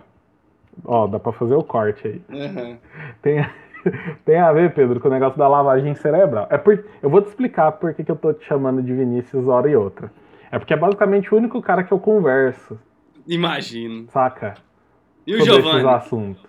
Ó, 0.83 1.07
dá 1.07 1.17
pra 1.17 1.31
fazer 1.31 1.55
o 1.55 1.63
corte 1.63 2.07
aí. 2.07 2.21
Uhum. 2.29 2.77
Tem, 3.21 3.45
Tem 4.25 4.39
a 4.39 4.51
ver, 4.51 4.73
Pedro, 4.73 4.99
com 4.99 5.07
o 5.07 5.11
negócio 5.11 5.37
da 5.37 5.47
lavagem 5.47 5.95
cerebral. 5.95 6.47
É 6.49 6.57
por... 6.57 6.83
Eu 7.01 7.09
vou 7.09 7.21
te 7.21 7.27
explicar 7.27 7.71
por 7.73 7.93
que, 7.93 8.03
que 8.03 8.11
eu 8.11 8.15
tô 8.15 8.33
te 8.33 8.45
chamando 8.45 8.81
de 8.81 8.93
Vinícius 8.93 9.47
hora 9.47 9.69
e 9.69 9.75
outra. 9.75 10.11
É 10.51 10.59
porque 10.59 10.73
é 10.73 10.77
basicamente 10.77 11.33
o 11.33 11.37
único 11.37 11.61
cara 11.61 11.83
que 11.83 11.91
eu 11.91 11.99
converso. 11.99 12.79
Imagino. 13.27 14.07
Saca? 14.09 14.55
E 15.25 15.35
o 15.35 15.41
Giovanni? 15.41 15.69
esses 15.69 15.85
assuntos. 15.85 16.45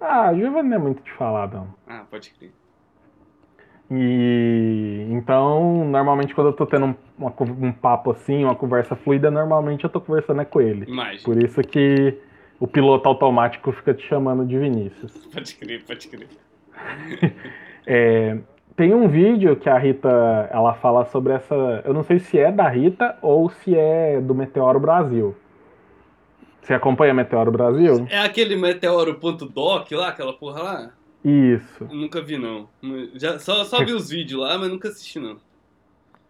Ah, 0.00 0.30
o 0.32 0.38
Giovanni 0.38 0.68
não 0.68 0.76
é 0.76 0.80
muito 0.80 1.02
de 1.02 1.12
falar, 1.12 1.50
não. 1.52 1.74
Ah, 1.86 2.04
pode 2.10 2.30
crer. 2.30 2.52
E 3.90 5.06
então, 5.10 5.84
normalmente 5.86 6.34
quando 6.34 6.48
eu 6.48 6.52
tô 6.52 6.66
tendo 6.66 6.86
um, 6.86 6.94
uma, 7.16 7.32
um 7.40 7.72
papo 7.72 8.10
assim, 8.10 8.44
uma 8.44 8.54
conversa 8.54 8.94
fluida, 8.94 9.30
normalmente 9.30 9.84
eu 9.84 9.90
tô 9.90 10.00
conversando 10.00 10.42
é 10.42 10.44
com 10.44 10.60
ele. 10.60 10.84
Imagina. 10.86 11.24
Por 11.24 11.42
isso 11.42 11.60
que 11.62 12.14
o 12.60 12.66
piloto 12.66 13.08
automático 13.08 13.72
fica 13.72 13.94
te 13.94 14.06
chamando 14.06 14.44
de 14.44 14.58
Vinícius. 14.58 15.12
Pode 15.32 15.54
crer, 15.56 15.84
pode 15.84 16.08
crer. 16.08 16.28
é, 17.86 18.38
tem 18.76 18.94
um 18.94 19.08
vídeo 19.08 19.56
que 19.56 19.68
a 19.70 19.78
Rita 19.78 20.48
ela 20.52 20.74
fala 20.74 21.06
sobre 21.06 21.32
essa. 21.32 21.82
Eu 21.84 21.94
não 21.94 22.02
sei 22.02 22.18
se 22.18 22.38
é 22.38 22.52
da 22.52 22.68
Rita 22.68 23.16
ou 23.22 23.48
se 23.48 23.74
é 23.74 24.20
do 24.20 24.34
Meteoro 24.34 24.78
Brasil. 24.78 25.34
Você 26.68 26.74
acompanha 26.74 27.14
Meteoro 27.14 27.50
Brasil? 27.50 28.06
É 28.10 28.18
aquele 28.18 28.54
meteoro.doc 28.54 29.90
lá, 29.92 30.08
aquela 30.08 30.34
porra 30.34 30.62
lá? 30.62 30.90
Isso. 31.24 31.88
Eu 31.90 31.96
nunca 31.96 32.20
vi, 32.20 32.36
não. 32.36 32.68
Já, 33.14 33.38
só, 33.38 33.64
só 33.64 33.82
vi 33.82 33.94
os 33.94 34.10
vídeos 34.10 34.42
lá, 34.42 34.58
mas 34.58 34.68
nunca 34.68 34.88
assisti, 34.88 35.18
não. 35.18 35.38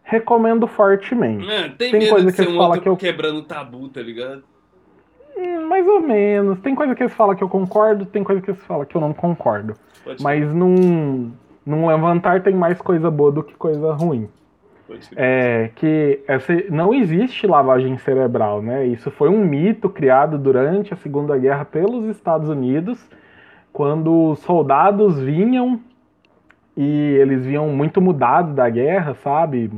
Recomendo 0.04 0.68
fortemente. 0.68 1.50
É, 1.50 1.68
tem, 1.70 1.90
tem 1.90 2.08
coisa 2.08 2.30
que, 2.30 2.36
você 2.36 2.56
fala 2.56 2.78
que 2.78 2.88
eu 2.88 2.96
quebrando 2.96 3.42
tabu, 3.42 3.88
tá 3.88 4.00
ligado? 4.00 4.44
Hum, 5.36 5.66
mais 5.66 5.84
ou 5.88 6.00
menos. 6.00 6.60
Tem 6.60 6.72
coisa 6.72 6.94
que 6.94 7.02
eles 7.02 7.14
falam 7.14 7.34
que 7.34 7.42
eu 7.42 7.48
concordo, 7.48 8.06
tem 8.06 8.22
coisa 8.22 8.40
que 8.40 8.52
eles 8.52 8.62
falam 8.62 8.86
que 8.86 8.94
eu 8.94 9.00
não 9.00 9.12
concordo. 9.12 9.74
Pode 10.04 10.22
Mas 10.22 10.54
num, 10.54 11.32
num 11.66 11.88
levantar 11.88 12.44
tem 12.44 12.54
mais 12.54 12.80
coisa 12.80 13.10
boa 13.10 13.32
do 13.32 13.42
que 13.42 13.54
coisa 13.54 13.92
ruim. 13.92 14.28
É 15.16 15.70
que 15.74 16.20
essa, 16.26 16.52
não 16.70 16.94
existe 16.94 17.46
lavagem 17.46 17.96
cerebral, 17.98 18.62
né? 18.62 18.86
Isso 18.86 19.10
foi 19.10 19.28
um 19.28 19.44
mito 19.44 19.88
criado 19.88 20.38
durante 20.38 20.94
a 20.94 20.96
Segunda 20.96 21.36
Guerra 21.36 21.64
pelos 21.64 22.06
Estados 22.06 22.48
Unidos, 22.48 22.98
quando 23.72 24.34
soldados 24.36 25.20
vinham 25.20 25.80
e 26.80 27.16
eles 27.20 27.44
vinham 27.44 27.68
muito 27.70 28.00
mudados 28.00 28.54
da 28.54 28.70
guerra, 28.70 29.12
sabe? 29.14 29.68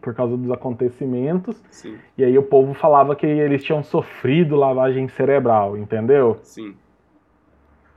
Por 0.00 0.12
causa 0.12 0.36
dos 0.36 0.50
acontecimentos. 0.50 1.56
Sim. 1.70 1.96
E 2.16 2.24
aí 2.24 2.36
o 2.36 2.42
povo 2.42 2.74
falava 2.74 3.14
que 3.14 3.24
eles 3.24 3.62
tinham 3.62 3.80
sofrido 3.84 4.56
lavagem 4.56 5.06
cerebral, 5.06 5.76
entendeu? 5.76 6.36
Sim. 6.42 6.74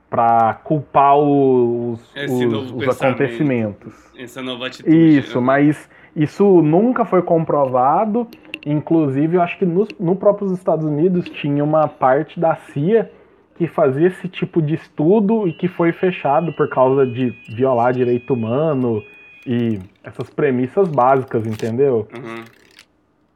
Pra 0.08 0.60
culpar 0.62 1.16
os, 1.16 2.14
os, 2.14 2.72
os 2.72 3.02
acontecimentos. 3.02 4.12
Essa 4.16 4.40
nova 4.40 4.68
atitude. 4.68 5.18
Isso, 5.18 5.40
né? 5.40 5.46
mas 5.46 5.90
isso 6.14 6.62
nunca 6.62 7.04
foi 7.04 7.22
comprovado. 7.22 8.26
Inclusive, 8.64 9.36
eu 9.36 9.42
acho 9.42 9.58
que 9.58 9.66
no, 9.66 9.86
no 9.98 10.14
próprios 10.14 10.52
Estados 10.52 10.84
Unidos 10.84 11.28
tinha 11.28 11.64
uma 11.64 11.88
parte 11.88 12.38
da 12.38 12.54
CIA 12.54 13.10
que 13.56 13.66
fazia 13.66 14.08
esse 14.08 14.28
tipo 14.28 14.62
de 14.62 14.74
estudo 14.74 15.46
e 15.46 15.52
que 15.52 15.68
foi 15.68 15.92
fechado 15.92 16.52
por 16.52 16.68
causa 16.68 17.06
de 17.06 17.30
violar 17.54 17.92
direito 17.92 18.34
humano 18.34 19.02
e 19.46 19.78
essas 20.02 20.30
premissas 20.30 20.88
básicas, 20.88 21.46
entendeu? 21.46 22.08
Uhum. 22.16 22.44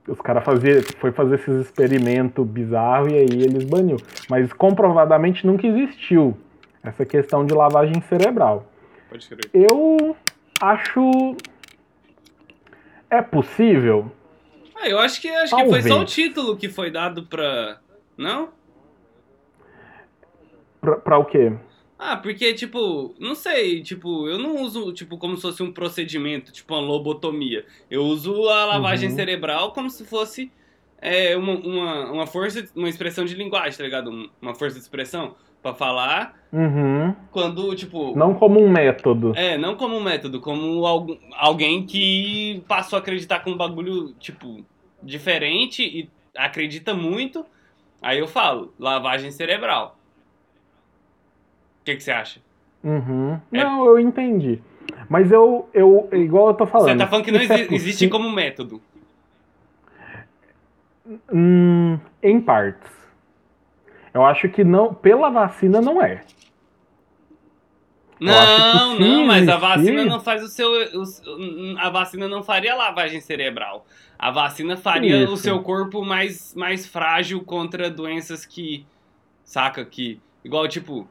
Os 0.08 0.20
caras 0.20 0.44
fazer, 0.44 0.82
foi 0.98 1.10
fazer 1.10 1.34
esses 1.36 1.66
experimentos 1.66 2.46
bizarros 2.46 3.12
e 3.12 3.16
aí 3.16 3.42
eles 3.42 3.64
baniu. 3.64 3.96
Mas 4.30 4.52
comprovadamente 4.52 5.46
nunca 5.46 5.66
existiu 5.66 6.36
essa 6.82 7.04
questão 7.04 7.44
de 7.44 7.52
lavagem 7.52 8.00
cerebral. 8.02 8.64
Pode 9.10 9.28
crer. 9.28 9.50
Eu 9.52 10.16
acho. 10.60 11.36
É 13.10 13.22
possível? 13.22 14.10
Ah, 14.74 14.88
eu 14.88 14.98
acho 14.98 15.20
que 15.20 15.28
acho 15.28 15.54
que 15.56 15.64
foi 15.68 15.82
só 15.82 16.00
o 16.00 16.04
título 16.04 16.56
que 16.56 16.68
foi 16.68 16.90
dado 16.90 17.24
pra. 17.24 17.78
Não? 18.16 18.50
Pra, 20.80 20.96
pra 20.96 21.18
o 21.18 21.24
quê? 21.24 21.52
Ah, 21.98 22.16
porque, 22.16 22.52
tipo, 22.52 23.14
não 23.18 23.34
sei, 23.34 23.82
tipo, 23.82 24.28
eu 24.28 24.38
não 24.38 24.56
uso, 24.62 24.92
tipo, 24.92 25.16
como 25.16 25.34
se 25.36 25.42
fosse 25.42 25.62
um 25.62 25.72
procedimento, 25.72 26.52
tipo 26.52 26.74
uma 26.74 26.80
lobotomia. 26.82 27.64
Eu 27.90 28.02
uso 28.02 28.48
a 28.50 28.66
lavagem 28.66 29.08
Uhum. 29.08 29.16
cerebral 29.16 29.72
como 29.72 29.88
se 29.88 30.04
fosse 30.04 30.52
é, 31.00 31.36
uma, 31.36 31.54
uma, 31.54 32.12
uma 32.12 32.26
força, 32.26 32.66
uma 32.74 32.88
expressão 32.88 33.24
de 33.24 33.34
linguagem, 33.34 33.78
tá 33.78 33.84
ligado? 33.84 34.10
Um- 34.10 34.28
Uma 34.42 34.54
força 34.54 34.76
de 34.76 34.82
expressão 34.82 35.34
pra 35.62 35.72
falar 35.74 36.38
Uhum. 36.58 37.14
quando, 37.30 37.74
tipo... 37.76 38.16
Não 38.16 38.32
como 38.32 38.58
um 38.58 38.70
método. 38.70 39.34
É, 39.36 39.58
não 39.58 39.76
como 39.76 39.94
um 39.94 40.02
método, 40.02 40.40
como 40.40 40.86
algu- 40.86 41.18
alguém 41.36 41.84
que 41.84 42.64
passou 42.66 42.96
a 42.96 43.00
acreditar 43.00 43.40
com 43.40 43.50
um 43.50 43.56
bagulho, 43.58 44.14
tipo, 44.18 44.64
diferente 45.02 45.82
e 45.82 46.08
acredita 46.34 46.94
muito. 46.94 47.44
Aí 48.00 48.18
eu 48.18 48.26
falo, 48.26 48.72
lavagem 48.78 49.30
cerebral. 49.30 49.98
O 51.82 51.84
que, 51.84 51.96
que 51.96 52.02
você 52.02 52.10
acha? 52.12 52.40
Uhum. 52.82 53.38
É- 53.52 53.62
Não, 53.62 53.84
eu 53.84 53.98
entendi. 53.98 54.58
Mas 55.10 55.30
eu, 55.30 55.68
eu, 55.74 56.08
igual 56.12 56.48
eu 56.48 56.54
tô 56.54 56.66
falando. 56.66 56.88
Você 56.88 56.96
tá 56.96 57.06
falando 57.06 57.24
que 57.26 57.32
não 57.32 57.40
é 57.40 57.44
exi- 57.44 57.74
existe 57.74 58.08
como 58.08 58.30
método. 58.30 58.80
Hum, 61.32 61.98
em 62.22 62.40
partes. 62.40 62.90
Eu 64.14 64.24
acho 64.24 64.48
que 64.48 64.64
não, 64.64 64.94
pela 64.94 65.28
vacina 65.28 65.80
não 65.80 66.00
é. 66.02 66.22
Não, 68.18 68.96
se 68.96 69.02
não, 69.02 69.26
mas 69.26 69.46
a 69.48 69.52
existir- 69.56 69.60
vacina 69.60 70.04
não 70.04 70.20
faz 70.20 70.42
o 70.42 70.48
seu. 70.48 70.68
o- 70.70 71.78
a 71.78 71.90
vacina 71.90 72.26
não 72.28 72.42
faria 72.42 72.74
lavagem 72.74 73.20
cerebral. 73.20 73.84
A 74.18 74.30
vacina 74.30 74.76
faria 74.76 75.18
o 75.28 75.34
Isso. 75.34 75.38
seu 75.38 75.62
corpo 75.62 76.02
mais, 76.04 76.54
mais 76.54 76.86
frágil 76.86 77.42
contra 77.44 77.90
doenças 77.90 78.46
que. 78.46 78.86
Saca? 79.44 79.84
Que. 79.84 80.18
Igual, 80.44 80.66
tipo. 80.66 81.06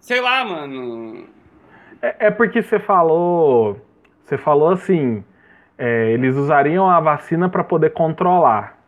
Sei 0.00 0.20
lá, 0.20 0.44
mano. 0.44 1.26
É, 2.02 2.26
é 2.26 2.30
porque 2.30 2.62
você 2.62 2.78
falou. 2.78 3.80
Você 4.24 4.38
falou 4.38 4.70
assim. 4.70 5.22
é, 5.76 6.12
eles 6.12 6.36
usariam 6.36 6.88
a 6.88 7.00
vacina 7.00 7.48
para 7.48 7.64
poder 7.64 7.90
controlar. 7.90 8.78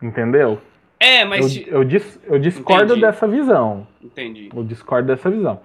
Entendeu? 0.00 0.60
É, 1.00 1.24
mas. 1.24 1.56
Eu, 1.56 1.78
eu, 1.78 1.84
dis- 1.84 2.20
eu 2.24 2.38
discordo 2.38 2.92
Entendi. 2.94 3.00
dessa 3.00 3.26
visão. 3.28 3.86
Entendi. 4.02 4.50
Eu 4.54 4.64
discordo 4.64 5.08
dessa 5.08 5.30
visão. 5.30 5.60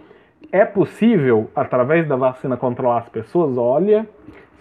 É 0.51 0.65
possível, 0.65 1.49
através 1.55 2.07
da 2.07 2.15
vacina, 2.15 2.55
controlar 2.55 2.99
as 2.99 3.09
pessoas? 3.09 3.57
Olha, 3.57 4.07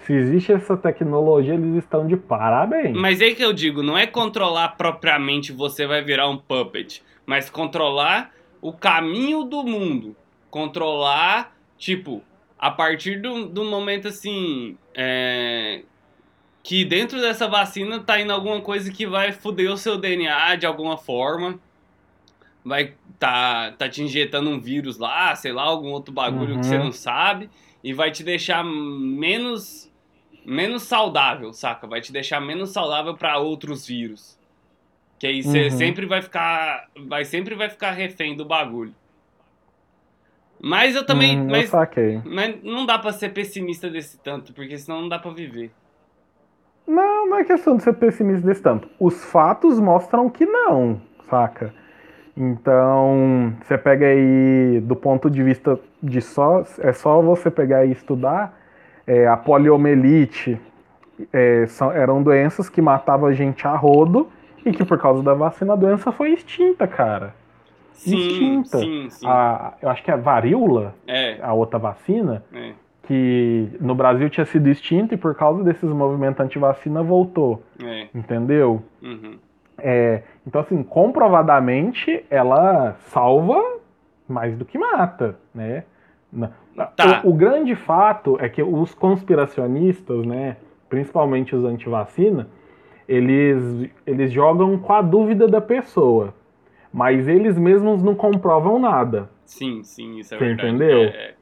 se 0.06 0.12
existe 0.14 0.52
essa 0.52 0.76
tecnologia, 0.76 1.54
eles 1.54 1.76
estão 1.76 2.06
de 2.06 2.16
parabéns. 2.16 2.96
Mas 2.96 3.20
é 3.20 3.30
que 3.32 3.44
eu 3.44 3.52
digo, 3.52 3.82
não 3.82 3.98
é 3.98 4.06
controlar 4.06 4.68
propriamente 4.76 5.52
você 5.52 5.86
vai 5.86 6.02
virar 6.02 6.28
um 6.28 6.38
puppet, 6.38 7.02
mas 7.26 7.50
controlar 7.50 8.30
o 8.60 8.72
caminho 8.72 9.44
do 9.44 9.62
mundo. 9.62 10.16
Controlar, 10.50 11.54
tipo, 11.76 12.22
a 12.58 12.70
partir 12.70 13.20
do, 13.20 13.46
do 13.46 13.64
momento 13.64 14.08
assim. 14.08 14.76
é, 14.94 15.82
que 16.62 16.84
dentro 16.84 17.20
dessa 17.20 17.48
vacina 17.48 18.00
tá 18.00 18.20
indo 18.20 18.32
alguma 18.32 18.60
coisa 18.60 18.90
que 18.92 19.06
vai 19.06 19.32
foder 19.32 19.70
o 19.72 19.76
seu 19.76 19.98
DNA 19.98 20.56
de 20.56 20.66
alguma 20.66 20.96
forma. 20.96 21.58
Vai 22.64 22.94
tá, 23.18 23.72
tá 23.72 23.88
te 23.88 24.02
injetando 24.02 24.48
um 24.50 24.60
vírus 24.60 24.96
lá, 24.98 25.34
sei 25.34 25.52
lá, 25.52 25.62
algum 25.62 25.90
outro 25.90 26.12
bagulho 26.14 26.58
que 26.58 26.66
você 26.66 26.78
Uhum. 26.78 26.84
não 26.84 26.92
sabe. 26.92 27.50
E 27.82 27.92
vai 27.92 28.10
te 28.12 28.22
deixar 28.22 28.64
menos 28.64 29.90
menos 30.44 30.82
saudável, 30.84 31.52
saca? 31.52 31.86
Vai 31.86 32.00
te 32.00 32.12
deixar 32.12 32.40
menos 32.40 32.70
saudável 32.70 33.16
para 33.16 33.38
outros 33.38 33.86
vírus. 33.86 34.38
Que 35.18 35.26
aí 35.28 35.42
você 35.42 35.64
Uhum. 35.64 35.70
sempre 35.70 36.06
vai 36.06 36.22
ficar, 36.22 36.88
vai 37.06 37.24
sempre 37.24 37.54
vai 37.54 37.70
ficar 37.70 37.92
refém 37.92 38.36
do 38.36 38.44
bagulho. 38.44 38.94
Mas 40.60 40.94
eu 40.94 41.04
também, 41.04 41.38
Hum, 41.38 41.50
eu 41.50 41.50
mas, 41.50 41.70
saquei. 41.70 42.20
mas 42.24 42.62
não 42.62 42.86
dá 42.86 42.98
pra 42.98 43.12
ser 43.12 43.30
pessimista 43.30 43.90
desse 43.90 44.18
tanto, 44.18 44.52
porque 44.52 44.78
senão 44.78 45.02
não 45.02 45.08
dá 45.08 45.18
pra 45.18 45.32
viver. 45.32 45.72
Não, 46.86 47.28
não 47.28 47.38
é 47.38 47.44
questão 47.44 47.76
de 47.76 47.82
ser 47.82 47.92
pessimista 47.94 48.46
desse 48.46 48.60
tanto. 48.62 48.88
Os 48.98 49.24
fatos 49.24 49.78
mostram 49.78 50.28
que 50.28 50.44
não, 50.44 51.00
saca? 51.28 51.72
Então, 52.36 53.52
você 53.62 53.76
pega 53.78 54.06
aí 54.06 54.80
do 54.82 54.96
ponto 54.96 55.30
de 55.30 55.42
vista 55.42 55.78
de 56.02 56.20
só. 56.20 56.64
É 56.80 56.92
só 56.92 57.20
você 57.20 57.50
pegar 57.50 57.84
e 57.84 57.92
estudar 57.92 58.58
é, 59.06 59.26
a 59.26 59.36
poliomielite. 59.36 60.58
é, 61.32 61.66
são- 61.68 61.92
eram 61.92 62.22
doenças 62.22 62.68
que 62.68 62.80
matavam 62.82 63.28
a 63.28 63.32
gente 63.32 63.66
a 63.68 63.76
rodo 63.76 64.28
e 64.64 64.72
que 64.72 64.84
por 64.84 64.98
causa 64.98 65.22
da 65.22 65.34
vacina 65.34 65.74
a 65.74 65.76
doença 65.76 66.10
foi 66.10 66.30
extinta, 66.32 66.86
cara. 66.86 67.34
Sim, 67.92 68.16
Extinta. 68.62 68.78
sim, 68.78 69.06
sim. 69.10 69.26
A, 69.28 69.74
eu 69.82 69.88
acho 69.90 70.02
que 70.02 70.10
é 70.10 70.14
a 70.14 70.16
varíola, 70.16 70.94
É, 71.06 71.38
a 71.40 71.52
outra 71.52 71.78
vacina, 71.78 72.42
é, 72.52 72.72
que 73.04 73.68
no 73.80 73.94
Brasil 73.94 74.30
tinha 74.30 74.46
sido 74.46 74.68
extinta 74.68 75.14
e 75.14 75.18
por 75.18 75.34
causa 75.34 75.62
desses 75.64 75.90
movimentos 75.90 76.40
anti-vacina 76.40 77.02
voltou, 77.02 77.62
é. 77.82 78.06
entendeu? 78.14 78.82
uhum. 79.02 79.38
É, 79.84 80.22
então, 80.46 80.60
assim, 80.60 80.80
comprovadamente 80.82 82.24
ela 82.30 82.94
salva 83.06 83.60
mais 84.28 84.56
do 84.56 84.64
que 84.64 84.78
mata, 84.78 85.36
né? 85.52 85.82
Tá. 86.96 87.22
O, 87.24 87.30
o 87.30 87.34
grande 87.34 87.74
fato 87.74 88.36
é 88.40 88.48
que 88.48 88.62
os 88.62 88.94
conspiracionistas, 88.94 90.24
né, 90.24 90.56
principalmente 90.88 91.54
os 91.54 91.64
anti-vacina, 91.64 92.48
eles, 93.08 93.90
eles 94.06 94.32
jogam 94.32 94.78
com 94.78 94.92
a 94.92 95.02
dúvida 95.02 95.48
da 95.48 95.60
pessoa, 95.60 96.32
mas 96.92 97.28
eles 97.28 97.58
mesmos 97.58 98.02
não 98.02 98.14
comprovam 98.14 98.78
nada. 98.78 99.28
Sim, 99.44 99.82
sim, 99.82 100.18
isso 100.18 100.34
é 100.34 100.38
Você 100.38 100.44
verdade. 100.44 100.68
entendeu? 100.68 100.98
É, 101.00 101.06
é. 101.06 101.34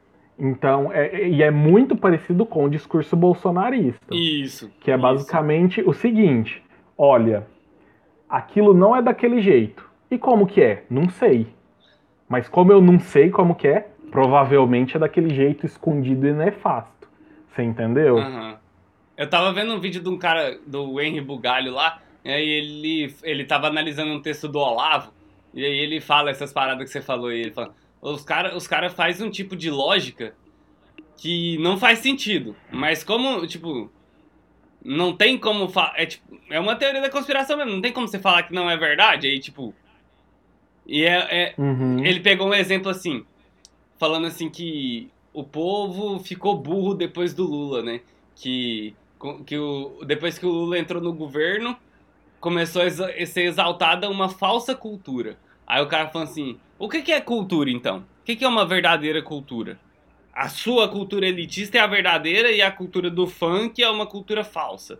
Então, 0.43 0.91
é, 0.91 1.29
e 1.29 1.43
é 1.43 1.51
muito 1.51 1.95
parecido 1.95 2.47
com 2.47 2.65
o 2.65 2.69
discurso 2.69 3.15
bolsonarista. 3.15 4.03
Isso. 4.11 4.71
Que 4.79 4.89
é 4.89 4.95
isso. 4.95 5.01
basicamente 5.03 5.83
o 5.87 5.93
seguinte: 5.93 6.63
olha, 6.97 7.45
aquilo 8.27 8.73
não 8.73 8.95
é 8.95 9.03
daquele 9.03 9.39
jeito. 9.39 9.87
E 10.09 10.17
como 10.17 10.47
que 10.47 10.59
é? 10.59 10.83
Não 10.89 11.07
sei. 11.07 11.45
Mas 12.27 12.49
como 12.49 12.71
eu 12.71 12.81
não 12.81 12.99
sei 12.99 13.29
como 13.29 13.53
que 13.53 13.67
é, 13.67 13.87
provavelmente 14.09 14.97
é 14.97 14.99
daquele 14.99 15.29
jeito 15.29 15.63
escondido 15.63 16.27
e 16.27 16.33
nefasto. 16.33 17.07
Você 17.49 17.61
entendeu? 17.61 18.17
Aham. 18.17 18.57
Eu 19.15 19.29
tava 19.29 19.53
vendo 19.53 19.75
um 19.75 19.79
vídeo 19.79 20.01
de 20.01 20.09
um 20.09 20.17
cara, 20.17 20.57
do 20.65 20.99
Henry 20.99 21.21
Bugalho 21.21 21.71
lá, 21.71 22.01
e 22.25 22.31
aí 22.31 22.49
ele, 22.49 23.15
ele 23.21 23.45
tava 23.45 23.67
analisando 23.67 24.11
um 24.11 24.21
texto 24.21 24.47
do 24.47 24.57
Olavo, 24.57 25.11
e 25.53 25.63
aí 25.63 25.77
ele 25.77 26.01
fala 26.01 26.31
essas 26.31 26.51
paradas 26.51 26.83
que 26.85 26.91
você 26.91 27.01
falou, 27.01 27.31
e 27.31 27.41
ele 27.41 27.51
fala, 27.51 27.75
os 28.01 28.23
caras 28.23 28.55
os 28.55 28.67
cara 28.67 28.89
fazem 28.89 29.27
um 29.27 29.31
tipo 29.31 29.55
de 29.55 29.69
lógica 29.69 30.33
que 31.17 31.57
não 31.59 31.77
faz 31.77 31.99
sentido, 31.99 32.55
mas 32.71 33.03
como, 33.03 33.45
tipo, 33.45 33.91
não 34.83 35.15
tem 35.15 35.37
como, 35.37 35.69
fa- 35.69 35.93
é, 35.95 36.05
tipo, 36.07 36.39
é 36.49 36.59
uma 36.59 36.75
teoria 36.75 37.01
da 37.01 37.09
conspiração 37.11 37.55
mesmo, 37.57 37.73
não 37.73 37.81
tem 37.81 37.93
como 37.93 38.07
você 38.07 38.17
falar 38.19 38.43
que 38.43 38.53
não 38.53 38.69
é 38.69 38.75
verdade, 38.75 39.27
aí, 39.27 39.39
tipo, 39.39 39.73
e 40.85 41.03
é, 41.03 41.13
é, 41.49 41.53
Uhum. 41.57 42.03
ele 42.03 42.19
pegou 42.21 42.47
um 42.49 42.53
exemplo 42.53 42.89
assim, 42.89 43.23
falando 43.99 44.25
assim 44.27 44.49
que 44.49 45.09
o 45.33 45.43
povo 45.43 46.19
ficou 46.19 46.57
burro 46.57 46.93
depois 46.95 47.33
do 47.33 47.43
Lula, 47.45 47.81
né? 47.83 48.01
Que, 48.35 48.95
que 49.45 49.57
o, 49.57 50.03
depois 50.05 50.39
que 50.39 50.45
o 50.45 50.49
Lula 50.49 50.79
entrou 50.79 51.01
no 51.01 51.13
governo, 51.13 51.77
começou 52.39 52.81
a 52.81 52.89
ser 52.89 53.43
exaltada 53.43 54.09
uma 54.09 54.27
falsa 54.27 54.73
cultura. 54.75 55.37
Aí 55.71 55.81
o 55.81 55.87
cara 55.87 56.09
falou 56.09 56.27
assim: 56.27 56.59
o 56.77 56.89
que, 56.89 57.01
que 57.01 57.13
é 57.13 57.21
cultura 57.21 57.69
então? 57.71 57.99
O 57.99 58.25
que, 58.25 58.35
que 58.35 58.43
é 58.43 58.47
uma 58.47 58.65
verdadeira 58.65 59.21
cultura? 59.21 59.79
A 60.33 60.49
sua 60.49 60.89
cultura 60.89 61.25
elitista 61.25 61.77
é 61.77 61.79
a 61.81 61.87
verdadeira 61.87 62.51
e 62.51 62.61
a 62.61 62.69
cultura 62.69 63.09
do 63.09 63.25
funk 63.25 63.81
é 63.81 63.89
uma 63.89 64.05
cultura 64.05 64.43
falsa. 64.43 64.99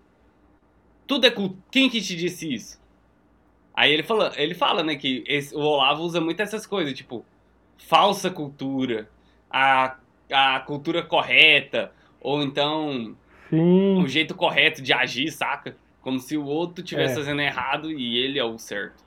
Tudo 1.05 1.27
é 1.27 1.29
cultura. 1.29 1.61
Quem 1.69 1.89
que 1.89 1.99
te 2.01 2.15
disse 2.15 2.53
isso? 2.53 2.79
Aí 3.73 3.91
ele 3.91 4.01
fala, 4.03 4.31
ele 4.37 4.53
fala, 4.55 4.81
né, 4.81 4.95
que 4.95 5.25
esse- 5.27 5.53
o 5.53 5.59
Olavo 5.59 6.03
usa 6.03 6.21
muito 6.21 6.41
essas 6.41 6.65
coisas, 6.65 6.93
tipo, 6.93 7.25
falsa 7.77 8.29
cultura, 8.29 9.09
a, 9.49 9.97
a 10.31 10.59
cultura 10.61 11.03
correta, 11.03 11.91
ou 12.21 12.41
então 12.41 13.13
Sim. 13.49 13.97
o 14.01 14.07
jeito 14.07 14.35
correto 14.35 14.81
de 14.81 14.93
agir, 14.93 15.31
saca? 15.33 15.75
Como 16.01 16.17
se 16.17 16.37
o 16.37 16.45
outro 16.45 16.81
estivesse 16.81 17.13
É. 17.13 17.17
fazendo 17.17 17.41
errado 17.41 17.91
e 17.91 18.17
ele 18.17 18.39
é 18.39 18.43
o 18.45 18.57
certo. 18.57 19.03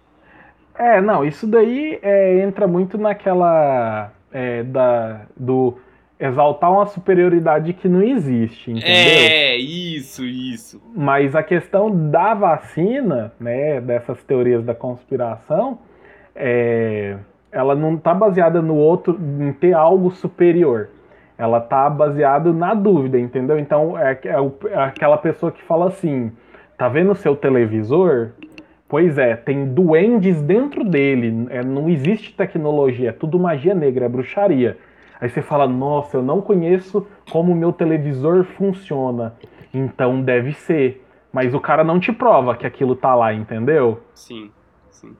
É, 0.78 1.00
não, 1.00 1.24
isso 1.24 1.46
daí 1.46 1.98
é, 2.02 2.40
entra 2.40 2.66
muito 2.66 2.98
naquela. 2.98 4.12
é, 4.32 4.64
da, 4.64 5.22
do 5.36 5.78
exaltar 6.18 6.72
uma 6.72 6.86
superioridade 6.86 7.72
que 7.72 7.88
não 7.88 8.02
existe, 8.02 8.70
entendeu? 8.70 8.90
É, 8.90 9.56
isso, 9.56 10.24
isso. 10.24 10.82
Mas 10.94 11.34
a 11.34 11.42
questão 11.42 12.10
da 12.10 12.34
vacina, 12.34 13.32
né, 13.38 13.80
dessas 13.80 14.22
teorias 14.24 14.64
da 14.64 14.74
conspiração, 14.74 15.78
é, 16.34 17.16
ela 17.52 17.74
não 17.74 17.94
está 17.94 18.14
baseada 18.14 18.60
no 18.62 18.74
outro, 18.74 19.18
em 19.40 19.52
ter 19.52 19.72
algo 19.72 20.10
superior. 20.10 20.88
Ela 21.36 21.58
está 21.58 21.90
baseada 21.90 22.52
na 22.52 22.74
dúvida, 22.74 23.18
entendeu? 23.18 23.58
Então 23.58 23.98
é, 23.98 24.18
é 24.24 24.70
é 24.70 24.78
aquela 24.78 25.18
pessoa 25.18 25.50
que 25.50 25.62
fala 25.62 25.88
assim: 25.88 26.32
tá 26.78 26.88
vendo 26.88 27.10
o 27.10 27.16
seu 27.16 27.34
televisor? 27.34 28.30
Pois 28.88 29.18
é, 29.18 29.34
tem 29.34 29.72
duendes 29.72 30.40
dentro 30.42 30.84
dele. 30.84 31.46
É, 31.50 31.64
não 31.64 31.88
existe 31.88 32.34
tecnologia, 32.34 33.10
é 33.10 33.12
tudo 33.12 33.38
magia 33.38 33.74
negra, 33.74 34.06
é 34.06 34.08
bruxaria. 34.08 34.78
Aí 35.20 35.28
você 35.28 35.40
fala, 35.40 35.66
nossa, 35.66 36.18
eu 36.18 36.22
não 36.22 36.40
conheço 36.40 37.06
como 37.30 37.52
o 37.52 37.56
meu 37.56 37.72
televisor 37.72 38.44
funciona. 38.44 39.34
Então 39.72 40.20
deve 40.20 40.52
ser. 40.52 41.04
Mas 41.32 41.54
o 41.54 41.60
cara 41.60 41.82
não 41.82 41.98
te 41.98 42.12
prova 42.12 42.54
que 42.56 42.66
aquilo 42.66 42.94
tá 42.94 43.14
lá, 43.14 43.32
entendeu? 43.32 44.00
Sim, 44.14 44.50
sim. 44.90 45.16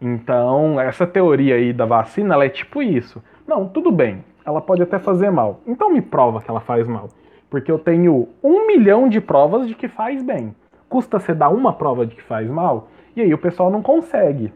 Então, 0.00 0.80
essa 0.80 1.06
teoria 1.06 1.54
aí 1.54 1.72
da 1.72 1.84
vacina, 1.84 2.34
ela 2.34 2.44
é 2.44 2.48
tipo 2.48 2.82
isso. 2.82 3.22
Não, 3.46 3.68
tudo 3.68 3.92
bem, 3.92 4.24
ela 4.44 4.60
pode 4.60 4.82
até 4.82 4.98
fazer 4.98 5.30
mal. 5.30 5.60
Então 5.66 5.92
me 5.92 6.00
prova 6.00 6.40
que 6.40 6.50
ela 6.50 6.60
faz 6.60 6.86
mal. 6.88 7.08
Porque 7.48 7.70
eu 7.70 7.78
tenho 7.78 8.28
um 8.42 8.66
milhão 8.66 9.08
de 9.08 9.20
provas 9.20 9.68
de 9.68 9.74
que 9.74 9.86
faz 9.86 10.22
bem. 10.22 10.54
Custa 10.88 11.20
você 11.20 11.34
dar 11.34 11.50
uma 11.50 11.72
prova 11.72 12.06
de 12.06 12.16
que 12.16 12.22
faz 12.22 12.48
mal? 12.48 12.88
E 13.14 13.20
aí 13.20 13.32
o 13.32 13.38
pessoal 13.38 13.70
não 13.70 13.82
consegue. 13.82 14.52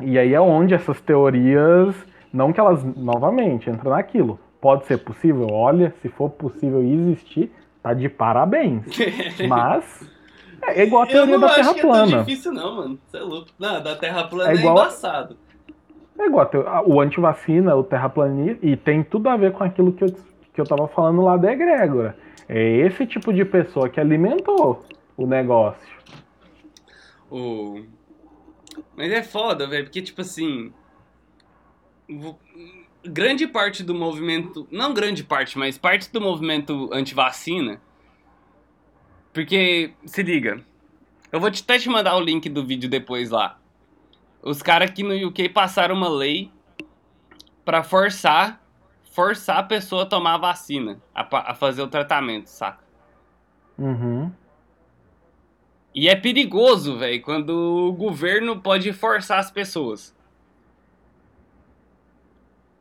E 0.00 0.18
aí 0.18 0.34
é 0.34 0.40
onde 0.40 0.74
essas 0.74 1.00
teorias, 1.00 1.94
não 2.32 2.52
que 2.52 2.60
elas, 2.60 2.82
novamente, 2.96 3.70
entram 3.70 3.92
naquilo. 3.92 4.38
Pode 4.60 4.86
ser 4.86 4.98
possível? 4.98 5.48
Olha, 5.50 5.92
se 6.00 6.08
for 6.08 6.30
possível 6.30 6.82
existir, 6.82 7.52
tá 7.82 7.92
de 7.94 8.08
parabéns. 8.08 8.84
Mas 9.48 10.08
é 10.68 10.84
igual 10.84 11.02
a 11.02 11.06
teoria 11.06 11.38
da 11.38 11.48
Terra 11.48 11.74
plana. 11.74 12.06
Não 12.06 12.18
é 12.18 12.22
difícil 12.22 12.52
não, 12.52 12.76
mano. 12.76 12.98
Você 13.06 13.16
é 13.16 13.20
louco. 13.20 13.48
Não, 13.58 13.82
da 13.82 13.96
Terra 13.96 14.24
plana 14.24 14.52
é, 14.52 14.54
igual... 14.54 14.78
é 14.78 14.80
embaçado. 14.80 15.36
É 16.18 16.26
igual 16.26 16.48
a, 16.66 16.82
o 16.86 17.00
antivacina, 17.00 17.74
o 17.74 17.82
terraplanista, 17.82 18.64
e 18.64 18.76
tem 18.76 19.02
tudo 19.02 19.28
a 19.28 19.36
ver 19.36 19.52
com 19.52 19.64
aquilo 19.64 19.92
que 19.92 20.04
eu, 20.04 20.14
que 20.54 20.60
eu 20.60 20.64
tava 20.64 20.86
falando 20.88 21.22
lá 21.22 21.36
da 21.36 21.52
egrégora. 21.52 22.16
É 22.48 22.60
esse 22.78 23.06
tipo 23.06 23.32
de 23.32 23.44
pessoa 23.44 23.88
que 23.88 23.98
alimentou 23.98 24.84
o 25.22 25.26
negócio. 25.26 25.88
O... 27.30 27.84
Mas 28.96 29.10
é 29.12 29.22
foda, 29.22 29.66
velho, 29.66 29.84
porque, 29.84 30.02
tipo 30.02 30.20
assim. 30.20 30.72
Grande 33.04 33.46
parte 33.46 33.82
do 33.82 33.94
movimento. 33.94 34.66
Não 34.70 34.92
grande 34.92 35.24
parte, 35.24 35.58
mas 35.58 35.78
parte 35.78 36.10
do 36.12 36.20
movimento 36.20 36.90
anti-vacina. 36.92 37.80
Porque, 39.32 39.94
se 40.04 40.22
liga. 40.22 40.62
Eu 41.30 41.40
vou 41.40 41.48
até 41.48 41.78
te 41.78 41.88
mandar 41.88 42.16
o 42.16 42.20
link 42.20 42.48
do 42.48 42.64
vídeo 42.64 42.88
depois 42.88 43.30
lá. 43.30 43.58
Os 44.42 44.60
caras 44.60 44.90
aqui 44.90 45.02
no 45.02 45.28
UK 45.28 45.48
passaram 45.48 45.94
uma 45.94 46.08
lei 46.08 46.50
para 47.64 47.82
forçar 47.82 48.62
forçar 49.12 49.58
a 49.58 49.62
pessoa 49.62 50.02
a 50.02 50.06
tomar 50.06 50.34
a 50.34 50.38
vacina, 50.38 51.00
a, 51.14 51.50
a 51.50 51.54
fazer 51.54 51.82
o 51.82 51.88
tratamento, 51.88 52.46
saca? 52.46 52.82
Uhum. 53.78 54.32
E 55.94 56.08
é 56.08 56.16
perigoso, 56.16 56.98
velho, 56.98 57.20
quando 57.22 57.50
o 57.50 57.92
governo 57.92 58.60
pode 58.60 58.92
forçar 58.92 59.38
as 59.38 59.50
pessoas. 59.50 60.14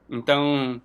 Então, 0.09 0.81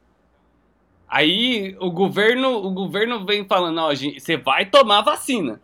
aí 1.08 1.76
o 1.80 1.90
governo, 1.90 2.64
o 2.64 2.70
governo 2.70 3.24
vem 3.24 3.44
falando, 3.44 3.78
ó, 3.78 3.94
você 3.94 4.36
vai 4.36 4.66
tomar 4.66 5.02
vacina. 5.02 5.60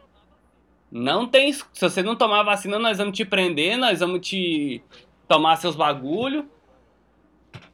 Não 0.90 1.26
tem, 1.26 1.52
se 1.52 1.64
você 1.80 2.02
não 2.02 2.14
tomar 2.14 2.42
vacina, 2.42 2.78
nós 2.78 2.98
vamos 2.98 3.16
te 3.16 3.24
prender, 3.24 3.76
nós 3.76 4.00
vamos 4.00 4.26
te 4.26 4.82
tomar 5.26 5.56
seus 5.56 5.74
bagulho. 5.74 6.46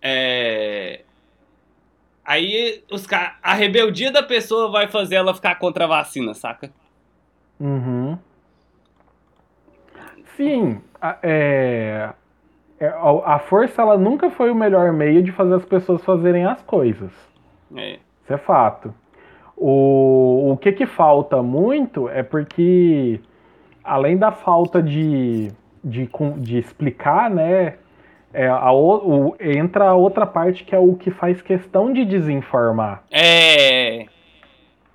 É, 0.01 1.02
Aí 2.28 2.85
os 2.90 3.06
a 3.43 3.55
rebeldia 3.55 4.12
da 4.12 4.23
pessoa 4.23 4.70
vai 4.70 4.86
fazer 4.86 5.15
ela 5.15 5.32
ficar 5.32 5.55
contra 5.55 5.85
a 5.85 5.89
vacina, 5.89 6.35
saca? 6.35 6.70
Uhum. 7.59 8.19
Sim, 10.39 10.81
a, 11.02 11.19
é, 11.20 12.10
é, 12.78 12.86
a 13.24 13.40
força 13.40 13.82
ela 13.82 13.98
nunca 13.98 14.31
foi 14.31 14.51
o 14.51 14.55
melhor 14.55 14.93
meio 14.93 15.20
de 15.20 15.32
fazer 15.32 15.55
as 15.55 15.65
pessoas 15.65 16.02
fazerem 16.05 16.47
as 16.47 16.62
coisas. 16.62 17.10
É. 17.77 17.98
Isso 18.23 18.32
é 18.32 18.39
fato. 18.39 18.94
O, 19.56 20.52
o 20.52 20.56
que 20.56 20.70
que 20.70 20.86
falta 20.86 21.43
muito 21.43 22.09
é 22.09 22.23
porque, 22.23 23.20
além 23.82 24.16
da 24.16 24.31
falta 24.31 24.81
de, 24.81 25.51
de, 25.82 26.09
de 26.36 26.59
explicar, 26.59 27.28
né, 27.28 27.74
é, 28.32 28.47
a, 28.47 28.73
o, 28.73 29.35
entra 29.40 29.89
a 29.89 29.94
outra 29.94 30.24
parte 30.24 30.62
que 30.62 30.73
é 30.73 30.78
o 30.78 30.94
que 30.94 31.10
faz 31.10 31.43
questão 31.43 31.93
de 31.93 32.05
desinformar. 32.05 33.02
É. 33.10 34.06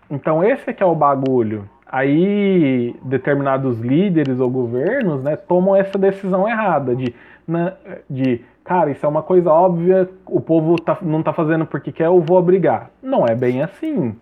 Então 0.10 0.41
esse 0.41 0.70
é 0.70 0.74
que 0.74 0.82
é 0.82 0.86
o 0.86 0.95
bagulho. 0.95 1.70
Aí 1.94 2.95
determinados 3.03 3.80
líderes 3.80 4.40
ou 4.40 4.49
governos, 4.49 5.24
né, 5.24 5.36
tomam 5.36 5.76
essa 5.76 5.95
decisão 5.95 6.49
errada 6.49 6.95
de, 6.95 7.14
na, 7.48 7.74
de 8.10 8.41
cara, 8.64 8.90
isso 8.90 9.06
é 9.06 9.10
uma 9.10 9.22
coisa 9.22 9.52
óbvia, 9.52 10.10
o 10.26 10.41
povo 10.41 10.76
tá, 10.82 10.98
não 11.03 11.22
tá 11.22 11.32
fazendo 11.32 11.68
porque 11.68 11.91
quer, 11.91 12.07
eu 12.07 12.20
vou 12.20 12.40
obrigar. 12.40 12.90
Não 12.99 13.28
é 13.28 13.36
bem 13.36 13.61
assim. 13.61 14.15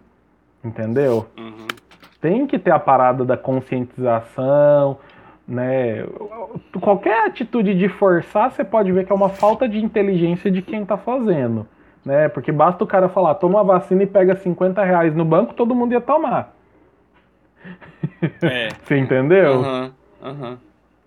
Entendeu? 0.61 1.27
Uhum. 1.39 1.67
Tem 2.19 2.45
que 2.45 2.59
ter 2.59 2.71
a 2.71 2.77
parada 2.77 3.23
da 3.23 3.37
conscientização, 3.37 4.97
né? 5.47 6.05
Qualquer 6.81 7.25
atitude 7.25 7.73
de 7.73 7.87
forçar, 7.87 8.51
você 8.51 8.65
pode 8.65 8.91
ver 8.91 9.05
que 9.05 9.13
é 9.13 9.15
uma 9.15 9.29
falta 9.29 9.65
de 9.69 9.81
inteligência 9.81 10.51
de 10.51 10.61
quem 10.61 10.81
está 10.81 10.97
fazendo. 10.97 11.65
Né? 12.03 12.27
Porque 12.27 12.51
basta 12.51 12.83
o 12.83 12.87
cara 12.87 13.07
falar, 13.07 13.35
toma 13.35 13.61
a 13.61 13.63
vacina 13.63 14.03
e 14.03 14.07
pega 14.07 14.35
50 14.35 14.83
reais 14.83 15.15
no 15.15 15.23
banco, 15.23 15.53
todo 15.53 15.73
mundo 15.73 15.93
ia 15.93 16.01
tomar. 16.01 16.53
É. 18.41 18.69
você 18.83 18.97
entendeu? 18.97 19.61
Uhum, 19.61 19.91
uhum. 20.23 20.57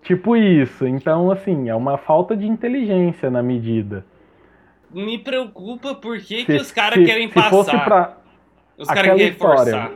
Tipo 0.03 0.35
isso. 0.35 0.85
Então, 0.85 1.31
assim, 1.31 1.69
é 1.69 1.75
uma 1.75 1.97
falta 1.97 2.35
de 2.35 2.45
inteligência 2.45 3.29
na 3.29 3.41
medida. 3.41 4.05
Me 4.91 5.17
preocupa 5.17 5.95
por 5.95 6.19
que, 6.19 6.45
que 6.45 6.53
os 6.53 6.71
caras 6.71 7.03
querem 7.05 7.27
se 7.27 7.33
passar. 7.33 7.49
Fosse 7.49 7.77
pra 7.77 8.17
os 8.77 8.87
caras 8.87 9.03
querem 9.03 9.27
história, 9.29 9.57
forçar. 9.57 9.91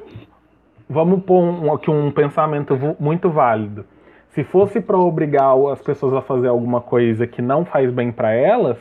Vamos 0.90 1.23
pôr 1.23 1.41
um, 1.41 1.73
aqui 1.73 1.91
um 1.91 2.11
pensamento 2.11 2.77
muito 2.99 3.30
válido 3.30 3.86
se 4.30 4.44
fosse 4.44 4.80
para 4.80 4.98
obrigar 4.98 5.56
as 5.72 5.81
pessoas 5.81 6.14
a 6.14 6.22
fazer 6.22 6.48
alguma 6.48 6.81
coisa 6.81 7.26
que 7.26 7.41
não 7.41 7.65
faz 7.65 7.91
bem 7.91 8.11
para 8.11 8.31
elas, 8.31 8.77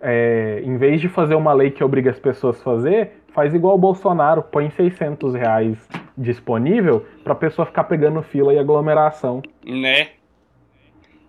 é, 0.00 0.60
em 0.64 0.76
vez 0.76 1.00
de 1.00 1.08
fazer 1.08 1.34
uma 1.34 1.52
lei 1.52 1.70
que 1.70 1.84
obriga 1.84 2.10
as 2.10 2.18
pessoas 2.18 2.60
a 2.60 2.64
fazer, 2.64 3.23
faz 3.34 3.52
igual 3.52 3.74
o 3.74 3.78
Bolsonaro, 3.78 4.42
põe 4.42 4.70
600 4.70 5.34
reais 5.34 5.76
disponível 6.16 7.04
para 7.24 7.32
a 7.32 7.36
pessoa 7.36 7.66
ficar 7.66 7.84
pegando 7.84 8.22
fila 8.22 8.54
e 8.54 8.58
aglomeração. 8.58 9.42
Né? 9.66 10.10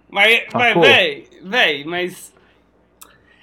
Mas, 0.10 0.46
mas 0.54 0.78
véi, 0.80 1.28
véi, 1.44 1.84
mas. 1.84 2.34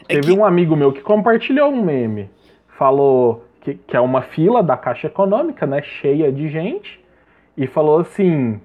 É 0.09 0.15
Teve 0.15 0.29
que... 0.29 0.33
um 0.33 0.45
amigo 0.45 0.77
meu 0.77 0.93
que 0.93 1.01
compartilhou 1.01 1.71
um 1.71 1.83
meme. 1.83 2.31
Falou 2.79 3.45
que, 3.61 3.75
que 3.75 3.97
é 3.97 4.01
uma 4.01 4.23
fila 4.23 4.63
da 4.63 4.77
Caixa 4.77 5.09
Econômica, 5.09 5.67
né? 5.67 5.83
Cheia 5.83 6.31
de 6.33 6.49
gente. 6.49 7.01
E 7.57 7.67
falou 7.67 7.99
assim: 8.01 8.61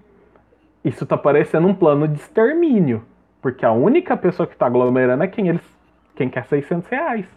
isso 0.85 1.05
tá 1.05 1.17
parecendo 1.17 1.67
um 1.67 1.73
plano 1.73 2.07
de 2.07 2.19
extermínio. 2.19 3.03
Porque 3.41 3.65
a 3.65 3.71
única 3.71 4.15
pessoa 4.15 4.45
que 4.47 4.55
tá 4.55 4.67
aglomerando 4.67 5.23
é 5.23 5.27
quem 5.27 5.49
eles. 5.49 5.77
Quem 6.15 6.29
quer 6.29 6.45
600 6.45 6.87
reais. 6.87 7.36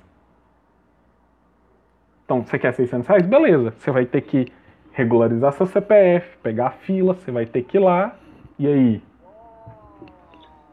Então, 2.31 2.45
você 2.45 2.61
quer 2.61 2.73
600 2.73 3.09
reais? 3.09 3.27
Beleza. 3.27 3.75
Você 3.77 3.91
vai 3.91 4.07
ter 4.07 4.21
que 4.21 4.47
regularizar 4.93 5.53
seu 5.53 5.67
CPF, 5.67 6.37
pegar 6.41 6.69
a 6.69 6.71
fila, 6.71 7.13
você 7.13 7.33
vai 7.33 7.45
ter 7.45 7.65
que 7.65 7.77
ir 7.77 7.81
lá. 7.81 8.17
E 8.57 8.69
aí? 8.69 9.03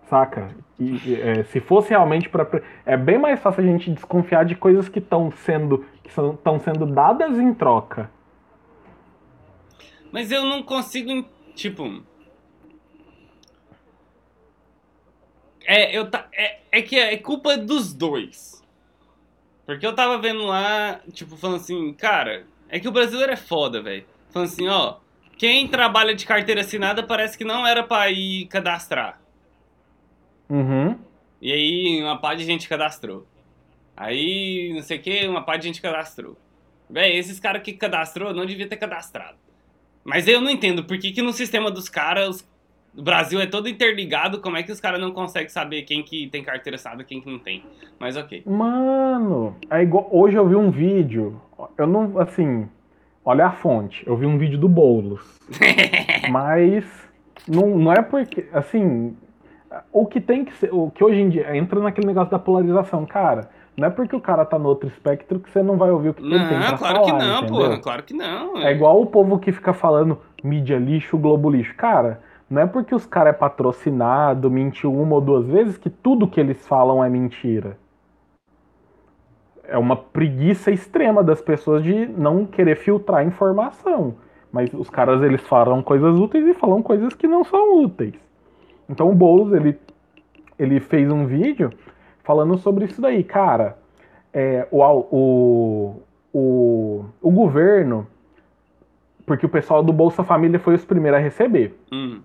Saca? 0.08 0.50
E, 0.80 1.16
é, 1.20 1.44
se 1.46 1.60
fosse 1.60 1.90
realmente 1.90 2.30
para 2.30 2.62
é 2.86 2.96
bem 2.96 3.18
mais 3.18 3.40
fácil 3.40 3.64
a 3.64 3.66
gente 3.66 3.90
desconfiar 3.90 4.46
de 4.46 4.54
coisas 4.54 4.88
que 4.88 5.00
estão 5.00 5.32
sendo 5.32 5.84
que 6.04 6.10
estão 6.10 6.60
sendo 6.60 6.86
dadas 6.86 7.40
em 7.40 7.52
troca. 7.56 8.12
Mas 10.12 10.32
eu 10.32 10.46
não 10.46 10.62
consigo, 10.62 11.26
tipo, 11.56 12.04
É, 15.66 15.98
eu 15.98 16.10
ta, 16.10 16.28
é, 16.32 16.60
é 16.72 16.82
que 16.84 17.00
é 17.00 17.18
culpa 17.18 17.58
dos 17.58 17.96
dois. 17.96 18.58
Porque 19.68 19.86
eu 19.86 19.94
tava 19.94 20.18
vendo 20.18 20.46
lá, 20.46 21.02
tipo, 21.12 21.36
falando 21.36 21.58
assim, 21.58 21.94
cara, 21.94 22.48
é 22.70 22.80
que 22.80 22.88
o 22.88 22.92
brasileiro 22.92 23.34
é 23.34 23.36
foda, 23.36 23.82
velho. 23.82 24.06
Falando 24.30 24.48
assim, 24.48 24.66
ó, 24.70 24.96
quem 25.38 25.68
trabalha 25.68 26.16
de 26.16 26.26
carteira 26.26 26.62
assinada 26.62 27.04
parece 27.04 27.38
que 27.38 27.44
não 27.44 27.68
era 27.68 27.84
pra 27.84 28.10
ir 28.10 28.46
cadastrar. 28.46 29.20
Uhum. 30.50 30.98
E 31.42 31.52
aí 31.52 32.02
uma 32.02 32.18
parte 32.18 32.40
de 32.40 32.46
gente 32.46 32.70
cadastrou. 32.70 33.28
Aí, 33.96 34.72
não 34.74 34.82
sei 34.82 35.00
o 35.00 35.02
que, 35.02 35.28
uma 35.28 35.44
parte 35.44 35.64
de 35.64 35.68
gente 35.68 35.82
cadastrou. 35.82 36.38
Véi, 36.90 37.18
esses 37.18 37.38
caras 37.38 37.62
que 37.62 37.74
cadastrou 37.74 38.34
não 38.34 38.46
devia 38.46 38.70
ter 38.70 38.78
cadastrado. 38.78 39.38
Mas 40.02 40.30
eu 40.30 40.40
não 40.40 40.50
entendo 40.50 40.86
por 40.86 40.98
que, 40.98 41.12
que 41.12 41.22
no 41.22 41.34
sistema 41.34 41.70
dos 41.70 41.90
caras 41.90 42.48
o 42.98 43.02
Brasil 43.04 43.40
é 43.40 43.46
todo 43.46 43.70
interligado, 43.70 44.42
como 44.42 44.58
é 44.58 44.64
que 44.64 44.72
os 44.72 44.80
caras 44.80 45.00
não 45.00 45.12
conseguem 45.12 45.50
saber 45.50 45.84
quem 45.84 46.02
que 46.02 46.28
tem 46.28 46.44
carteira 46.44 46.76
assinada 46.76 47.04
e 47.04 47.06
quem 47.06 47.22
que 47.22 47.30
não 47.30 47.40
tem? 47.40 47.64
Mas 48.00 48.18
ok. 48.18 48.44
Mano, 48.46 49.56
é 49.70 49.84
igual, 49.84 50.08
hoje 50.12 50.36
eu 50.36 50.48
vi 50.48 50.56
um 50.56 50.72
vídeo, 50.72 51.40
eu 51.78 51.86
não, 51.86 52.20
assim, 52.20 52.68
olha 53.24 53.46
a 53.46 53.52
fonte, 53.52 54.04
eu 54.08 54.18
vi 54.18 54.26
um 54.26 54.38
vídeo 54.38 54.58
do 54.58 54.68
Boulos. 54.68 55.22
mas 56.32 56.84
Não, 57.48 57.78
não 57.78 57.94
é 57.94 58.02
porque, 58.02 58.46
assim, 58.52 59.16
o 59.92 60.06
que 60.06 60.20
tem 60.20 60.44
que 60.44 60.54
ser, 60.56 60.74
o 60.74 60.92
que 60.92 61.04
hoje 61.04 61.22
em 61.22 61.30
dia 61.30 61.56
entra 61.56 61.80
naquele 61.80 62.08
negócio 62.08 62.32
da 62.32 62.40
polarização, 62.40 63.06
cara. 63.06 63.50
Não 63.76 63.88
é 63.88 63.92
porque 63.92 64.16
o 64.16 64.20
cara 64.20 64.44
tá 64.44 64.58
no 64.58 64.68
outro 64.70 64.88
espectro 64.90 65.40
que 65.40 65.52
você 65.52 65.62
não 65.62 65.78
vai 65.78 65.92
ouvir 65.92 66.10
o 66.10 66.14
que 66.16 66.24
não, 66.24 66.36
ele 66.36 66.48
tem 66.48 66.58
pra 66.58 66.78
claro 66.78 66.96
falar, 66.96 67.06
que 67.06 67.12
não, 67.12 67.38
entendeu? 67.38 67.56
porra. 67.56 67.78
Claro 67.78 68.04
que 68.04 68.14
não. 68.16 68.58
É 68.58 68.72
igual 68.72 69.00
o 69.00 69.06
povo 69.06 69.38
que 69.38 69.52
fica 69.52 69.72
falando 69.72 70.20
mídia 70.44 70.80
lixo, 70.80 71.16
Globo 71.16 71.48
lixo. 71.52 71.76
Cara, 71.76 72.20
não 72.50 72.62
é 72.62 72.66
porque 72.66 72.96
os 72.96 73.06
caras 73.06 73.34
é 73.34 73.38
patrocinado, 73.38 74.50
mentiu 74.50 74.94
uma 74.94 75.16
ou 75.16 75.22
duas 75.22 75.46
vezes 75.46 75.78
que 75.78 75.90
tudo 75.90 76.28
que 76.28 76.40
eles 76.40 76.66
falam 76.66 77.04
é 77.04 77.10
mentira. 77.10 77.78
É 79.64 79.78
uma 79.78 79.98
preguiça 79.98 80.72
extrema 80.72 81.22
das 81.22 81.42
pessoas 81.42 81.84
de 81.84 82.06
não 82.08 82.46
querer 82.46 82.78
filtrar 82.78 83.26
informação. 83.26 84.16
Mas 84.50 84.74
os 84.74 84.90
caras 84.90 85.22
eles 85.22 85.42
falam 85.42 85.84
coisas 85.84 86.18
úteis 86.18 86.48
e 86.48 86.54
falam 86.54 86.82
coisas 86.82 87.14
que 87.14 87.28
não 87.28 87.44
são 87.44 87.84
úteis. 87.84 88.16
Então 88.90 89.10
o 89.10 89.14
Boulos 89.14 89.54
ele, 89.54 89.78
ele 90.58 90.80
fez 90.80 91.12
um 91.12 91.26
vídeo 91.26 91.70
falando 92.24 92.58
sobre 92.58 92.86
isso 92.86 93.02
daí. 93.02 93.26
Cara, 93.26 93.78
é, 94.34 94.66
o, 94.72 94.82
o, 94.82 96.02
o, 96.34 97.06
o 97.22 97.32
governo, 97.32 98.08
porque 99.26 99.46
o 99.46 99.50
pessoal 99.50 99.84
do 99.84 99.92
Bolsa 99.92 100.24
Família 100.24 100.60
foi 100.60 100.76
os 100.76 100.86
primeiros 100.86 101.20
a 101.20 101.22
receber. 101.22 101.78
Hum, 101.92 102.22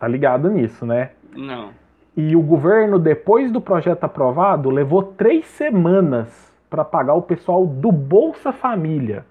Tá 0.00 0.08
ligado 0.08 0.50
nisso, 0.50 0.84
né? 0.86 1.10
não. 1.36 1.78
E 2.16 2.34
o 2.34 2.42
governo, 2.42 2.98
depois 2.98 3.52
do 3.52 3.60
projeto 3.60 4.04
aprovado, 4.04 4.68
levou 4.68 5.02
três 5.02 5.46
semanas 5.46 6.52
para 6.68 6.84
pagar 6.84 7.14
o 7.14 7.22
pessoal 7.22 7.64
do 7.64 7.92
Bolsa 7.92 8.52
Família. 8.52 9.24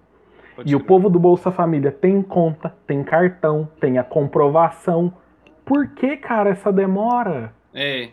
Pode 0.56 0.72
E 0.72 0.76
o 0.76 0.80
povo 0.80 1.10
do 1.10 1.20
Bolsa 1.20 1.52
Família 1.52 1.92
tem 1.92 2.22
conta, 2.22 2.74
tem 2.88 3.04
cartão, 3.04 3.68
tem 3.82 3.98
a 3.98 4.04
comprovação. 4.04 5.12
Por 5.66 5.88
que, 5.90 6.18
cara, 6.18 6.52
essa 6.52 6.72
demora? 6.72 7.52
É, 7.74 8.10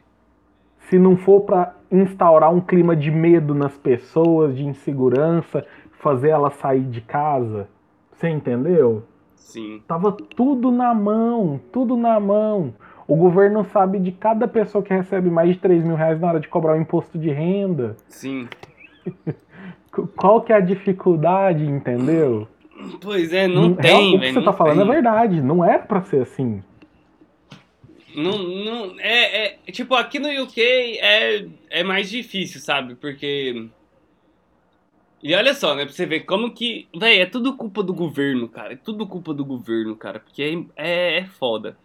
Se 0.81 0.99
não 0.99 1.17
for 1.17 1.43
para 1.43 1.75
instaurar 1.91 2.53
um 2.53 2.61
clima 2.61 2.97
de 2.97 3.11
medo 3.11 3.55
nas 3.55 3.77
pessoas, 3.79 4.57
de 4.57 4.67
insegurança, 4.67 5.65
fazer 5.93 6.31
elas 6.31 6.55
sair 6.55 6.85
de 6.85 7.01
casa. 7.01 7.69
Você 8.13 8.29
entendeu? 8.29 9.05
Sim. 9.37 9.81
Tava 9.87 10.11
tudo 10.13 10.71
na 10.73 10.93
mão, 10.93 11.61
tudo 11.73 11.97
na 11.97 12.19
mão. 12.19 12.75
O 13.09 13.15
governo 13.15 13.65
sabe 13.67 14.01
de 14.01 14.11
cada 14.11 14.49
pessoa 14.49 14.83
que 14.83 14.93
recebe 14.93 15.31
mais 15.31 15.51
de 15.51 15.57
3 15.61 15.85
mil 15.85 15.95
reais 15.95 16.21
na 16.21 16.27
hora 16.29 16.41
de 16.41 16.49
cobrar 16.49 16.77
o 16.77 16.81
imposto 16.81 17.17
de 17.17 17.31
renda. 17.31 17.97
Sim. 18.09 18.49
Qu- 19.93 20.09
Qual 20.17 20.41
que 20.43 20.53
é 20.53 20.57
a 20.57 20.61
dificuldade, 20.61 21.65
entendeu? 21.65 22.49
Pois 23.01 23.33
é, 23.33 23.47
não 23.47 23.73
Real- 23.75 23.77
tem, 23.77 24.17
O 24.17 24.21
que 24.21 24.27
você 24.33 24.41
tá 24.41 24.41
não 24.41 24.53
falando 24.53 24.79
tem. 24.81 24.89
é 24.89 24.93
verdade, 24.93 25.41
não 25.41 25.65
era 25.65 25.79
pra 25.79 26.03
ser 26.03 26.23
assim. 26.23 26.63
Não, 28.15 28.39
não, 28.39 28.95
é, 28.99 29.47
é, 29.47 29.59
tipo, 29.73 29.95
aqui 29.95 30.19
no 30.19 30.29
UK 30.43 30.61
é, 31.01 31.47
é 31.71 31.85
mais 31.85 32.09
difícil, 32.09 32.61
sabe? 32.61 32.95
Porque. 32.95 33.69
E 35.23 35.35
olha 35.35 35.55
só, 35.55 35.75
né? 35.75 35.85
Pra 35.85 35.93
você 35.93 36.07
ver 36.07 36.21
como 36.21 36.53
que. 36.53 36.89
Véi, 36.97 37.21
é 37.21 37.27
tudo 37.27 37.57
culpa 37.57 37.83
do 37.83 37.93
governo, 37.95 38.49
cara. 38.49 38.75
É 38.75 38.77
tudo 38.77 39.07
culpa 39.07 39.33
do 39.35 39.45
governo, 39.45 39.97
cara. 39.97 40.21
Porque 40.21 40.43
é, 40.43 40.85
é, 40.89 41.19
é 41.19 41.25
foda. 41.27 41.77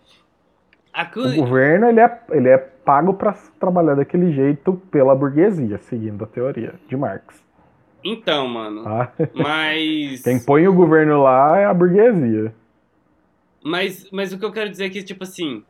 O 1.16 1.36
governo 1.36 1.88
ele 1.88 2.02
é, 2.02 2.22
ele 2.32 2.50
é 2.50 2.58
pago 2.58 3.14
pra 3.14 3.34
trabalhar 3.60 3.96
daquele 3.96 4.34
jeito 4.34 4.74
pela 4.92 5.16
burguesia, 5.16 5.78
seguindo 5.78 6.24
a 6.24 6.28
teoria 6.28 6.74
de 6.88 6.98
Marx. 6.98 7.42
Então, 8.04 8.48
mano. 8.48 8.84
Tá? 8.84 9.14
Mas. 9.34 10.22
Quem 10.24 10.44
põe 10.44 10.68
o 10.68 10.74
governo 10.74 11.24
lá 11.24 11.58
é 11.58 11.66
a 11.66 11.74
burguesia. 11.74 12.54
Mas, 13.64 14.10
mas 14.12 14.34
o 14.34 14.40
que 14.40 14.46
eu 14.46 14.52
quero 14.52 14.72
dizer 14.72 14.86
é 14.86 14.90
que, 14.90 15.04
tipo 15.04 15.24
assim. 15.24 15.64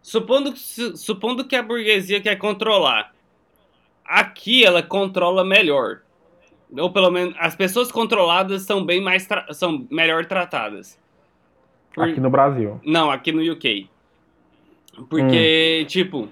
Supondo, 0.00 0.56
su- 0.56 0.96
supondo 0.96 1.44
que 1.44 1.56
a 1.56 1.62
burguesia 1.62 2.20
quer 2.20 2.36
controlar. 2.36 3.12
Aqui 4.04 4.64
ela 4.64 4.82
controla 4.82 5.44
melhor. 5.44 6.03
Ou 6.76 6.90
pelo 6.92 7.10
menos 7.10 7.34
as 7.38 7.54
pessoas 7.54 7.90
controladas 7.92 8.62
são 8.62 8.84
bem 8.84 9.00
mais 9.00 9.26
são 9.52 9.86
melhor 9.90 10.24
tratadas. 10.26 10.98
Por- 11.94 12.08
Aqui 12.08 12.20
no 12.20 12.30
Brasil. 12.30 12.80
Não, 12.84 13.10
aqui 13.10 13.30
no 13.32 13.40
UK. 13.52 13.88
Porque, 15.08 15.84
tipo, 15.88 16.28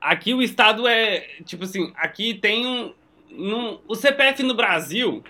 aqui 0.00 0.34
o 0.34 0.42
Estado 0.42 0.86
é. 0.86 1.20
Tipo 1.44 1.64
assim, 1.64 1.92
aqui 1.96 2.34
tem 2.34 2.66
um. 2.66 2.92
num- 3.30 3.78
o 3.88 3.94
CPF 3.94 4.42
no 4.42 4.54
Brasil. 4.54 5.22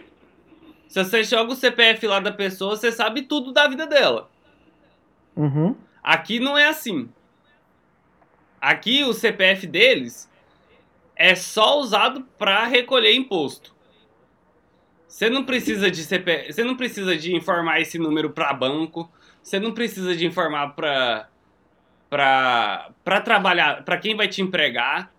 Se 0.89 1.03
você 1.03 1.23
joga 1.25 1.53
o 1.53 1.57
CPF 1.57 2.07
lá 2.07 2.21
da 2.21 2.31
pessoa, 2.33 2.77
você 2.77 2.93
sabe 2.93 3.23
tudo 3.23 3.53
da 3.53 3.67
vida 3.69 3.87
dela. 3.87 4.31
Uhum. 5.35 5.75
Aqui 6.03 6.39
não 6.41 6.57
é 6.57 6.69
assim. 6.69 7.09
Aqui 8.61 9.05
o 9.05 9.13
CPF 9.13 9.67
deles 9.67 10.31
é 11.15 11.35
só 11.35 11.79
usado 11.79 12.23
para 12.39 12.65
recolher 12.65 13.15
imposto. 13.15 13.75
Você 15.17 15.31
não 15.31 15.47
precisa 15.47 15.91
de 15.91 16.03
CPF, 16.05 16.53
você 16.53 16.63
não 16.63 16.77
precisa 16.77 17.17
de 17.17 17.35
informar 17.35 17.81
esse 17.81 17.99
número 17.99 18.29
para 18.29 18.53
banco, 18.53 19.11
você 19.43 19.59
não 19.59 19.73
precisa 19.73 20.15
de 20.15 20.27
informar 20.27 20.75
para 20.75 21.27
para 22.11 22.91
para 23.03 23.21
trabalhar, 23.23 23.83
para 23.83 23.97
quem 23.97 24.15
vai 24.15 24.29
te 24.29 24.43
empregar. 24.43 25.11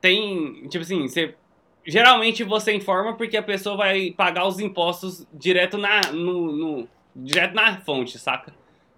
Tem, 0.00 0.66
tipo 0.68 0.82
assim, 0.82 1.06
você 1.06 1.36
geralmente 1.86 2.42
você 2.42 2.72
informa 2.74 3.16
porque 3.16 3.36
a 3.36 3.42
pessoa 3.42 3.76
vai 3.76 4.10
pagar 4.10 4.48
os 4.48 4.58
impostos 4.58 5.24
direto 5.32 5.78
na 5.78 6.00
no, 6.12 6.50
no- 6.50 6.88
direto 7.14 7.54
na 7.54 7.76
fonte, 7.82 8.18
saca? 8.18 8.52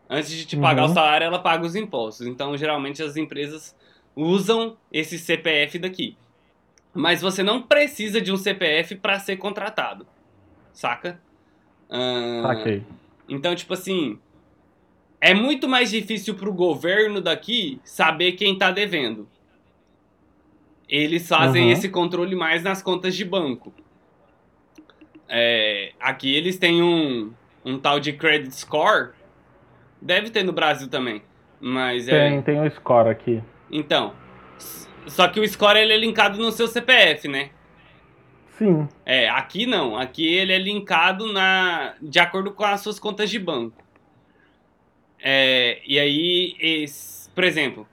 Antes 0.08 0.30
de 0.30 0.46
te 0.46 0.56
pagar 0.56 0.86
Uhum. 0.86 0.90
o 0.92 0.94
salário, 0.94 1.26
ela 1.26 1.40
paga 1.40 1.66
os 1.66 1.76
impostos. 1.76 2.26
Então, 2.26 2.56
geralmente, 2.56 3.02
as 3.02 3.18
empresas 3.18 3.76
usam 4.16 4.78
esse 4.90 5.18
CPF 5.18 5.78
daqui. 5.78 6.16
Mas 6.94 7.20
você 7.20 7.42
não 7.42 7.60
precisa 7.60 8.18
de 8.18 8.32
um 8.32 8.36
CPF 8.38 8.96
para 8.96 9.18
ser 9.20 9.36
contratado. 9.36 10.06
Saca? 10.72 11.20
Ah, 11.90 12.42
Saquei. 12.46 12.82
então, 13.28 13.54
tipo 13.54 13.74
assim, 13.74 14.18
é 15.20 15.34
muito 15.34 15.68
mais 15.68 15.90
difícil 15.90 16.34
pro 16.34 16.52
governo 16.52 17.20
daqui 17.20 17.80
saber 17.84 18.32
quem 18.32 18.56
tá 18.56 18.70
devendo. 18.70 19.28
Eles 20.88 21.26
fazem 21.28 21.64
Uhum. 21.66 21.70
esse 21.72 21.88
controle 21.88 22.34
mais 22.36 22.62
nas 22.62 22.82
contas 22.82 23.14
de 23.14 23.24
banco. 23.24 23.72
É, 25.28 25.92
aqui 26.00 26.34
eles 26.34 26.58
têm 26.58 26.82
um, 26.82 27.32
um 27.64 27.78
tal 27.78 27.98
de 27.98 28.12
credit 28.12 28.54
score. 28.54 29.12
Deve 30.00 30.30
ter 30.30 30.42
no 30.42 30.52
Brasil 30.52 30.88
também. 30.88 31.22
Mas 31.60 32.08
é. 32.08 32.28
Tem, 32.30 32.42
tem 32.42 32.60
o 32.66 32.70
score 32.70 33.08
aqui. 33.08 33.42
Então. 33.70 34.14
Só 35.06 35.26
que 35.28 35.40
o 35.40 35.48
score 35.48 35.78
ele 35.78 35.92
é 35.92 35.96
linkado 35.96 36.38
no 36.38 36.52
seu 36.52 36.66
CPF, 36.68 37.26
né? 37.28 37.50
Sim. 38.58 38.88
É, 39.04 39.28
aqui 39.28 39.66
não. 39.66 39.96
Aqui 39.96 40.26
ele 40.26 40.52
é 40.52 40.58
linkado 40.58 41.32
na, 41.32 41.94
de 42.00 42.18
acordo 42.18 42.52
com 42.52 42.64
as 42.64 42.80
suas 42.80 42.98
contas 42.98 43.30
de 43.30 43.38
banco. 43.38 43.82
É, 45.20 45.80
e 45.86 45.98
aí, 45.98 46.56
esse- 46.58 47.30
por 47.30 47.44
exemplo, 47.44 47.86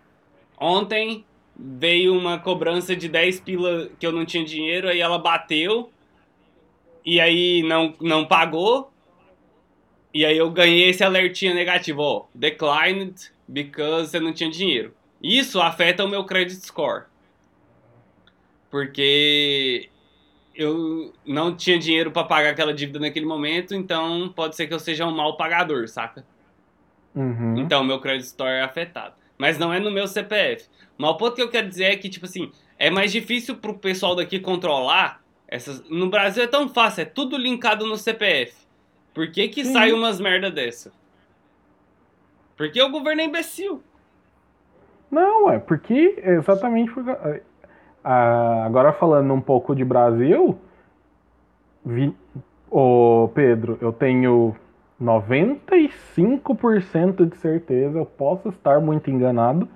ontem 0.59 1.25
veio 1.57 2.17
uma 2.17 2.39
cobrança 2.39 2.95
de 2.95 3.07
10 3.07 3.39
pila 3.39 3.89
que 3.99 4.05
eu 4.05 4.11
não 4.11 4.25
tinha 4.25 4.43
dinheiro, 4.43 4.87
aí 4.89 4.99
ela 4.99 5.19
bateu, 5.19 5.91
e 7.05 7.19
aí 7.19 7.63
não, 7.63 7.93
não 7.99 8.25
pagou, 8.25 8.91
e 10.13 10.25
aí 10.25 10.37
eu 10.37 10.49
ganhei 10.49 10.89
esse 10.89 11.03
alertinho 11.03 11.53
negativo, 11.53 12.01
ó, 12.01 12.25
declined 12.33 13.31
because 13.47 14.09
você 14.11 14.19
não 14.19 14.33
tinha 14.33 14.49
dinheiro. 14.49 14.93
Isso 15.21 15.61
afeta 15.61 16.03
o 16.03 16.07
meu 16.07 16.23
credit 16.23 16.65
score. 16.65 17.05
Porque 18.69 19.89
eu 20.59 21.13
não 21.25 21.55
tinha 21.55 21.79
dinheiro 21.79 22.11
pra 22.11 22.25
pagar 22.25 22.49
aquela 22.49 22.73
dívida 22.73 22.99
naquele 22.99 23.25
momento, 23.25 23.73
então 23.73 24.27
pode 24.35 24.57
ser 24.57 24.67
que 24.67 24.73
eu 24.73 24.79
seja 24.79 25.05
um 25.05 25.15
mau 25.15 25.37
pagador, 25.37 25.87
saca? 25.87 26.25
Uhum. 27.15 27.57
Então 27.57 27.81
meu 27.81 27.99
credit 28.01 28.27
score 28.27 28.49
é 28.49 28.61
afetado. 28.61 29.15
Mas 29.37 29.57
não 29.57 29.73
é 29.73 29.79
no 29.79 29.89
meu 29.89 30.05
CPF. 30.05 30.67
Mas 30.97 31.11
o 31.11 31.15
ponto 31.15 31.35
que 31.35 31.41
eu 31.41 31.49
quero 31.49 31.69
dizer 31.69 31.85
é 31.85 31.95
que, 31.95 32.09
tipo 32.09 32.25
assim, 32.25 32.51
é 32.77 32.89
mais 32.89 33.09
difícil 33.09 33.55
pro 33.55 33.73
pessoal 33.73 34.17
daqui 34.17 34.37
controlar 34.37 35.23
essas. 35.47 35.81
No 35.89 36.09
Brasil 36.09 36.43
é 36.43 36.47
tão 36.47 36.67
fácil, 36.67 37.03
é 37.03 37.05
tudo 37.05 37.37
linkado 37.37 37.85
no 37.85 37.95
CPF. 37.95 38.53
Por 39.13 39.31
que 39.31 39.47
que 39.47 39.63
Sim. 39.63 39.71
sai 39.71 39.93
umas 39.93 40.19
merda 40.19 40.51
dessa? 40.51 40.91
Porque 42.57 42.81
o 42.81 42.89
governo 42.89 43.21
é 43.21 43.25
imbecil. 43.25 43.81
Não, 45.09 45.49
é 45.49 45.57
porque 45.57 46.21
exatamente 46.21 46.91
por... 46.91 47.05
ah, 48.03 48.63
agora 48.65 48.91
falando 48.93 49.33
um 49.33 49.41
pouco 49.41 49.75
de 49.75 49.83
Brasil, 49.83 50.57
vi... 51.85 52.15
Ô 52.71 53.27
Pedro, 53.33 53.79
eu 53.81 53.91
tenho 53.91 54.55
95% 55.01 57.27
de 57.27 57.35
certeza, 57.37 57.97
eu 57.97 58.05
posso 58.05 58.49
estar 58.49 58.79
muito 58.79 59.09
enganado, 59.09 59.67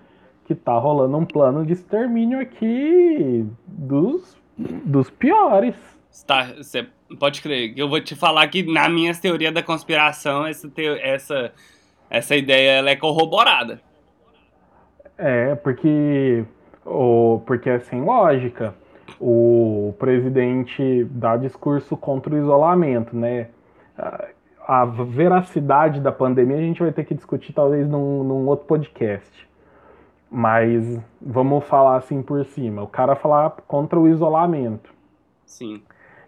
que 0.45 0.53
tá 0.53 0.77
rolando 0.77 1.17
um 1.17 1.25
plano 1.25 1.65
de 1.65 1.73
extermínio 1.73 2.39
aqui 2.39 3.43
dos, 3.65 4.37
dos 4.57 5.09
piores. 5.09 5.73
Tá, 6.27 6.53
você 6.57 6.87
pode 7.19 7.41
crer. 7.41 7.73
Eu 7.75 7.89
vou 7.89 8.01
te 8.01 8.15
falar 8.15 8.47
que 8.47 8.63
na 8.63 8.87
minha 8.89 9.13
teoria 9.15 9.51
da 9.51 9.63
conspiração, 9.63 10.45
essa, 10.45 10.71
essa, 11.01 11.51
essa 12.09 12.35
ideia 12.35 12.73
ela 12.73 12.89
é 12.89 12.95
corroborada. 12.95 13.81
É, 15.17 15.55
porque, 15.55 16.43
o, 16.85 17.41
porque 17.45 17.69
é 17.69 17.79
sem 17.79 18.01
lógica. 18.01 18.73
O 19.19 19.93
presidente 19.99 21.05
dá 21.11 21.37
discurso 21.37 21.95
contra 21.95 22.33
o 22.33 22.37
isolamento, 22.37 23.15
né? 23.15 23.47
A 24.65 24.85
veracidade 24.85 25.99
da 25.99 26.11
pandemia 26.11 26.57
a 26.57 26.61
gente 26.61 26.81
vai 26.81 26.91
ter 26.91 27.03
que 27.03 27.13
discutir 27.13 27.53
talvez 27.53 27.87
num, 27.87 28.23
num 28.23 28.47
outro 28.47 28.65
podcast. 28.65 29.47
Mas 30.31 30.99
vamos 31.21 31.63
falar 31.65 31.97
assim 31.97 32.21
por 32.21 32.43
cima. 32.45 32.81
O 32.81 32.87
cara 32.87 33.15
falar 33.15 33.51
contra 33.67 33.99
o 33.99 34.07
isolamento. 34.07 34.91
Sim. 35.45 35.83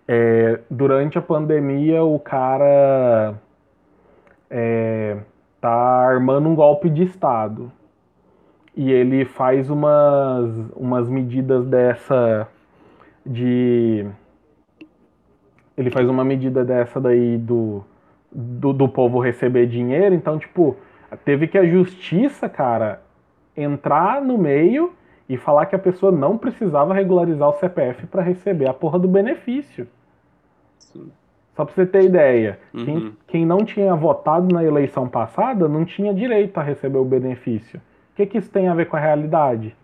É, 0.08 0.60
durante 0.70 1.18
a 1.18 1.22
pandemia, 1.22 2.04
o 2.04 2.20
cara 2.20 3.34
é, 4.50 5.18
tá 5.60 5.72
armando 5.72 6.48
um 6.48 6.56
golpe 6.56 6.90
de 6.90 7.04
Estado. 7.04 7.72
E 8.76 8.92
ele 8.92 9.24
faz 9.26 9.70
umas, 9.70 10.52
umas 10.76 11.08
medidas 11.10 11.66
dessa 11.66 12.48
de. 13.26 14.06
Ele 15.78 15.90
faz 15.90 16.10
uma 16.10 16.24
medida 16.24 16.64
dessa 16.64 17.00
daí 17.00 17.38
do, 17.38 17.84
do, 18.32 18.74
do 18.74 18.88
povo 18.88 19.20
receber 19.20 19.66
dinheiro. 19.68 20.16
Então, 20.16 20.38
tipo, 20.38 20.76
teve 21.24 21.48
que 21.48 21.58
a 21.58 21.66
justiça, 21.66 22.48
cara, 22.50 23.02
entrar 23.56 24.22
no 24.22 24.38
meio 24.38 24.94
e 25.28 25.38
falar 25.38 25.66
que 25.66 25.76
a 25.76 25.80
pessoa 25.80 26.12
não 26.12 26.38
precisava 26.38 26.94
regularizar 26.94 27.50
o 27.50 27.54
CPF 27.54 28.08
para 28.08 28.22
receber 28.22 28.68
a 28.68 28.74
porra 28.74 29.00
do 29.00 29.08
benefício. 29.08 29.88
Sim. 30.80 31.12
Só 31.56 31.64
pra 31.66 31.74
você 31.74 31.86
ter 31.86 32.04
ideia, 32.04 32.60
Uhum. 32.74 32.86
quem, 32.86 33.18
quem 33.28 33.46
não 33.46 33.64
tinha 33.64 33.96
votado 33.96 34.54
na 34.54 34.64
eleição 34.64 35.08
passada 35.08 35.68
não 35.70 35.86
tinha 35.86 36.14
direito 36.14 36.58
a 36.58 36.64
receber 36.64 36.98
o 36.98 37.06
benefício. 37.06 37.82
O 38.16 38.18
que, 38.18 38.26
que 38.26 38.38
isso 38.38 38.50
tem 38.50 38.70
a 38.70 38.74
ver 38.74 38.86
com 38.86 38.96
a 38.96 39.00
realidade? 39.00 39.76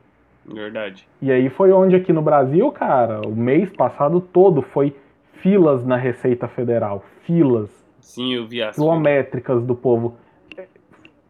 Verdade. 0.46 1.06
E 1.22 1.30
aí 1.30 1.50
foi 1.50 1.70
onde 1.74 1.98
aqui 1.98 2.14
no 2.14 2.22
Brasil, 2.22 2.72
cara, 2.72 3.28
o 3.28 3.36
mês 3.36 3.70
passado 3.70 4.22
todo 4.22 4.62
foi 4.62 4.96
filas 5.34 5.86
na 5.86 5.98
Receita 5.98 6.48
Federal. 6.48 7.04
Filas 7.24 7.70
Sim, 8.00 8.34
eu 8.34 8.48
vi 8.48 8.64
as 8.64 8.76
quilométricas 8.76 9.62
do 9.64 9.76
povo. 9.76 10.16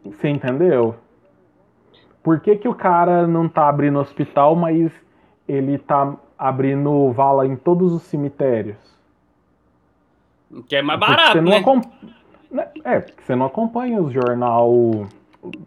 Você 0.04 0.28
entendeu? 0.28 0.94
Por 2.22 2.38
que, 2.38 2.54
que 2.54 2.68
o 2.68 2.74
cara 2.74 3.26
não 3.26 3.48
tá 3.48 3.68
abrindo 3.68 3.98
hospital, 3.98 4.54
mas 4.54 4.92
ele 5.48 5.78
tá 5.78 6.14
abrindo 6.38 7.10
vala 7.10 7.48
em 7.48 7.56
todos 7.56 7.92
os 7.92 8.02
cemitérios? 8.02 8.78
Que 10.68 10.76
é 10.76 10.82
mais 10.82 11.00
barato, 11.00 11.42
né? 11.42 11.56
acom- 11.56 11.80
né? 12.48 12.68
É, 12.84 13.00
porque 13.00 13.22
você 13.22 13.34
não 13.34 13.46
acompanha 13.46 14.00
os 14.00 14.12
jornal 14.12 15.06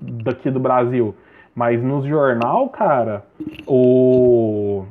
daqui 0.02 0.50
do 0.50 0.60
Brasil. 0.62 1.14
Mas 1.56 1.82
nos 1.82 2.06
jornal, 2.06 2.68
cara, 2.70 3.24
o. 3.66 4.84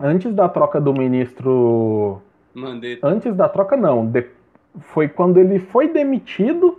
Antes 0.00 0.34
da 0.34 0.48
troca 0.48 0.80
do 0.80 0.92
ministro. 0.92 2.20
Mandei. 2.54 2.98
Antes 3.02 3.34
da 3.36 3.48
troca, 3.48 3.76
não. 3.76 4.04
de- 4.06 4.26
Foi 4.80 5.08
quando 5.08 5.38
ele 5.38 5.58
foi 5.60 5.88
demitido. 5.88 6.78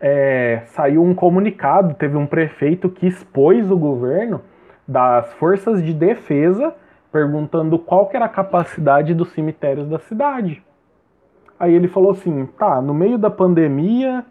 é, 0.00 0.62
saiu 0.66 1.02
um 1.02 1.14
comunicado. 1.14 1.94
Teve 1.94 2.16
um 2.16 2.26
prefeito 2.26 2.88
que 2.88 3.06
expôs 3.06 3.70
o 3.70 3.76
governo 3.76 4.40
das 4.86 5.32
forças 5.34 5.82
de 5.82 5.92
defesa, 5.92 6.72
perguntando 7.10 7.78
qual 7.78 8.08
era 8.12 8.26
a 8.26 8.28
capacidade 8.28 9.12
dos 9.14 9.30
cemitérios 9.32 9.88
da 9.88 9.98
cidade. 9.98 10.62
Aí 11.58 11.74
ele 11.74 11.88
falou 11.88 12.12
assim: 12.12 12.46
tá, 12.58 12.80
no 12.80 12.92
meio 12.94 13.18
da 13.18 13.28
pandemia, 13.30 14.24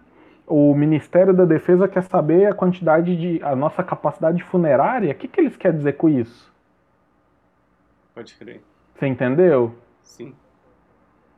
o 0.47 0.73
Ministério 0.73 1.33
da 1.33 1.43
Defesa 1.45 1.87
quer 1.87 2.03
saber 2.03 2.45
a 2.47 2.53
quantidade 2.53 3.15
de. 3.17 3.43
a 3.43 3.55
nossa 3.55 3.83
capacidade 3.83 4.41
funerária. 4.43 5.11
O 5.11 5.15
que, 5.15 5.27
que 5.27 5.41
eles 5.41 5.57
querem 5.57 5.77
dizer 5.77 5.93
com 5.93 6.07
isso? 6.09 6.51
Pode 8.15 8.33
crer. 8.35 8.61
Você 8.95 9.05
entendeu? 9.07 9.75
Sim. 10.01 10.33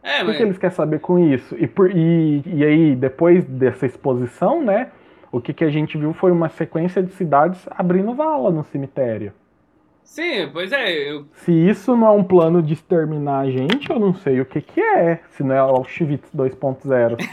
É, 0.01 0.17
O 0.17 0.19
que, 0.19 0.23
mas. 0.27 0.37
que 0.37 0.43
eles 0.43 0.57
querem 0.57 0.75
saber 0.75 0.99
com 0.99 1.19
isso? 1.19 1.55
E, 1.59 1.67
por- 1.67 1.91
e, 1.91 2.41
e 2.45 2.63
aí, 2.63 2.95
depois 2.95 3.43
dessa 3.45 3.85
exposição, 3.85 4.63
né? 4.63 4.91
O 5.31 5.41
que, 5.41 5.53
que 5.53 5.63
a 5.63 5.69
gente 5.69 5.97
viu 5.97 6.13
foi 6.13 6.31
uma 6.31 6.47
sequência 6.49 7.03
de 7.03 7.11
cidades 7.11 7.67
abrindo 7.71 8.13
vala 8.15 8.49
no 8.49 8.63
cemitério. 8.63 9.33
Sim, 10.03 10.49
pois 10.51 10.71
é. 10.71 11.11
Eu... 11.11 11.25
Se 11.33 11.51
isso 11.51 11.95
não 11.97 12.07
é 12.07 12.11
um 12.11 12.23
plano 12.23 12.63
de 12.63 12.73
exterminar 12.73 13.39
a 13.41 13.51
gente, 13.51 13.89
eu 13.91 13.99
não 13.99 14.13
sei 14.13 14.39
o 14.41 14.45
que, 14.45 14.59
que 14.61 14.81
é. 14.81 15.19
Se 15.31 15.43
não 15.43 15.53
é 15.53 15.61
o 15.63 15.67
Auschwitz 15.67 16.31
2.0. 16.35 17.17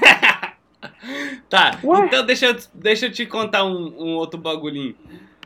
Tá, 1.49 1.79
Ué? 1.85 2.07
então 2.07 2.27
deixa 2.27 2.47
eu, 2.47 2.57
deixa 2.75 3.07
eu 3.07 3.13
te 3.13 3.25
contar 3.25 3.65
um, 3.65 3.95
um 4.03 4.15
outro 4.17 4.39
bagulhinho. 4.39 4.97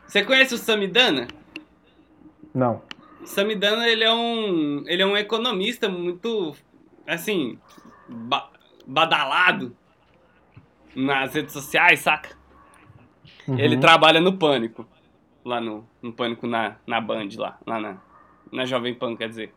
Você 0.06 0.24
conhece 0.24 0.54
o 0.54 0.58
Samidana? 0.58 1.28
Não. 2.54 2.82
Samidana, 3.24 3.86
ele 3.86 4.02
é 4.02 4.12
um, 4.12 4.82
ele 4.86 5.02
é 5.02 5.06
um 5.06 5.16
economista 5.16 5.88
muito, 5.88 6.56
assim, 7.06 7.58
ba- 8.08 8.50
badalado 8.86 9.76
nas 10.96 11.34
redes 11.34 11.52
sociais, 11.52 12.00
saca? 12.00 12.36
Uhum. 13.46 13.58
Ele 13.58 13.76
trabalha 13.76 14.20
no 14.20 14.36
Pânico, 14.38 14.88
lá 15.44 15.60
no, 15.60 15.86
no 16.02 16.12
Pânico 16.12 16.46
na, 16.46 16.76
na 16.86 17.00
Band, 17.00 17.28
lá, 17.36 17.58
lá 17.66 17.78
na, 17.78 17.96
na 18.50 18.64
Jovem 18.64 18.94
Pan, 18.94 19.14
quer 19.14 19.28
dizer. 19.28 19.54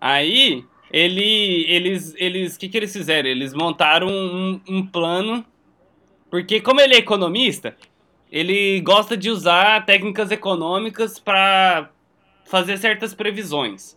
Aí, 0.00 0.64
ele, 0.90 1.64
eles, 1.68 2.14
eles, 2.16 2.56
o 2.56 2.58
que 2.58 2.68
que 2.68 2.76
eles 2.76 2.92
fizeram? 2.92 3.28
Eles 3.28 3.52
montaram 3.52 4.08
um, 4.08 4.60
um 4.68 4.86
plano, 4.86 5.44
porque 6.30 6.60
como 6.60 6.80
ele 6.80 6.94
é 6.94 6.98
economista, 6.98 7.76
ele 8.30 8.80
gosta 8.80 9.16
de 9.16 9.30
usar 9.30 9.84
técnicas 9.84 10.30
econômicas 10.30 11.18
para 11.18 11.90
fazer 12.44 12.78
certas 12.78 13.14
previsões. 13.14 13.96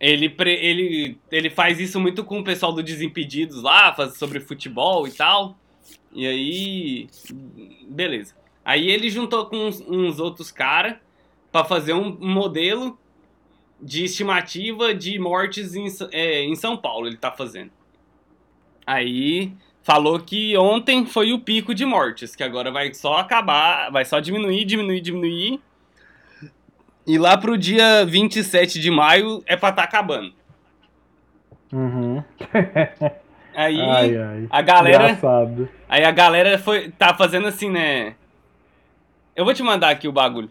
Ele, 0.00 0.34
ele, 0.38 1.18
ele 1.30 1.50
faz 1.50 1.78
isso 1.78 2.00
muito 2.00 2.24
com 2.24 2.40
o 2.40 2.44
pessoal 2.44 2.72
do 2.72 2.82
Desimpedidos 2.82 3.62
lá, 3.62 3.92
faz 3.92 4.16
sobre 4.16 4.40
futebol 4.40 5.06
e 5.06 5.12
tal. 5.12 5.58
E 6.12 6.26
aí. 6.26 7.08
Beleza. 7.86 8.34
Aí 8.64 8.90
ele 8.90 9.10
juntou 9.10 9.46
com 9.46 9.56
uns, 9.56 9.80
uns 9.82 10.18
outros 10.18 10.50
caras 10.50 10.96
pra 11.52 11.64
fazer 11.64 11.92
um 11.92 12.16
modelo 12.18 12.98
de 13.82 14.04
estimativa 14.04 14.94
de 14.94 15.18
mortes 15.18 15.74
em, 15.74 15.86
é, 16.12 16.42
em 16.42 16.54
São 16.54 16.76
Paulo. 16.76 17.06
Ele 17.06 17.16
tá 17.16 17.30
fazendo. 17.30 17.70
Aí 18.86 19.52
falou 19.82 20.18
que 20.18 20.56
ontem 20.56 21.06
foi 21.06 21.32
o 21.32 21.40
pico 21.40 21.74
de 21.74 21.84
mortes, 21.84 22.36
que 22.36 22.42
agora 22.42 22.70
vai 22.70 22.92
só 22.94 23.18
acabar, 23.18 23.90
vai 23.90 24.04
só 24.04 24.20
diminuir, 24.20 24.64
diminuir, 24.64 25.00
diminuir. 25.00 25.60
E 27.06 27.18
lá 27.18 27.36
pro 27.36 27.56
dia 27.58 28.04
27 28.04 28.78
de 28.78 28.90
maio 28.90 29.42
é 29.46 29.56
pra 29.56 29.72
tá 29.72 29.82
acabando. 29.82 30.32
Uhum. 31.72 32.22
Aí 33.54 33.80
Ai, 33.80 34.16
ai. 34.16 34.46
a 34.48 34.62
galera. 34.62 35.04
Engraçado. 35.10 35.68
Aí 35.88 36.04
a 36.04 36.10
galera 36.12 36.56
foi, 36.56 36.90
tá 36.92 37.12
fazendo 37.14 37.48
assim, 37.48 37.68
né? 37.68 38.14
Eu 39.34 39.44
vou 39.44 39.52
te 39.52 39.62
mandar 39.62 39.90
aqui 39.90 40.06
o 40.06 40.12
bagulho. 40.12 40.48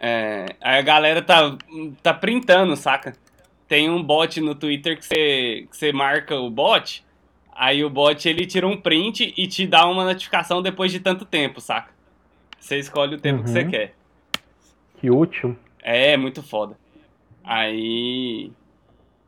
É, 0.00 0.46
aí 0.60 0.78
a 0.78 0.82
galera 0.82 1.22
tá, 1.22 1.56
tá 2.02 2.12
printando, 2.14 2.76
saca? 2.76 3.14
Tem 3.68 3.88
um 3.88 4.02
bot 4.02 4.40
no 4.40 4.54
Twitter 4.54 4.98
que 4.98 5.04
você, 5.06 5.66
que 5.70 5.76
você 5.76 5.92
marca 5.92 6.34
o 6.36 6.50
bot, 6.50 7.04
aí 7.54 7.84
o 7.84 7.90
bot 7.90 8.28
ele 8.28 8.46
tira 8.46 8.66
um 8.66 8.76
print 8.76 9.32
e 9.36 9.46
te 9.46 9.66
dá 9.66 9.86
uma 9.86 10.04
notificação 10.04 10.60
depois 10.60 10.90
de 10.92 11.00
tanto 11.00 11.24
tempo, 11.24 11.60
saca? 11.60 11.90
Você 12.58 12.78
escolhe 12.78 13.14
o 13.16 13.20
tempo 13.20 13.42
que 13.44 13.50
você 13.50 13.62
Uhum. 13.62 13.70
quer. 13.70 13.94
Que 15.00 15.10
útil. 15.10 15.56
É, 15.82 16.16
muito 16.16 16.42
foda. 16.42 16.76
Aí. 17.44 18.50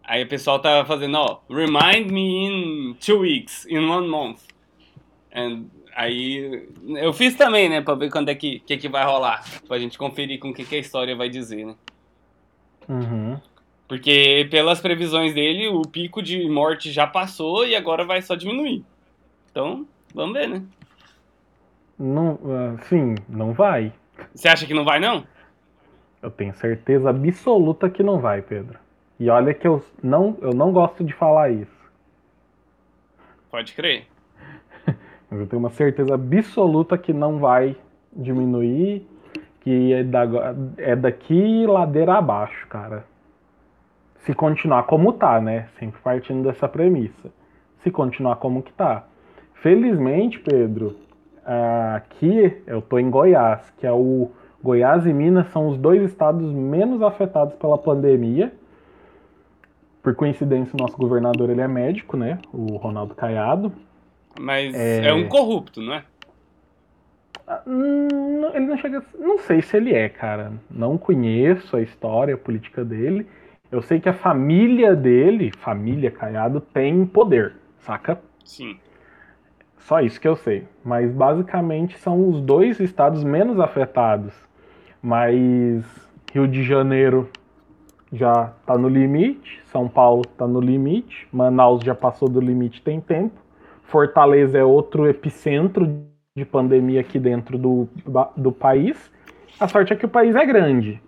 Aí 0.05 0.23
o 0.23 0.29
pessoal 0.29 0.59
tá 0.59 0.85
fazendo, 0.85 1.17
ó, 1.17 1.41
remind 1.49 2.11
me 2.13 2.47
in 2.47 2.95
two 2.95 3.21
weeks, 3.21 3.65
in 3.67 3.79
one 3.89 4.07
month. 4.07 4.41
And 5.35 5.65
aí. 5.95 6.69
Eu 6.89 7.13
fiz 7.13 7.35
também, 7.35 7.69
né, 7.69 7.81
pra 7.81 7.95
ver 7.95 8.11
quando 8.11 8.29
é 8.29 8.35
que, 8.35 8.61
que, 8.61 8.77
que 8.77 8.89
vai 8.89 9.05
rolar. 9.05 9.45
Pra 9.67 9.79
gente 9.79 9.99
conferir 9.99 10.39
com 10.39 10.51
o 10.51 10.55
que, 10.55 10.65
que 10.65 10.77
a 10.77 10.79
história 10.79 11.17
vai 11.17 11.29
dizer, 11.29 11.65
né? 11.65 11.75
Uhum. 12.89 13.41
Porque 13.89 14.47
pelas 14.51 14.81
previsões 14.81 15.35
dele, 15.35 15.69
o 15.69 15.83
pico 15.83 16.23
de 16.23 16.49
morte 16.49 16.91
já 16.91 17.07
passou 17.07 17.67
e 17.67 17.77
agora 17.77 18.05
vai 18.05 18.23
só 18.23 18.35
diminuir. 18.35 18.85
Então, 19.51 19.87
vamos 20.15 20.35
ver, 20.35 20.49
né? 20.49 20.63
Não, 21.99 22.39
ah, 22.47 22.77
sim, 22.85 23.15
não 23.29 23.53
vai. 23.53 23.93
Você 24.35 24.49
acha 24.49 24.67
que 24.67 24.75
não 24.75 24.85
vai, 24.85 24.99
não? 24.99 25.25
Eu 26.23 26.31
tenho 26.31 26.55
certeza 26.55 27.11
absoluta 27.11 27.91
que 27.91 28.03
não 28.03 28.19
vai, 28.19 28.41
Pedro. 28.43 28.79
E 29.21 29.29
olha 29.29 29.55
que 29.55 29.67
eu 29.67 29.85
não, 30.03 30.37
eu 30.41 30.53
não 30.53 30.73
gosto 30.73 31.05
de 31.05 31.13
falar 31.13 31.51
isso. 31.51 31.71
Pode 33.51 33.75
crer. 33.75 34.07
Eu 35.41 35.47
tenho 35.47 35.61
uma 35.61 35.71
certeza 35.71 36.15
absoluta 36.15 36.97
que 36.97 37.13
não 37.13 37.39
vai 37.39 37.77
diminuir, 38.13 39.07
que 39.61 39.93
é, 39.93 40.05
da, 40.05 40.25
é 40.77 40.95
daqui 40.95 41.67
ladeira 41.67 42.15
abaixo, 42.15 42.67
cara. 42.69 43.05
Se 44.19 44.35
continuar 44.35 44.85
como 44.85 45.13
tá, 45.13 45.41
né? 45.41 45.69
Sempre 45.79 46.01
partindo 46.01 46.43
dessa 46.45 46.69
premissa. 46.69 47.31
Se 47.83 47.91
continuar 47.91 48.37
como 48.37 48.63
que 48.63 48.73
tá. 48.73 49.05
Felizmente, 49.55 50.39
Pedro, 50.41 50.97
aqui 51.95 52.63
eu 52.67 52.81
tô 52.81 52.99
em 52.99 53.11
Goiás, 53.11 53.71
que 53.79 53.87
é 53.87 53.93
o 53.93 54.31
Goiás 54.63 55.05
e 55.05 55.13
Minas 55.13 55.49
são 55.49 55.69
os 55.69 55.77
dois 55.77 56.03
estados 56.03 56.51
menos 56.53 57.03
afetados 57.03 57.55
pela 57.57 57.77
pandemia. 57.77 58.53
Por 60.03 60.15
coincidência, 60.15 60.75
o 60.75 60.83
nosso 60.83 60.97
governador 60.97 61.51
ele 61.51 61.61
é 61.61 61.69
médico, 61.69 62.17
né? 62.17 62.39
O 62.53 62.77
Ronaldo 62.77 63.15
Caiado. 63.15 63.73
Mas 64.39 64.75
é, 64.75 65.09
é 65.09 65.13
um 65.13 65.29
corrupto, 65.29 65.81
não 65.81 65.95
é? 65.95 66.05
Hum, 67.67 68.51
ele 68.55 68.67
não 68.67 68.77
chega. 68.77 69.03
Não 69.19 69.39
sei 69.39 69.61
se 69.63 69.77
ele 69.77 69.93
é, 69.93 70.09
cara. 70.09 70.53
Não 70.71 70.97
conheço 70.97 71.77
a 71.77 71.83
história 71.83 72.35
a 72.35 72.39
política 72.39 72.85
dele. 72.85 73.27
Eu 73.71 73.83
sei 73.83 74.01
que 74.01 74.09
a 74.09 74.15
família 74.15 74.95
dele, 74.95 75.51
família 75.59 76.11
Caiado, 76.11 76.61
tem 76.61 77.05
poder, 77.05 77.55
saca? 77.81 78.21
Sim. 78.45 78.79
Só 79.79 80.01
isso 80.01 80.21
que 80.21 80.29
eu 80.29 80.37
sei. 80.37 80.67
Mas 80.85 81.11
basicamente 81.11 81.99
são 81.99 82.29
os 82.29 82.41
dois 82.41 82.81
estados 82.81 83.23
menos 83.23 83.59
afetados. 83.61 84.33
Mas 85.03 85.85
Rio 86.33 86.49
de 86.49 86.63
Janeiro 86.63 87.29
já 88.13 88.53
tá 88.65 88.79
no 88.79 88.89
limite, 88.89 89.61
São 89.67 89.89
Paulo 89.89 90.25
tá 90.25 90.47
no 90.47 90.61
limite, 90.61 91.27
Manaus 91.33 91.83
já 91.85 91.95
passou 91.95 92.29
do 92.29 92.41
limite 92.41 92.81
tem 92.81 93.01
tempo. 93.01 93.44
Fortaleza 93.85 94.59
é 94.59 94.65
outro 94.65 95.09
epicentro 95.09 95.87
de 96.37 96.45
pandemia 96.45 97.01
aqui 97.01 97.19
dentro 97.19 97.57
do, 97.57 97.89
do 98.37 98.51
país. 98.51 99.13
A 99.61 99.69
sorte 99.69 99.93
é 99.93 99.97
que 99.97 100.07
o 100.07 100.09
país 100.09 100.35
é 100.35 100.45
grande, 100.45 101.01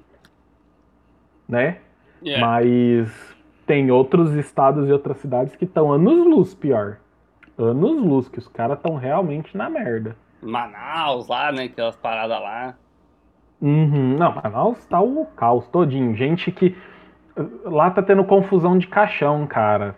né? 1.49 1.79
Yeah. 2.23 2.47
Mas 2.47 3.37
tem 3.67 3.91
outros 3.91 4.33
estados 4.35 4.89
e 4.89 4.93
outras 4.93 5.19
cidades 5.19 5.57
que 5.57 5.65
estão 5.65 5.93
anos-luz 5.93 6.55
pior. 6.55 6.99
Anos-luz, 7.59 8.29
que 8.29 8.39
os 8.39 8.47
caras 8.47 8.77
estão 8.77 8.95
realmente 8.97 9.57
na 9.57 9.69
merda. 9.69 10.17
Manaus 10.43 11.27
lá, 11.29 11.51
né? 11.51 11.65
Aquelas 11.65 11.97
paradas 11.97 12.41
lá. 12.41 12.75
Uhum. 13.61 14.17
Não, 14.17 14.35
Manaus 14.35 14.85
tá 14.87 15.01
o 15.01 15.27
caos 15.27 15.67
todinho. 15.69 16.15
Gente 16.15 16.53
que. 16.53 16.77
Lá 17.65 17.91
tá 17.91 18.03
tendo 18.03 18.25
confusão 18.25 18.79
de 18.79 18.87
caixão, 18.87 19.47
cara. 19.47 19.95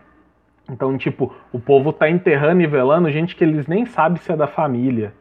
Então, 0.71 0.97
tipo, 0.99 1.35
o 1.53 1.59
povo 1.59 1.93
tá 1.93 2.11
enterrando 2.11 2.61
e 2.61 2.67
velando 2.67 3.11
gente 3.11 3.35
que 3.35 3.43
eles 3.43 3.67
nem 3.67 3.87
sabem 3.87 4.21
se 4.21 4.31
é 4.31 4.37
da 4.37 4.47
família. 4.47 5.15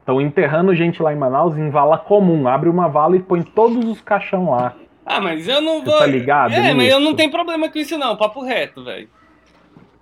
Estão 0.00 0.20
enterrando 0.20 0.74
gente 0.74 1.00
lá 1.00 1.12
em 1.12 1.16
Manaus 1.16 1.56
em 1.56 1.70
vala 1.70 1.96
comum. 1.96 2.48
Abre 2.48 2.68
uma 2.68 2.88
vala 2.88 3.16
e 3.16 3.22
põe 3.22 3.40
todos 3.40 3.84
os 3.84 4.00
caixão 4.00 4.50
lá. 4.50 4.74
Ah, 5.06 5.20
mas 5.20 5.46
eu 5.46 5.60
não 5.60 5.84
vou. 5.84 5.94
Você 5.94 5.98
tá 6.00 6.06
ligado? 6.06 6.52
É, 6.52 6.60
nisso? 6.60 6.76
mas 6.76 6.88
eu 6.90 7.00
não 7.00 7.14
tenho 7.14 7.30
problema 7.30 7.70
com 7.70 7.78
isso, 7.78 7.96
não. 7.96 8.16
Papo 8.16 8.44
reto, 8.44 8.82
velho. 8.82 9.08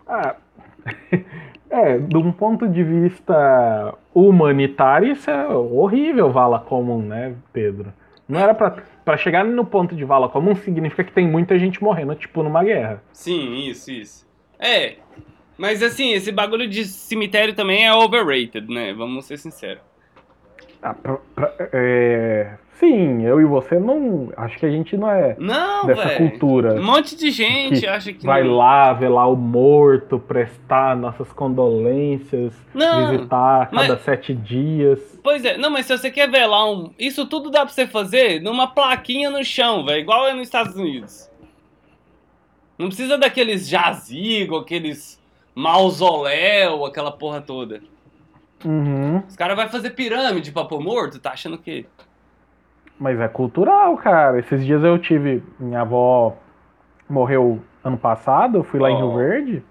Ah. 0.08 0.36
é, 1.68 1.98
de 1.98 2.16
um 2.16 2.32
ponto 2.32 2.66
de 2.66 2.82
vista 2.82 3.94
humanitário, 4.14 5.12
isso 5.12 5.30
é 5.30 5.48
horrível, 5.48 6.30
vala 6.30 6.58
comum, 6.58 7.02
né, 7.02 7.34
Pedro? 7.52 7.92
Não 8.26 8.40
era 8.40 8.54
pra. 8.54 8.76
Pra 9.02 9.16
chegar 9.16 9.44
no 9.44 9.64
ponto 9.64 9.96
de 9.96 10.04
vala 10.04 10.28
comum 10.28 10.54
significa 10.54 11.02
que 11.02 11.12
tem 11.12 11.26
muita 11.26 11.58
gente 11.58 11.82
morrendo, 11.82 12.14
tipo 12.14 12.42
numa 12.42 12.62
guerra. 12.62 13.02
Sim, 13.12 13.68
isso, 13.68 13.90
isso. 13.90 14.29
É. 14.60 14.96
Mas 15.56 15.82
assim, 15.82 16.12
esse 16.12 16.30
bagulho 16.30 16.68
de 16.68 16.84
cemitério 16.84 17.54
também 17.54 17.86
é 17.86 17.94
overrated, 17.94 18.72
né? 18.72 18.92
Vamos 18.92 19.24
ser 19.24 19.38
sinceros. 19.38 19.82
Ah, 20.82 20.94
pra, 20.94 21.18
pra, 21.34 21.54
é... 21.72 22.54
Sim, 22.80 23.26
eu 23.26 23.38
e 23.38 23.44
você 23.44 23.78
não. 23.78 24.32
Acho 24.34 24.58
que 24.58 24.64
a 24.64 24.70
gente 24.70 24.96
não 24.96 25.10
é 25.10 25.36
não, 25.38 25.84
dessa 25.86 26.08
véio. 26.08 26.30
cultura. 26.30 26.74
Um 26.76 26.82
monte 26.82 27.14
de 27.14 27.30
gente 27.30 27.80
que 27.80 27.86
acha 27.86 28.10
que. 28.10 28.24
Vai 28.24 28.42
não. 28.42 28.56
lá 28.56 28.94
ver 28.94 29.10
lá 29.10 29.26
o 29.26 29.36
morto, 29.36 30.18
prestar 30.18 30.96
nossas 30.96 31.30
condolências, 31.30 32.54
não, 32.72 33.10
visitar 33.10 33.62
a 33.62 33.66
cada 33.66 33.94
mas... 33.94 34.00
sete 34.00 34.32
dias. 34.34 35.20
Pois 35.22 35.44
é, 35.44 35.58
não, 35.58 35.68
mas 35.68 35.84
se 35.84 35.96
você 35.96 36.10
quer 36.10 36.30
ver 36.30 36.46
lá 36.46 36.70
um. 36.70 36.90
Isso 36.98 37.26
tudo 37.26 37.50
dá 37.50 37.66
pra 37.66 37.68
você 37.68 37.86
fazer 37.86 38.40
numa 38.40 38.66
plaquinha 38.66 39.28
no 39.28 39.44
chão, 39.44 39.84
velho, 39.84 40.00
igual 40.00 40.26
é 40.26 40.32
nos 40.32 40.44
Estados 40.44 40.74
Unidos. 40.74 41.29
Não 42.80 42.86
precisa 42.86 43.18
daqueles 43.18 43.68
jazigo, 43.68 44.56
aqueles 44.56 45.20
mausoléu, 45.54 46.86
aquela 46.86 47.12
porra 47.12 47.42
toda. 47.42 47.82
Uhum. 48.64 49.18
Os 49.28 49.36
caras 49.36 49.54
vão 49.54 49.68
fazer 49.68 49.90
pirâmide 49.90 50.50
pra 50.50 50.64
pôr 50.64 50.80
morto, 50.80 51.18
tá 51.18 51.32
achando 51.32 51.58
que. 51.58 51.84
Mas 52.98 53.20
é 53.20 53.28
cultural, 53.28 53.98
cara. 53.98 54.38
Esses 54.38 54.64
dias 54.64 54.82
eu 54.82 54.98
tive. 54.98 55.42
Minha 55.58 55.82
avó 55.82 56.38
morreu 57.06 57.60
ano 57.84 57.98
passado, 57.98 58.56
eu 58.56 58.64
fui 58.64 58.80
lá 58.80 58.88
oh. 58.88 58.92
em 58.92 58.96
Rio 58.96 59.14
Verde. 59.14 59.62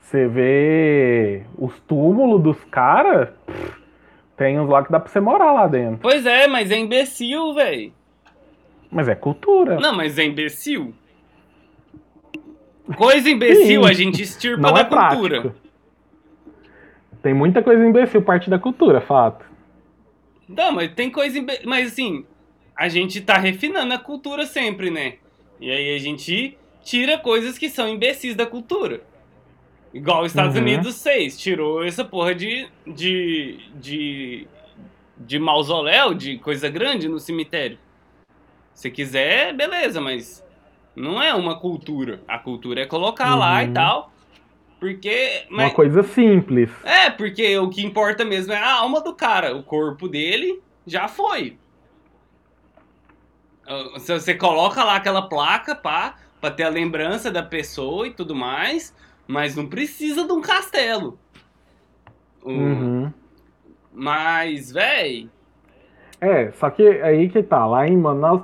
Você 0.00 0.26
vê 0.26 1.44
os 1.56 1.78
túmulos 1.86 2.42
dos 2.42 2.64
caras. 2.64 3.28
Tem 4.36 4.58
uns 4.58 4.68
lá 4.68 4.82
que 4.82 4.90
dá 4.90 4.98
pra 4.98 5.08
você 5.08 5.20
morar 5.20 5.52
lá 5.52 5.68
dentro. 5.68 6.00
Pois 6.02 6.26
é, 6.26 6.48
mas 6.48 6.72
é 6.72 6.76
imbecil, 6.76 7.54
velho. 7.54 7.92
Mas 8.90 9.08
é 9.08 9.14
cultura. 9.14 9.78
Não, 9.78 9.94
mas 9.94 10.18
é 10.18 10.24
imbecil. 10.24 10.92
Coisa 12.96 13.30
imbecil 13.30 13.82
Sim. 13.84 13.88
a 13.88 13.92
gente 13.92 14.22
estirpa 14.22 14.60
Não 14.60 14.74
da 14.74 14.80
é 14.80 14.84
cultura. 14.84 15.40
Prático. 15.40 15.62
Tem 17.22 17.32
muita 17.32 17.62
coisa 17.62 17.84
imbecil, 17.86 18.22
parte 18.22 18.50
da 18.50 18.58
cultura, 18.58 19.00
fato. 19.00 19.44
Não, 20.48 20.72
mas 20.72 20.92
tem 20.92 21.10
coisa 21.10 21.38
imbecil. 21.38 21.68
Mas 21.68 21.92
assim, 21.92 22.26
a 22.76 22.88
gente 22.88 23.20
tá 23.20 23.38
refinando 23.38 23.94
a 23.94 23.98
cultura 23.98 24.44
sempre, 24.44 24.90
né? 24.90 25.14
E 25.60 25.70
aí 25.70 25.94
a 25.94 25.98
gente 25.98 26.58
tira 26.82 27.16
coisas 27.16 27.56
que 27.56 27.68
são 27.68 27.88
imbecis 27.88 28.34
da 28.34 28.44
cultura. 28.44 29.02
Igual 29.94 30.22
os 30.22 30.32
Estados 30.32 30.56
uhum. 30.56 30.62
Unidos 30.62 31.02
fez, 31.02 31.38
tirou 31.38 31.84
essa 31.84 32.04
porra 32.04 32.34
de, 32.34 32.66
de, 32.86 33.58
de, 33.76 34.46
de 35.18 35.38
mausoléu, 35.38 36.14
de 36.14 36.38
coisa 36.38 36.68
grande 36.68 37.08
no 37.08 37.20
cemitério. 37.20 37.78
Se 38.74 38.90
quiser, 38.90 39.54
beleza, 39.54 40.00
mas 40.00 40.42
não 40.94 41.22
é 41.22 41.34
uma 41.34 41.58
cultura. 41.58 42.20
A 42.28 42.38
cultura 42.38 42.82
é 42.82 42.86
colocar 42.86 43.32
uhum. 43.32 43.38
lá 43.38 43.62
e 43.62 43.68
uhum. 43.68 43.72
tal. 43.72 44.12
Porque. 44.78 45.44
Mas... 45.48 45.66
Uma 45.66 45.74
coisa 45.74 46.02
simples. 46.02 46.70
É, 46.84 47.10
porque 47.10 47.56
o 47.58 47.70
que 47.70 47.84
importa 47.84 48.24
mesmo 48.24 48.52
é 48.52 48.58
a 48.58 48.74
alma 48.74 49.00
do 49.00 49.14
cara. 49.14 49.56
O 49.56 49.62
corpo 49.62 50.08
dele 50.08 50.60
já 50.86 51.08
foi. 51.08 51.56
Se 53.98 54.12
você 54.12 54.34
coloca 54.34 54.82
lá 54.82 54.96
aquela 54.96 55.22
placa, 55.22 55.74
pá, 55.74 56.16
pra 56.40 56.50
ter 56.50 56.64
a 56.64 56.68
lembrança 56.68 57.30
da 57.30 57.42
pessoa 57.42 58.08
e 58.08 58.12
tudo 58.12 58.34
mais, 58.34 58.94
mas 59.26 59.54
não 59.54 59.66
precisa 59.66 60.26
de 60.26 60.32
um 60.32 60.40
castelo. 60.40 61.16
Uhum. 62.44 63.12
Mas, 63.92 64.72
véi. 64.72 65.30
É, 66.20 66.50
só 66.52 66.70
que 66.70 66.82
aí 66.82 67.28
que 67.28 67.42
tá, 67.42 67.64
lá 67.66 67.86
em 67.86 67.96
Manaus, 67.96 68.42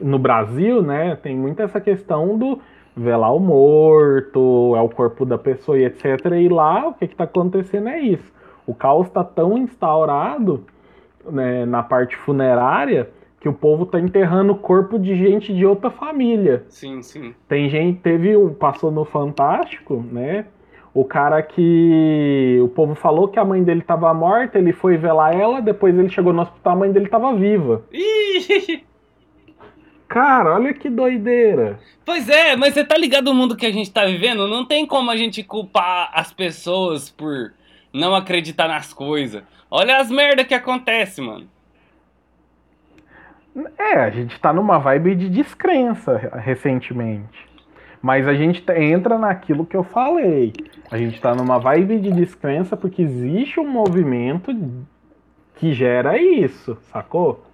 no 0.00 0.18
Brasil, 0.18 0.82
né, 0.82 1.16
tem 1.16 1.36
muito 1.36 1.62
essa 1.62 1.80
questão 1.80 2.36
do 2.36 2.58
velar 2.96 3.34
o 3.34 3.38
morto, 3.38 4.74
é 4.76 4.80
o 4.80 4.88
corpo 4.88 5.24
da 5.24 5.38
pessoa 5.38 5.78
e 5.78 5.84
etc. 5.84 6.04
E 6.38 6.48
lá 6.48 6.88
o 6.88 6.94
que 6.94 7.04
está 7.04 7.24
acontecendo 7.24 7.88
é 7.88 8.00
isso. 8.00 8.32
O 8.66 8.74
caos 8.74 9.06
está 9.06 9.22
tão 9.22 9.56
instaurado 9.56 10.64
né, 11.24 11.64
na 11.64 11.82
parte 11.82 12.16
funerária 12.16 13.08
que 13.40 13.48
o 13.48 13.54
povo 13.54 13.84
está 13.84 13.98
enterrando 13.98 14.52
o 14.52 14.56
corpo 14.56 14.98
de 14.98 15.16
gente 15.16 15.54
de 15.54 15.64
outra 15.64 15.90
família. 15.90 16.64
Sim, 16.68 17.00
sim. 17.02 17.34
Tem 17.48 17.70
gente, 17.70 18.00
teve 18.00 18.36
um, 18.36 18.52
passou 18.52 18.90
no 18.90 19.04
Fantástico, 19.04 20.04
né? 20.12 20.46
O 20.92 21.04
cara 21.04 21.40
que 21.40 22.58
o 22.62 22.68
povo 22.68 22.94
falou 22.94 23.28
que 23.28 23.38
a 23.38 23.44
mãe 23.44 23.62
dele 23.62 23.80
estava 23.80 24.12
morta, 24.12 24.58
ele 24.58 24.72
foi 24.72 24.96
velar 24.96 25.34
ela, 25.34 25.62
depois 25.62 25.96
ele 25.96 26.08
chegou 26.08 26.32
no 26.32 26.42
hospital, 26.42 26.72
a 26.72 26.76
mãe 26.76 26.92
dele 26.92 27.06
estava 27.06 27.32
viva. 27.32 27.82
Ih! 27.92 28.84
Cara, 30.10 30.54
olha 30.54 30.74
que 30.74 30.90
doideira. 30.90 31.78
Pois 32.04 32.28
é, 32.28 32.56
mas 32.56 32.74
você 32.74 32.84
tá 32.84 32.98
ligado 32.98 33.26
no 33.26 33.34
mundo 33.34 33.56
que 33.56 33.64
a 33.64 33.70
gente 33.70 33.92
tá 33.92 34.04
vivendo? 34.04 34.48
Não 34.48 34.66
tem 34.66 34.84
como 34.84 35.08
a 35.08 35.16
gente 35.16 35.44
culpar 35.44 36.10
as 36.12 36.32
pessoas 36.32 37.08
por 37.08 37.52
não 37.92 38.12
acreditar 38.16 38.66
nas 38.66 38.92
coisas. 38.92 39.44
Olha 39.70 39.98
as 39.98 40.10
merda 40.10 40.44
que 40.44 40.52
acontece, 40.52 41.20
mano. 41.20 41.46
É, 43.78 44.00
a 44.00 44.10
gente 44.10 44.36
tá 44.40 44.52
numa 44.52 44.78
vibe 44.78 45.14
de 45.14 45.28
descrença 45.28 46.16
recentemente. 46.42 47.48
Mas 48.02 48.26
a 48.26 48.34
gente 48.34 48.64
entra 48.72 49.16
naquilo 49.16 49.64
que 49.64 49.76
eu 49.76 49.84
falei. 49.84 50.52
A 50.90 50.98
gente 50.98 51.20
tá 51.20 51.36
numa 51.36 51.60
vibe 51.60 52.00
de 52.00 52.10
descrença 52.10 52.76
porque 52.76 53.00
existe 53.00 53.60
um 53.60 53.68
movimento 53.68 54.52
que 55.54 55.72
gera 55.72 56.20
isso, 56.20 56.76
sacou? 56.90 57.48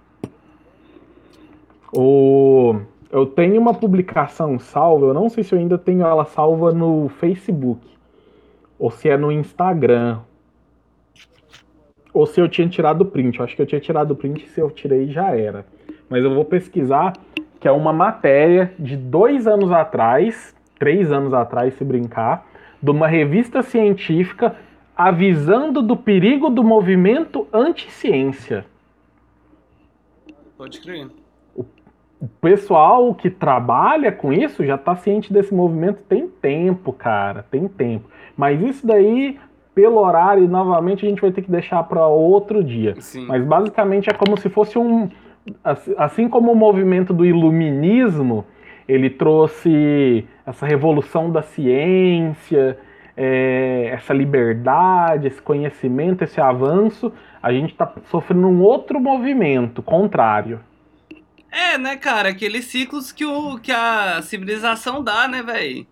O, 1.93 2.75
eu 3.11 3.25
tenho 3.25 3.59
uma 3.59 3.73
publicação 3.73 4.59
salva, 4.59 5.07
eu 5.07 5.13
não 5.13 5.29
sei 5.29 5.43
se 5.43 5.53
eu 5.53 5.59
ainda 5.59 5.77
tenho 5.77 6.05
ela 6.05 6.25
salva 6.25 6.71
no 6.71 7.09
Facebook, 7.09 7.87
ou 8.77 8.91
se 8.91 9.09
é 9.09 9.17
no 9.17 9.31
Instagram, 9.31 10.19
ou 12.13 12.25
se 12.25 12.41
eu 12.41 12.49
tinha 12.49 12.67
tirado 12.67 13.01
o 13.01 13.05
print. 13.05 13.39
Eu 13.39 13.45
acho 13.45 13.55
que 13.55 13.61
eu 13.61 13.65
tinha 13.65 13.79
tirado 13.79 14.11
o 14.11 14.15
print, 14.15 14.47
se 14.47 14.59
eu 14.59 14.69
tirei 14.71 15.07
já 15.07 15.35
era. 15.35 15.65
Mas 16.09 16.23
eu 16.23 16.33
vou 16.33 16.43
pesquisar, 16.43 17.13
que 17.59 17.67
é 17.67 17.71
uma 17.71 17.93
matéria 17.93 18.73
de 18.77 18.97
dois 18.97 19.47
anos 19.47 19.71
atrás, 19.71 20.55
três 20.79 21.11
anos 21.11 21.33
atrás, 21.33 21.73
se 21.75 21.83
brincar, 21.83 22.45
de 22.81 22.91
uma 22.91 23.07
revista 23.07 23.61
científica 23.61 24.55
avisando 24.95 25.81
do 25.81 25.95
perigo 25.95 26.49
do 26.49 26.63
movimento 26.63 27.47
anti-ciência. 27.53 28.65
Pode 30.57 30.81
crer. 30.81 31.07
O 32.19 32.27
pessoal 32.27 33.13
que 33.13 33.29
trabalha 33.29 34.11
com 34.11 34.33
isso 34.33 34.65
já 34.65 34.75
está 34.75 34.95
ciente 34.95 35.31
desse 35.31 35.53
movimento 35.53 36.01
tem 36.09 36.27
tempo, 36.27 36.91
cara, 36.91 37.45
tem 37.51 37.67
tempo. 37.67 38.09
Mas 38.35 38.59
isso 38.61 38.87
daí, 38.87 39.39
pelo 39.75 39.99
horário, 39.99 40.47
novamente 40.47 41.05
a 41.05 41.09
gente 41.09 41.21
vai 41.21 41.31
ter 41.31 41.43
que 41.43 41.51
deixar 41.51 41.83
para 41.83 42.07
outro 42.07 42.63
dia. 42.63 42.95
Sim. 42.99 43.27
Mas 43.27 43.43
basicamente 43.45 44.09
é 44.09 44.13
como 44.13 44.35
se 44.37 44.49
fosse 44.49 44.79
um. 44.79 45.09
Assim 45.97 46.27
como 46.27 46.51
o 46.51 46.55
movimento 46.55 47.13
do 47.13 47.25
iluminismo, 47.25 48.45
ele 48.87 49.09
trouxe 49.09 50.25
essa 50.45 50.65
revolução 50.65 51.31
da 51.31 51.41
ciência, 51.41 52.77
é, 53.15 53.89
essa 53.93 54.13
liberdade, 54.13 55.27
esse 55.27 55.41
conhecimento, 55.41 56.23
esse 56.23 56.39
avanço, 56.39 57.11
a 57.41 57.51
gente 57.51 57.71
está 57.71 57.91
sofrendo 58.05 58.47
um 58.47 58.61
outro 58.61 58.99
movimento 58.99 59.81
contrário. 59.81 60.59
É, 61.51 61.77
né, 61.77 61.95
cara? 61.95 62.29
Aqueles 62.29 62.65
ciclos 62.65 63.11
que, 63.11 63.25
o, 63.25 63.57
que 63.59 63.71
a 63.71 64.21
civilização 64.21 65.03
dá, 65.03 65.27
né, 65.27 65.41
velho? 65.41 65.87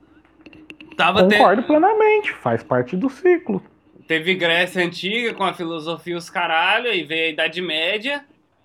Concordo 0.97 1.61
te... 1.61 1.67
plenamente, 1.67 2.33
faz 2.33 2.63
parte 2.63 2.95
do 2.95 3.09
ciclo. 3.09 3.61
Teve 4.07 4.35
Grécia 4.35 4.85
Antiga 4.85 5.33
com 5.33 5.43
a 5.43 5.53
filosofia 5.53 6.15
os 6.15 6.29
caralho, 6.29 6.89
aí 6.89 7.03
veio 7.03 7.25
a 7.25 7.29
Idade 7.31 7.61
Média, 7.61 8.23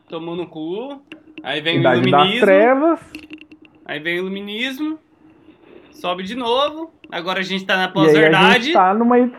tomou 0.09 0.37
no 0.37 0.47
cu, 0.47 1.03
aí 1.43 1.61
vem 1.61 1.81
Idade 1.81 2.01
o 2.01 2.09
Iluminismo. 2.09 2.35
Das 2.35 2.41
trevas. 2.41 3.01
Aí 3.85 3.99
vem 3.99 4.15
o 4.17 4.19
Iluminismo, 4.19 4.99
sobe 5.91 6.23
de 6.23 6.37
novo, 6.37 6.93
agora 7.11 7.41
a 7.41 7.43
gente 7.43 7.65
tá 7.65 7.77
na 7.77 7.89
pós-verdade. 7.89 8.47
A 8.47 8.59
gente 8.59 8.73
tá 8.73 8.95
numa... 8.95 9.31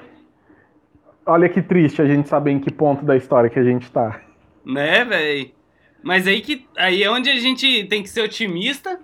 Olha 1.26 1.48
que 1.48 1.62
triste 1.62 2.02
a 2.02 2.06
gente 2.06 2.28
saber 2.28 2.52
em 2.52 2.60
que 2.60 2.74
ponto 2.74 3.06
da 3.06 3.16
história 3.16 3.50
que 3.50 3.60
a 3.60 3.64
gente 3.64 3.90
tá. 3.92 4.20
Né, 4.66 5.06
velho? 5.06 5.52
Mas 6.04 6.28
aí 6.28 6.42
que 6.42 6.66
aí 6.78 7.04
é 7.04 7.12
onde 7.12 7.30
a 7.30 7.40
gente 7.40 7.86
tem 7.86 8.02
que 8.02 8.10
ser 8.10 8.22
otimista. 8.22 9.00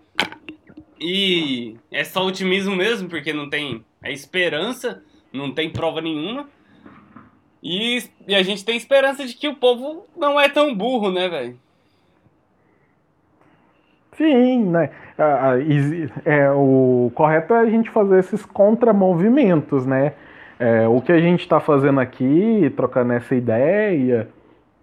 E 0.99 1.75
é 1.91 2.03
só 2.03 2.25
otimismo 2.25 2.75
mesmo, 2.75 3.07
porque 3.07 3.31
não 3.31 3.49
tem 3.49 3.85
é 4.01 4.11
esperança, 4.11 5.03
não 5.31 5.51
tem 5.51 5.69
prova 5.69 6.01
nenhuma. 6.01 6.49
E, 7.61 8.03
e 8.27 8.35
a 8.35 8.41
gente 8.43 8.63
tem 8.63 8.77
esperança 8.77 9.25
de 9.25 9.33
que 9.35 9.47
o 9.47 9.55
povo 9.55 10.05
não 10.15 10.39
é 10.39 10.47
tão 10.47 10.73
burro, 10.73 11.11
né, 11.11 11.27
velho? 11.27 11.59
Sim, 14.13 14.65
né? 14.69 14.89
É, 16.25 16.49
o 16.51 17.11
correto 17.13 17.53
é 17.53 17.59
a 17.59 17.69
gente 17.69 17.89
fazer 17.89 18.19
esses 18.19 18.45
contramovimentos, 18.45 19.85
né? 19.85 20.13
É, 20.59 20.87
o 20.87 21.01
que 21.01 21.11
a 21.11 21.19
gente 21.19 21.41
está 21.41 21.59
fazendo 21.59 21.99
aqui, 21.99 22.71
trocando 22.75 23.13
essa 23.13 23.35
ideia, 23.35 24.27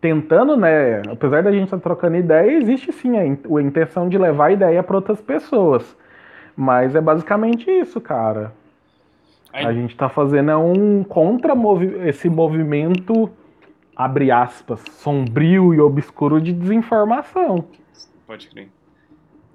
tentando, 0.05 0.55
né? 0.55 1.01
Apesar 1.11 1.43
da 1.43 1.51
gente 1.51 1.65
estar 1.65 1.79
tá 1.79 1.83
trocando 1.83 2.19
ideia, 2.19 2.59
existe 2.59 2.93
sim 2.93 3.17
a, 3.17 3.23
a 3.23 3.63
intenção 3.63 4.07
de 4.07 4.19
levar 4.19 4.49
a 4.49 4.53
ideia 4.53 4.83
para 4.83 4.97
outras 4.97 5.19
pessoas. 5.19 5.97
Mas 6.55 6.95
é 6.95 7.01
basicamente 7.01 7.71
isso, 7.71 8.03
cara. 8.03 8.53
Aí... 9.51 9.65
A 9.65 9.73
gente 9.73 9.93
está 9.93 10.11
fazendo 10.11 10.51
é 10.51 10.57
um 10.59 11.03
contra 11.03 11.57
-movi 11.57 12.07
esse 12.07 12.29
movimento, 12.29 13.31
abre 13.97 14.31
aspas, 14.31 14.85
sombrio 14.91 15.73
e 15.73 15.81
obscuro 15.81 16.39
de 16.39 16.53
desinformação. 16.53 17.65
Pode 18.27 18.49
crer. 18.49 18.69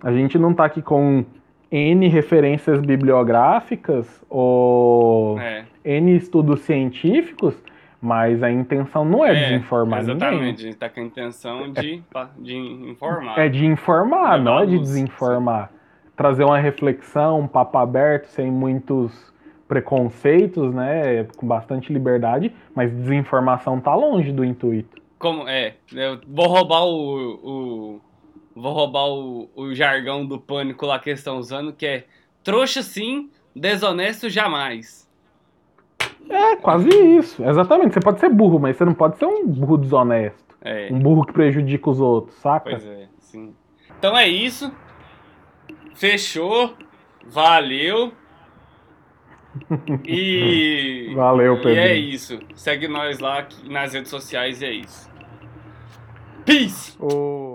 A 0.01 0.11
gente 0.11 0.39
não 0.39 0.49
está 0.49 0.65
aqui 0.65 0.81
com 0.81 1.25
N 1.71 2.07
referências 2.07 2.81
bibliográficas 2.81 4.07
ou 4.27 5.37
é. 5.39 5.65
N 5.85 6.15
estudos 6.17 6.61
científicos 6.61 7.53
mas 8.01 8.41
a 8.41 8.49
intenção 8.49 9.03
não 9.03 9.25
é, 9.25 9.31
é 9.31 9.49
desinformar 9.49 9.99
exatamente, 9.99 10.23
ninguém. 10.23 10.49
Exatamente, 10.49 10.61
a 10.61 10.65
gente 10.65 10.77
tá 10.77 10.89
com 10.89 10.99
a 10.99 11.03
intenção 11.03 11.71
de, 11.71 12.03
de 12.39 12.55
informar. 12.89 13.39
É 13.39 13.49
de 13.49 13.65
informar, 13.65 14.39
não 14.39 14.59
é 14.59 14.65
de 14.65 14.79
desinformar. 14.79 15.67
Sim. 15.67 15.79
Trazer 16.15 16.43
uma 16.43 16.57
reflexão, 16.57 17.41
um 17.41 17.47
papo 17.47 17.77
aberto, 17.77 18.25
sem 18.27 18.51
muitos 18.51 19.33
preconceitos, 19.67 20.73
né? 20.73 21.25
Com 21.37 21.47
bastante 21.47 21.93
liberdade, 21.93 22.53
mas 22.73 22.91
desinformação 22.91 23.79
tá 23.79 23.93
longe 23.93 24.31
do 24.31 24.43
intuito. 24.43 25.01
Como 25.17 25.47
é? 25.47 25.75
Eu 25.93 26.19
vou 26.27 26.47
roubar 26.47 26.85
o, 26.85 27.39
o 27.43 28.01
vou 28.55 28.73
roubar 28.73 29.07
o, 29.07 29.49
o 29.55 29.73
jargão 29.73 30.25
do 30.25 30.39
pânico 30.39 30.85
lá 30.85 30.99
que 30.99 31.09
eles 31.09 31.19
estão 31.19 31.37
usando, 31.37 31.73
que 31.73 31.85
é 31.85 32.05
trouxa 32.43 32.81
sim, 32.81 33.29
desonesto 33.55 34.29
jamais. 34.29 35.08
É, 36.29 36.55
quase 36.57 36.89
isso. 36.89 37.43
Exatamente. 37.43 37.93
Você 37.93 37.99
pode 37.99 38.19
ser 38.19 38.29
burro, 38.29 38.59
mas 38.59 38.77
você 38.77 38.85
não 38.85 38.93
pode 38.93 39.17
ser 39.17 39.25
um 39.25 39.47
burro 39.47 39.77
desonesto. 39.77 40.55
É. 40.61 40.89
Um 40.91 40.99
burro 40.99 41.25
que 41.25 41.33
prejudica 41.33 41.89
os 41.89 41.99
outros, 41.99 42.35
saca? 42.37 42.69
Pois 42.69 42.85
é, 42.85 43.07
sim. 43.17 43.53
Então 43.97 44.17
é 44.17 44.27
isso. 44.27 44.71
Fechou. 45.95 46.73
Valeu. 47.25 48.11
E. 50.05 51.11
Valeu, 51.15 51.55
Pedro. 51.57 51.71
E 51.71 51.77
é 51.79 51.95
isso. 51.95 52.39
Segue 52.55 52.87
nós 52.87 53.19
lá 53.19 53.47
nas 53.65 53.93
redes 53.93 54.09
sociais 54.09 54.61
e 54.61 54.65
é 54.65 54.71
isso. 54.71 55.09
Peace! 56.45 56.97
Oh. 56.99 57.48